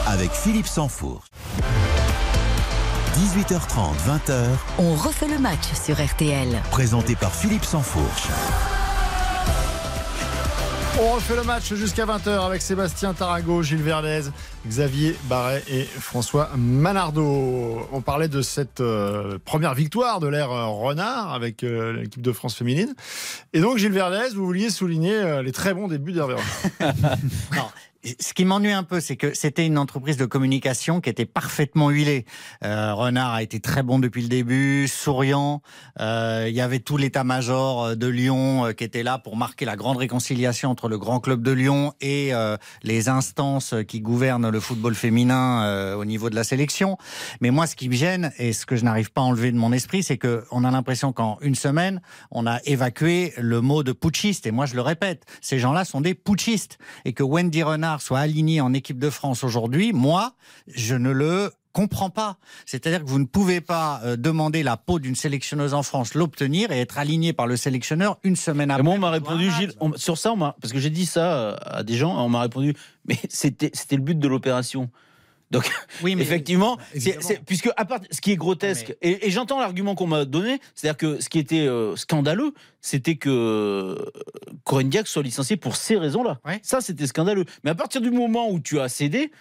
Avec 0.07 0.31
Philippe 0.31 0.67
Sansfourche. 0.67 1.27
18h30, 3.15 3.95
20h, 4.07 4.45
On 4.77 4.93
refait 4.95 5.27
le 5.27 5.37
match 5.39 5.73
sur 5.73 6.01
RTL. 6.03 6.61
présenté 6.71 7.15
par 7.15 7.33
Philippe 7.33 7.65
Sansfourche. 7.65 8.27
On 11.01 11.13
refait 11.13 11.37
le 11.37 11.43
match 11.43 11.73
jusqu'à 11.75 12.05
20h 12.05 12.45
avec 12.45 12.61
Sébastien 12.61 13.13
Tarago, 13.13 13.63
Gilles 13.63 13.81
Verdez, 13.81 14.23
Xavier 14.67 15.15
Barret 15.29 15.63
et 15.69 15.83
François 15.83 16.49
Manardo. 16.57 17.87
On 17.93 18.01
parlait 18.01 18.27
de 18.27 18.41
cette 18.41 18.81
euh, 18.81 19.39
première 19.45 19.75
victoire 19.75 20.19
de 20.19 20.27
l'ère 20.27 20.51
euh, 20.51 20.65
Renard 20.65 21.33
avec 21.33 21.63
euh, 21.63 21.93
l'équipe 21.93 22.21
de 22.21 22.31
France 22.33 22.55
féminine. 22.55 22.93
Et 23.53 23.61
donc, 23.61 23.77
Gilles 23.77 23.93
Verdez, 23.93 24.35
vous 24.35 24.45
vouliez 24.45 24.69
souligner 24.69 25.15
euh, 25.15 25.41
les 25.41 25.53
très 25.53 25.73
bons 25.73 25.87
débuts 25.87 26.11
d'Hervé 26.11 26.33
Renard. 26.33 26.89
Non. 27.55 27.69
Ce 28.01 28.33
qui 28.33 28.45
m'ennuie 28.45 28.71
un 28.71 28.83
peu, 28.83 29.01
c'est 29.01 29.17
que 29.17 29.33
c'était 29.33 29.65
une 29.65 29.77
entreprise 29.77 30.15
de 30.15 30.25
communication 30.25 31.01
qui 31.01 31.09
était 31.09 31.25
parfaitement 31.25 31.89
huilée. 31.89 32.25
Euh, 32.63 32.93
Renard 32.93 33.33
a 33.33 33.43
été 33.43 33.59
très 33.59 33.83
bon 33.83 33.99
depuis 33.99 34.21
le 34.21 34.29
début, 34.29 34.87
souriant. 34.87 35.61
Euh, 35.99 36.45
il 36.47 36.55
y 36.55 36.61
avait 36.61 36.79
tout 36.79 36.95
l'état-major 36.95 37.83
euh, 37.83 37.95
de 37.95 38.07
Lyon 38.07 38.67
euh, 38.67 38.71
qui 38.71 38.85
était 38.85 39.03
là 39.03 39.17
pour 39.17 39.35
marquer 39.35 39.65
la 39.65 39.75
grande 39.75 39.97
réconciliation 39.97 40.69
entre 40.69 40.87
le 40.87 40.97
grand 40.97 41.19
club 41.19 41.43
de 41.43 41.51
Lyon 41.51 41.93
et 41.99 42.33
euh, 42.33 42.55
les 42.83 43.09
instances 43.09 43.75
qui 43.85 43.99
gouvernent 43.99 44.49
le 44.49 44.59
football 44.61 44.95
féminin 44.95 45.93
au 45.95 46.05
niveau 46.05 46.29
de 46.29 46.35
la 46.35 46.45
sélection. 46.45 46.97
Mais 47.41 47.51
moi, 47.51 47.67
ce 47.67 47.75
qui 47.75 47.89
me 47.89 47.95
gêne 47.95 48.31
et 48.37 48.53
ce 48.53 48.65
que 48.65 48.77
je 48.77 48.85
n'arrive 48.85 49.11
pas 49.11 49.21
à 49.21 49.25
enlever 49.25 49.51
de 49.51 49.57
mon 49.57 49.73
esprit, 49.73 50.03
c'est 50.03 50.17
que 50.17 50.45
on 50.51 50.63
a 50.63 50.71
l'impression 50.71 51.11
qu'en 51.11 51.37
une 51.41 51.55
semaine, 51.55 52.01
on 52.31 52.47
a 52.47 52.59
évacué 52.63 53.33
le 53.37 53.59
mot 53.59 53.83
de 53.83 53.91
putschiste. 53.91 54.47
Et 54.47 54.51
moi, 54.51 54.65
je 54.65 54.75
le 54.75 54.81
répète, 54.81 55.25
ces 55.41 55.59
gens-là 55.59 55.83
sont 55.83 55.99
des 55.99 56.15
putschistes. 56.15 56.77
Et 57.03 57.11
que 57.11 57.23
Wendy 57.23 57.61
Renard 57.63 57.88
soit 57.99 58.19
alignée 58.19 58.61
en 58.61 58.73
équipe 58.73 58.99
de 58.99 59.09
France 59.09 59.43
aujourd'hui, 59.43 59.91
moi, 59.93 60.33
je 60.67 60.95
ne 60.95 61.09
le 61.11 61.51
comprends 61.71 62.09
pas. 62.09 62.37
C'est-à-dire 62.65 63.03
que 63.03 63.09
vous 63.09 63.19
ne 63.19 63.25
pouvez 63.25 63.61
pas 63.61 64.01
euh, 64.03 64.15
demander 64.15 64.63
la 64.63 64.75
peau 64.75 64.99
d'une 64.99 65.15
sélectionneuse 65.15 65.73
en 65.73 65.83
France, 65.83 66.13
l'obtenir 66.15 66.71
et 66.71 66.79
être 66.79 66.97
aligné 66.97 67.31
par 67.31 67.45
le 67.47 67.57
sélectionneur 67.57 68.17
une 68.23 68.35
semaine 68.35 68.69
Et 68.69 68.73
après. 68.73 68.83
moi, 68.83 68.95
on 68.95 68.99
m'a 68.99 69.11
répondu, 69.11 69.51
Gilles, 69.51 69.73
on- 69.79 69.93
sur 69.95 70.17
ça, 70.17 70.31
on 70.33 70.37
parce 70.37 70.73
que 70.73 70.79
j'ai 70.79 70.89
dit 70.89 71.05
ça 71.05 71.33
euh, 71.33 71.55
à 71.65 71.83
des 71.83 71.95
gens, 71.95 72.17
on 72.23 72.29
m'a 72.29 72.41
répondu, 72.41 72.73
mais 73.05 73.17
c'était 73.29 73.71
c'était 73.73 73.95
le 73.97 74.01
but 74.01 74.17
de 74.19 74.27
l'opération. 74.27 74.89
Donc, 75.51 75.69
Oui, 76.03 76.15
mais 76.15 76.21
effectivement, 76.23 76.77
c'est- 76.97 77.41
puisque 77.45 77.69
à 77.75 77.85
part 77.85 77.99
ce 78.11 78.21
qui 78.21 78.31
est 78.31 78.35
grotesque, 78.35 78.95
et, 79.01 79.27
et 79.27 79.31
j'entends 79.31 79.59
l'argument 79.59 79.95
qu'on 79.95 80.07
m'a 80.07 80.25
donné, 80.25 80.59
c'est-à-dire 80.75 80.97
que 80.97 81.21
ce 81.21 81.29
qui 81.29 81.39
était 81.39 81.67
euh, 81.67 81.95
scandaleux, 81.95 82.53
c'était 82.81 83.15
que 83.15 83.29
euh, 83.29 83.95
Corinne 84.63 84.91
soit 85.05 85.23
licenciée 85.23 85.57
pour 85.57 85.75
ces 85.75 85.97
raisons-là. 85.97 86.39
Ouais. 86.45 86.59
Ça, 86.63 86.81
c'était 86.81 87.07
scandaleux. 87.07 87.45
Mais 87.63 87.71
à 87.71 87.75
partir 87.75 88.01
du 88.01 88.11
moment 88.11 88.49
où 88.51 88.59
tu 88.59 88.79
as 88.79 88.89
cédé, 88.89 89.31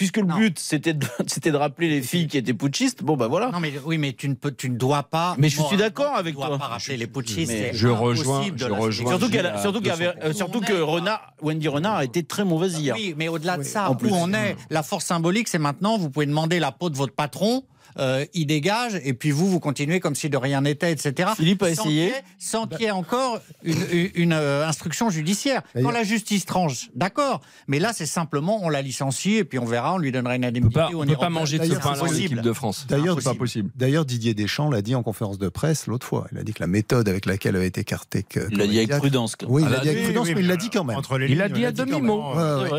puisque 0.00 0.16
le 0.16 0.22
Non. 0.24 0.38
but 0.38 0.58
c'était 0.58 0.94
de, 0.94 1.06
c'était 1.26 1.50
de 1.52 1.58
rappeler 1.58 1.90
les 1.90 2.00
filles 2.00 2.26
qui 2.26 2.38
étaient 2.38 2.54
putschistes, 2.54 3.02
bon 3.02 3.18
bah 3.18 3.28
voilà. 3.28 3.50
Non, 3.50 3.60
mais 3.60 3.70
oui, 3.84 3.98
mais 3.98 4.14
tu 4.14 4.30
ne 4.30 4.34
peux, 4.34 4.50
tu 4.50 4.70
ne 4.70 4.76
dois 4.78 5.02
pas. 5.02 5.34
Mais 5.36 5.50
je 5.50 5.60
suis 5.60 5.76
d'accord 5.76 6.12
tu 6.14 6.20
avec 6.20 6.34
dois 6.36 6.46
toi. 6.46 6.58
pas 6.58 6.68
rappeler 6.68 6.96
les 6.96 7.06
putschistes. 7.06 7.52
Mais 7.52 7.72
je 7.74 7.86
rejoins- 7.88 8.42
je. 8.56 9.04
Surtout 9.06 9.28
qu'elle, 9.28 9.52
surtout, 9.60 9.80
qu'il 9.80 9.88
y 9.88 9.90
avait- 9.90 10.06
200%. 10.06 10.24
euh, 10.24 10.32
surtout 10.32 10.60
que 10.62 10.72
Renard, 10.72 11.34
Wendy 11.42 11.68
Renard 11.68 11.96
a 11.96 12.04
été 12.04 12.22
très 12.22 12.46
mauvaise 12.46 12.78
hier. 12.80 12.94
Oui, 12.96 13.12
mais 13.18 13.28
au-delà 13.28 13.58
de 13.58 13.62
ça, 13.62 13.90
En 13.90 13.92
où 13.92 13.96
plus. 13.96 14.10
on 14.10 14.32
est, 14.32 14.56
la 14.70 14.82
force 14.82 15.04
symbolique, 15.04 15.48
c'est 15.48 15.58
maintenant, 15.58 15.98
vous 15.98 16.08
pouvez 16.08 16.24
demander 16.24 16.60
la 16.60 16.72
peau 16.72 16.88
de 16.88 16.96
votre 16.96 17.14
patron. 17.14 17.62
Euh, 17.98 18.24
il 18.34 18.46
dégage 18.46 19.00
et 19.04 19.14
puis 19.14 19.30
vous, 19.30 19.48
vous 19.50 19.60
continuez 19.60 20.00
comme 20.00 20.14
si 20.14 20.30
de 20.30 20.36
rien 20.36 20.60
n'était, 20.62 20.92
etc. 20.92 21.30
Philippe 21.36 21.62
a 21.62 21.74
Sans 21.74 21.82
essayé. 21.84 22.06
qu'il 22.06 22.14
y 22.14 22.18
ait- 22.18 22.22
Sans 22.38 22.66
qu'il 22.66 22.80
y 22.82 22.84
ait 22.84 22.90
encore 22.90 23.40
une, 23.62 23.76
une- 23.92 24.10
une, 24.14 24.32
euh, 24.32 24.66
instruction 24.66 25.10
judiciaire. 25.10 25.62
Quand 25.74 25.90
la 25.90 26.04
justice 26.04 26.44
tranche, 26.46 26.88
d'accord. 26.94 27.40
Mais 27.68 27.78
là, 27.78 27.92
c'est 27.92 28.06
simplement, 28.06 28.60
on 28.62 28.68
la 28.68 28.82
licencie 28.82 29.34
et 29.36 29.44
puis 29.44 29.58
on 29.58 29.64
verra, 29.64 29.94
on 29.94 29.98
lui 29.98 30.12
donnera 30.12 30.36
une 30.36 30.44
On 30.44 30.48
indemnité. 30.48 30.74
peut 30.74 30.80
pas, 30.80 30.90
on 30.94 31.00
on 31.02 31.06
peut 31.06 31.16
pas 31.16 31.30
manger 31.30 31.58
de 31.58 31.64
ce 31.64 31.68
D'ailleurs, 31.68 31.82
pain-là 31.82 32.02
en 32.02 32.06
possible. 32.06 32.24
équipe 32.24 32.40
de 32.42 32.52
France. 32.52 32.86
D'ailleurs, 32.88 33.16
c'est 33.18 33.24
pas 33.24 33.34
possible. 33.34 33.70
D'ailleurs, 33.76 34.04
Didier 34.04 34.34
Deschamps 34.34 34.70
l'a 34.70 34.82
dit 34.82 34.94
en 34.94 35.02
conférence 35.02 35.38
de 35.38 35.48
presse 35.48 35.86
l'autre 35.86 36.06
fois. 36.06 36.26
Il 36.32 36.38
a 36.38 36.42
dit 36.42 36.52
que 36.52 36.60
la 36.60 36.66
méthode 36.66 37.08
avec 37.08 37.26
laquelle 37.26 37.56
avait 37.56 37.66
été 37.66 37.80
écarté. 37.82 38.22
que- 38.22 38.40
Il 38.50 38.58
l'a 38.58 38.66
dit 38.66 38.76
avec 38.78 38.88
Corinne 38.88 39.00
prudence. 39.00 39.36
quoi. 39.36 39.48
Oui, 39.50 39.62
il 39.62 39.66
Ah, 39.68 39.70
l'a 39.76 39.78
dit 39.80 39.88
avec 39.88 40.04
prudence, 40.04 40.28
mais 40.34 40.40
il 40.40 40.46
l'a 40.46 40.56
dit 40.56 40.70
quand 40.70 40.84
même. 40.84 40.96
Entre 40.96 41.18
les 41.18 41.28
Il 41.30 41.40
a 41.42 41.48
dit 41.48 41.64
à 41.64 41.72
demi-mot. 41.72 42.22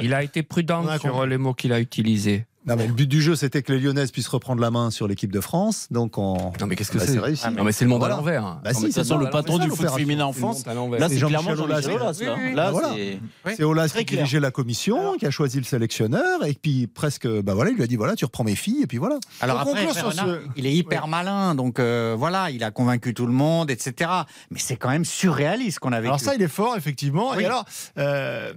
Il 0.02 0.14
a 0.14 0.24
été 0.24 0.44
prudent 0.44 0.98
sur 1.00 1.26
les 1.26 1.38
mots 1.38 1.54
qu'il 1.54 1.74
a 1.74 1.80
utilisés. 1.80 2.46
Non, 2.68 2.76
mais 2.76 2.86
le 2.86 2.94
but 2.94 3.08
du 3.08 3.22
jeu, 3.24 3.36
c'était 3.36 3.64
que 3.64 3.74
les 3.74 3.80
Lyonnaises 3.80 4.12
puissent 4.12 4.28
reprendre 4.28 4.62
la 4.62 4.70
main 4.70 4.92
sur 4.92 5.08
l'équipe 5.08 5.32
de 5.32 5.40
France. 5.42 5.88
Donc, 5.90 6.20
on... 6.20 6.52
Non 6.60 6.68
mais 6.68 6.76
qu'est-ce 6.76 6.92
que 6.92 7.00
Bah, 7.00 7.06
c'est 7.08 7.18
réussi. 7.18 7.50
Non 7.50 7.64
mais 7.64 7.72
c'est 7.72 7.86
le 7.86 7.90
monde 7.90 8.00
Voilà. 8.00 8.14
à 8.16 8.18
l'envers. 8.18 8.60
Bah 8.64 8.74
si, 8.74 8.82
De 8.82 8.86
toute 8.86 8.96
façon, 8.96 9.18
c'est 9.18 9.26
le 9.26 9.30
patron 9.32 9.58
du 9.58 9.70
foot 9.70 9.90
féminin 9.90 10.26
en 10.26 10.32
France, 10.34 10.64
là, 10.68 10.74
C'est 11.10 11.16
clairement 11.18 11.56
Jean-Michel 11.56 11.92
Aulas. 11.96 12.20
Aulas. 12.20 12.20
là. 12.22 12.36
Oui, 12.38 12.44
oui, 12.50 12.54
Là, 12.54 12.72
voilà. 12.72 12.90
c'est- 12.96 13.56
C'est 13.56 13.64
Olas 13.64 13.88
Très 13.90 14.00
qui 14.00 14.06
clair. 14.06 14.20
dirigeait 14.20 14.40
la 14.40 14.52
commission, 14.52 15.18
qui 15.18 15.26
a 15.26 15.32
choisi 15.32 15.58
le 15.58 15.64
sélectionneur, 15.64 16.46
et 16.46 16.54
puis 16.54 16.86
presque, 16.86 17.28
bah 17.42 17.56
voilà, 17.56 17.72
il 17.72 17.78
lui 17.78 17.84
a 17.84 17.88
dit 17.88 17.96
voilà, 17.96 18.16
tu 18.16 18.26
reprends 18.26 18.44
mes 18.44 18.56
filles, 18.56 18.84
et 18.84 18.88
puis 18.88 19.00
voilà. 19.00 19.20
Alors 19.42 19.60
après, 19.60 19.88
ce- 19.94 20.42
il 20.56 20.68
est 20.68 20.74
hyper 20.74 21.08
malin, 21.08 21.56
donc 21.56 21.80
euh, 21.80 22.16
voilà, 22.18 22.52
il 22.52 22.64
a 22.64 22.70
convaincu 22.70 23.14
tout 23.16 23.26
le 23.26 23.34
monde, 23.34 23.72
etc. 23.72 24.10
Mais 24.52 24.60
c'est 24.60 24.76
quand 24.76 24.90
même 24.90 25.06
surréaliste 25.06 25.80
qu'on 25.80 25.94
a 25.94 25.98
vécu. 26.00 26.10
Alors 26.10 26.20
ça, 26.20 26.36
il 26.36 26.42
est 26.44 26.48
fort, 26.48 26.76
effectivement. 26.78 27.32
Oui. 27.36 27.42
Et 27.42 27.46
alors, 27.48 27.66
euh, 27.98 28.54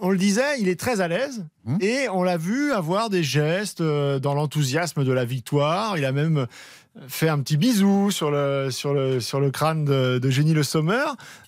on 0.00 0.10
le 0.10 0.16
disait, 0.16 0.60
il 0.60 0.68
est 0.68 0.78
très 0.78 1.00
à 1.00 1.08
l'aise. 1.08 1.44
Hum. 1.66 1.78
Et 1.80 2.08
on 2.08 2.22
l'a 2.22 2.36
vu 2.36 2.72
avoir 2.72 3.10
des 3.10 3.22
gestes 3.22 3.80
euh, 3.80 4.18
dans 4.18 4.34
l'enthousiasme 4.34 5.04
de 5.04 5.12
la 5.12 5.24
victoire. 5.24 5.98
Il 5.98 6.04
a 6.04 6.12
même 6.12 6.46
fait 7.08 7.28
un 7.28 7.38
petit 7.40 7.56
bisou 7.56 8.10
sur 8.10 8.30
le, 8.30 8.70
sur 8.70 8.92
le, 8.92 9.20
sur 9.20 9.40
le 9.40 9.50
crâne 9.50 9.84
de, 9.84 10.18
de 10.18 10.30
Génie 10.30 10.54
Le 10.54 10.62
Sommer. 10.62 11.04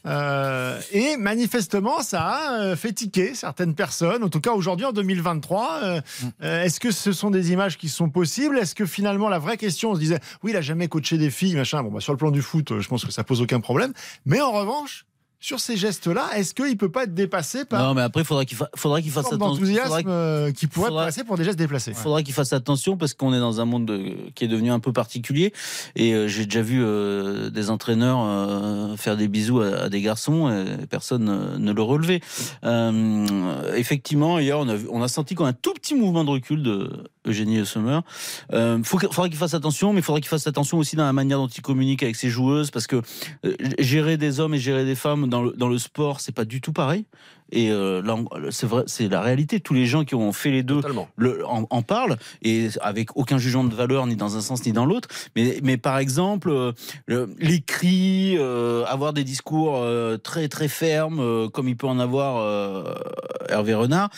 Euh, 0.06 0.80
et 0.92 1.16
manifestement, 1.16 2.02
ça 2.02 2.22
a 2.22 2.60
euh, 2.60 2.76
fait 2.76 2.92
tiquer 2.92 3.34
certaines 3.34 3.74
personnes. 3.74 4.22
En 4.22 4.28
tout 4.28 4.40
cas, 4.40 4.52
aujourd'hui, 4.52 4.86
en 4.86 4.92
2023, 4.92 5.80
euh, 5.82 6.00
euh, 6.42 6.62
est-ce 6.62 6.80
que 6.80 6.90
ce 6.90 7.12
sont 7.12 7.30
des 7.30 7.52
images 7.52 7.76
qui 7.76 7.88
sont 7.88 8.08
possibles? 8.08 8.58
Est-ce 8.58 8.74
que 8.74 8.86
finalement, 8.86 9.28
la 9.28 9.38
vraie 9.38 9.56
question, 9.56 9.90
on 9.90 9.94
se 9.94 10.00
disait, 10.00 10.20
oui, 10.42 10.52
il 10.52 10.56
a 10.56 10.62
jamais 10.62 10.88
coaché 10.88 11.18
des 11.18 11.30
filles, 11.30 11.56
machin. 11.56 11.82
Bon, 11.82 11.90
bah, 11.90 12.00
sur 12.00 12.12
le 12.12 12.18
plan 12.18 12.30
du 12.30 12.42
foot, 12.42 12.70
euh, 12.70 12.80
je 12.80 12.88
pense 12.88 13.04
que 13.04 13.12
ça 13.12 13.24
pose 13.24 13.40
aucun 13.42 13.60
problème. 13.60 13.92
Mais 14.24 14.40
en 14.40 14.52
revanche, 14.52 15.06
sur 15.42 15.58
ces 15.58 15.76
gestes-là, 15.76 16.30
est-ce 16.36 16.54
qu'il 16.54 16.76
peut 16.76 16.88
pas 16.88 17.02
être 17.02 17.14
dépassé 17.14 17.64
par 17.64 17.82
Non, 17.82 17.94
mais 17.94 18.02
après, 18.02 18.22
il 18.22 18.24
faudra 18.24 18.44
qu'il 18.44 18.56
fa- 18.56 18.70
faudra 18.76 19.02
qu'il 19.02 19.10
fasse 19.10 19.26
attention. 19.26 19.54
d'enthousiasme 19.54 19.88
Faudra- 19.96 20.10
euh, 20.12 20.52
qui 20.52 20.68
pourrait 20.68 20.88
faudra- 20.90 21.04
passer 21.06 21.24
pour 21.24 21.36
des 21.36 21.42
gestes 21.42 21.58
déplacés 21.58 21.90
Il 21.90 21.96
faudra 21.96 22.22
qu'il 22.22 22.32
fasse 22.32 22.52
attention 22.52 22.96
parce 22.96 23.12
qu'on 23.12 23.34
est 23.34 23.40
dans 23.40 23.60
un 23.60 23.64
monde 23.64 23.84
de- 23.86 24.14
qui 24.36 24.44
est 24.44 24.48
devenu 24.48 24.70
un 24.70 24.78
peu 24.78 24.92
particulier. 24.92 25.52
Et 25.96 26.14
euh, 26.14 26.28
j'ai 26.28 26.44
déjà 26.44 26.62
vu 26.62 26.80
euh, 26.80 27.50
des 27.50 27.70
entraîneurs 27.70 28.20
euh, 28.22 28.96
faire 28.96 29.16
des 29.16 29.26
bisous 29.26 29.60
à, 29.62 29.82
à 29.82 29.88
des 29.88 30.00
garçons 30.00 30.48
et 30.48 30.86
personne 30.86 31.28
euh, 31.28 31.58
ne 31.58 31.72
le 31.72 31.82
relevait. 31.82 32.20
Euh, 32.62 33.74
effectivement, 33.74 34.38
hier, 34.38 34.56
on 34.58 34.68
a, 34.68 34.76
vu- 34.76 34.86
on 34.92 35.02
a 35.02 35.08
senti 35.08 35.34
quand 35.34 35.44
même 35.44 35.54
un 35.54 35.58
tout 35.60 35.72
petit 35.74 35.96
mouvement 35.96 36.22
de 36.22 36.30
recul 36.30 36.62
de, 36.62 36.88
Eugénie 37.26 37.64
Sommer. 37.64 38.00
Euh, 38.52 38.78
que- 38.80 39.06
faudra 39.08 39.28
qu'il 39.28 39.38
fasse 39.38 39.54
attention, 39.54 39.92
mais 39.92 40.00
il 40.00 40.02
faudra 40.02 40.20
qu'il 40.20 40.28
fasse 40.28 40.46
attention 40.48 40.78
aussi 40.78 40.96
dans 40.96 41.04
la 41.04 41.12
manière 41.12 41.38
dont 41.38 41.46
il 41.46 41.62
communique 41.62 42.02
avec 42.02 42.16
ses 42.16 42.28
joueuses, 42.30 42.70
parce 42.72 42.86
que 42.88 43.00
euh, 43.44 43.54
gérer 43.78 44.16
des 44.16 44.40
hommes 44.40 44.54
et 44.54 44.58
gérer 44.58 44.84
des 44.84 44.96
femmes 44.96 45.28
dans 45.32 45.42
le, 45.42 45.52
dans 45.56 45.68
le 45.68 45.78
sport, 45.78 46.20
c'est 46.20 46.34
pas 46.40 46.44
du 46.44 46.60
tout 46.60 46.72
pareil. 46.72 47.04
Et 47.54 47.70
euh, 47.70 48.00
c'est 48.50 48.66
vrai, 48.66 48.84
c'est 48.86 49.08
la 49.08 49.20
réalité. 49.20 49.60
Tous 49.60 49.74
les 49.74 49.84
gens 49.84 50.04
qui 50.04 50.14
ont 50.14 50.32
fait 50.32 50.50
les 50.50 50.62
deux 50.62 50.80
le- 51.16 51.44
en, 51.46 51.66
en 51.68 51.82
parlent, 51.82 52.16
et 52.42 52.68
avec 52.80 53.14
aucun 53.14 53.36
jugement 53.36 53.64
de 53.64 53.74
valeur 53.74 54.06
ni 54.06 54.16
dans 54.16 54.36
un 54.38 54.40
sens 54.40 54.64
ni 54.64 54.72
dans 54.72 54.86
l'autre. 54.86 55.08
Mais, 55.36 55.58
mais 55.62 55.76
par 55.76 55.98
exemple, 55.98 56.48
euh, 56.50 56.72
le- 57.06 57.28
les 57.38 57.60
cris, 57.60 58.36
euh, 58.38 58.84
avoir 58.86 59.12
des 59.12 59.24
discours 59.24 59.74
euh, 59.76 60.16
très 60.16 60.48
très 60.48 60.68
fermes, 60.68 61.20
euh, 61.20 61.48
comme 61.50 61.68
il 61.68 61.76
peut 61.76 61.88
en 61.88 61.98
avoir 61.98 62.32
Hervé 63.50 63.74
Renard, 63.74 64.08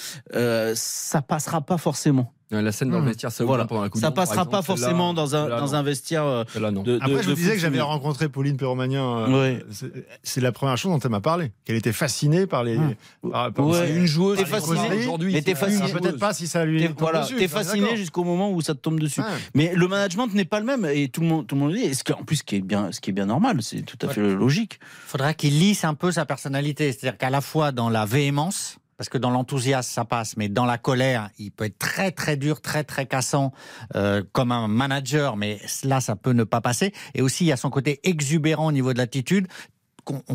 ça 0.75 1.23
passera 1.23 1.61
pas 1.61 1.79
forcément. 1.79 2.33
La 2.51 2.71
scène 2.73 2.91
dans 2.91 3.01
le 3.01 3.07
vestiaire, 3.07 3.33
ça 3.33 3.45
Voilà. 3.45 3.65
pendant 3.65 3.83
la 3.83 3.89
Coupe 3.89 4.01
Ça 4.01 4.09
du 4.09 4.11
Monde, 4.11 4.15
par 4.15 4.25
passera 4.27 4.45
pas 4.45 4.59
exemple, 4.61 4.79
forcément 4.81 5.15
dans 5.15 5.35
un, 5.35 5.49
dans 5.49 5.75
un 5.75 5.83
vestiaire 5.83 6.25
euh, 6.25 6.45
non. 6.71 6.83
de, 6.83 6.93
de- 6.93 6.99
Après, 7.01 7.15
je 7.23 7.29
de 7.29 7.31
vous 7.31 7.35
disais 7.35 7.55
que 7.55 7.59
j'avais 7.59 7.81
rencontré 7.81 8.29
Pauline 8.29 8.57
Perromanien. 8.57 9.27
euh, 9.29 9.59
c'est- 10.23 10.41
la 10.41 10.53
première 10.53 10.77
chose 10.77 10.93
dont 10.93 10.99
elle 10.99 11.11
m'a 11.11 11.21
parlé. 11.21 11.53
Qu'elle 11.65 11.77
était 11.77 11.93
fascinée 11.93 12.47
par 12.47 12.63
les. 12.63 12.79
par- 13.31 13.53
par- 13.53 13.67
Ouais. 13.67 13.87
c'est 13.87 13.95
une 13.97 14.07
joueuse. 14.07 14.39
T'es 14.39 14.45
fasciné 14.45 15.09
Mais 15.33 15.43
t'es 15.43 15.55
fasciné. 15.55 15.91
Peut-être 15.93 16.19
pas 16.19 16.33
si 16.35 16.47
ça 16.47 16.65
lui. 16.65 16.81
T'es- 16.81 16.95
voilà, 16.97 17.27
fasciné 17.49 17.97
jusqu'au 17.97 18.25
moment 18.25 18.51
où 18.53 18.61
ça 18.61 18.75
te 18.75 18.81
tombe 18.81 19.01
dessus. 19.01 19.23
Mais 19.55 19.73
le 19.75 19.89
management 19.89 20.29
n'est 20.35 20.45
pas 20.45 20.61
le 20.61 20.67
même 20.67 20.85
et 20.85 21.09
tout 21.09 21.23
le 21.23 21.27
monde, 21.27 21.47
tout 21.47 21.55
le 21.55 21.61
monde 21.63 21.73
le 21.73 21.79
dit. 21.79 21.85
Et 21.85 21.95
ce 21.95 22.05
qui, 22.05 22.13
en 22.13 22.23
plus, 22.25 22.37
ce 22.37 22.45
qui 22.45 22.57
est 22.57 22.61
bien, 22.61 22.93
ce 22.93 23.01
qui 23.01 23.11
est 23.11 23.13
bien 23.15 23.27
normal, 23.27 23.59
c'est 23.63 23.83
tout 23.83 23.99
à 24.07 24.11
fait 24.11 24.21
logique. 24.35 24.79
faudra 25.07 25.35
qu'il 25.35 25.59
lisse 25.59 25.85
un 25.85 25.95
peu 25.95 26.13
sa 26.13 26.25
personnalité. 26.27 26.93
C'est-à-dire 26.93 27.17
qu'à 27.19 27.31
la 27.31 27.41
fois 27.41 27.73
dans 27.73 27.89
la 27.89 28.05
véhémence, 28.05 28.77
parce 28.97 29.09
que 29.09 29.19
dans 29.19 29.31
l'enthousiasme 29.31 29.91
ça 29.93 30.05
passe, 30.05 30.37
mais 30.37 30.49
dans 30.49 30.65
la 30.67 30.79
colère, 30.79 31.31
il 31.39 31.51
peut 31.51 31.65
être 31.65 31.79
très 31.79 32.11
très 32.11 32.37
dur, 32.37 32.61
très 32.61 32.85
très 32.85 33.07
cassant 33.07 33.53
euh, 33.97 34.23
comme 34.33 34.53
un 34.53 34.69
manager, 34.69 35.37
mais 35.37 35.61
là 35.85 36.01
ça 36.01 36.17
peut 36.17 36.33
ne 36.33 36.45
pas 36.45 36.61
passer. 36.61 36.93
Et 37.15 37.23
aussi 37.23 37.45
il 37.45 37.49
y 37.49 37.53
a 37.53 37.57
son 37.57 37.71
côté 37.71 38.01
exubérant 38.05 38.67
au 38.67 38.73
niveau 38.73 38.93
de 38.93 38.99
l'attitude 38.99 39.47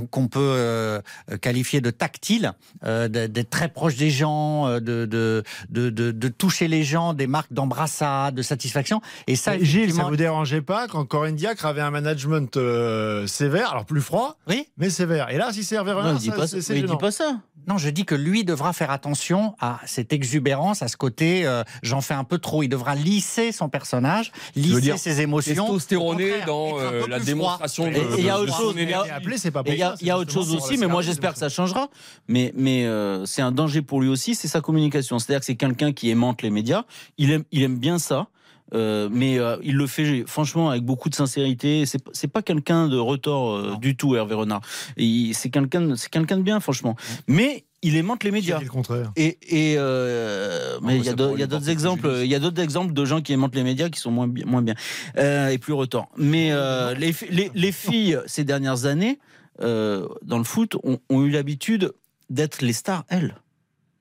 qu'on 0.02 0.28
peut 0.28 0.40
euh, 0.40 1.00
qualifier 1.44 1.80
de 1.80 1.92
tactile, 1.92 2.54
euh, 2.86 3.08
d'être 3.08 3.52
très 3.52 3.68
proche 3.70 3.96
des 3.98 4.10
gens, 4.10 4.66
euh, 4.66 4.80
de, 4.80 5.06
de, 5.06 5.44
de, 5.70 5.92
de, 5.92 6.10
de 6.10 6.28
toucher 6.28 6.68
les 6.68 6.84
gens, 6.84 7.14
des 7.14 7.28
marques 7.28 7.54
d'embrassade, 7.54 8.34
de 8.34 8.42
satisfaction. 8.42 9.00
Et 9.28 9.36
ça, 9.36 9.58
Et 9.58 9.64
Gilles, 9.64 9.94
ça 9.94 10.06
vous 10.06 10.16
dérangeait 10.16 10.64
pas 10.64 10.88
quand 10.88 11.06
Corinne 11.06 11.36
Diacre 11.36 11.68
avait 11.68 11.82
un 11.82 11.92
management 11.92 12.58
euh, 12.58 13.28
sévère, 13.28 13.70
alors 13.74 13.86
plus 13.86 14.02
froid, 14.02 14.40
oui 14.48 14.68
mais 14.78 14.90
sévère. 14.90 15.30
Et 15.30 15.38
là, 15.38 15.54
si 15.54 15.64
c'est 15.64 15.76
Hervé 15.76 15.92
Renard, 15.92 16.14
c'est- 16.48 16.56
mais 16.74 16.80
il 16.80 16.82
dit 16.82 16.88
gênant. 16.88 16.98
pas 16.98 17.12
ça. 17.12 17.38
Non, 17.70 17.78
je 17.78 17.90
dis 17.90 18.04
que 18.04 18.16
lui 18.16 18.44
devra 18.44 18.74
faire 18.74 18.90
attention 18.90 19.56
à 19.60 19.80
cette 19.86 20.12
exubérance, 20.12 20.82
à 20.82 20.88
ce 20.88 20.98
côté 20.98 21.46
euh, 21.46 21.64
j'en 21.84 22.02
fais 22.02 22.16
un 22.16 22.24
peu 22.24 22.40
trop. 22.40 22.64
Il 22.64 22.68
devra 22.68 22.96
lisser 22.96 23.52
son 23.52 23.70
personnage, 23.70 24.32
lisser 24.56 24.82
dire, 24.82 24.98
ses 24.98 25.22
émotions. 25.22 25.66
Testostéroné 25.66 26.42
dans 26.48 26.80
euh, 26.80 27.06
la 27.08 27.20
démonstration 27.20 27.92
froid. 27.92 28.02
de, 28.04 28.16
Et 28.18 28.20
il 28.22 28.26
y 28.26 28.30
a 28.32 28.38
de- 28.38 28.40
autre 28.42 28.46
de 28.52 28.58
chose. 28.58 28.74
son 28.74 28.80
Il 28.80 30.06
y 30.08 30.10
a- 30.12 30.18
autre 30.18 30.32
chose 30.32 30.56
aussi, 30.56 30.78
mais 30.78 30.88
moi 30.88 31.02
j'espère 31.04 31.34
que 31.34 31.40
ça 31.40 31.50
changera. 31.50 31.90
Mais, 32.28 32.52
mais 32.56 32.86
euh, 32.86 33.26
c'est 33.26 33.44
un 33.44 33.52
danger 33.52 33.84
pour 33.84 34.02
lui 34.02 34.10
aussi, 34.10 34.34
c'est 34.34 34.48
sa 34.48 34.62
communication. 34.62 35.20
C'est-à-dire 35.20 35.42
que 35.42 35.46
c'est 35.46 35.56
quelqu'un 35.56 35.92
qui 35.94 36.10
aimante 36.10 36.42
les 36.42 36.50
médias. 36.50 36.84
Il 37.20 37.32
aime, 37.32 37.44
il 37.52 37.62
aime 37.62 37.78
bien 37.78 38.00
ça. 38.00 38.28
Euh, 38.74 39.10
mais 39.12 39.40
euh, 39.40 39.58
il 39.64 39.76
le 39.76 39.88
fait 39.88 40.24
franchement 40.28 40.70
avec 40.70 40.84
beaucoup 40.84 41.10
de 41.10 41.16
sincérité. 41.16 41.86
C'est 41.86 42.02
c'est 42.14 42.28
pas 42.28 42.42
quelqu'un 42.42 42.88
de 42.88 42.98
retort 42.98 43.56
euh, 43.56 43.76
du 43.78 43.96
tout, 43.96 44.16
Hervé 44.16 44.36
Renard. 44.36 44.62
Et 44.98 45.32
C'est 45.34 45.50
quelqu'un, 45.50 45.82
de- 45.82 45.96
c'est 45.96 46.10
quelqu'un 46.10 46.38
de 46.38 46.44
bien, 46.44 46.60
franchement. 46.60 46.96
Mais 47.28 47.66
il 47.82 47.96
aimante 47.96 48.24
les 48.24 48.32
médias. 48.32 48.56
J'ai 48.56 48.60
dit 48.60 48.66
le 48.66 48.72
contraire. 48.72 49.12
Et, 49.16 49.38
et, 49.48 49.76
euh, 49.78 50.78
mais 50.82 50.98
il 50.98 51.06
y 51.06 51.10
a 51.10 51.14
il 51.36 51.40
y 51.40 51.44
a 51.44 51.48
d'autres 51.48 51.70
exemples. 51.70 52.20
Il 52.24 52.28
y 52.30 52.36
a 52.36 52.40
d'autres 52.40 52.62
exemples 52.62 52.94
de 52.94 53.06
gens 53.06 53.22
qui 53.22 53.32
aimantent 53.34 53.56
les 53.56 53.64
médias 53.64 53.90
qui 53.90 54.00
sont 54.00 54.12
moins 54.12 54.28
bien, 54.28 54.46
moins 54.46 54.62
bien 54.62 54.76
euh, 55.18 55.48
et 55.50 55.58
plus 55.58 55.74
retors. 55.74 56.10
Mais 56.18 56.50
euh, 56.52 56.94
les, 56.96 57.14
fi- 57.14 57.28
les, 57.30 57.52
les 57.56 57.72
filles 57.72 58.20
ces 58.28 58.44
dernières 58.44 58.86
années 58.86 59.20
euh, 59.62 60.08
dans 60.24 60.38
le 60.38 60.44
foot 60.44 60.76
ont, 60.84 61.00
ont 61.10 61.24
eu 61.24 61.30
l'habitude 61.30 61.94
d'être 62.30 62.62
les 62.62 62.74
stars 62.74 63.06
elles. 63.10 63.36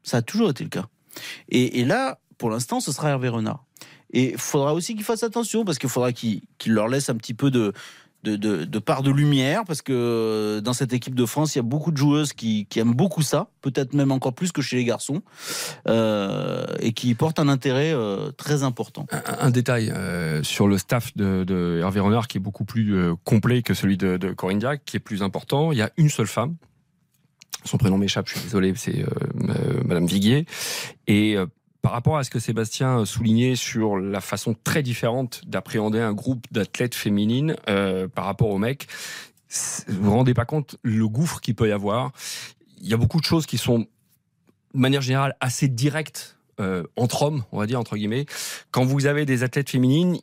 Ça 0.02 0.18
a 0.18 0.22
toujours 0.22 0.50
été 0.50 0.64
le 0.64 0.70
cas. 0.70 0.86
Et, 1.48 1.80
et 1.80 1.84
là, 1.84 2.18
pour 2.36 2.50
l'instant, 2.50 2.80
ce 2.80 2.92
sera 2.92 3.10
Hervé 3.10 3.28
Renard. 3.28 3.64
Et 4.12 4.32
il 4.32 4.38
faudra 4.38 4.74
aussi 4.74 4.94
qu'il 4.94 5.04
fasse 5.04 5.22
attention 5.22 5.64
parce 5.64 5.78
qu'il 5.78 5.88
faudra 5.88 6.12
qu'il 6.12 6.42
qu'il 6.58 6.72
leur 6.72 6.88
laisse 6.88 7.10
un 7.10 7.16
petit 7.16 7.34
peu 7.34 7.50
de, 7.50 7.72
part 8.78 9.02
de 9.02 9.10
lumière 9.10 9.64
parce 9.66 9.82
que 9.82 9.92
euh, 9.92 10.60
dans 10.60 10.72
cette 10.72 10.92
équipe 10.92 11.14
de 11.14 11.26
France, 11.26 11.54
il 11.54 11.58
y 11.58 11.60
a 11.60 11.62
beaucoup 11.62 11.90
de 11.90 11.96
joueuses 11.96 12.32
qui, 12.32 12.66
aiment 12.76 12.94
beaucoup 12.94 13.22
ça, 13.22 13.50
peut-être 13.60 13.92
même 13.94 14.10
encore 14.10 14.34
plus 14.34 14.50
que 14.50 14.62
chez 14.62 14.76
les 14.76 14.84
garçons, 14.84 15.22
euh, 15.88 16.64
et 16.80 16.92
qui 16.92 17.14
portent 17.14 17.38
un 17.38 17.48
intérêt 17.48 17.92
euh, 17.92 18.30
très 18.32 18.62
important. 18.62 19.06
Un, 19.26 19.50
détail 19.50 19.92
sur 20.42 20.68
le 20.68 20.78
staff 20.78 21.16
de, 21.16 21.44
de 21.44 21.78
Hervé 21.80 22.00
Renard 22.00 22.28
qui 22.28 22.38
est 22.38 22.40
beaucoup 22.40 22.64
plus 22.64 23.14
complet 23.24 23.62
que 23.62 23.74
celui 23.74 23.96
de, 23.96 24.16
de 24.16 24.32
Corinne 24.32 24.58
Diacre, 24.58 24.84
qui 24.84 24.96
est 24.96 25.00
plus 25.00 25.22
important. 25.22 25.72
Il 25.72 25.78
y 25.78 25.82
a 25.82 25.90
une 25.96 26.08
seule 26.08 26.26
femme. 26.26 26.56
Son 27.64 27.76
prénom 27.76 27.98
m'échappe, 27.98 28.28
je 28.28 28.34
suis 28.34 28.42
désolé, 28.42 28.72
c'est 28.76 29.02
euh, 29.02 29.82
Madame 29.84 30.06
Viguier. 30.06 30.46
Et 31.06 31.36
par 31.82 31.92
rapport 31.92 32.18
à 32.18 32.24
ce 32.24 32.30
que 32.30 32.38
Sébastien 32.38 33.04
soulignait 33.04 33.56
sur 33.56 33.96
la 33.96 34.20
façon 34.20 34.54
très 34.64 34.82
différente 34.82 35.42
d'appréhender 35.46 36.00
un 36.00 36.12
groupe 36.12 36.46
d'athlètes 36.50 36.94
féminines 36.94 37.56
euh, 37.68 38.08
par 38.08 38.24
rapport 38.24 38.48
aux 38.48 38.58
mecs, 38.58 38.88
vous 39.88 40.04
vous 40.04 40.10
rendez 40.10 40.34
pas 40.34 40.44
compte 40.44 40.76
le 40.82 41.08
gouffre 41.08 41.40
qu'il 41.40 41.54
peut 41.54 41.68
y 41.68 41.72
avoir. 41.72 42.12
Il 42.80 42.88
y 42.88 42.94
a 42.94 42.96
beaucoup 42.96 43.20
de 43.20 43.24
choses 43.24 43.46
qui 43.46 43.58
sont, 43.58 43.80
de 43.80 43.86
manière 44.74 45.00
générale, 45.00 45.36
assez 45.40 45.68
directes 45.68 46.37
euh, 46.60 46.82
entre 46.96 47.22
hommes, 47.22 47.44
on 47.52 47.58
va 47.58 47.66
dire 47.66 47.78
entre 47.78 47.96
guillemets. 47.96 48.26
Quand 48.70 48.84
vous 48.84 49.06
avez 49.06 49.24
des 49.24 49.42
athlètes 49.44 49.70
féminines, 49.70 50.18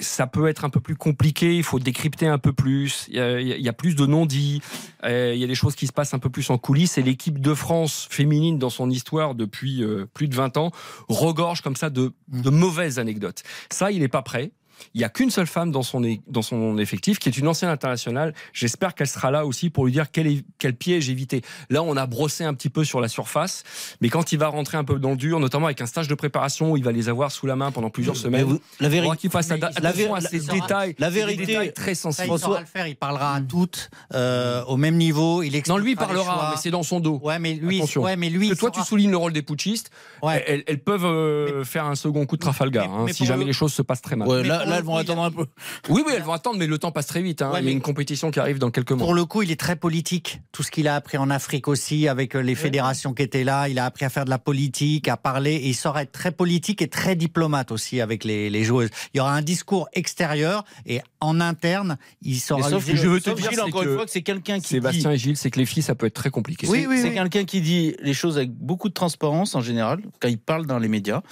ça 0.00 0.26
peut 0.26 0.48
être 0.48 0.64
un 0.64 0.70
peu 0.70 0.80
plus 0.80 0.96
compliqué. 0.96 1.56
Il 1.56 1.62
faut 1.62 1.78
décrypter 1.78 2.26
un 2.26 2.38
peu 2.38 2.52
plus. 2.52 3.06
Il 3.08 3.16
y 3.16 3.68
a, 3.68 3.72
plus 3.72 3.94
de 3.94 4.04
non-dits. 4.04 4.60
Euh, 5.04 5.32
il 5.34 5.40
y 5.40 5.44
a 5.44 5.46
des 5.46 5.54
choses 5.54 5.74
qui 5.74 5.86
se 5.86 5.92
passent 5.92 6.14
un 6.14 6.18
peu 6.18 6.30
plus 6.30 6.50
en 6.50 6.58
coulisses. 6.58 6.98
Et 6.98 7.02
l'équipe 7.02 7.40
de 7.40 7.54
France 7.54 8.06
féminine, 8.10 8.58
dans 8.58 8.70
son 8.70 8.90
histoire 8.90 9.34
depuis 9.34 9.82
euh, 9.82 10.06
plus 10.12 10.28
de 10.28 10.34
20 10.34 10.56
ans, 10.58 10.72
regorge 11.08 11.62
comme 11.62 11.76
ça 11.76 11.90
de, 11.90 12.12
de 12.28 12.50
mauvaises 12.50 12.98
anecdotes. 12.98 13.42
Ça, 13.70 13.90
il 13.90 14.00
n'est 14.00 14.08
pas 14.08 14.22
prêt. 14.22 14.52
Il 14.94 14.98
n'y 14.98 15.04
a 15.04 15.08
qu'une 15.08 15.30
seule 15.30 15.46
femme 15.46 15.70
dans 15.70 15.82
son, 15.82 16.02
dans 16.26 16.42
son 16.42 16.78
effectif, 16.78 17.18
qui 17.18 17.28
est 17.28 17.36
une 17.38 17.48
ancienne 17.48 17.70
internationale. 17.70 18.34
J'espère 18.52 18.94
qu'elle 18.94 19.06
sera 19.08 19.30
là 19.30 19.44
aussi 19.46 19.70
pour 19.70 19.86
lui 19.86 19.92
dire 19.92 20.10
quel, 20.10 20.26
est- 20.26 20.44
quel 20.58 20.74
piège 20.74 21.08
éviter. 21.10 21.42
Là, 21.70 21.82
on 21.82 21.96
a 21.96 22.06
brossé 22.06 22.44
un 22.44 22.54
petit 22.54 22.68
peu 22.70 22.84
sur 22.84 23.00
la 23.00 23.08
surface, 23.08 23.62
mais 24.00 24.08
quand 24.08 24.32
il 24.32 24.38
va 24.38 24.48
rentrer 24.48 24.76
un 24.78 24.84
peu 24.84 24.98
dans 24.98 25.10
le 25.10 25.16
dur, 25.16 25.40
notamment 25.40 25.66
avec 25.66 25.80
un 25.80 25.86
stage 25.86 26.08
de 26.08 26.14
préparation 26.14 26.72
où 26.72 26.76
il 26.76 26.84
va 26.84 26.92
les 26.92 27.08
avoir 27.08 27.30
sous 27.32 27.46
la 27.46 27.56
main 27.56 27.70
pendant 27.70 27.90
plusieurs 27.90 28.16
semaines, 28.16 28.44
vous- 28.44 28.60
la 28.80 28.88
il 28.88 28.90
vérité- 28.92 29.16
qu'il 29.18 29.30
fasse 29.30 29.48
Mais 29.50 29.62
attention 29.64 30.14
à 30.14 30.20
ces 30.20 30.38
la- 30.40 30.52
détails. 30.52 30.94
la 30.98 31.10
vérité- 31.10 31.46
détails 31.46 31.72
très 31.72 31.94
sensibles. 31.94 32.28
il 32.32 32.38
saura 32.38 32.60
le 32.60 32.66
faire. 32.66 32.86
Il 32.86 32.96
parlera 32.96 33.34
à 33.34 33.40
toutes 33.40 33.90
euh, 34.14 34.62
au 34.64 34.76
même 34.76 34.96
niveau. 34.96 35.42
Il 35.42 35.52
Non, 35.68 35.76
lui 35.78 35.92
il 35.92 35.96
parlera, 35.96 36.50
mais 36.52 36.60
c'est 36.60 36.70
dans 36.70 36.82
son 36.82 37.00
dos. 37.00 37.20
Ouais, 37.22 37.38
mais 37.38 37.54
lui, 37.54 37.78
Attention. 37.78 38.02
ouais, 38.02 38.16
mais 38.16 38.30
lui, 38.30 38.48
que 38.50 38.54
toi, 38.54 38.70
saura- 38.70 38.82
tu 38.82 38.88
soulignes 38.88 39.10
le 39.10 39.16
rôle 39.16 39.32
des 39.32 39.42
putschistes. 39.42 39.90
Ouais. 40.22 40.44
Elles, 40.46 40.64
elles 40.66 40.78
peuvent 40.80 41.04
euh, 41.04 41.64
faire 41.64 41.84
un 41.86 41.94
second 41.94 42.24
coup 42.26 42.36
de 42.36 42.40
Trafalgar 42.42 42.88
mais- 42.88 42.94
hein, 42.94 43.02
mais 43.06 43.12
si 43.12 43.24
jamais 43.26 43.44
le- 43.44 43.48
les 43.48 43.52
choses 43.52 43.72
se 43.72 43.82
passent 43.82 44.02
très 44.02 44.16
mal. 44.16 44.28
Ouais, 44.28 44.42
Mais 44.42 44.48
là, 44.48 44.60
pour 44.60 44.67
là, 44.70 44.76
elles 44.78 44.84
vont 44.84 44.92
coup, 44.94 44.98
il 44.98 45.02
attendre 45.02 45.22
un 45.22 45.30
peu. 45.30 45.46
Oui, 45.88 46.02
oui, 46.06 46.12
elles 46.16 46.22
vont 46.22 46.32
attendre, 46.32 46.58
mais 46.58 46.66
le 46.66 46.78
temps 46.78 46.90
passe 46.92 47.06
très 47.06 47.22
vite. 47.22 47.42
hein. 47.42 47.50
Ouais, 47.50 47.60
Il 47.60 47.64
y 47.64 47.66
a 47.66 47.66
mais- 47.66 47.72
une 47.72 47.80
compétition 47.80 48.30
qui 48.30 48.40
arrive 48.40 48.58
dans 48.58 48.70
quelques 48.70 48.92
mois. 48.92 49.04
Pour 49.04 49.14
le 49.14 49.24
coup, 49.24 49.42
il 49.42 49.50
est 49.50 49.58
très 49.60 49.76
politique. 49.76 50.40
Tout 50.52 50.62
ce 50.62 50.70
qu'il 50.70 50.88
a 50.88 50.94
appris 50.94 51.18
en 51.18 51.30
Afrique 51.30 51.68
aussi, 51.68 52.08
avec 52.08 52.34
euh, 52.36 52.40
les 52.40 52.54
fédérations 52.54 53.14
qui 53.14 53.22
étaient 53.22 53.44
là, 53.44 53.68
il 53.68 53.78
a 53.78 53.84
appris 53.84 54.04
à 54.04 54.08
faire 54.10 54.24
de 54.24 54.30
la 54.30 54.38
politique, 54.38 55.08
à 55.08 55.16
parler, 55.16 55.54
et 55.54 55.68
il 55.68 55.74
saura 55.74 56.02
être 56.02 56.12
très 56.12 56.32
politique 56.32 56.82
et 56.82 56.88
très 56.88 57.16
diplomate 57.16 57.72
aussi 57.72 58.00
avec 58.00 58.24
les, 58.24 58.50
les 58.50 58.64
joueuses. 58.64 58.90
Il 59.14 59.18
y 59.18 59.20
aura 59.20 59.34
un 59.34 59.42
discours 59.42 59.88
extérieur 59.92 60.64
et 60.86 61.00
en 61.20 61.40
interne, 61.40 61.96
il 62.22 62.32
Mais 62.32 62.38
saura. 62.38 62.70
sauf 62.70 62.86
que 62.86 62.96
je 62.96 63.08
veux 63.08 63.20
te 63.20 63.30
dire, 63.30 63.50
Gilles, 63.50 63.60
encore 63.60 63.82
que 63.82 63.88
une 63.88 63.94
fois, 63.96 64.04
que 64.04 64.10
c'est 64.10 64.22
quelqu'un 64.22 64.60
qui 64.60 64.68
Sébastien 64.68 65.10
dit. 65.10 65.14
et 65.16 65.18
Gilles, 65.18 65.36
c'est 65.36 65.50
que 65.50 65.58
les 65.58 65.66
filles, 65.66 65.82
ça 65.82 65.94
peut 65.94 66.06
être 66.06 66.14
très 66.14 66.30
compliqué. 66.30 66.66
Oui, 66.68 66.80
C'est- 66.82 66.86
oui, 66.86 66.98
c'est 67.02 67.08
oui. 67.08 67.14
quelqu'un 67.14 67.44
qui 67.44 67.60
dit 67.60 67.94
les 68.00 68.14
choses 68.14 68.36
avec 68.36 68.50
beaucoup 68.52 68.88
de 68.88 68.94
transparence 68.94 69.54
en 69.54 69.60
général 69.60 70.00
quand 70.20 70.28
il 70.28 70.38
parle 70.38 70.66
dans 70.66 70.78
les 70.78 70.88
médias. 70.88 71.22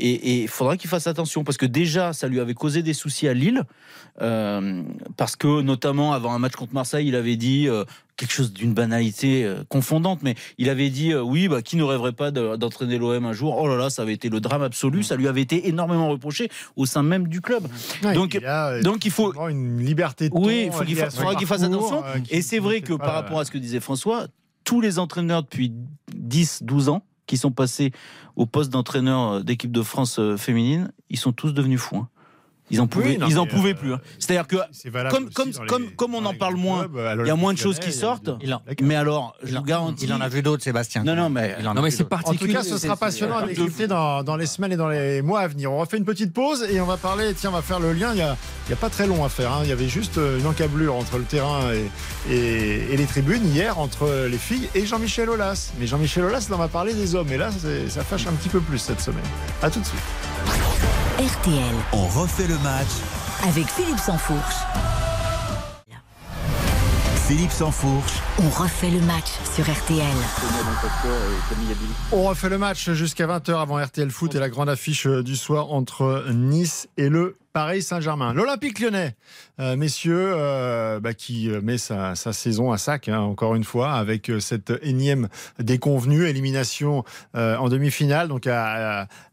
Et 0.00 0.42
il 0.42 0.48
faudra 0.48 0.76
qu'il 0.76 0.88
fasse 0.88 1.06
attention 1.06 1.44
parce 1.44 1.56
que 1.58 1.66
déjà, 1.66 2.12
ça 2.12 2.28
lui 2.28 2.40
avait 2.40 2.54
causé 2.54 2.82
des 2.82 2.94
soucis 2.94 3.26
à 3.28 3.34
Lille. 3.34 3.62
euh, 4.20 4.82
parce 5.16 5.36
que, 5.36 5.60
notamment, 5.62 6.12
avant 6.12 6.32
un 6.32 6.38
match 6.38 6.54
contre 6.54 6.74
Marseille, 6.74 7.08
il 7.08 7.14
avait 7.14 7.36
dit 7.36 7.68
euh, 7.68 7.84
quelque 8.16 8.32
chose 8.32 8.52
d'une 8.52 8.74
banalité 8.74 9.44
euh, 9.44 9.62
confondante, 9.68 10.22
mais 10.22 10.34
il 10.58 10.68
avait 10.70 10.90
dit 10.90 11.14
oui, 11.14 11.48
bah, 11.48 11.62
qui 11.62 11.76
ne 11.76 11.82
rêverait 11.84 12.12
pas 12.12 12.30
de- 12.30 12.56
d'entraîner 12.56 12.98
l'OM 12.98 13.24
un 13.26 13.32
jour? 13.32 13.56
Oh 13.58 13.68
là 13.68 13.76
là, 13.76 13.90
ça 13.90 14.02
avait 14.02 14.12
été 14.14 14.28
le 14.28 14.40
drame 14.40 14.62
absolu. 14.62 15.02
Ça 15.02 15.16
lui 15.16 15.28
avait 15.28 15.42
été 15.42 15.68
énormément 15.68 16.08
reproché 16.08 16.48
au 16.76 16.86
sein 16.86 17.02
même 17.02 17.28
du 17.28 17.40
club. 17.40 17.66
Ouais, 18.02 18.14
donc, 18.14 18.34
il 18.34 18.44
a, 18.46 18.80
donc 18.80 19.04
il 19.04 19.10
faut. 19.10 19.32
une 19.48 19.78
liberté 19.84 20.28
de 20.28 20.34
ton. 20.34 20.44
Oui, 20.44 20.62
il 20.66 20.72
faut 20.72 20.78
faudra 21.10 21.34
qu'il 21.34 21.46
fasse 21.46 21.62
attention. 21.62 22.02
Et 22.30 22.42
c'est 22.42 22.58
vrai 22.58 22.80
que 22.80 22.94
par 22.94 23.14
rapport 23.14 23.38
à 23.40 23.44
ce 23.44 23.50
que 23.50 23.58
disait 23.58 23.80
François, 23.80 24.26
tous 24.64 24.80
les 24.80 24.98
entraîneurs 24.98 25.42
depuis 25.44 25.72
10, 26.14 26.62
12 26.62 26.88
ans 26.88 27.02
qui 27.28 27.36
sont 27.36 27.52
passés 27.52 27.92
au 28.34 28.46
poste 28.46 28.70
d'entraîneur 28.72 29.32
euh, 29.34 29.42
d'équipe 29.42 29.70
de 29.70 29.82
France 29.82 30.18
euh, 30.18 30.36
féminine, 30.36 30.90
ils 31.10 31.18
sont 31.18 31.32
tous 31.32 31.52
devenus 31.52 31.78
fous. 31.80 31.98
hein. 31.98 32.08
Ils 32.70 32.80
en 32.80 32.86
pouvaient, 32.86 33.06
Oui, 33.12 33.18
non, 33.18 33.26
ils 33.28 33.38
en 33.38 33.44
mais, 33.44 33.50
pouvaient 33.50 33.70
euh, 33.72 33.74
plus. 33.74 33.92
hein. 33.94 34.00
C'est-à-dire 34.18 34.46
que 34.46 34.56
comme 35.10 35.24
aussi 35.26 35.32
comme 35.34 35.50
dans 35.52 35.66
comme 35.66 35.82
les- 35.84 35.88
comme 35.90 36.14
on 36.14 36.24
en 36.26 36.34
parle 36.34 36.56
moins, 36.56 36.86
il 37.20 37.26
y 37.26 37.30
a 37.30 37.34
moins 37.36 37.52
de 37.54 37.58
choses 37.58 37.78
qui 37.78 37.92
sortent. 37.92 38.28
eu 38.28 38.32
Il 38.44 38.54
en, 38.54 38.62
Mais 38.82 38.94
alors, 38.94 39.34
je 39.42 39.56
vous 39.56 39.62
garantis. 39.62 40.04
il 40.04 40.12
en 40.12 40.20
a 40.20 40.28
vu 40.28 40.42
d'autres, 40.42 40.62
Sébastien. 40.62 41.02
Non, 41.04 41.14
non, 41.16 41.30
mais 41.30 41.56
Non, 41.62 41.72
c'est 41.90 41.98
d'autres. 41.98 41.98
En 41.98 41.98
tout 41.98 42.08
particulier. 42.08 42.52
cas, 42.54 42.62
ce 42.62 42.76
sera 42.78 42.96
passionnant 42.96 43.38
à 43.38 43.46
décrypter 43.46 43.86
dans, 43.86 44.22
dans 44.22 44.36
les 44.36 44.46
semaines 44.46 44.72
et 44.72 44.76
dans 44.76 44.88
les 44.88 45.22
mois 45.22 45.40
à 45.40 45.48
venir. 45.48 45.72
On 45.72 45.78
refait 45.78 45.96
une 45.96 46.04
petite 46.04 46.32
pause 46.32 46.64
et 46.70 46.80
on 46.80 46.86
va 46.86 46.96
parler. 46.96 47.32
Tiens, 47.34 47.50
on 47.50 47.54
va 47.54 47.62
faire 47.62 47.80
le 47.80 47.92
lien. 47.92 48.10
Il 48.12 48.16
n'y 48.16 48.22
a, 48.22 48.36
il 48.66 48.70
y 48.70 48.74
a 48.74 48.76
pas 48.76 48.90
très 48.90 49.06
long 49.06 49.24
à 49.24 49.28
faire. 49.28 49.52
hein. 49.52 49.60
Il 49.62 49.68
y 49.68 49.72
avait 49.72 49.88
juste 49.88 50.18
euh, 50.18 50.38
une 50.38 50.46
encablure 50.46 50.94
entre 50.94 51.16
le 51.18 51.24
terrain 51.24 51.60
et, 51.72 52.32
et- 52.32 52.92
et 52.92 52.96
les 52.96 53.06
tribunes 53.06 53.46
hier 53.46 53.78
entre 53.78 54.26
les 54.30 54.38
filles 54.38 54.68
et 54.74 54.84
Jean-Michel 54.86 55.30
Aulas. 55.30 55.72
Mais 55.80 55.86
Jean-Michel 55.86 56.24
Aulas, 56.24 56.46
il 56.48 56.54
en 56.54 56.58
va 56.58 56.68
parler 56.68 56.92
des 56.94 57.14
hommes. 57.14 57.32
Et 57.32 57.36
là, 57.38 57.50
ça 57.88 58.02
fâche 58.04 58.26
un 58.26 58.32
petit 58.32 58.48
peu 58.50 58.60
plus 58.60 58.78
cette 58.78 59.00
semaine. 59.00 59.24
À 59.62 59.70
tout 59.70 59.80
de 59.80 59.84
suite. 59.86 60.00
RTL, 61.18 61.74
On 61.92 62.06
refait 62.06 62.46
le 62.46 62.56
match. 62.62 62.88
avec 63.48 63.66
Philippe 63.66 63.98
Sansfourche. 63.98 64.56
Philippe 67.26 67.50
Sansfourche. 67.52 68.22
On 68.38 68.48
refait 68.48 68.90
le 68.90 69.00
match 69.00 69.26
sur 69.54 69.64
RTL. 69.64 70.06
On 72.10 72.22
refait 72.22 72.48
le 72.48 72.56
match 72.56 72.90
jusqu'à 72.92 73.26
20h 73.26 73.60
avant 73.60 73.76
RTL 73.84 74.10
Foot 74.10 74.34
et 74.34 74.38
la 74.38 74.48
grande 74.48 74.70
affiche 74.70 75.06
du 75.06 75.36
soir 75.36 75.72
entre 75.72 76.24
Nice 76.32 76.88
et 76.96 77.10
le 77.10 77.36
Paris 77.58 77.82
Saint-Germain. 77.82 78.34
L'Olympique 78.34 78.78
lyonnais, 78.78 79.16
euh, 79.58 79.74
messieurs, 79.74 80.30
euh, 80.32 81.00
bah, 81.00 81.12
qui 81.12 81.50
euh, 81.50 81.60
met 81.60 81.76
sa, 81.76 82.14
sa 82.14 82.32
saison 82.32 82.70
à 82.70 82.78
sac, 82.78 83.08
hein, 83.08 83.18
encore 83.18 83.56
une 83.56 83.64
fois, 83.64 83.94
avec 83.94 84.30
cette 84.38 84.72
énième 84.80 85.26
déconvenue, 85.58 86.28
élimination 86.28 87.02
en 87.34 87.68
demi-finale, 87.68 88.28
donc 88.28 88.48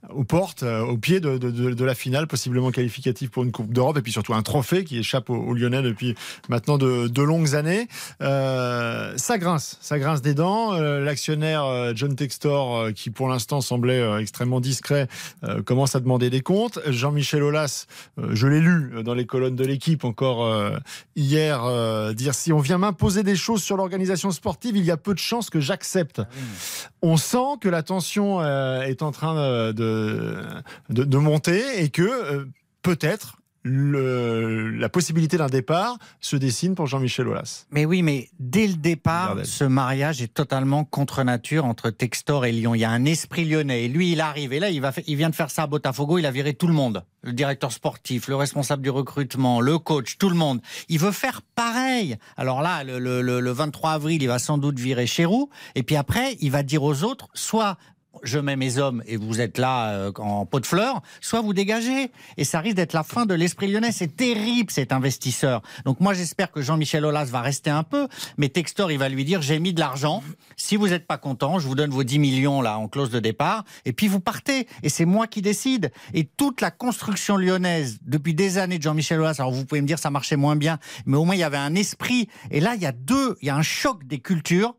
aux 0.10 0.24
portes, 0.24 0.64
au 0.64 0.98
pied 0.98 1.20
de, 1.20 1.84
la 1.84 1.94
finale, 1.94 2.26
possiblement 2.26 2.72
qualificative 2.72 3.30
pour 3.30 3.44
une 3.44 3.52
Coupe 3.52 3.72
d'Europe, 3.72 3.98
et 3.98 4.02
puis 4.02 4.12
surtout 4.12 4.34
un 4.34 4.42
trophée 4.42 4.84
qui 4.86 4.98
échappe 4.98 5.30
aux, 5.30 5.54
Lyonnais 5.54 5.84
depuis 5.84 6.16
maintenant 6.50 6.80
de, 6.80 7.22
longues 7.22 7.56
années. 7.56 7.88
Ça 8.20 9.38
grince, 9.38 9.78
ça 9.82 10.00
grince 10.00 10.24
des 10.24 10.34
dents. 10.34 10.74
L'actionnaire 10.74 11.96
John 11.96 12.16
Textor, 12.16 12.92
qui 12.94 13.12
pour 13.12 13.30
l'instant 13.30 13.62
semblait 13.62 14.20
extrêmement 14.20 14.62
discret, 14.62 15.08
commence 15.66 15.96
à 15.96 16.00
demander 16.00 16.32
des 16.32 16.42
comptes. 16.42 16.80
Jean-Michel 16.88 17.44
Aulas, 17.44 17.86
je 18.18 18.48
l'ai 18.48 18.60
lu 18.60 18.92
euh, 18.94 19.04
dans 19.04 19.14
les 19.14 19.26
colonnes 19.26 19.56
de 19.56 19.66
l'équipe 19.66 20.06
encore 20.06 20.46
euh, 20.46 20.78
hier, 21.16 21.64
euh, 21.66 22.14
dire 22.14 22.34
si 22.34 22.54
on 22.54 22.60
vient 22.60 22.78
m'imposer 22.78 23.24
des 23.24 23.36
choses 23.36 23.62
sur 23.62 23.78
l'organisation 23.78 24.32
sportive, 24.32 24.78
il 24.78 24.86
y 24.86 24.92
a 24.92 24.98
peu 24.98 25.14
de 25.14 25.20
chances 25.20 25.50
que 25.50 25.60
j'accepte. 25.60 26.22
On 27.02 27.18
sent 27.18 27.58
que 27.62 27.70
la 27.70 27.84
tension 27.84 28.42
euh, 28.42 28.82
est 28.82 29.02
en 29.02 29.12
train 29.12 29.38
euh, 29.38 29.74
de, 29.74 30.44
de, 30.90 31.04
de 31.04 31.18
monter 31.18 31.84
et 31.84 31.90
que 31.90 32.04
euh, 32.04 32.46
peut-être 32.82 33.38
le- 33.68 34.70
la 34.70 34.90
possibilité 34.90 35.38
d'un 35.38 35.48
départ 35.48 35.98
se 36.22 36.36
dessine 36.36 36.76
pour 36.76 36.86
Jean-Michel 36.88 37.28
Aulas. 37.28 37.66
Mais 37.72 37.86
oui, 37.86 38.04
mais 38.04 38.30
dès 38.40 38.68
le 38.68 38.76
départ, 38.76 39.38
ce 39.44 39.64
mariage 39.64 40.22
est 40.22 40.34
totalement 40.34 40.86
contre 40.86 41.24
nature 41.24 41.66
entre 41.66 41.90
Textor 41.90 42.46
et 42.46 42.52
Lyon. 42.52 42.76
Il 42.76 42.80
y 42.80 42.86
a 42.86 42.92
un 42.92 43.06
esprit 43.06 43.44
lyonnais. 43.46 43.86
Et 43.86 43.88
lui, 43.88 44.12
il 44.12 44.22
arrive. 44.22 44.54
Et 44.54 44.60
là, 44.60 44.70
il, 44.70 44.82
va 44.82 44.92
il 45.08 45.16
vient 45.18 45.30
de 45.32 45.36
faire 45.36 45.50
ça 45.50 45.64
à 45.64 45.68
Botafogo. 45.68 46.18
Il 46.20 46.26
a 46.28 46.32
viré 46.32 46.54
tout 46.54 46.68
le 46.68 46.74
monde. 46.74 47.04
Le 47.24 47.34
directeur 47.34 47.72
sportif, 47.72 48.28
le 48.28 48.36
responsable 48.36 48.84
du 48.84 48.92
recrutement, 48.92 49.60
le 49.60 49.80
coach, 49.80 50.18
tout 50.20 50.30
le 50.30 50.36
monde. 50.36 50.62
Il 50.90 51.00
veut 51.00 51.12
faire 51.12 51.42
pareil. 51.56 52.18
Alors 52.38 52.62
là, 52.62 52.84
le, 52.84 53.00
le- 53.00 53.22
le- 53.24 53.40
le 53.40 53.52
23 53.52 53.92
avril, 53.94 54.22
il 54.22 54.28
va 54.28 54.38
sans 54.38 54.60
doute 54.60 54.78
virer 54.80 55.08
Chéroux. 55.08 55.50
Et 55.74 55.82
puis 55.82 55.96
après, 55.96 56.38
il 56.40 56.52
va 56.52 56.62
dire 56.62 56.84
aux 56.84 57.04
autres, 57.04 57.28
soit 57.34 57.78
je 58.24 58.40
mets 58.40 58.56
mes 58.56 58.78
hommes 58.78 59.04
et 59.08 59.18
vous 59.18 59.42
êtes 59.42 59.58
là 59.58 59.90
euh, 59.92 60.12
en 60.18 60.46
pot 60.46 60.60
de 60.60 60.66
fleurs, 60.66 61.02
soit 61.22 61.42
vous 61.42 61.54
dégagez. 61.54 62.12
Et 62.38 62.44
ça 62.44 62.60
risque 62.60 62.76
d'être 62.76 62.94
la 62.94 63.04
fin 63.04 63.26
de 63.26 63.34
l'esprit 63.34 63.72
lyonnais. 63.72 63.92
C'est 63.92 64.16
terrible 64.16 64.72
cet 64.72 64.92
investisseur. 64.92 65.62
Donc 65.86 66.00
moi 66.00 66.14
j'espère 66.14 66.52
que 66.52 66.62
Jean-Michel 66.62 67.06
Aulas 67.06 67.26
va 67.26 67.42
rester 67.42 67.70
un 67.70 67.84
peu, 67.84 68.08
mais 68.38 68.50
Textor 68.50 68.92
il 68.92 68.98
va 68.98 69.10
lui 69.10 69.26
dire 69.26 69.42
j'ai 69.42 69.60
mis 69.60 69.74
de 69.74 69.80
l'argent. 69.80 70.24
Si 70.56 70.76
vous 70.76 70.90
n'êtes 70.90 71.08
pas 71.08 71.18
content, 71.18 71.60
je 71.60 71.68
vous 71.68 71.76
donne 71.76 71.92
vos 71.92 72.04
10 72.04 72.20
millions 72.20 72.62
là 72.62 72.78
en 72.78 72.88
clause 72.88 73.10
de 73.10 73.20
départ 73.20 73.64
et 73.86 73.94
puis 73.94 74.08
vous 74.08 74.20
partez. 74.20 74.68
Et 74.84 74.90
c'est 74.90 75.06
moi 75.06 75.28
qui 75.28 75.42
décide. 75.42 75.92
Et 76.14 76.26
toute 76.26 76.62
la 76.62 76.72
construction 76.72 77.38
lyonnaise 77.38 78.00
depuis 78.04 78.34
des 78.34 78.58
années 78.58 78.78
de 78.78 78.84
Jean-Michel 78.84 79.20
Aulas. 79.20 79.36
Alors 79.40 79.52
vous 79.52 79.66
pouvez 79.66 79.82
me 79.82 79.88
dire 79.88 80.00
ça 80.00 80.10
marchait 80.10 80.36
moins 80.36 80.56
bien, 80.56 80.80
mais 81.06 81.18
au 81.18 81.26
moins 81.26 81.36
il 81.36 81.40
y 81.40 81.44
avait 81.44 81.58
un 81.58 81.76
esprit. 81.76 82.30
Et 82.52 82.60
là 82.60 82.76
il 82.76 82.82
y 82.82 82.86
a 82.86 82.92
deux, 82.92 83.36
il 83.42 83.48
y 83.48 83.50
a 83.50 83.56
un 83.56 83.62
choc 83.62 84.06
des 84.06 84.20
cultures 84.20 84.76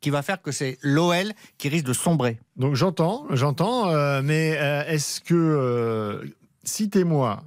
qui 0.00 0.10
va 0.10 0.22
faire 0.22 0.40
que 0.42 0.52
c'est 0.52 0.78
l'OL 0.82 1.32
qui 1.58 1.68
risque 1.68 1.84
de 1.86 1.92
sombrer. 1.92 2.38
Donc 2.56 2.74
j'entends, 2.74 3.26
j'entends, 3.30 3.88
euh, 3.88 4.20
mais 4.22 4.56
euh, 4.58 4.84
est-ce 4.86 5.20
que, 5.20 5.34
euh, 5.34 6.24
citez-moi 6.64 7.42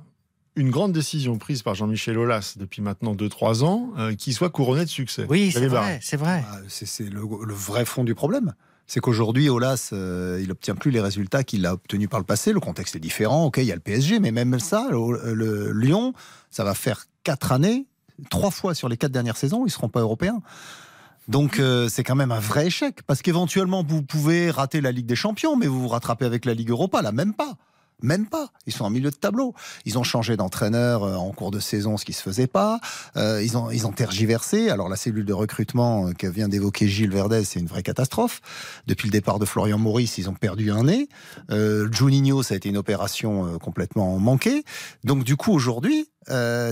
une 0.58 0.70
grande 0.70 0.92
décision 0.92 1.38
prise 1.38 1.62
par 1.64 1.76
Jean-Michel 1.76 2.18
Aulas 2.18 2.56
depuis 2.58 2.82
maintenant 2.82 3.16
2-3 3.16 3.64
ans 3.64 3.92
euh, 3.98 4.14
qui 4.16 4.34
soit 4.34 4.50
couronnée 4.50 4.84
de 4.84 4.90
succès? 4.90 5.26
Oui, 5.30 5.52
c'est 5.54 5.68
vrai, 5.68 6.00
c'est 6.02 6.18
vrai. 6.18 6.44
Ah, 6.48 6.58
C'est 6.68 6.86
c'est 6.86 7.06
le, 7.10 7.22
le 7.22 7.54
vrai 7.54 7.86
fond 7.86 8.04
du 8.04 8.16
problème. 8.16 8.54
C'est 8.88 9.00
qu'aujourd'hui, 9.00 9.48
Olas, 9.48 9.92
euh, 9.94 10.42
il 10.44 10.52
obtient 10.52 10.76
plus 10.76 10.92
les 10.92 11.00
résultats 11.00 11.46
qu'il 11.46 11.66
a 11.66 11.74
obtenus 11.76 12.10
par 12.10 12.20
le 12.20 12.26
passé. 12.26 12.52
Le 12.52 12.60
contexte 12.60 12.98
est 12.98 13.00
différent. 13.00 13.46
Ok, 13.46 13.58
il 13.60 13.64
y 13.64 13.72
a 13.72 13.76
le 13.76 13.80
PSG, 13.80 14.20
mais 14.20 14.32
même 14.32 14.60
ça, 14.60 14.90
le, 14.92 15.34
le 15.34 15.72
Lyon, 15.72 16.14
ça 16.50 16.66
va 16.66 16.74
faire 16.74 17.06
quatre 17.24 17.54
années, 17.54 17.86
trois 18.30 18.52
fois 18.52 18.74
sur 18.76 18.90
les 18.90 18.98
quatre 18.98 19.14
dernières 19.14 19.38
saisons, 19.38 19.66
ils 19.66 19.70
seront 19.70 19.88
pas 19.88 20.02
européens. 20.02 20.42
Donc 21.32 21.60
euh, 21.60 21.88
c'est 21.88 22.04
quand 22.04 22.16
même 22.16 22.34
un 22.34 22.42
vrai 22.42 22.68
échec 22.68 23.04
parce 23.08 23.22
qu'éventuellement 23.22 23.86
vous 23.88 24.02
pouvez 24.02 24.52
rater 24.52 24.82
la 24.82 24.92
Ligue 24.92 25.06
des 25.06 25.16
Champions, 25.16 25.56
mais 25.56 25.66
vous 25.66 25.80
vous 25.80 25.88
rattrapez 25.88 26.26
avec 26.26 26.44
la 26.44 26.54
Ligue 26.54 26.72
Europa, 26.72 27.02
là 27.02 27.14
même 27.14 27.34
pas. 27.34 27.56
Même 28.02 28.26
pas. 28.26 28.52
Ils 28.66 28.74
sont 28.74 28.84
en 28.84 28.90
milieu 28.90 29.12
de 29.12 29.16
tableau. 29.16 29.54
Ils 29.86 29.98
ont 29.98 30.04
changé 30.04 30.36
d'entraîneur 30.36 31.04
euh, 31.04 31.16
en 31.16 31.32
cours 31.32 31.52
de 31.52 31.60
saison, 31.60 31.96
ce 31.96 32.04
qui 32.04 32.12
se 32.12 32.22
faisait 32.22 32.48
pas. 32.48 32.82
Euh, 33.16 33.42
ils, 33.42 33.58
ont, 33.58 33.72
ils 33.72 33.88
ont 33.88 33.94
tergiversé. 33.94 34.70
Alors 34.70 34.90
la 34.90 34.98
cellule 34.98 35.24
de 35.24 35.32
recrutement 35.32 36.08
euh, 36.08 36.12
que 36.12 36.28
vient 36.28 36.50
d'évoquer 36.50 36.88
Gilles 36.88 37.12
Verdez, 37.12 37.46
c'est 37.46 37.60
une 37.60 37.68
vraie 37.68 37.84
catastrophe. 37.84 38.42
Depuis 38.88 39.08
le 39.08 39.12
départ 39.12 39.40
de 39.40 39.46
Florian 39.46 39.78
Maurice, 39.78 40.18
ils 40.18 40.30
ont 40.30 40.34
perdu 40.34 40.70
un 40.70 40.84
nez. 40.86 41.08
Euh, 41.50 41.90
Juninho, 41.92 42.44
ça 42.44 42.56
a 42.56 42.58
été 42.58 42.68
une 42.68 42.78
opération 42.78 43.46
euh, 43.46 43.58
complètement 43.58 44.18
manquée. 44.18 44.66
Donc 45.06 45.24
du 45.24 45.38
coup 45.38 45.54
aujourd'hui, 45.54 46.10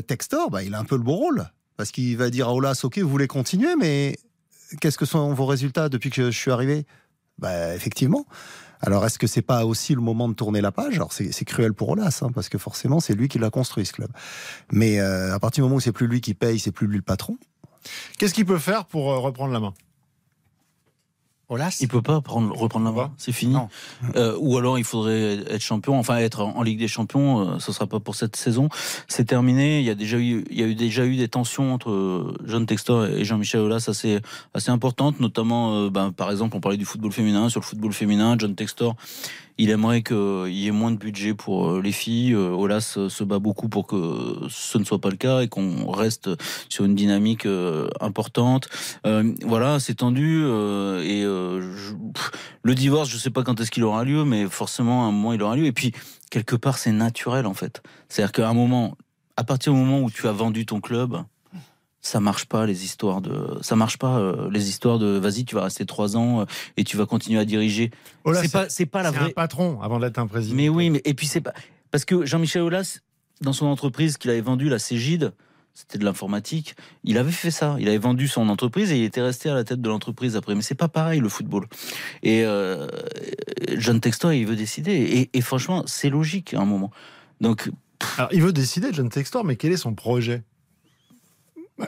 Textor, 0.07 0.49
bah, 0.49 0.64
il 0.64 0.74
a 0.74 0.80
un 0.80 0.84
peu 0.84 0.97
le 0.97 1.03
beau 1.03 1.16
rôle 1.16 1.45
parce 1.78 1.91
qu'il 1.91 2.18
va 2.18 2.30
dire 2.30 2.49
à 2.49 2.53
Olas, 2.53 2.82
ok, 2.84 2.97
vous 2.97 3.07
voulez 3.07 3.28
continuer, 3.28 3.76
mais 3.80 4.18
qu'est-ce 4.80 4.97
que 4.97 5.05
sont 5.05 5.34
vos 5.34 5.45
résultats 5.45 5.89
depuis 5.89 6.09
que 6.09 6.32
je 6.32 6.38
suis 6.38 6.51
arrivé? 6.51 6.86
Bah, 7.38 7.76
Effectivement. 7.76 8.26
Alors, 8.82 9.05
est-ce 9.05 9.20
que 9.20 9.28
c'est 9.28 9.41
pas 9.41 9.65
aussi 9.65 9.93
le 9.93 9.99
moment 10.01 10.30
de 10.30 10.34
tourner 10.34 10.61
la 10.61 10.72
page? 10.72 10.95
Alors, 10.95 11.11
c'est 11.11 11.45
cruel 11.45 11.74
pour 11.74 11.89
Olas, 11.89 12.20
hein, 12.22 12.30
parce 12.34 12.47
que 12.47 12.57
forcément, 12.57 13.01
c'est 13.01 13.13
lui 13.13 13.28
qui 13.28 13.38
l'a 13.38 13.49
construit, 13.49 13.86
ce 13.86 13.91
club. 13.91 14.09
Mais 14.72 15.01
euh, 15.01 15.34
à 15.34 15.39
partir 15.39 15.63
du 15.63 15.65
moment 15.65 15.76
où 15.76 15.80
c'est 15.82 15.91
plus 15.91 16.07
lui 16.07 16.22
qui 16.22 16.34
paye, 16.34 16.59
c'est 16.59 16.72
plus 16.72 16.88
lui 16.88 16.95
le 16.95 17.01
patron. 17.01 17.38
Qu'est-ce 18.17 18.34
qu'il 18.34 18.45
peut 18.45 18.57
faire 18.57 18.86
pour 18.86 19.11
euh, 19.11 19.17
reprendre 19.17 19.51
la 19.53 19.59
main? 19.59 19.74
Olas 21.50 21.78
Il 21.82 21.88
peut 21.88 22.02
pas 22.04 22.22
prendre, 22.22 22.56
reprendre 22.56 22.86
la 22.86 22.91
main, 22.91 23.12
c'est 23.18 23.32
fini. 23.32 23.56
Euh, 24.16 24.38
ou 24.39 24.58
alors 24.58 24.78
il 24.78 24.84
faudrait 24.84 25.39
être 25.50 25.62
champion, 25.62 25.97
enfin 25.97 26.18
être 26.18 26.41
en 26.41 26.62
Ligue 26.62 26.78
des 26.78 26.88
Champions. 26.88 27.39
Euh, 27.39 27.60
ce 27.60 27.72
sera 27.72 27.88
pas 27.88 28.00
pour 28.00 28.16
cette 28.16 28.36
saison. 28.36 28.70
C'est 29.08 29.26
terminé. 29.26 29.80
Il 29.80 29.86
y 29.86 29.89
a 29.89 29.95
déjà 29.95 30.18
eu, 30.18 30.45
il 30.50 30.60
y 30.60 30.64
a 30.64 30.68
eu 30.68 30.76
déjà 30.76 31.06
eu 31.06 31.16
des 31.16 31.28
tensions 31.28 31.74
entre 31.74 31.89
euh, 31.89 32.38
John 32.45 32.66
Textor 32.68 33.08
et 33.08 33.26
Jean-Michel 33.26 33.62
Aulas 33.62 33.86
assez 33.88 34.20
assez 34.54 34.70
importantes, 34.70 35.20
notamment, 35.20 35.74
euh, 35.74 35.89
ben, 35.89 36.12
par 36.12 36.30
exemple, 36.30 36.56
on 36.56 36.60
parlait 36.60 36.78
du 36.78 36.86
football 36.86 37.12
féminin. 37.12 37.50
Sur 37.50 37.62
le 37.62 37.66
football 37.66 37.93
féminin, 37.93 38.36
John 38.38 38.54
Textor, 38.54 38.95
il 39.60 39.70
aimerait 39.72 40.01
qu'il 40.01 40.47
y 40.47 40.68
ait 40.68 40.72
moins 40.72 40.89
de 40.89 40.97
budget 40.97 41.34
pour 41.34 41.70
euh, 41.70 41.82
les 41.82 41.91
filles. 41.91 42.34
Euh, 42.34 42.55
euh, 42.97 43.10
se 43.10 43.24
bat 43.24 43.39
beaucoup 43.39 43.68
pour 43.68 43.86
que 43.86 44.47
ce 44.49 44.78
ne 44.78 44.84
soit 44.84 45.01
pas 45.01 45.10
le 45.10 45.18
cas 45.18 45.41
et 45.41 45.49
qu'on 45.49 45.91
reste 45.91 46.30
sur 46.70 46.86
une 46.86 46.95
dynamique 46.95 47.45
euh, 47.45 47.89
importante. 47.99 48.70
Euh, 49.05 49.34
voilà, 49.45 49.80
c'est 49.80 49.95
tendu 49.95 50.43
euh, 50.45 51.03
et 51.03 51.24
euh, 51.24 51.74
le 52.64 52.76
divorce, 52.76 53.10
je 53.10 53.18
sais 53.18 53.30
pas 53.30 53.43
quand 53.43 53.60
est-ce 53.60 53.72
qu'il 53.72 53.84
aura 53.84 54.05
lieu, 54.05 54.24
mais 54.24 54.47
forcément 54.47 55.05
à 55.05 55.07
un 55.07 55.12
moment 55.12 55.34
il 55.34 55.41
aura 55.43 55.55
lieu. 55.55 55.66
Et 55.66 55.74
puis 55.74 55.91
quelque 56.32 56.55
part 56.55 56.78
c'est 56.78 56.91
naturel 56.91 57.45
en 57.45 57.53
fait. 57.53 57.82
C'est-à-dire 58.07 58.32
qu'à 58.32 58.49
un 58.49 58.53
moment, 58.53 58.95
à 59.36 59.43
partir 59.43 59.74
du 59.74 59.80
moment 59.80 60.01
où 60.01 60.10
tu 60.10 60.28
as 60.28 60.32
vendu 60.32 60.66
ton 60.66 60.80
club, 60.80 61.18
ça 62.02 62.20
marche 62.20 62.45
pas 62.45 62.66
les 62.66 62.86
histoires 62.86 63.22
de, 63.22 63.58
ça 63.62 63.76
marche 63.76 63.97
pas 63.97 64.20
euh, 64.20 64.50
les 64.52 64.70
histoires 64.70 65.00
de, 65.00 65.18
vas-y 65.18 65.45
tu 65.45 65.56
vas 65.56 65.64
rester 65.64 65.86
trois 65.86 66.16
ans 66.16 66.41
euh, 66.41 66.45
et 66.78 66.84
tu 66.84 66.97
vas 66.97 67.06
continuer 67.06 67.39
à 67.39 67.45
diriger. 67.45 67.91
Aulas, 68.24 68.41
c'est 68.41 68.52
pas, 68.52 68.70
c'est 68.70 68.86
pas 68.86 69.04
la 69.04 69.12
vraie. 69.12 69.26
un 69.26 69.30
patron 69.30 69.82
avant 69.82 70.00
d'être 70.00 70.18
un 70.18 70.28
président. 70.28 70.56
Mais 70.56 70.70
oui, 70.70 70.89
mais 70.89 71.02
et 71.06 71.14
puis 71.14 71.28
c'est 71.28 71.41
pas 71.41 71.54
parce 71.91 72.06
que 72.06 72.26
Jean-Michel 72.26 72.62
Aulas, 72.62 73.00
dans 73.41 73.54
son 73.54 73.66
entreprise 73.66 74.18
qu'il 74.18 74.32
avait 74.32 74.41
vendue, 74.41 74.70
la 74.70 74.80
Cégide, 74.80 75.34
c'était 75.74 75.97
de 75.97 76.06
l'informatique. 76.06 76.76
Il 77.04 77.18
avait 77.18 77.32
fait 77.32 77.52
ça. 77.52 77.76
Il 77.80 77.88
avait 77.88 77.97
vendu 77.97 78.28
son 78.28 78.50
entreprise 78.50 78.91
et 78.91 78.97
il 78.97 79.04
était 79.04 79.22
resté 79.22 79.50
à 79.50 79.56
la 79.56 79.64
tête 79.64 79.82
de 79.82 79.89
l'entreprise 79.89 80.36
après. 80.36 80.56
Mais 80.56 80.62
c'est 80.62 80.76
pas 80.76 80.89
pareil 80.89 81.20
le 81.20 81.30
football. 81.30 81.68
Et 82.22 82.43
euh, 82.43 82.88
John 83.78 84.00
Textor, 84.02 84.34
il 84.34 84.45
veut 84.45 84.58
décider. 84.58 84.91
Et, 84.91 85.30
et 85.38 85.41
franchement, 85.41 85.84
c'est 85.88 86.10
logique 86.10 86.54
à 86.54 86.60
un 86.60 86.66
moment. 86.66 86.91
Donc 87.39 87.70
Alors, 88.18 88.30
il 88.34 88.41
veut 88.41 88.54
décider, 88.54 88.89
John 88.91 89.10
Textor, 89.10 89.45
mais 89.45 89.56
quel 89.56 89.72
est 89.72 89.78
son 89.78 89.93
projet? 89.93 90.43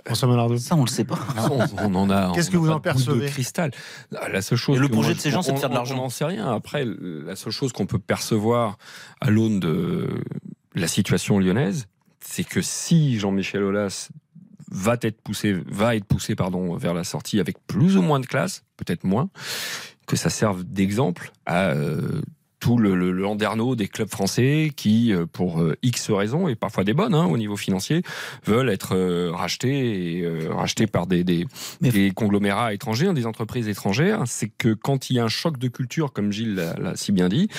François 0.05 0.57
ça, 0.57 0.75
on 0.75 0.81
le 0.81 0.89
sait 0.89 1.03
pas. 1.03 1.19
on, 1.49 1.93
on 1.93 1.95
en 1.95 2.09
a. 2.09 2.31
Qu'est-ce 2.33 2.49
on 2.49 2.53
que 2.53 2.57
vous 2.57 2.69
en 2.69 2.73
boule 2.73 2.79
de 2.79 2.83
percevez 2.83 3.25
cristal. 3.27 3.71
La 4.11 4.41
seule 4.41 4.57
chose. 4.57 4.77
Et 4.77 4.79
le 4.79 4.87
projet 4.87 5.09
moi, 5.09 5.15
de 5.15 5.19
ces 5.19 5.31
gens, 5.31 5.41
c'est 5.41 5.53
de 5.53 5.59
faire 5.59 5.69
de 5.69 5.75
l'argent. 5.75 5.95
On 5.95 6.03
n'en 6.03 6.09
sait 6.09 6.25
rien. 6.25 6.53
Après, 6.53 6.85
la 6.85 7.35
seule 7.35 7.51
chose 7.51 7.73
qu'on 7.73 7.85
peut 7.85 7.99
percevoir 7.99 8.77
à 9.19 9.29
l'aune 9.29 9.59
de 9.59 10.07
la 10.75 10.87
situation 10.87 11.39
lyonnaise, 11.39 11.87
c'est 12.19 12.43
que 12.43 12.61
si 12.61 13.19
Jean-Michel 13.19 13.63
Aulas 13.63 14.09
va 14.71 14.95
être 15.01 15.21
poussé, 15.21 15.53
va 15.67 15.95
être 15.95 16.05
poussé 16.05 16.35
pardon, 16.35 16.75
vers 16.75 16.93
la 16.93 17.03
sortie 17.03 17.39
avec 17.39 17.57
plus 17.67 17.97
ou 17.97 18.01
moins 18.01 18.19
de 18.19 18.25
classe, 18.25 18.63
peut-être 18.77 19.03
moins, 19.03 19.29
que 20.07 20.15
ça 20.15 20.29
serve 20.29 20.63
d'exemple 20.63 21.31
à 21.45 21.71
euh, 21.71 22.21
tout 22.61 22.77
le, 22.77 22.95
le, 22.95 23.11
landerneau 23.11 23.75
des 23.75 23.87
clubs 23.87 24.09
français 24.09 24.71
qui, 24.73 25.11
euh, 25.11 25.25
pour 25.25 25.59
euh, 25.61 25.75
X 25.81 26.11
raisons, 26.11 26.47
et 26.47 26.55
parfois 26.55 26.83
des 26.85 26.93
bonnes 26.93 27.15
hein, 27.15 27.25
au 27.25 27.37
niveau 27.37 27.57
financier, 27.57 28.03
veulent 28.45 28.69
être 28.69 28.95
euh, 28.95 29.31
rachetés 29.33 30.19
et 30.19 30.47
rachetés 30.47 30.87
par 30.87 31.07
des, 31.07 31.23
des, 31.25 31.47
des 31.81 32.11
conglomérats 32.11 32.73
étrangers, 32.73 33.07
hein, 33.07 33.13
des 33.13 33.25
entreprises 33.25 33.67
étrangères. 33.67 34.21
C'est 34.27 34.47
que 34.47 34.73
quand 34.73 35.09
il 35.09 35.15
y 35.17 35.19
a 35.19 35.25
un 35.25 35.27
choc 35.27 35.57
de 35.57 35.67
culture, 35.67 36.13
comme 36.13 36.31
Gilles 36.31 36.55
l'a 36.55 36.95
si 36.95 37.11
bien 37.11 37.29
dit, 37.29 37.49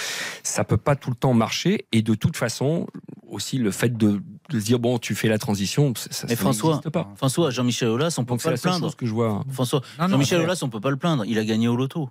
ça 0.44 0.62
peut 0.62 0.76
pas 0.76 0.94
tout 0.94 1.11
le 1.11 1.16
temps 1.16 1.34
marcher. 1.34 1.86
Et 1.90 2.03
de 2.03 2.14
toute 2.14 2.36
façon, 2.36 2.86
aussi 3.28 3.59
le 3.59 3.72
fait 3.72 3.96
de, 3.96 4.22
de 4.50 4.61
se 4.61 4.64
dire 4.64 4.78
bon, 4.78 4.98
tu 4.98 5.16
fais 5.16 5.28
la 5.28 5.38
transition, 5.38 5.92
ça, 5.96 6.26
Mais 6.28 6.36
ça 6.36 6.40
François, 6.40 6.80
pas. 6.92 7.12
François, 7.16 7.50
Jean-Michel 7.50 7.88
Aulas, 7.88 8.14
on 8.18 8.24
peut 8.24 8.34
Donc 8.34 8.42
pas 8.42 8.53
le 8.53 8.57
plaindre. 8.57 8.86
chose 8.86 8.94
que 8.94 9.07
je 9.07 9.12
vois. 9.12 9.44
François, 9.50 9.82
Jean-Michel 9.98 10.40
Aulas, 10.42 10.61
on 10.62 10.68
peut 10.68 10.80
pas 10.80 10.90
le 10.90 10.96
plaindre. 10.96 11.24
Il 11.26 11.38
a 11.38 11.44
gagné 11.44 11.66
au 11.66 11.74
loto. 11.74 12.09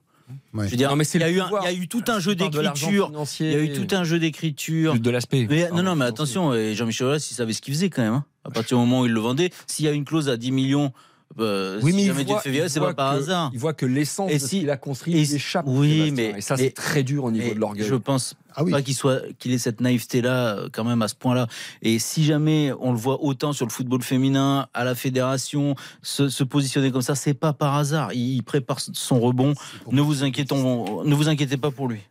Ouais. 0.54 0.66
Je 0.66 0.72
veux 0.72 0.78
dire, 0.78 0.90
Non, 0.90 0.96
mais 0.96 1.04
c'est 1.04 1.18
il 1.18 1.22
y 1.22 1.24
a 1.26 1.30
eu 1.30 1.40
un, 1.40 1.44
pouvoir. 1.46 1.64
il 1.70 1.74
y 1.76 1.80
a 1.80 1.84
eu 1.84 1.88
tout 1.88 2.04
un 2.08 2.20
jeu 2.20 2.36
d'écriture. 2.36 3.12
Il 3.40 3.46
y 3.52 3.56
a 3.56 3.60
eu 3.64 3.74
tout 3.74 3.96
un 3.96 4.04
jeu 4.04 4.20
d'écriture. 4.20 5.00
de 5.00 5.10
l'aspect. 5.10 5.48
Mais, 5.50 5.70
non, 5.72 5.84
non, 5.84 5.96
mais 5.96 6.06
attention, 6.06 6.52
Jean-Michel 6.74 7.08
Aulas, 7.08 7.28
il 7.32 7.36
savait 7.36 7.54
ce 7.54 7.62
qu'il 7.62 7.74
faisait 7.74 7.90
quand 7.90 8.02
même. 8.02 8.14
hein. 8.14 8.26
À 8.44 8.50
partir 8.50 8.78
du 8.78 8.82
moment 8.84 9.02
où 9.02 9.06
il 9.06 9.12
le 9.12 9.20
vendait, 9.20 9.52
s'il 9.68 9.86
y 9.86 9.88
a 9.88 9.92
une 9.92 10.06
clause 10.06 10.28
à 10.28 10.36
10 10.38 10.52
millions, 10.52 10.92
euh, 11.40 11.80
Oui, 11.82 11.92
si 11.92 11.96
mais 11.98 12.04
il 12.04 12.12
voit- 12.12 12.42
il 12.46 12.80
pas 12.82 12.94
par 12.94 13.14
que- 13.14 13.20
hasard. 13.20 13.50
Il 13.54 13.60
voit 13.60 13.74
que 13.74 13.86
l'essence 13.86 14.32
de 14.32 14.38
ce 14.38 14.48
qu'il 14.48 14.70
a 14.70 14.78
construit 14.78 15.18
et 15.18 15.26
si- 15.26 15.36
échappe. 15.36 15.66
oui, 15.68 16.12
mais- 16.12 16.34
et 16.38 16.42
ça 16.42 16.58
c'est 16.58 16.72
très 16.72 17.04
dur 17.04 17.24
au 17.26 17.32
niveau 17.32 17.54
de 17.54 17.60
l'orgueil. 17.60 17.88
Je 17.88 17.96
pense 17.96 18.36
Ah 18.56 18.64
oui. 18.64 18.72
pas 18.72 18.82
qu'il 18.82 18.96
soit 18.96 19.22
qu'il 19.40 19.52
ait 19.54 19.58
cette 19.58 19.80
naïveté 19.80 20.22
là 20.22 20.58
quand 20.74 20.84
même 20.84 21.02
à 21.02 21.08
ce 21.08 21.16
point 21.16 21.34
là 21.36 21.48
et 21.82 22.00
si 22.00 22.24
jamais 22.26 22.74
on 22.82 22.92
le 22.92 22.98
voit 22.98 23.24
autant 23.24 23.54
sur 23.54 23.66
le 23.66 23.72
football 23.72 24.02
féminin 24.02 24.68
à 24.74 24.84
la 24.84 24.94
fédération 24.94 25.76
se, 26.02 26.28
se 26.28 26.44
positionner 26.44 26.92
comme 26.92 27.02
ça 27.02 27.16
c'est 27.16 27.34
pas 27.34 27.54
par 27.54 27.76
hasard 27.76 28.12
il, 28.14 28.36
il 28.36 28.44
prépare 28.44 28.80
son 28.80 29.20
rebond 29.22 29.54
ne 29.92 30.02
vous 30.02 30.24
inquiétons 30.26 31.04
ne 31.06 31.16
vous 31.16 31.30
inquiétez 31.30 31.56
pas 31.56 31.72
pour 31.72 31.88
lui 31.88 32.02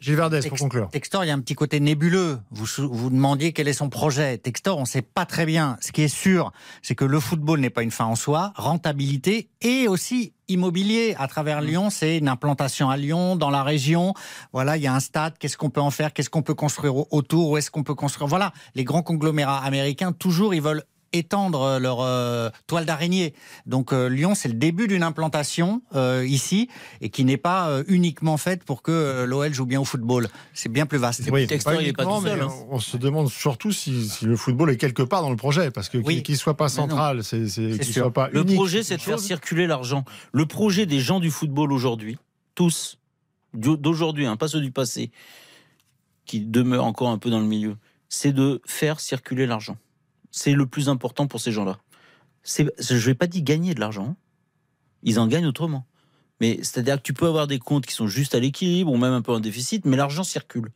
Gilles 0.00 0.16
Verdès, 0.16 0.40
pour 0.48 0.58
conclure. 0.58 0.88
Textor, 0.90 1.24
il 1.24 1.28
y 1.28 1.30
a 1.30 1.34
un 1.34 1.40
petit 1.40 1.54
côté 1.54 1.80
nébuleux. 1.80 2.38
Vous 2.50 2.66
vous 2.90 3.10
demandiez 3.10 3.52
quel 3.52 3.68
est 3.68 3.72
son 3.72 3.88
projet. 3.88 4.38
Textor, 4.38 4.78
on 4.78 4.82
ne 4.82 4.86
sait 4.86 5.02
pas 5.02 5.26
très 5.26 5.46
bien. 5.46 5.76
Ce 5.80 5.92
qui 5.92 6.02
est 6.02 6.08
sûr, 6.08 6.52
c'est 6.82 6.94
que 6.94 7.04
le 7.04 7.20
football 7.20 7.60
n'est 7.60 7.70
pas 7.70 7.82
une 7.82 7.90
fin 7.90 8.04
en 8.06 8.16
soi. 8.16 8.52
Rentabilité 8.56 9.48
et 9.60 9.88
aussi 9.88 10.32
immobilier 10.48 11.14
à 11.18 11.28
travers 11.28 11.60
Lyon, 11.60 11.90
c'est 11.90 12.18
une 12.18 12.28
implantation 12.28 12.90
à 12.90 12.96
Lyon, 12.96 13.36
dans 13.36 13.50
la 13.50 13.62
région. 13.62 14.14
Voilà, 14.52 14.76
il 14.76 14.82
y 14.82 14.86
a 14.86 14.94
un 14.94 15.00
stade. 15.00 15.38
Qu'est-ce 15.38 15.56
qu'on 15.56 15.70
peut 15.70 15.80
en 15.80 15.90
faire? 15.90 16.12
Qu'est-ce 16.12 16.30
qu'on 16.30 16.42
peut 16.42 16.54
construire 16.54 16.96
au- 16.96 17.06
autour? 17.10 17.50
Où 17.50 17.56
est-ce 17.56 17.70
qu'on 17.70 17.84
peut 17.84 17.94
construire? 17.94 18.26
Voilà, 18.28 18.52
les 18.74 18.84
grands 18.84 19.02
conglomérats 19.02 19.64
américains, 19.64 20.12
toujours, 20.12 20.54
ils 20.54 20.62
veulent 20.62 20.82
étendre 21.12 21.78
leur 21.78 22.00
euh, 22.00 22.50
toile 22.66 22.84
d'araignée. 22.84 23.34
Donc 23.66 23.92
euh, 23.92 24.08
Lyon, 24.08 24.34
c'est 24.34 24.48
le 24.48 24.54
début 24.54 24.86
d'une 24.86 25.02
implantation 25.02 25.82
euh, 25.94 26.24
ici 26.26 26.68
et 27.00 27.08
qui 27.10 27.24
n'est 27.24 27.36
pas 27.36 27.68
euh, 27.68 27.84
uniquement 27.88 28.36
faite 28.36 28.64
pour 28.64 28.82
que 28.82 29.24
l'OL 29.24 29.52
joue 29.52 29.66
bien 29.66 29.80
au 29.80 29.84
football. 29.84 30.28
C'est 30.54 30.68
bien 30.68 30.86
plus 30.86 30.98
vaste. 30.98 31.28
Oui, 31.30 31.46
Textor, 31.46 31.80
il 31.80 31.88
est 31.88 31.92
pas 31.92 32.04
tout 32.04 32.22
seul, 32.22 32.42
hein. 32.42 32.48
On 32.70 32.78
se 32.78 32.96
demande 32.96 33.28
surtout 33.28 33.72
si, 33.72 34.08
si 34.08 34.24
le 34.24 34.36
football 34.36 34.70
est 34.70 34.76
quelque 34.76 35.02
part 35.02 35.22
dans 35.22 35.30
le 35.30 35.36
projet, 35.36 35.70
parce 35.70 35.88
que 35.88 35.98
Oui. 35.98 36.22
qu'il 36.22 36.36
soit 36.36 36.56
pas 36.56 36.68
central, 36.68 37.24
c'est 37.24 37.44
qu'il 37.44 37.84
soit 37.84 38.12
pas 38.12 38.28
le 38.32 38.42
unique, 38.42 38.56
projet 38.56 38.82
c'est 38.82 38.96
de 38.96 39.02
faire 39.02 39.18
circuler 39.18 39.66
l'argent 39.66 40.04
le 40.32 40.46
projet 40.46 40.86
des 40.86 41.00
gens 41.00 41.20
du 41.20 41.30
football 41.30 41.72
aujourd'hui 41.72 42.18
tous 42.54 42.98
d'aujourd'hui 43.54 44.26
hein, 44.26 44.36
pas 44.36 44.48
ceux 44.48 44.60
du 44.60 44.70
passé 44.70 45.10
qui 46.24 46.40
demeurent 46.40 46.84
encore 46.84 47.08
un 47.10 47.18
peu 47.18 47.30
dans 47.30 47.40
le 47.40 47.46
milieu 47.46 47.76
c'est 48.08 48.32
de 48.32 48.60
faire 48.66 49.00
circuler 49.00 49.46
l'argent 49.46 49.76
c'est 50.30 50.52
le 50.52 50.66
plus 50.66 50.88
important 50.88 51.26
pour 51.26 51.40
ces 51.40 51.52
gens-là. 51.52 51.78
Je 52.44 53.06
vais 53.06 53.14
pas 53.14 53.26
dire 53.26 53.42
gagner 53.42 53.74
de 53.74 53.80
l'argent. 53.80 54.16
Ils 55.02 55.18
en 55.18 55.26
gagnent 55.26 55.46
autrement. 55.46 55.86
Mais 56.40 56.58
c'est-à-dire 56.62 56.96
que 56.96 57.02
tu 57.02 57.12
peux 57.12 57.26
avoir 57.26 57.46
des 57.46 57.58
comptes 57.58 57.86
qui 57.86 57.94
sont 57.94 58.06
juste 58.06 58.34
à 58.34 58.40
l'équilibre 58.40 58.90
ou 58.90 58.96
même 58.96 59.12
un 59.12 59.22
peu 59.22 59.32
en 59.32 59.40
déficit, 59.40 59.84
mais 59.84 59.96
l'argent 59.96 60.24
circule. 60.24 60.70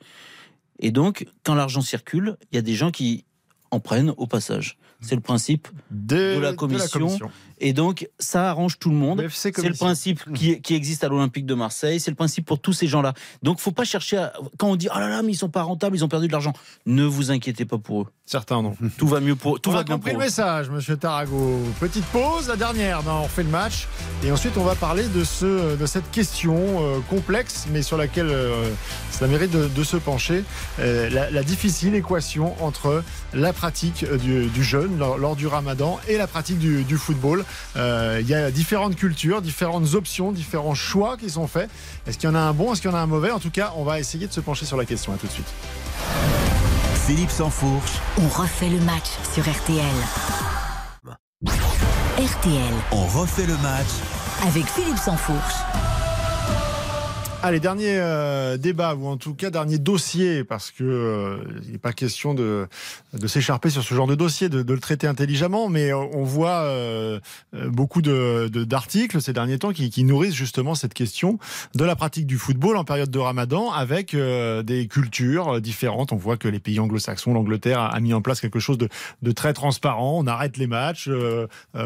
Et 0.78 0.90
donc, 0.90 1.26
quand 1.42 1.54
l'argent 1.54 1.80
circule, 1.80 2.36
il 2.52 2.56
y 2.56 2.58
a 2.58 2.62
des 2.62 2.74
gens 2.74 2.90
qui 2.90 3.24
en 3.70 3.80
prennent 3.80 4.12
au 4.16 4.26
passage. 4.26 4.78
C'est 5.00 5.14
le 5.14 5.20
principe 5.20 5.68
de, 5.90 6.36
de 6.36 6.40
la 6.40 6.52
commission. 6.52 7.00
commission. 7.00 7.30
Et 7.66 7.72
donc, 7.72 8.06
ça 8.18 8.50
arrange 8.50 8.78
tout 8.78 8.90
le 8.90 8.96
monde. 8.96 9.26
C'est 9.30 9.56
le 9.56 9.72
principe 9.72 10.20
qui, 10.34 10.60
qui 10.60 10.74
existe 10.74 11.02
à 11.02 11.08
l'Olympique 11.08 11.46
de 11.46 11.54
Marseille. 11.54 11.98
C'est 11.98 12.10
le 12.10 12.14
principe 12.14 12.44
pour 12.44 12.60
tous 12.60 12.74
ces 12.74 12.86
gens-là. 12.86 13.14
Donc, 13.42 13.58
faut 13.58 13.72
pas 13.72 13.84
chercher 13.84 14.18
à. 14.18 14.34
Quand 14.58 14.68
on 14.68 14.76
dit 14.76 14.88
oh 14.94 14.98
là 14.98 15.08
là, 15.08 15.22
mais 15.22 15.32
ils 15.32 15.36
sont 15.36 15.48
pas 15.48 15.62
rentables, 15.62 15.96
ils 15.96 16.04
ont 16.04 16.08
perdu 16.08 16.26
de 16.26 16.32
l'argent. 16.32 16.52
Ne 16.84 17.04
vous 17.04 17.30
inquiétez 17.30 17.64
pas 17.64 17.78
pour 17.78 18.02
eux. 18.02 18.06
Certains 18.26 18.60
non. 18.60 18.76
Tout 18.98 19.08
va 19.08 19.20
mieux 19.20 19.34
pour. 19.34 19.58
Tout 19.62 19.70
on 19.70 19.72
va 19.72 19.78
a 19.78 19.82
bien 19.82 19.94
compris 19.94 20.10
pour 20.10 20.18
le 20.20 20.24
eux. 20.24 20.28
message, 20.28 20.68
monsieur 20.68 20.98
Tarago. 20.98 21.58
Petite 21.80 22.04
pause, 22.06 22.48
la 22.48 22.56
dernière. 22.56 23.02
Non, 23.02 23.12
on 23.12 23.22
refait 23.22 23.44
le 23.44 23.48
match. 23.48 23.88
Et 24.22 24.30
ensuite, 24.30 24.58
on 24.58 24.64
va 24.64 24.74
parler 24.74 25.08
de, 25.08 25.24
ce, 25.24 25.74
de 25.76 25.86
cette 25.86 26.10
question 26.10 26.54
euh, 26.58 26.98
complexe, 27.08 27.66
mais 27.72 27.80
sur 27.80 27.96
laquelle 27.96 28.28
euh, 28.28 28.68
ça 29.10 29.26
mérite 29.26 29.52
de, 29.52 29.68
de 29.68 29.84
se 29.84 29.96
pencher. 29.96 30.44
Euh, 30.80 31.08
la, 31.08 31.30
la 31.30 31.42
difficile 31.42 31.94
équation 31.94 32.54
entre 32.62 33.02
la 33.32 33.54
pratique 33.54 34.04
du, 34.20 34.46
du 34.48 34.62
jeûne 34.62 34.98
lors, 34.98 35.16
lors 35.16 35.34
du 35.34 35.46
ramadan 35.46 35.98
et 36.08 36.18
la 36.18 36.26
pratique 36.26 36.58
du, 36.58 36.84
du 36.84 36.98
football. 36.98 37.42
Euh, 37.76 38.18
Il 38.20 38.28
y 38.28 38.34
a 38.34 38.50
différentes 38.50 38.96
cultures, 38.96 39.42
différentes 39.42 39.94
options, 39.94 40.32
différents 40.32 40.74
choix 40.74 41.16
qui 41.16 41.30
sont 41.30 41.46
faits. 41.46 41.68
Est-ce 42.06 42.18
qu'il 42.18 42.28
y 42.28 42.32
en 42.32 42.36
a 42.36 42.40
un 42.40 42.52
bon, 42.52 42.72
est-ce 42.72 42.80
qu'il 42.82 42.90
y 42.90 42.94
en 42.94 42.96
a 42.96 43.00
un 43.00 43.06
mauvais? 43.06 43.30
En 43.30 43.40
tout 43.40 43.50
cas, 43.50 43.72
on 43.76 43.84
va 43.84 43.98
essayer 44.00 44.26
de 44.26 44.32
se 44.32 44.40
pencher 44.40 44.66
sur 44.66 44.76
la 44.76 44.84
question. 44.84 45.12
À 45.12 45.16
tout 45.16 45.26
de 45.26 45.32
suite. 45.32 45.48
Philippe 47.06 47.30
Sansfourche, 47.30 47.92
On 48.18 48.28
refait 48.28 48.70
le 48.70 48.80
match 48.80 49.08
sur 49.34 49.42
RTL. 49.42 49.84
RTL 52.16 52.74
on 52.92 53.04
refait 53.06 53.44
le 53.44 53.56
match 53.58 53.88
avec 54.46 54.64
Philippe 54.66 54.96
Sansfourche. 54.96 55.54
Allez, 57.46 57.60
dernier 57.60 57.98
euh, 57.98 58.56
débat, 58.56 58.94
ou 58.94 59.06
en 59.06 59.18
tout 59.18 59.34
cas 59.34 59.50
dernier 59.50 59.76
dossier, 59.76 60.44
parce 60.44 60.70
que 60.70 60.82
euh, 60.82 61.36
il 61.66 61.72
n'est 61.72 61.78
pas 61.78 61.92
question 61.92 62.32
de, 62.32 62.66
s'écharper 63.26 63.68
sur 63.68 63.82
ce 63.82 63.92
genre 63.92 64.06
de 64.06 64.14
dossier, 64.14 64.48
de, 64.48 64.62
le 64.62 64.80
traiter 64.80 65.06
intelligemment, 65.06 65.68
mais 65.68 65.92
on 65.92 66.24
voit 66.24 66.62
euh, 66.62 67.20
euh, 67.54 67.68
beaucoup 67.68 68.00
d'articles 68.00 69.20
ces 69.20 69.34
derniers 69.34 69.58
temps 69.58 69.74
qui, 69.74 70.04
nourrissent 70.04 70.34
justement 70.34 70.74
cette 70.74 70.94
question 70.94 71.38
de 71.74 71.84
la 71.84 71.96
pratique 71.96 72.26
du 72.26 72.38
football 72.38 72.78
en 72.78 72.84
période 72.84 73.10
de 73.10 73.18
ramadan 73.18 73.70
avec 73.70 74.16
des 74.16 74.86
cultures 74.88 75.60
différentes. 75.60 76.12
On 76.12 76.16
voit 76.16 76.38
que 76.38 76.48
les 76.48 76.60
pays 76.60 76.80
anglo-saxons, 76.80 77.34
l'Angleterre 77.34 77.78
a, 77.78 77.88
a 77.88 78.00
mis 78.00 78.14
en 78.14 78.22
place 78.22 78.40
quelque 78.40 78.58
chose 78.58 78.78
de, 78.78 79.32
très 79.32 79.52
transparent. 79.52 80.18
On 80.18 80.26
arrête 80.26 80.56
les 80.56 80.66
matchs 80.66 81.10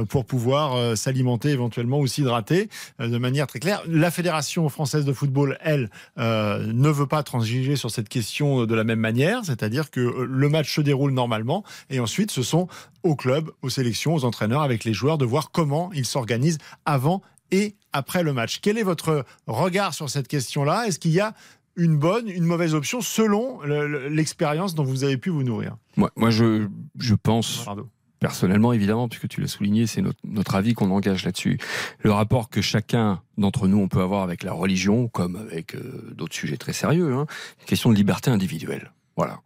pour 0.08 0.24
pouvoir 0.24 0.96
s'alimenter 0.96 1.50
éventuellement 1.50 1.98
ou 1.98 2.06
s'hydrater 2.06 2.68
de 3.00 3.18
manière 3.18 3.48
très 3.48 3.58
claire. 3.58 3.82
La 3.88 4.12
Fédération 4.12 4.68
française 4.68 5.04
de 5.04 5.12
football, 5.12 5.47
elle, 5.60 5.90
euh, 6.18 6.66
ne 6.72 6.88
veut 6.88 7.06
pas 7.06 7.22
transiger 7.22 7.76
sur 7.76 7.90
cette 7.90 8.08
question 8.08 8.66
de 8.66 8.74
la 8.74 8.84
même 8.84 8.98
manière, 9.00 9.44
c'est-à-dire 9.44 9.90
que 9.90 10.00
euh, 10.00 10.26
le 10.28 10.48
match 10.48 10.74
se 10.74 10.80
déroule 10.80 11.12
normalement 11.12 11.64
et 11.90 12.00
ensuite 12.00 12.30
ce 12.30 12.42
sont 12.42 12.66
aux 13.02 13.16
clubs, 13.16 13.50
aux 13.62 13.70
sélections, 13.70 14.14
aux 14.14 14.24
entraîneurs, 14.24 14.62
avec 14.62 14.84
les 14.84 14.92
joueurs 14.92 15.18
de 15.18 15.24
voir 15.24 15.50
comment 15.50 15.90
ils 15.94 16.04
s'organisent 16.06 16.58
avant 16.84 17.22
et 17.50 17.76
après 17.92 18.22
le 18.22 18.32
match. 18.32 18.58
Quel 18.60 18.76
est 18.78 18.82
votre 18.82 19.24
regard 19.46 19.94
sur 19.94 20.10
cette 20.10 20.28
question-là? 20.28 20.86
Est-ce 20.86 20.98
qu'il 20.98 21.12
y 21.12 21.20
a 21.20 21.32
une 21.76 21.96
bonne, 21.96 22.28
une 22.28 22.44
mauvaise 22.44 22.74
option 22.74 23.00
selon 23.00 23.62
le- 23.62 23.86
le- 23.86 24.08
l'expérience 24.08 24.74
dont 24.74 24.82
vous 24.84 25.04
avez 25.04 25.16
pu 25.16 25.30
vous 25.30 25.44
nourrir? 25.44 25.76
Moi, 25.96 26.10
moi 26.16 26.30
je, 26.30 26.66
je 26.98 27.14
pense 27.14 27.62
Pardon. 27.64 27.88
Personnellement, 28.20 28.72
évidemment, 28.72 29.08
puisque 29.08 29.28
tu 29.28 29.40
l'as 29.40 29.48
souligné, 29.48 29.86
c'est 29.86 30.02
notre, 30.24 30.54
avis 30.54 30.74
qu'on 30.74 30.90
engage 30.90 31.24
là-dessus. 31.24 31.58
Le 32.00 32.12
rapport 32.12 32.50
que 32.50 32.60
chacun 32.60 33.20
d'entre 33.36 33.68
nous 33.68 33.78
on 33.78 33.88
peut 33.88 34.00
avoir 34.00 34.22
avec 34.22 34.42
la 34.42 34.52
religion, 34.52 35.08
comme 35.08 35.36
avec 35.36 35.74
euh, 35.74 36.12
d'autres 36.14 36.34
sujets 36.34 36.56
très 36.56 36.72
sérieux, 36.72 37.12
hein, 37.14 37.26
question 37.66 37.90
de 37.90 37.94
liberté 37.94 38.30
individuelle. 38.30 38.92
Voilà. 39.16 39.40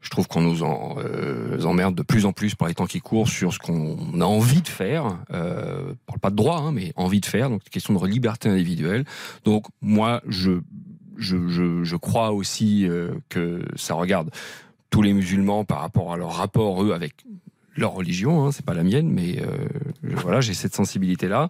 Je 0.00 0.10
trouve 0.10 0.28
qu'on 0.28 0.40
nous 0.40 0.62
en, 0.62 0.96
euh, 0.98 1.60
emmerde 1.64 1.94
de 1.94 2.02
plus 2.02 2.24
en 2.24 2.32
plus 2.32 2.54
par 2.54 2.68
les 2.68 2.74
temps 2.74 2.86
qui 2.86 3.00
courent 3.00 3.28
sur 3.28 3.52
ce 3.52 3.58
qu'on 3.58 4.20
a 4.20 4.24
envie 4.24 4.62
de 4.62 4.68
faire. 4.68 5.18
Euh, 5.32 5.92
on 5.92 6.06
parle 6.06 6.20
pas 6.20 6.30
de 6.30 6.36
droit, 6.36 6.58
hein, 6.58 6.72
mais 6.72 6.92
envie 6.94 7.20
de 7.20 7.26
faire. 7.26 7.50
Donc, 7.50 7.62
question 7.64 7.94
de 7.94 8.06
liberté 8.06 8.48
individuelle. 8.48 9.04
Donc, 9.44 9.66
moi, 9.82 10.22
je, 10.28 10.60
je, 11.16 11.48
je, 11.48 11.82
je 11.82 11.96
crois 11.96 12.30
aussi 12.30 12.88
euh, 12.88 13.10
que 13.28 13.62
ça 13.74 13.94
regarde 13.94 14.30
tous 14.88 15.02
les 15.02 15.12
musulmans 15.12 15.64
par 15.64 15.80
rapport 15.80 16.12
à 16.12 16.16
leur 16.16 16.34
rapport 16.36 16.82
eux 16.82 16.92
avec 16.92 17.14
leur 17.78 17.92
religion, 17.92 18.44
hein, 18.44 18.52
c'est 18.52 18.64
pas 18.64 18.74
la 18.74 18.82
mienne, 18.82 19.08
mais 19.08 19.40
euh, 19.40 19.68
voilà, 20.02 20.40
j'ai 20.40 20.54
cette 20.54 20.74
sensibilité-là, 20.74 21.48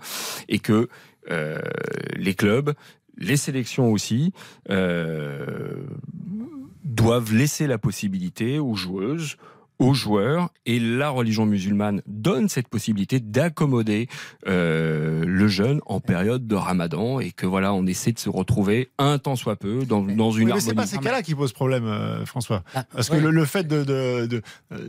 et 0.48 0.58
que 0.58 0.88
euh, 1.30 1.58
les 2.16 2.34
clubs, 2.34 2.74
les 3.16 3.36
sélections 3.36 3.90
aussi, 3.90 4.32
euh, 4.70 5.84
doivent 6.84 7.32
laisser 7.32 7.66
la 7.66 7.78
possibilité 7.78 8.58
aux 8.58 8.74
joueuses, 8.74 9.36
aux 9.78 9.94
joueurs 9.94 10.50
et 10.66 10.80
la 10.80 11.08
religion 11.10 11.46
musulmane 11.46 12.02
donne 12.06 12.48
cette 12.48 12.68
possibilité 12.68 13.20
d'accommoder 13.20 14.08
euh, 14.46 15.24
le 15.24 15.48
jeûne 15.48 15.80
en 15.86 16.00
période 16.00 16.46
de 16.46 16.54
Ramadan 16.54 17.20
et 17.20 17.30
que 17.30 17.46
voilà 17.46 17.72
on 17.72 17.86
essaie 17.86 18.12
de 18.12 18.18
se 18.18 18.28
retrouver 18.28 18.90
un 18.98 19.18
temps 19.18 19.36
soit 19.36 19.56
peu 19.56 19.84
dans, 19.84 20.02
dans 20.02 20.30
une 20.32 20.38
Oui, 20.38 20.44
mais 20.46 20.50
harmonie. 20.52 20.60
c'est 20.60 20.74
pas 20.74 20.86
ces 20.86 20.98
cas-là 20.98 21.22
qui 21.22 21.34
posent 21.34 21.52
problème, 21.52 21.84
euh, 21.86 22.24
François. 22.26 22.62
Ah, 22.74 22.84
Parce 22.92 23.08
ouais. 23.10 23.18
que 23.18 23.22
le, 23.22 23.30
le 23.30 23.44
fait 23.44 23.64
de, 23.68 23.84
de, 23.84 24.26
de, 24.26 24.42
euh, 24.72 24.88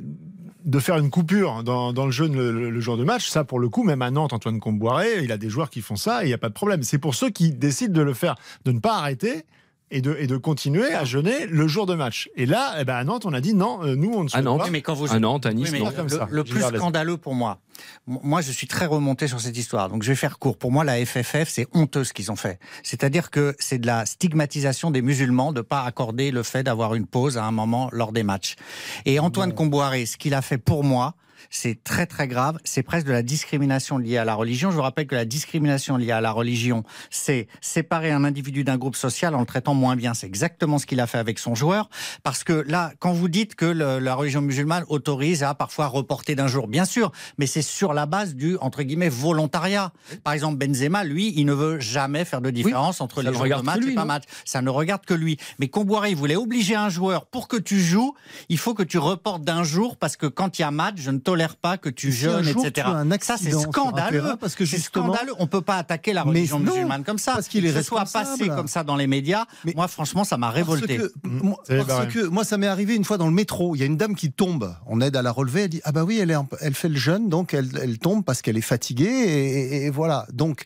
de 0.65 0.79
faire 0.79 0.97
une 0.97 1.09
coupure 1.09 1.63
dans, 1.63 1.93
dans 1.93 2.05
le 2.05 2.11
jeûne 2.11 2.35
le, 2.35 2.51
le- 2.51 2.69
le 2.69 2.79
jour 2.79 2.97
de 2.97 3.03
match, 3.03 3.27
ça 3.29 3.43
pour 3.43 3.59
le 3.59 3.69
coup, 3.69 3.83
même 3.83 4.01
à 4.01 4.11
Nantes, 4.11 4.33
Antoine 4.33 4.59
Comboiré, 4.59 5.23
il 5.23 5.31
a 5.31 5.37
des 5.37 5.49
joueurs 5.49 5.69
qui 5.69 5.81
font 5.81 5.95
ça 5.95 6.21
et 6.23 6.25
il 6.25 6.27
n'y 6.29 6.33
a 6.33 6.37
pas 6.37 6.49
de 6.49 6.53
problème. 6.53 6.83
C'est 6.83 6.97
pour 6.97 7.15
ceux 7.15 7.29
qui 7.29 7.51
décident 7.51 7.93
de 7.93 8.01
le 8.01 8.13
faire, 8.13 8.35
de 8.65 8.71
ne 8.71 8.79
pas 8.79 8.97
arrêter. 8.97 9.43
Et 9.91 10.01
de, 10.01 10.15
et 10.19 10.27
de 10.27 10.37
continuer 10.37 10.93
à 10.93 11.03
jeûner 11.03 11.47
le 11.47 11.67
jour 11.67 11.87
de 11.87 11.95
match. 11.95 12.29
Et 12.35 12.45
là, 12.45 12.75
eh 12.79 12.85
ben 12.85 12.95
à 12.95 13.03
Nantes, 13.03 13.25
on 13.25 13.33
a 13.33 13.41
dit 13.41 13.55
non, 13.55 13.83
euh, 13.83 13.95
nous, 13.95 14.11
on 14.13 14.21
ne 14.23 14.27
À 14.27 14.29
souhaite 14.29 14.43
Nantes, 14.45 14.61
pas. 14.61 14.69
Mais 14.69 14.83
quand 14.83 14.93
vous 14.93 15.11
à 15.11 15.17
Nantes, 15.17 15.47
à 15.47 15.53
Nice, 15.53 15.69
Oui, 15.71 15.79
non. 15.79 15.91
comme 15.91 16.05
le, 16.07 16.09
ça. 16.15 16.27
le 16.29 16.43
J'ai 16.45 16.53
plus 16.53 16.61
scandaleux 16.77 17.17
pour 17.17 17.33
moi, 17.33 17.57
moi 18.05 18.41
je 18.41 18.51
suis 18.51 18.67
très 18.67 18.85
remonté 18.85 19.27
sur 19.27 19.39
cette 19.41 19.57
histoire, 19.57 19.89
donc 19.89 20.03
je 20.03 20.09
vais 20.09 20.15
faire 20.15 20.37
court. 20.37 20.57
Pour 20.59 20.71
moi, 20.71 20.83
la 20.83 21.03
FFF, 21.03 21.49
c'est 21.49 21.65
honteux 21.73 22.03
ce 22.03 22.13
qu'ils 22.13 22.31
ont 22.31 22.35
fait. 22.35 22.59
C'est-à-dire 22.83 23.31
que 23.31 23.55
c'est 23.57 23.79
de 23.79 23.87
la 23.87 24.05
stigmatisation 24.05 24.91
des 24.91 25.01
musulmans 25.01 25.53
de 25.53 25.61
pas 25.61 25.81
accorder 25.83 26.29
le 26.29 26.43
fait 26.43 26.61
d'avoir 26.61 26.93
une 26.93 27.07
pause 27.07 27.39
à 27.39 27.45
un 27.45 27.51
moment 27.51 27.89
lors 27.91 28.11
des 28.11 28.21
matchs. 28.23 28.57
Et 29.05 29.19
Antoine 29.19 29.53
Comboiré, 29.55 30.05
ce 30.05 30.17
qu'il 30.17 30.35
a 30.35 30.43
fait 30.43 30.59
pour 30.59 30.83
moi, 30.83 31.15
c'est 31.49 31.83
très 31.83 32.05
très 32.05 32.27
grave. 32.27 32.57
C'est 32.63 32.83
presque 32.83 33.07
de 33.07 33.11
la 33.11 33.21
discrimination 33.23 33.97
liée 33.97 34.17
à 34.17 34.25
la 34.25 34.33
religion. 34.35 34.71
Je 34.71 34.75
vous 34.75 34.81
rappelle 34.81 35.07
que 35.07 35.15
la 35.15 35.25
discrimination 35.25 35.97
liée 35.97 36.11
à 36.11 36.21
la 36.21 36.31
religion, 36.31 36.83
c'est 37.09 37.47
séparer 37.61 38.11
un 38.11 38.23
individu 38.23 38.63
d'un 38.63 38.77
groupe 38.77 38.95
social 38.95 39.35
en 39.35 39.39
le 39.41 39.45
traitant 39.45 39.73
moins 39.73 39.95
bien. 39.95 40.13
C'est 40.13 40.27
exactement 40.27 40.77
ce 40.79 40.85
qu'il 40.85 40.99
a 40.99 41.07
fait 41.07 41.17
avec 41.17 41.39
son 41.39 41.55
joueur. 41.55 41.89
Parce 42.23 42.43
que 42.43 42.53
là, 42.67 42.91
quand 42.99 43.13
vous 43.13 43.27
dites 43.29 43.55
que 43.55 43.65
le- 43.65 43.99
la 43.99 44.15
religion 44.15 44.41
musulmane 44.41 44.83
autorise 44.89 45.43
à 45.43 45.53
parfois 45.55 45.87
reporter 45.87 46.35
d'un 46.35 46.47
jour, 46.47 46.67
bien 46.67 46.85
sûr, 46.85 47.11
mais 47.37 47.47
c'est 47.47 47.61
sur 47.61 47.93
la 47.93 48.05
base 48.05 48.35
du 48.35 48.57
entre 48.57 48.83
guillemets 48.83 49.09
volontariat. 49.09 49.91
Par 50.23 50.33
exemple, 50.33 50.57
Benzema, 50.57 51.03
lui, 51.03 51.33
il 51.35 51.45
ne 51.45 51.53
veut 51.53 51.79
jamais 51.79 52.25
faire 52.25 52.41
de 52.41 52.49
différence 52.49 53.01
entre 53.01 53.21
les 53.21 53.31
jours 53.33 53.43
de 53.43 53.65
match 53.65 53.79
lui, 53.81 53.91
et 53.91 53.95
pas 53.95 54.05
match. 54.05 54.23
Ça 54.45 54.61
ne 54.61 54.69
regarde 54.69 55.05
que 55.05 55.13
lui. 55.13 55.37
Mais 55.59 55.67
Comboiré, 55.67 56.09
il 56.11 56.15
voulait 56.15 56.35
obliger 56.35 56.75
un 56.75 56.89
joueur 56.89 57.25
pour 57.27 57.47
que 57.47 57.57
tu 57.57 57.79
joues, 57.79 58.13
il 58.49 58.57
faut 58.57 58.73
que 58.73 58.83
tu 58.83 58.97
reportes 58.97 59.43
d'un 59.43 59.63
jour 59.63 59.97
parce 59.97 60.15
que 60.17 60.25
quand 60.25 60.57
il 60.59 60.63
y 60.63 60.65
a 60.65 60.71
match, 60.71 60.95
je 60.97 61.11
ne 61.11 61.19
tolère 61.29 61.55
pas 61.55 61.77
que 61.77 61.89
tu 61.89 62.11
Si 62.11 62.19
jeûnes, 62.19 62.47
etc. 62.47 62.71
tu 62.73 62.81
un 62.81 63.09
ça, 63.21 63.37
c'est 63.37 63.51
scandaleux. 63.51 64.21
terrain, 64.21 64.37
parce 64.37 64.55
que 64.55 64.65
justement- 64.65 65.13
scandaleux. 65.13 65.33
On 65.39 65.47
peut 65.47 65.61
pas 65.61 65.77
attaquer 65.77 66.13
la 66.13 66.23
religion 66.23 66.59
non, 66.59 66.71
musulmane 66.71 67.03
comme 67.03 67.17
ça. 67.19 67.33
parce 67.33 67.47
qu'il 67.47 67.65
est 67.65 67.69
que 67.73 67.77
ce 67.77 67.83
soit 67.83 68.05
passé 68.11 68.47
comme 68.47 68.67
ça 68.67 68.83
dans 68.83 68.95
les 68.95 69.07
médias. 69.07 69.45
Mais- 69.65 69.73
moi, 69.75 69.87
franchement, 69.87 70.23
ça 70.23 70.37
m'a 70.37 70.49
révolté. 70.49 70.97
Parce, 70.97 71.09
que, 71.09 71.13
moi, 71.27 71.57
C'est 71.67 71.77
parce 71.77 71.89
vrai. 71.89 72.07
que 72.07 72.25
moi, 72.27 72.43
ça 72.43 72.57
m'est 72.57 72.67
arrivé 72.67 72.95
une 72.95 73.05
fois 73.05 73.17
dans 73.17 73.27
le 73.27 73.33
métro. 73.33 73.75
Il 73.75 73.79
y 73.79 73.83
a 73.83 73.85
une 73.85 73.97
dame 73.97 74.15
qui 74.15 74.31
tombe. 74.31 74.73
On 74.87 75.01
aide 75.01 75.15
à 75.15 75.21
la 75.21 75.31
relever. 75.31 75.63
Elle 75.63 75.69
dit 75.69 75.81
Ah 75.83 75.91
bah 75.91 76.03
oui, 76.03 76.17
elle, 76.19 76.31
est 76.31 76.35
elle 76.61 76.73
fait 76.73 76.89
le 76.89 76.95
jeûne, 76.97 77.29
donc 77.29 77.53
elle, 77.53 77.69
elle 77.81 77.99
tombe 77.99 78.23
parce 78.25 78.41
qu'elle 78.41 78.57
est 78.57 78.61
fatiguée. 78.61 79.05
Et, 79.05 79.59
et- 79.75 79.85
et 79.85 79.89
voilà. 79.89 80.25
Donc, 80.33 80.63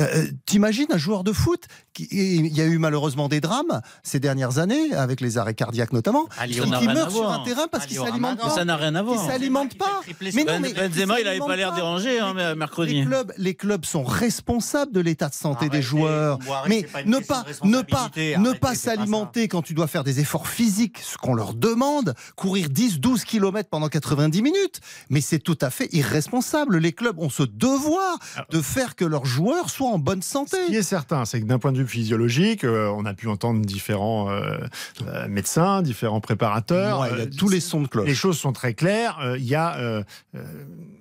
euh, 0.00 0.26
t'imagines 0.46 0.86
un 0.90 0.98
joueur 0.98 1.24
de 1.24 1.32
foot 1.32 1.64
Il 1.98 2.46
y 2.56 2.60
a 2.60 2.66
eu 2.66 2.78
malheureusement 2.78 3.28
des 3.28 3.40
drames 3.40 3.80
ces 4.02 4.20
dernières 4.20 4.58
années, 4.58 4.94
avec 4.94 5.20
les 5.20 5.38
arrêts 5.38 5.54
cardiaques 5.54 5.92
notamment, 5.92 6.26
À 6.38 6.46
qui, 6.46 6.54
qui 6.60 6.88
meurent 6.88 7.10
sur 7.10 7.30
un 7.30 7.42
terrain 7.44 7.66
parce 7.70 7.84
À 7.84 7.86
qu'ils 7.86 7.96
Lyon, 7.96 8.06
s'alimentent 8.06 8.38
pas. 8.40 8.50
Ça 8.50 8.64
n'a 8.64 8.76
rien 8.76 8.94
à 8.94 9.00
Ils 9.00 9.04
voir. 9.04 9.26
s'alimentent 9.26 9.76
Benzema, 9.76 10.00
pas. 10.02 10.30
Mais 10.34 10.44
non, 10.44 10.60
mais 10.60 10.72
Benzema, 10.72 11.20
il 11.20 11.24
n'avait 11.24 11.24
s'alimentent 11.24 11.48
pas 11.48 11.56
l'air 11.56 11.74
dérangé 11.74 12.18
hein, 12.20 12.32
mais 12.34 12.54
mercredi. 12.54 12.94
Les 12.94 13.04
clubs, 13.04 13.32
les 13.36 13.54
clubs 13.54 13.84
sont 13.84 14.04
responsables 14.04 14.92
de 14.92 15.00
l'état 15.00 15.28
de 15.28 15.34
santé 15.34 15.68
des 15.68 15.78
Arrêtez, 15.78 15.82
joueurs. 15.82 16.38
Mais 16.68 16.86
ne 17.06 17.18
pas, 17.18 17.44
ne 17.64 17.80
pas, 17.82 18.10
ne 18.16 18.52
pas 18.52 18.74
s'alimenter 18.74 19.48
quand 19.48 19.62
tu 19.62 19.74
dois 19.74 19.86
faire 19.88 20.04
des 20.04 20.20
efforts 20.20 20.46
physiques, 20.48 20.98
ce 21.02 21.16
qu'on 21.18 21.34
leur 21.34 21.54
demande, 21.54 22.14
courir 22.36 22.68
10, 22.70 23.00
12 23.00 23.24
km 23.24 23.68
pendant 23.68 23.88
90 23.88 24.42
minutes. 24.42 24.80
Mais 25.10 25.20
c'est 25.20 25.38
tout 25.40 25.58
à 25.60 25.70
fait 25.70 25.88
irresponsable. 25.92 26.78
Les 26.78 26.92
clubs 26.92 27.18
ont 27.18 27.30
ce 27.30 27.42
devoir 27.42 28.18
de 28.50 28.60
faire 28.62 28.94
que 28.96 29.04
leurs 29.04 29.26
joueurs 29.26 29.70
soient 29.70 29.88
en 29.90 29.98
bonne 29.98 30.22
santé. 30.22 30.56
Ce 30.66 30.70
qui 30.70 30.76
est 30.76 30.82
certain, 30.82 31.24
c'est 31.24 31.40
que 31.40 31.46
d'un 31.46 31.58
point 31.58 31.72
de 31.72 31.78
vue 31.78 31.86
physiologique, 31.90 32.64
euh, 32.64 32.88
on 32.96 33.04
a 33.04 33.14
pu 33.14 33.28
entendre 33.28 33.60
différents 33.60 34.30
euh, 34.30 34.58
euh, 35.06 35.28
médecins, 35.28 35.82
différents 35.82 36.20
préparateurs. 36.20 37.00
Ouais, 37.00 37.08
il 37.12 37.18
y 37.18 37.22
a 37.22 37.26
tous 37.26 37.48
les 37.48 37.60
sons 37.60 37.82
de 37.82 37.88
cloche. 37.88 38.06
les 38.06 38.14
choses 38.14 38.38
sont 38.38 38.52
très 38.52 38.74
claires. 38.74 39.34
Il 39.36 39.44
y 39.44 39.54
a 39.54 40.02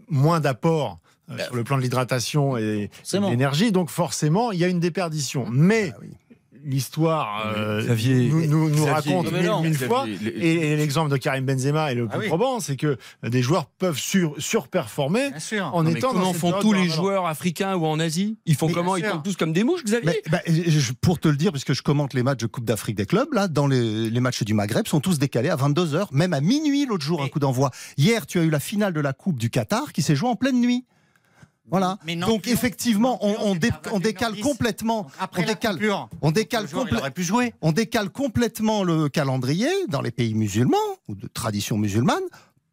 moins 0.09 0.39
d'apport 0.39 0.99
euh, 1.31 1.37
sur 1.45 1.55
le 1.55 1.63
plan 1.63 1.77
de 1.77 1.81
l'hydratation 1.83 2.57
et 2.57 2.89
de 3.13 3.29
l'énergie, 3.29 3.71
donc 3.71 3.89
forcément, 3.89 4.51
il 4.51 4.59
y 4.59 4.63
a 4.63 4.67
une 4.67 4.79
déperdition. 4.79 5.45
Mais 5.49 5.91
Ah 5.93 5.97
oui. 6.01 6.09
L'histoire 6.65 7.43
euh, 7.55 7.81
Xavier, 7.81 8.29
nous, 8.29 8.45
nous- 8.47 8.69
nous 8.69 8.75
Xavier, 8.85 8.91
raconte 8.91 9.31
mille, 9.31 9.45
non, 9.45 9.61
mille 9.61 9.71
Xavier, 9.71 9.87
fois. 9.87 10.05
les- 10.07 10.27
Et, 10.29 10.71
et 10.71 10.75
l'exemple 10.77 11.09
de 11.11 11.17
Karim 11.17 11.45
Benzema 11.45 11.91
est 11.91 11.95
le 11.95 12.07
Ah 12.09 12.13
plus 12.13 12.21
oui. 12.21 12.27
probant, 12.27 12.59
c'est 12.59 12.75
que 12.75 12.97
des 13.23 13.41
joueurs 13.41 13.65
peuvent 13.67 13.97
sur, 13.97 14.35
surperformer 14.37 15.29
Bien 15.31 15.39
sûr. 15.39 15.69
en 15.73 15.83
Non, 15.83 15.89
étant 15.91 16.11
comment 16.11 16.33
font 16.33 16.53
tous 16.59 16.73
les 16.73 16.87
joueurs 16.89 17.25
africains 17.27 17.75
ou 17.75 17.85
en 17.85 17.99
Asie? 17.99 18.37
Ils 18.45 18.55
font 18.55 18.67
Mais 18.67 18.73
comment? 18.73 18.95
Ils 18.95 19.03
tombent 19.03 19.23
tous 19.23 19.35
comme 19.35 19.53
des 19.53 19.63
mouches, 19.63 19.83
Xavier? 19.83 20.05
Mais, 20.05 20.21
bah, 20.31 20.41
je- 20.47 20.91
pour 21.01 21.19
te 21.19 21.27
le 21.27 21.35
dire, 21.35 21.51
puisque 21.51 21.73
je 21.73 21.81
commente 21.81 22.13
les 22.13 22.23
matchs 22.23 22.39
de 22.41 22.47
Coupe 22.47 22.65
d'Afrique 22.65 22.95
des 22.97 23.05
clubs, 23.05 23.31
là, 23.33 23.47
dans 23.47 23.67
les, 23.67 24.09
les 24.09 24.19
matchs 24.19 24.43
du 24.43 24.53
Maghreb, 24.53 24.87
sont 24.87 24.99
tous 24.99 25.19
décalés 25.19 25.49
à 25.49 25.55
22h, 25.55 26.07
même 26.11 26.33
à 26.33 26.41
minuit 26.41 26.85
l'autre 26.85 27.03
jour, 27.05 27.21
un 27.21 27.25
Mais- 27.25 27.29
coup 27.29 27.39
d'envoi. 27.39 27.71
Hier, 27.97 28.25
tu 28.25 28.39
as 28.39 28.43
eu 28.43 28.49
la 28.49 28.59
finale 28.59 28.93
de 28.93 28.99
la 29.01 29.13
Coupe 29.13 29.39
du 29.39 29.49
Qatar 29.49 29.93
qui 29.93 30.01
s'est 30.01 30.15
jouée 30.15 30.29
en 30.29 30.35
pleine 30.35 30.59
nuit. 30.61 30.85
Voilà. 31.71 31.97
Mais 32.05 32.15
non, 32.15 32.27
Donc 32.27 32.47
effectivement, 32.47 33.17
on, 33.25 33.31
non, 33.33 33.37
on 33.41 33.53
c'est 33.53 33.59
dé- 33.59 33.69
à 33.69 33.81
on 33.93 33.99
décale 33.99 34.33
21h10. 34.33 34.41
complètement, 34.41 35.01
Donc, 35.03 35.11
après 35.19 35.43
on 35.43 35.45
décale, 35.45 35.73
coupure, 35.75 36.09
on 36.21 36.31
décale 36.31 36.63
le 36.63 36.69
joueur, 36.69 36.85
il 36.87 36.93
complè- 36.93 36.99
aurait 36.99 37.11
pu 37.11 37.23
jouer. 37.23 37.53
on 37.61 37.71
décale 37.71 38.09
complètement 38.09 38.83
le 38.83 39.09
calendrier 39.09 39.69
dans 39.87 40.01
les 40.01 40.11
pays 40.11 40.33
musulmans 40.33 40.77
ou 41.07 41.15
de 41.15 41.27
tradition 41.27 41.77
musulmane 41.77 42.23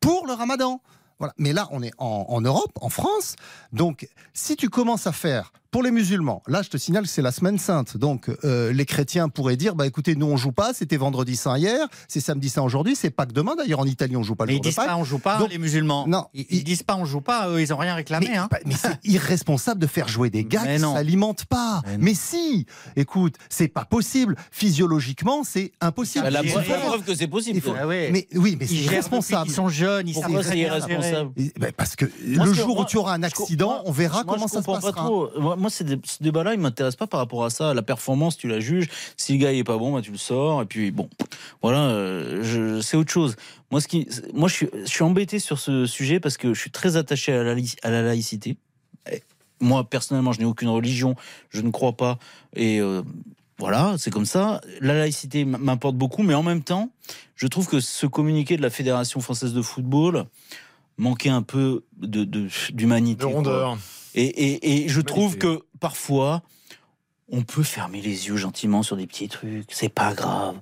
pour 0.00 0.26
le 0.26 0.32
Ramadan. 0.32 0.80
Voilà. 1.18 1.32
Mais 1.38 1.52
là, 1.54 1.66
on 1.70 1.82
est 1.82 1.92
en, 1.98 2.26
en 2.28 2.40
Europe, 2.42 2.72
en 2.80 2.90
France. 2.90 3.36
Donc, 3.72 4.06
si 4.34 4.54
tu 4.56 4.68
commences 4.68 5.06
à 5.06 5.12
faire 5.12 5.52
pour 5.70 5.82
les 5.82 5.90
musulmans, 5.90 6.42
là, 6.46 6.62
je 6.62 6.68
te 6.70 6.76
signale 6.76 7.02
que 7.04 7.08
c'est 7.08 7.22
la 7.22 7.32
semaine 7.32 7.58
sainte. 7.58 7.96
Donc, 7.96 8.30
euh, 8.44 8.72
les 8.72 8.84
chrétiens 8.86 9.28
pourraient 9.28 9.56
dire, 9.56 9.74
bah 9.74 9.86
écoutez, 9.86 10.14
nous 10.16 10.26
on 10.26 10.36
joue 10.36 10.52
pas. 10.52 10.72
C'était 10.72 10.96
vendredi 10.96 11.36
saint 11.36 11.56
hier, 11.58 11.86
c'est 12.08 12.20
samedi 12.20 12.48
saint 12.48 12.62
aujourd'hui, 12.62 12.96
c'est 12.96 13.10
Pâques 13.10 13.32
demain. 13.32 13.54
D'ailleurs, 13.56 13.80
en 13.80 13.84
Italie, 13.86 14.16
on 14.16 14.22
joue 14.22 14.34
pas 14.34 14.44
le 14.44 14.48
Mais 14.48 14.54
ils 14.54 14.56
jour 14.56 14.62
de 14.64 14.68
disent 14.68 14.76
Pâques. 14.76 14.86
pas 14.86 14.96
on 14.96 15.04
joue 15.04 15.18
pas 15.18 15.38
Donc, 15.38 15.50
les 15.50 15.58
musulmans. 15.58 16.06
non, 16.06 16.26
ils, 16.34 16.46
ils- 16.50 16.56
ils 16.58 16.64
disent 16.64 16.82
pas 16.82 16.96
on 16.96 17.04
joue 17.04 17.20
pas. 17.20 17.48
Eux, 17.50 17.60
ils 17.60 17.72
ont 17.72 17.76
rien 17.76 17.94
réclamé. 17.94 18.26
Mais, 18.30 18.36
hein. 18.36 18.48
bah, 18.50 18.58
mais 18.64 18.74
c'est 18.74 18.98
irresponsable 19.04 19.80
de 19.80 19.86
faire 19.86 20.08
jouer 20.08 20.30
des 20.30 20.44
gars 20.44 20.62
Mais 20.64 20.76
qui 20.76 20.80
s'alimentent 20.82 21.44
pas. 21.46 21.82
Mais 21.98 22.14
si, 22.14 22.66
écoute, 22.96 23.34
c'est 23.48 23.68
pas 23.68 23.84
possible. 23.84 24.36
Physiologiquement, 24.50 25.42
c'est 25.44 25.72
impossible. 25.80 26.24
Bah, 26.24 26.30
La 26.30 26.42
preuve, 26.42 26.64
faut- 26.64 26.70
la 26.72 26.78
preuve 26.78 27.02
que 27.04 27.14
c'est 27.14 27.26
possible. 27.28 27.56
il 27.56 27.62
faut- 27.62 27.74
Ah 27.80 27.86
ouais. 27.86 28.10
Mais 28.12 28.26
oui, 28.34 28.56
mais 28.58 28.66
ils 28.66 28.68
c'est 28.68 28.84
irresponsable. 28.92 29.44
qu'ils 29.44 29.54
sont 29.54 29.68
jeunes. 29.68 30.08
Ils 30.08 30.14
Pourquoi 30.14 30.42
savent 30.42 30.52
c'est 30.52 30.58
irresponsable 30.58 31.30
ben, 31.58 31.72
parce 31.76 31.96
que 31.96 32.04
Moi, 32.26 32.44
le 32.46 32.50
que- 32.52 32.56
jour 32.56 32.78
où 32.80 32.84
tu 32.84 32.96
auras 32.98 33.14
un 33.14 33.22
accident, 33.22 33.82
on 33.84 33.92
verra 33.92 34.24
Moi, 34.24 34.34
comment 34.34 34.48
ça 34.48 34.60
se 34.60 34.66
pas 34.66 34.74
passera. 34.80 34.92
trop. 34.92 35.28
Moi, 35.56 35.70
ce 35.70 35.82
débat-là, 36.20 36.54
il 36.54 36.60
m'intéresse 36.60 36.96
pas 36.96 37.06
par 37.06 37.20
rapport 37.20 37.44
à 37.44 37.50
ça. 37.50 37.74
La 37.74 37.82
performance, 37.82 38.36
tu 38.36 38.48
la 38.48 38.60
juges. 38.60 38.88
Si 39.16 39.32
le 39.32 39.38
gars 39.38 39.52
il 39.52 39.58
est 39.58 39.64
pas 39.64 39.76
bon, 39.78 39.92
bah, 39.92 40.00
tu 40.02 40.10
le 40.12 40.18
sors. 40.18 40.62
Et 40.62 40.66
puis 40.66 40.90
bon, 40.90 41.08
voilà, 41.62 41.80
euh, 41.90 42.80
c'est 42.82 42.96
autre 42.96 43.10
chose. 43.12 43.36
Moi, 43.70 43.80
ce 43.80 43.88
qui, 43.88 44.06
moi, 44.34 44.48
je 44.48 44.54
suis, 44.54 44.68
je 44.74 44.86
suis 44.88 45.02
embêté 45.02 45.38
sur 45.38 45.58
ce 45.58 45.86
sujet 45.86 46.20
parce 46.20 46.36
que 46.36 46.54
je 46.54 46.60
suis 46.60 46.70
très 46.70 46.96
attaché 46.96 47.32
à 47.32 47.42
la, 47.42 47.54
laïc- 47.54 47.78
à 47.82 47.90
la 47.90 48.02
laïcité. 48.02 48.56
Moi, 49.60 49.84
personnellement, 49.84 50.32
je 50.32 50.40
n'ai 50.40 50.44
aucune 50.44 50.68
religion, 50.68 51.16
je 51.50 51.62
ne 51.62 51.70
crois 51.70 51.94
pas. 51.94 52.18
Et 52.54 52.78
euh, 52.80 53.00
voilà, 53.58 53.94
c'est 53.98 54.10
comme 54.10 54.26
ça. 54.26 54.60
La 54.82 54.92
laïcité 54.94 55.46
m'importe 55.46 55.96
beaucoup, 55.96 56.22
mais 56.22 56.34
en 56.34 56.42
même 56.42 56.62
temps, 56.62 56.90
je 57.36 57.46
trouve 57.46 57.66
que 57.66 57.80
ce 57.80 58.06
communiqué 58.06 58.58
de 58.58 58.62
la 58.62 58.68
Fédération 58.68 59.20
française 59.20 59.54
de 59.54 59.62
football 59.62 60.26
manquait 60.98 61.30
un 61.30 61.40
peu 61.42 61.84
de- 61.96 62.24
de- 62.24 62.48
d'humanité. 62.72 63.24
de 63.24 63.32
quoi. 63.44 63.52
Et, 64.16 64.24
et- 64.24 64.84
et 64.84 64.88
je 64.88 65.00
trouve 65.00 65.36
que 65.38 65.60
parfois, 65.80 66.42
on 67.28 67.42
peut 67.42 67.62
fermer 67.62 68.00
les 68.00 68.28
yeux 68.28 68.36
gentiment 68.36 68.82
sur 68.82 68.96
des 68.96 69.06
petits 69.06 69.28
trucs. 69.28 69.70
C'est 69.72 69.88
pas 69.88 70.14
grave. 70.14 70.56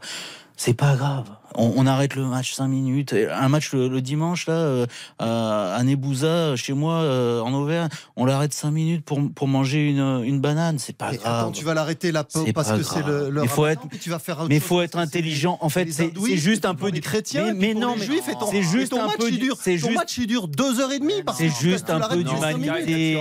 C'est 0.57 0.75
pas 0.75 0.97
grave. 0.97 1.31
On, 1.57 1.73
on 1.77 1.87
arrête 1.87 2.15
le 2.17 2.25
match 2.25 2.53
5 2.55 2.67
minutes. 2.69 3.15
Un 3.33 3.49
match 3.49 3.73
le, 3.73 3.89
le 3.89 4.01
dimanche, 4.01 4.47
là, 4.47 4.55
euh, 4.55 4.87
à, 5.19 5.75
à 5.75 5.83
Nebouza, 5.83 6.57
chez 6.57 6.73
moi, 6.73 6.95
euh, 6.95 7.41
en 7.41 7.53
Auvergne, 7.55 7.89
on 8.17 8.25
l'arrête 8.25 8.53
5 8.53 8.71
minutes 8.71 9.05
pour, 9.05 9.21
pour 9.35 9.49
manger 9.49 9.89
une, 9.91 10.23
une 10.25 10.41
banane. 10.41 10.79
C'est 10.79 10.97
pas 10.97 11.11
Mais 11.13 11.19
grave. 11.19 11.41
attends, 11.41 11.53
tu 11.53 11.65
vas 11.65 11.75
l'arrêter 11.75 12.13
là 12.13 12.25
parce 12.55 12.71
que 12.73 12.83
c'est 12.83 13.05
le, 13.07 13.31
le 13.31 13.43
Mais 13.43 13.49
faut 13.49 13.67
être- 13.67 13.83
tu 14.01 14.11
vas 14.11 14.19
faire 14.19 14.47
Mais 14.49 14.61
faut 14.61 14.81
être 14.83 14.99
intelligent. 14.99 15.59
En 15.61 15.69
fait, 15.69 15.89
c'est 15.93 16.13
juste 16.37 16.65
un 16.65 16.75
peu 16.75 16.91
du 16.91 17.01
chrétiens, 17.01 17.53
Mais, 17.55 17.69
mais 17.69 17.75
non, 17.75 17.95
mais 17.99 18.05
juifs, 18.07 18.29
et 18.29 18.33
ton, 18.35 18.51
c'est 18.51 18.63
juste 18.63 18.91
ton 18.93 19.03
un 19.03 19.07
match, 19.07 19.17
peu 19.19 19.29
il 19.31 19.39
dure, 19.39 19.57
c'est 19.61 19.77
ton 19.79 19.87
juste- 19.89 19.99
match 19.99 20.19
il 20.19 20.27
dure 20.27 20.49
deux 20.49 20.81
heures 20.81 20.93
et 20.93 20.99
demie 20.99 21.23
parce 21.25 21.39
C'est 21.39 21.49
juste 21.51 21.91
un 21.91 22.01
peu 22.01 22.23
d'humanité. 22.25 23.19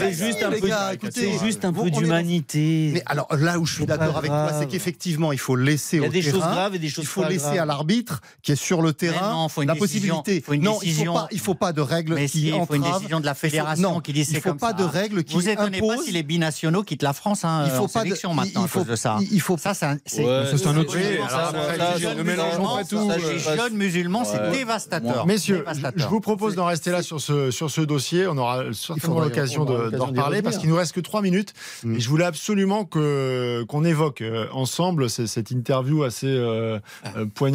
C'est 0.00 0.12
juste 0.12 0.42
un 0.42 0.50
peu 0.50 0.68
c'est 1.10 1.38
juste 1.38 1.64
un 1.64 1.72
d'humanité. 1.72 2.90
Mais 2.94 3.02
alors 3.06 3.28
là 3.36 3.58
où 3.58 3.66
je 3.66 3.74
suis 3.74 3.86
d'accord 3.86 4.16
avec 4.16 4.30
toi, 4.30 4.52
c'est 4.58 4.66
qu'effectivement 4.66 5.32
il 5.32 5.38
faut 5.38 5.56
laisser 5.56 5.96
Il 5.98 6.02
y 6.02 6.04
a 6.04 6.08
au 6.08 6.12
des 6.12 6.22
choses 6.22 6.40
terrain, 6.40 6.52
graves 6.52 6.74
et 6.74 6.78
des 6.78 6.88
choses 6.88 7.04
il 7.04 7.08
faut 7.08 7.24
laisser 7.24 7.44
graves. 7.56 7.58
à 7.58 7.64
l'arbitre 7.70 8.20
qui 8.42 8.52
est 8.52 8.56
sur 8.56 8.82
le 8.82 8.92
terrain 8.92 9.46
la 9.64 9.74
possibilité. 9.74 10.42
non, 10.60 10.78
il 10.82 10.94
faut 10.94 11.12
pas, 11.12 11.28
il 11.30 11.38
faut 11.38 11.54
pas 11.54 11.72
de 11.72 11.80
règles 11.80 12.14
mais 12.14 12.28
qui 12.28 12.48
il 12.48 12.66
faut 12.66 12.74
une 12.74 12.82
décision 12.82 13.20
de 13.20 13.26
la 13.26 13.34
fédération 13.34 14.00
qui 14.00 14.12
dit 14.12 14.24
c'est 14.24 14.40
comme 14.40 14.58
ça. 14.58 14.68
Il 14.68 14.70
faut 14.70 14.76
pas 14.76 14.82
de 14.82 14.88
règles 14.88 15.24
qui 15.24 15.34
Vous 15.34 15.48
étonnez 15.48 15.80
pas 15.80 15.98
si 16.04 16.12
les 16.12 16.22
binationaux 16.22 16.82
quittent 16.82 17.02
la 17.02 17.12
France 17.12 17.44
hein, 17.44 17.64
il 17.66 17.70
faut 17.70 17.84
en 17.84 17.88
pas 17.88 18.02
sélection 18.02 18.30
de, 18.30 18.36
maintenant 18.36 18.62
il 18.62 18.68
faut, 18.68 18.80
à 18.80 18.82
cause 18.82 18.90
de 18.90 18.96
ça. 18.96 19.18
Il 19.30 19.40
faut 19.40 19.56
ça, 19.56 19.74
c'est 19.74 19.86
un, 19.86 19.92
un 19.92 20.76
autre 20.76 20.92
sujet. 20.92 21.20
Ne 21.20 22.84
tout. 22.84 23.10
Jeunes 23.56 23.74
musulmans, 23.74 24.24
c'est 24.24 24.50
dévastateur. 24.50 25.26
Messieurs, 25.26 25.64
je 25.96 26.06
vous 26.06 26.20
propose 26.20 26.54
d'en 26.54 26.66
rester 26.66 26.90
là 26.90 27.02
sur 27.02 27.20
ce 27.20 27.80
dossier. 27.80 28.26
On 28.26 28.36
aura 28.36 28.72
certainement 28.72 29.20
l'occasion 29.20 29.64
d'en 29.64 30.06
reparler 30.06 30.42
parce 30.42 30.58
qu'il 30.58 30.68
nous 30.68 30.76
reste 30.76 30.92
que 30.92 31.00
trois 31.00 31.22
minutes. 31.22 31.54
Mm. 31.84 31.96
Et 31.96 32.00
je 32.00 32.08
voulais 32.08 32.24
absolument 32.24 32.84
que 32.84 33.64
qu'on 33.68 33.84
évoque 33.84 34.22
euh, 34.22 34.46
ensemble 34.52 35.10
cette 35.10 35.50
interview 35.50 36.02
assez 36.02 36.26
euh, 36.26 36.78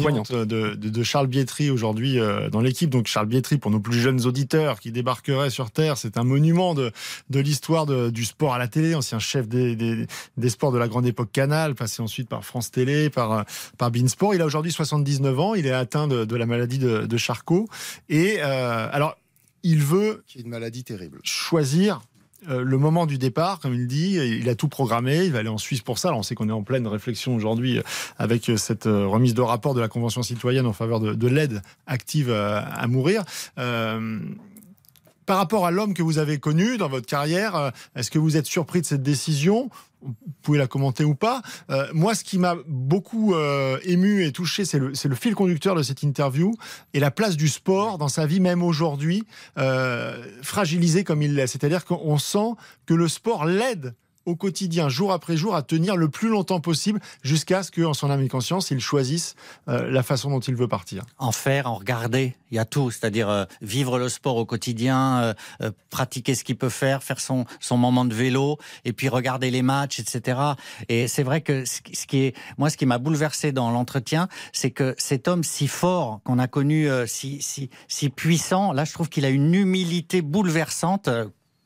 euh, 0.06 0.44
De, 0.44 1.02
Charles 1.02 1.26
Bietri 1.26 1.70
aujourd'hui 1.70 2.18
dans 2.50 2.60
l'équipe. 2.60 2.90
Donc 2.90 3.06
Charles 3.06 3.26
Bietri, 3.26 3.58
pour 3.58 3.70
nos 3.70 3.80
plus 3.80 3.98
jeunes 3.98 4.24
auditeurs 4.26 4.80
qui 4.80 4.92
débarqueraient 4.92 5.50
sur 5.50 5.70
Terre, 5.70 5.98
c'est 5.98 6.16
un 6.16 6.24
monument 6.24 6.74
de, 6.74 6.92
de 7.30 7.40
l'histoire 7.40 7.86
du 7.86 8.24
sport 8.24 8.54
à 8.54 8.58
la 8.58 8.68
télé, 8.68 8.94
ancien 8.94 9.18
chef 9.18 9.48
des, 9.48 9.76
des, 9.76 10.48
sports 10.48 10.72
de 10.72 10.78
la 10.78 10.88
grande 10.88 11.06
époque 11.06 11.30
Canal, 11.32 11.74
passé 11.74 12.02
ensuite 12.02 12.28
par 12.28 12.44
France 12.44 12.70
Télé, 12.70 13.10
par, 13.10 13.44
par 13.78 13.90
Beansport. 13.90 14.34
Il 14.34 14.42
a 14.42 14.46
aujourd'hui 14.46 14.72
79 14.72 15.40
ans, 15.40 15.54
il 15.54 15.66
est 15.66 15.72
atteint 15.72 16.08
de, 16.08 16.36
la 16.36 16.46
maladie 16.46 16.78
de, 16.78 17.16
Charcot. 17.16 17.68
Et 18.08 18.40
alors, 18.40 19.16
il 19.62 19.78
veut... 19.78 20.22
Qui 20.26 20.38
est 20.38 20.42
une 20.42 20.50
maladie 20.50 20.84
terrible. 20.84 21.18
Choisir 21.22 22.00
euh, 22.48 22.62
le 22.62 22.78
moment 22.78 23.06
du 23.06 23.18
départ, 23.18 23.60
comme 23.60 23.74
il 23.74 23.86
dit, 23.86 24.16
il 24.16 24.48
a 24.48 24.54
tout 24.54 24.68
programmé, 24.68 25.24
il 25.24 25.32
va 25.32 25.40
aller 25.40 25.48
en 25.48 25.58
Suisse 25.58 25.80
pour 25.80 25.98
ça. 25.98 26.08
Alors 26.08 26.20
on 26.20 26.22
sait 26.22 26.34
qu'on 26.34 26.48
est 26.48 26.52
en 26.52 26.62
pleine 26.62 26.86
réflexion 26.86 27.34
aujourd'hui 27.34 27.78
euh, 27.78 27.82
avec 28.18 28.48
euh, 28.48 28.56
cette 28.56 28.84
remise 28.84 29.34
de 29.34 29.40
rapport 29.40 29.74
de 29.74 29.80
la 29.80 29.88
Convention 29.88 30.22
citoyenne 30.22 30.66
en 30.66 30.72
faveur 30.72 31.00
de, 31.00 31.28
l'aide 31.28 31.62
active 31.86 32.30
à, 32.30 32.86
mourir. 32.86 33.24
par 33.54 35.38
rapport 35.38 35.66
à 35.66 35.70
l'homme 35.70 35.94
que 35.94 36.02
vous 36.02 36.18
avez 36.18 36.38
connu 36.38 36.76
dans 36.76 36.88
votre 36.88 37.06
carrière, 37.06 37.72
est-ce 37.96 38.10
que 38.10 38.18
vous 38.18 38.36
êtes 38.36 38.46
surpris 38.46 38.80
de 38.80 38.86
cette 38.86 39.02
décision 39.02 39.70
vous 40.02 40.14
pouvez 40.42 40.58
la 40.58 40.66
commenter 40.66 41.04
ou 41.04 41.14
pas. 41.14 41.42
Euh, 41.70 41.86
moi, 41.92 42.14
ce 42.14 42.24
qui 42.24 42.38
m'a 42.38 42.56
beaucoup 42.66 43.34
euh, 43.34 43.78
ému 43.82 44.24
et 44.24 44.32
touché, 44.32 44.64
c'est 44.64 44.78
le, 44.78 45.14
fil 45.14 45.34
conducteur 45.34 45.74
de 45.74 45.82
cette 45.82 46.02
interview 46.02 46.54
et 46.94 47.00
la 47.00 47.10
place 47.10 47.36
du 47.36 47.48
sport 47.48 47.98
dans 47.98 48.08
sa 48.08 48.26
vie, 48.26 48.40
même 48.40 48.62
aujourd'hui, 48.62 49.24
euh, 49.58 50.22
fragilisé 50.42 51.04
comme 51.04 51.22
il 51.22 51.34
l'est. 51.34 51.46
C'est-à-dire 51.46 51.84
qu'on 51.84 52.18
sent 52.18 52.54
que 52.84 52.94
le 52.94 53.08
sport 53.08 53.46
l'aide 53.46 53.94
au 54.26 54.34
quotidien, 54.34 54.88
jour 54.88 55.12
après 55.12 55.36
jour, 55.36 55.54
à 55.54 55.62
tenir 55.62 55.96
le 55.96 56.08
plus 56.08 56.28
longtemps 56.28 56.60
possible 56.60 57.00
jusqu'à 57.22 57.62
ce 57.62 57.70
qu'en 57.70 57.94
son 57.94 58.10
âme 58.10 58.22
et 58.22 58.28
conscience, 58.28 58.70
il 58.70 58.80
choisisse 58.80 59.36
euh, 59.68 59.90
la 59.90 60.02
façon 60.02 60.30
dont 60.30 60.40
il 60.40 60.56
veut 60.56 60.68
partir. 60.68 61.04
En 61.18 61.32
faire, 61.32 61.70
en 61.70 61.76
regarder, 61.76 62.36
il 62.50 62.56
y 62.56 62.58
a 62.58 62.64
tout, 62.64 62.90
c'est-à-dire 62.90 63.28
euh, 63.28 63.44
vivre 63.62 63.98
le 63.98 64.08
sport 64.08 64.36
au 64.36 64.44
quotidien, 64.44 65.34
euh, 65.62 65.70
pratiquer 65.90 66.34
ce 66.34 66.42
qu'il 66.44 66.56
peut 66.56 66.68
faire, 66.68 67.02
faire 67.02 67.20
son, 67.20 67.46
son 67.60 67.76
moment 67.76 68.04
de 68.04 68.14
vélo, 68.14 68.58
et 68.84 68.92
puis 68.92 69.08
regarder 69.08 69.50
les 69.50 69.62
matchs, 69.62 70.00
etc. 70.00 70.40
Et 70.88 71.06
c'est 71.06 71.22
vrai 71.22 71.40
que 71.40 71.64
ce 71.64 72.06
qui 72.06 72.24
est, 72.24 72.36
moi, 72.58 72.68
ce 72.68 72.76
qui 72.76 72.86
m'a 72.86 72.98
bouleversé 72.98 73.52
dans 73.52 73.70
l'entretien, 73.70 74.28
c'est 74.52 74.72
que 74.72 74.94
cet 74.98 75.28
homme 75.28 75.44
si 75.44 75.68
fort 75.68 76.20
qu'on 76.24 76.40
a 76.40 76.48
connu, 76.48 76.88
si, 77.06 77.40
si, 77.40 77.70
si 77.86 78.10
puissant, 78.10 78.72
là, 78.72 78.84
je 78.84 78.92
trouve 78.92 79.08
qu'il 79.08 79.24
a 79.24 79.30
une 79.30 79.54
humilité 79.54 80.20
bouleversante 80.20 81.08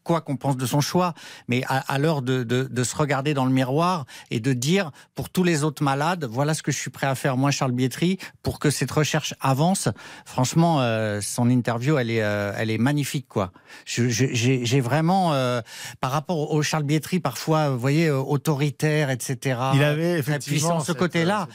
quoi 0.05 0.21
qu'on 0.21 0.37
pense 0.37 0.57
de 0.57 0.67
son 0.67 0.81
choix, 0.81 1.15
mais 1.49 1.63
à, 1.69 1.99
l'heure 1.99 2.23
de, 2.23 2.83
se 2.83 2.97
regarder 2.97 3.35
dans 3.35 3.45
le 3.45 3.53
miroir 3.53 4.07
et 4.31 4.41
de 4.41 4.53
dire 4.53 4.91
pour 5.15 5.31
tous 5.31 5.45
les 5.45 5.65
autres 5.65 5.83
malades, 5.83 6.25
voilà 6.25 6.55
ce 6.55 6.63
que 6.63 6.73
je 6.73 6.79
suis 6.79 6.91
prêt 6.91 7.07
à 7.07 7.15
faire, 7.15 7.37
moi 7.37 7.51
Charles 7.51 7.73
Bietri, 7.73 8.19
pour 8.43 8.59
que 8.59 8.71
cette 8.71 8.91
recherche 8.91 9.35
avance. 9.41 9.89
Franchement, 10.25 10.81
euh, 10.81 11.21
son 11.21 11.51
interview, 11.51 11.99
elle 11.99 12.11
est, 12.11 12.23
euh, 12.23 12.53
elle 12.57 12.71
est 12.71 12.79
magnifique, 12.79 13.27
quoi. 13.29 13.53
J'ai 13.85 14.81
vraiment, 14.81 15.35
euh, 15.35 15.61
par 16.01 16.11
rapport 16.11 16.53
au 16.53 16.63
Charles 16.63 16.85
Bietri, 16.85 17.21
parfois, 17.21 17.71
vous 17.71 17.79
voyez, 17.79 18.11
autoritaire, 18.11 19.11
etc. 19.11 19.61
Il 19.75 19.85
avait 19.85 20.19
effectivement 20.19 20.81
ce 20.81 20.93
côté-là, 20.93 21.49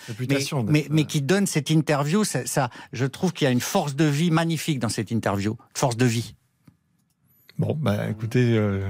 mais, 0.67 0.88
mais, 0.89 1.05
qui 1.05 1.22
donne 1.22 1.47
cette 1.47 1.69
interview, 1.69 2.23
ça, 2.23 2.45
ça 2.45 2.69
je 2.93 3.05
trouve 3.05 3.34
qu'il 3.34 3.45
y 3.45 3.47
a 3.47 3.51
une 3.51 3.61
force 3.61 3.95
de 3.95 4.05
vie 4.05 4.31
magnifique 4.31 4.80
dans 4.80 4.89
cette 4.89 5.11
interview, 5.11 5.57
force 5.73 5.97
de 5.97 6.05
vie. 6.05 6.35
Bon, 7.57 7.77
bah 7.80 8.10
écoutez. 8.10 8.57
Euh, 8.57 8.82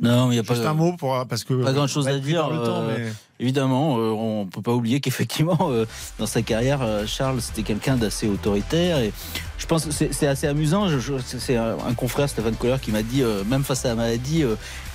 non, 0.00 0.26
mais 0.26 0.34
il 0.34 0.36
y 0.36 0.40
a 0.40 0.42
pas. 0.42 0.54
Juste 0.54 0.66
un 0.66 0.74
mot 0.74 0.96
pour 0.96 1.26
parce 1.28 1.44
que. 1.44 1.54
Pas 1.54 1.72
grand 1.72 1.86
chose 1.86 2.08
à 2.08 2.18
dire. 2.18 2.48
Euh, 2.50 3.10
évidemment, 3.40 3.98
euh, 3.98 4.10
on 4.10 4.46
peut 4.46 4.62
pas 4.62 4.72
oublier 4.72 5.00
qu'effectivement, 5.00 5.70
dans 6.18 6.26
sa 6.26 6.42
carrière, 6.42 6.80
Charles 7.06 7.40
c'était 7.40 7.62
quelqu'un 7.62 7.96
d'assez 7.96 8.28
autoritaire 8.28 8.98
et 8.98 9.12
je 9.58 9.66
pense 9.66 9.84
que 9.84 9.92
c'est 9.92 10.26
assez 10.26 10.46
amusant. 10.46 10.86
C'est 11.18 11.56
un, 11.56 11.76
confrère, 11.96 12.28
Stéphane 12.28 12.54
Kohler, 12.54 12.76
qui 12.80 12.92
m'a 12.92 13.02
dit, 13.02 13.22
même 13.46 13.62
face 13.62 13.84
à 13.84 13.88
la 13.88 13.94
maladie, 13.94 14.44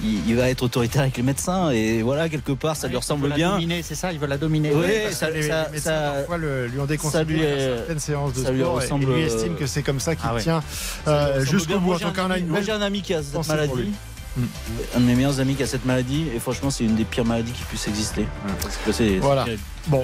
il, 0.02 0.36
va 0.36 0.50
être 0.50 0.64
autoritaire 0.64 1.04
avec 1.04 1.18
les 1.18 1.24
médecins 1.24 1.70
et 1.70 2.02
voilà 2.02 2.30
quelque 2.30 2.52
part, 2.52 2.76
ça 2.76 2.88
lui 2.88 2.98
ressemble 2.98 3.32
bien. 3.34 3.60
C'est 3.84 3.96
ça, 3.96 4.12
il 4.12 4.20
veut 4.20 4.28
la 4.28 4.38
dominer. 4.38 4.72
Oui, 4.74 5.12
ça, 5.12 5.30
les, 5.30 5.44
ça, 5.44 5.70
médecins, 5.72 6.14
parfois 6.16 6.38
le, 6.38 6.68
lui 6.68 6.80
ont 6.80 6.86
déconseillé 6.86 7.60
certaines 7.60 8.00
séances 8.00 8.34
de 8.34 8.40
sport 8.40 8.54
lui 8.54 8.64
ressemble, 8.64 9.04
et 9.04 9.16
lui 9.16 9.22
estime 9.24 9.56
que 9.56 9.68
c'est 9.68 9.84
comme 9.84 10.00
ça 10.00 10.16
qu'il 10.16 10.30
ah 10.30 10.40
tient 10.40 10.64
jusqu'au 11.42 11.80
bout. 11.80 11.94
En 11.94 12.00
tout 12.00 12.12
cas, 12.12 12.28
Moi, 12.28 12.62
j'ai 12.62 12.72
un 12.72 12.82
ami 12.82 13.02
qui 13.02 13.14
a 13.14 13.22
cette 13.24 13.48
maladie. 13.48 13.92
Un 14.96 15.00
de 15.00 15.06
mes 15.06 15.16
meilleurs 15.16 15.40
amis 15.40 15.56
qui 15.56 15.64
a 15.64 15.68
cette 15.68 15.86
maladie, 15.86 16.28
et 16.34 16.40
franchement, 16.40 16.70
c'est 16.70 16.84
une 16.84 16.96
des 16.96 17.06
pires 17.06 17.26
maladies 17.26 17.52
qui 17.52 17.64
puisse 17.64 17.88
exister. 17.88 18.28
voilà. 19.22 19.46
Bon, 19.88 20.04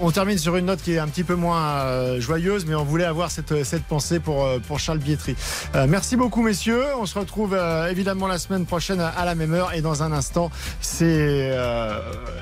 on 0.00 0.10
termine 0.10 0.38
sur 0.38 0.56
une 0.56 0.66
note 0.66 0.80
qui 0.80 0.94
est 0.94 0.98
un 0.98 1.06
petit 1.06 1.22
peu 1.22 1.34
moins 1.34 1.60
euh, 1.60 2.20
joyeuse, 2.20 2.64
mais 2.64 2.74
on 2.74 2.84
voulait 2.84 3.04
avoir 3.04 3.30
cette, 3.30 3.62
cette 3.62 3.84
pensée 3.84 4.20
pour, 4.20 4.44
euh, 4.44 4.58
pour 4.58 4.78
Charles 4.78 4.98
Bietri. 4.98 5.36
Euh, 5.74 5.86
merci 5.86 6.16
beaucoup, 6.16 6.42
messieurs. 6.42 6.82
On 6.98 7.04
se 7.04 7.18
retrouve 7.18 7.54
évidemment 7.90 8.26
la 8.26 8.38
semaine 8.38 8.64
prochaine 8.64 9.00
à, 9.00 9.24
la 9.24 9.34
même 9.34 9.52
heure. 9.52 9.74
Et 9.74 9.82
dans 9.82 10.02
un 10.02 10.12
instant, 10.12 10.50
c'est 10.80 11.54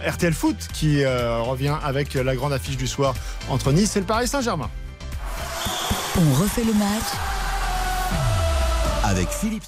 RTL 0.07 0.33
Foot 0.33 0.69
qui 0.73 1.05
revient 1.05 1.77
avec 1.83 2.15
la 2.15 2.37
grande 2.37 2.53
affiche 2.53 2.77
du 2.77 2.87
soir 2.87 3.15
entre 3.49 3.73
Nice 3.73 3.97
et 3.97 4.01
le 4.01 4.07
Paris 4.07 4.29
Saint-Germain. 4.29 4.71
On 6.17 6.35
refait 6.35 6.65
le 6.65 6.75
match 6.75 7.07
avec 9.05 9.29
Philippe. 9.29 9.65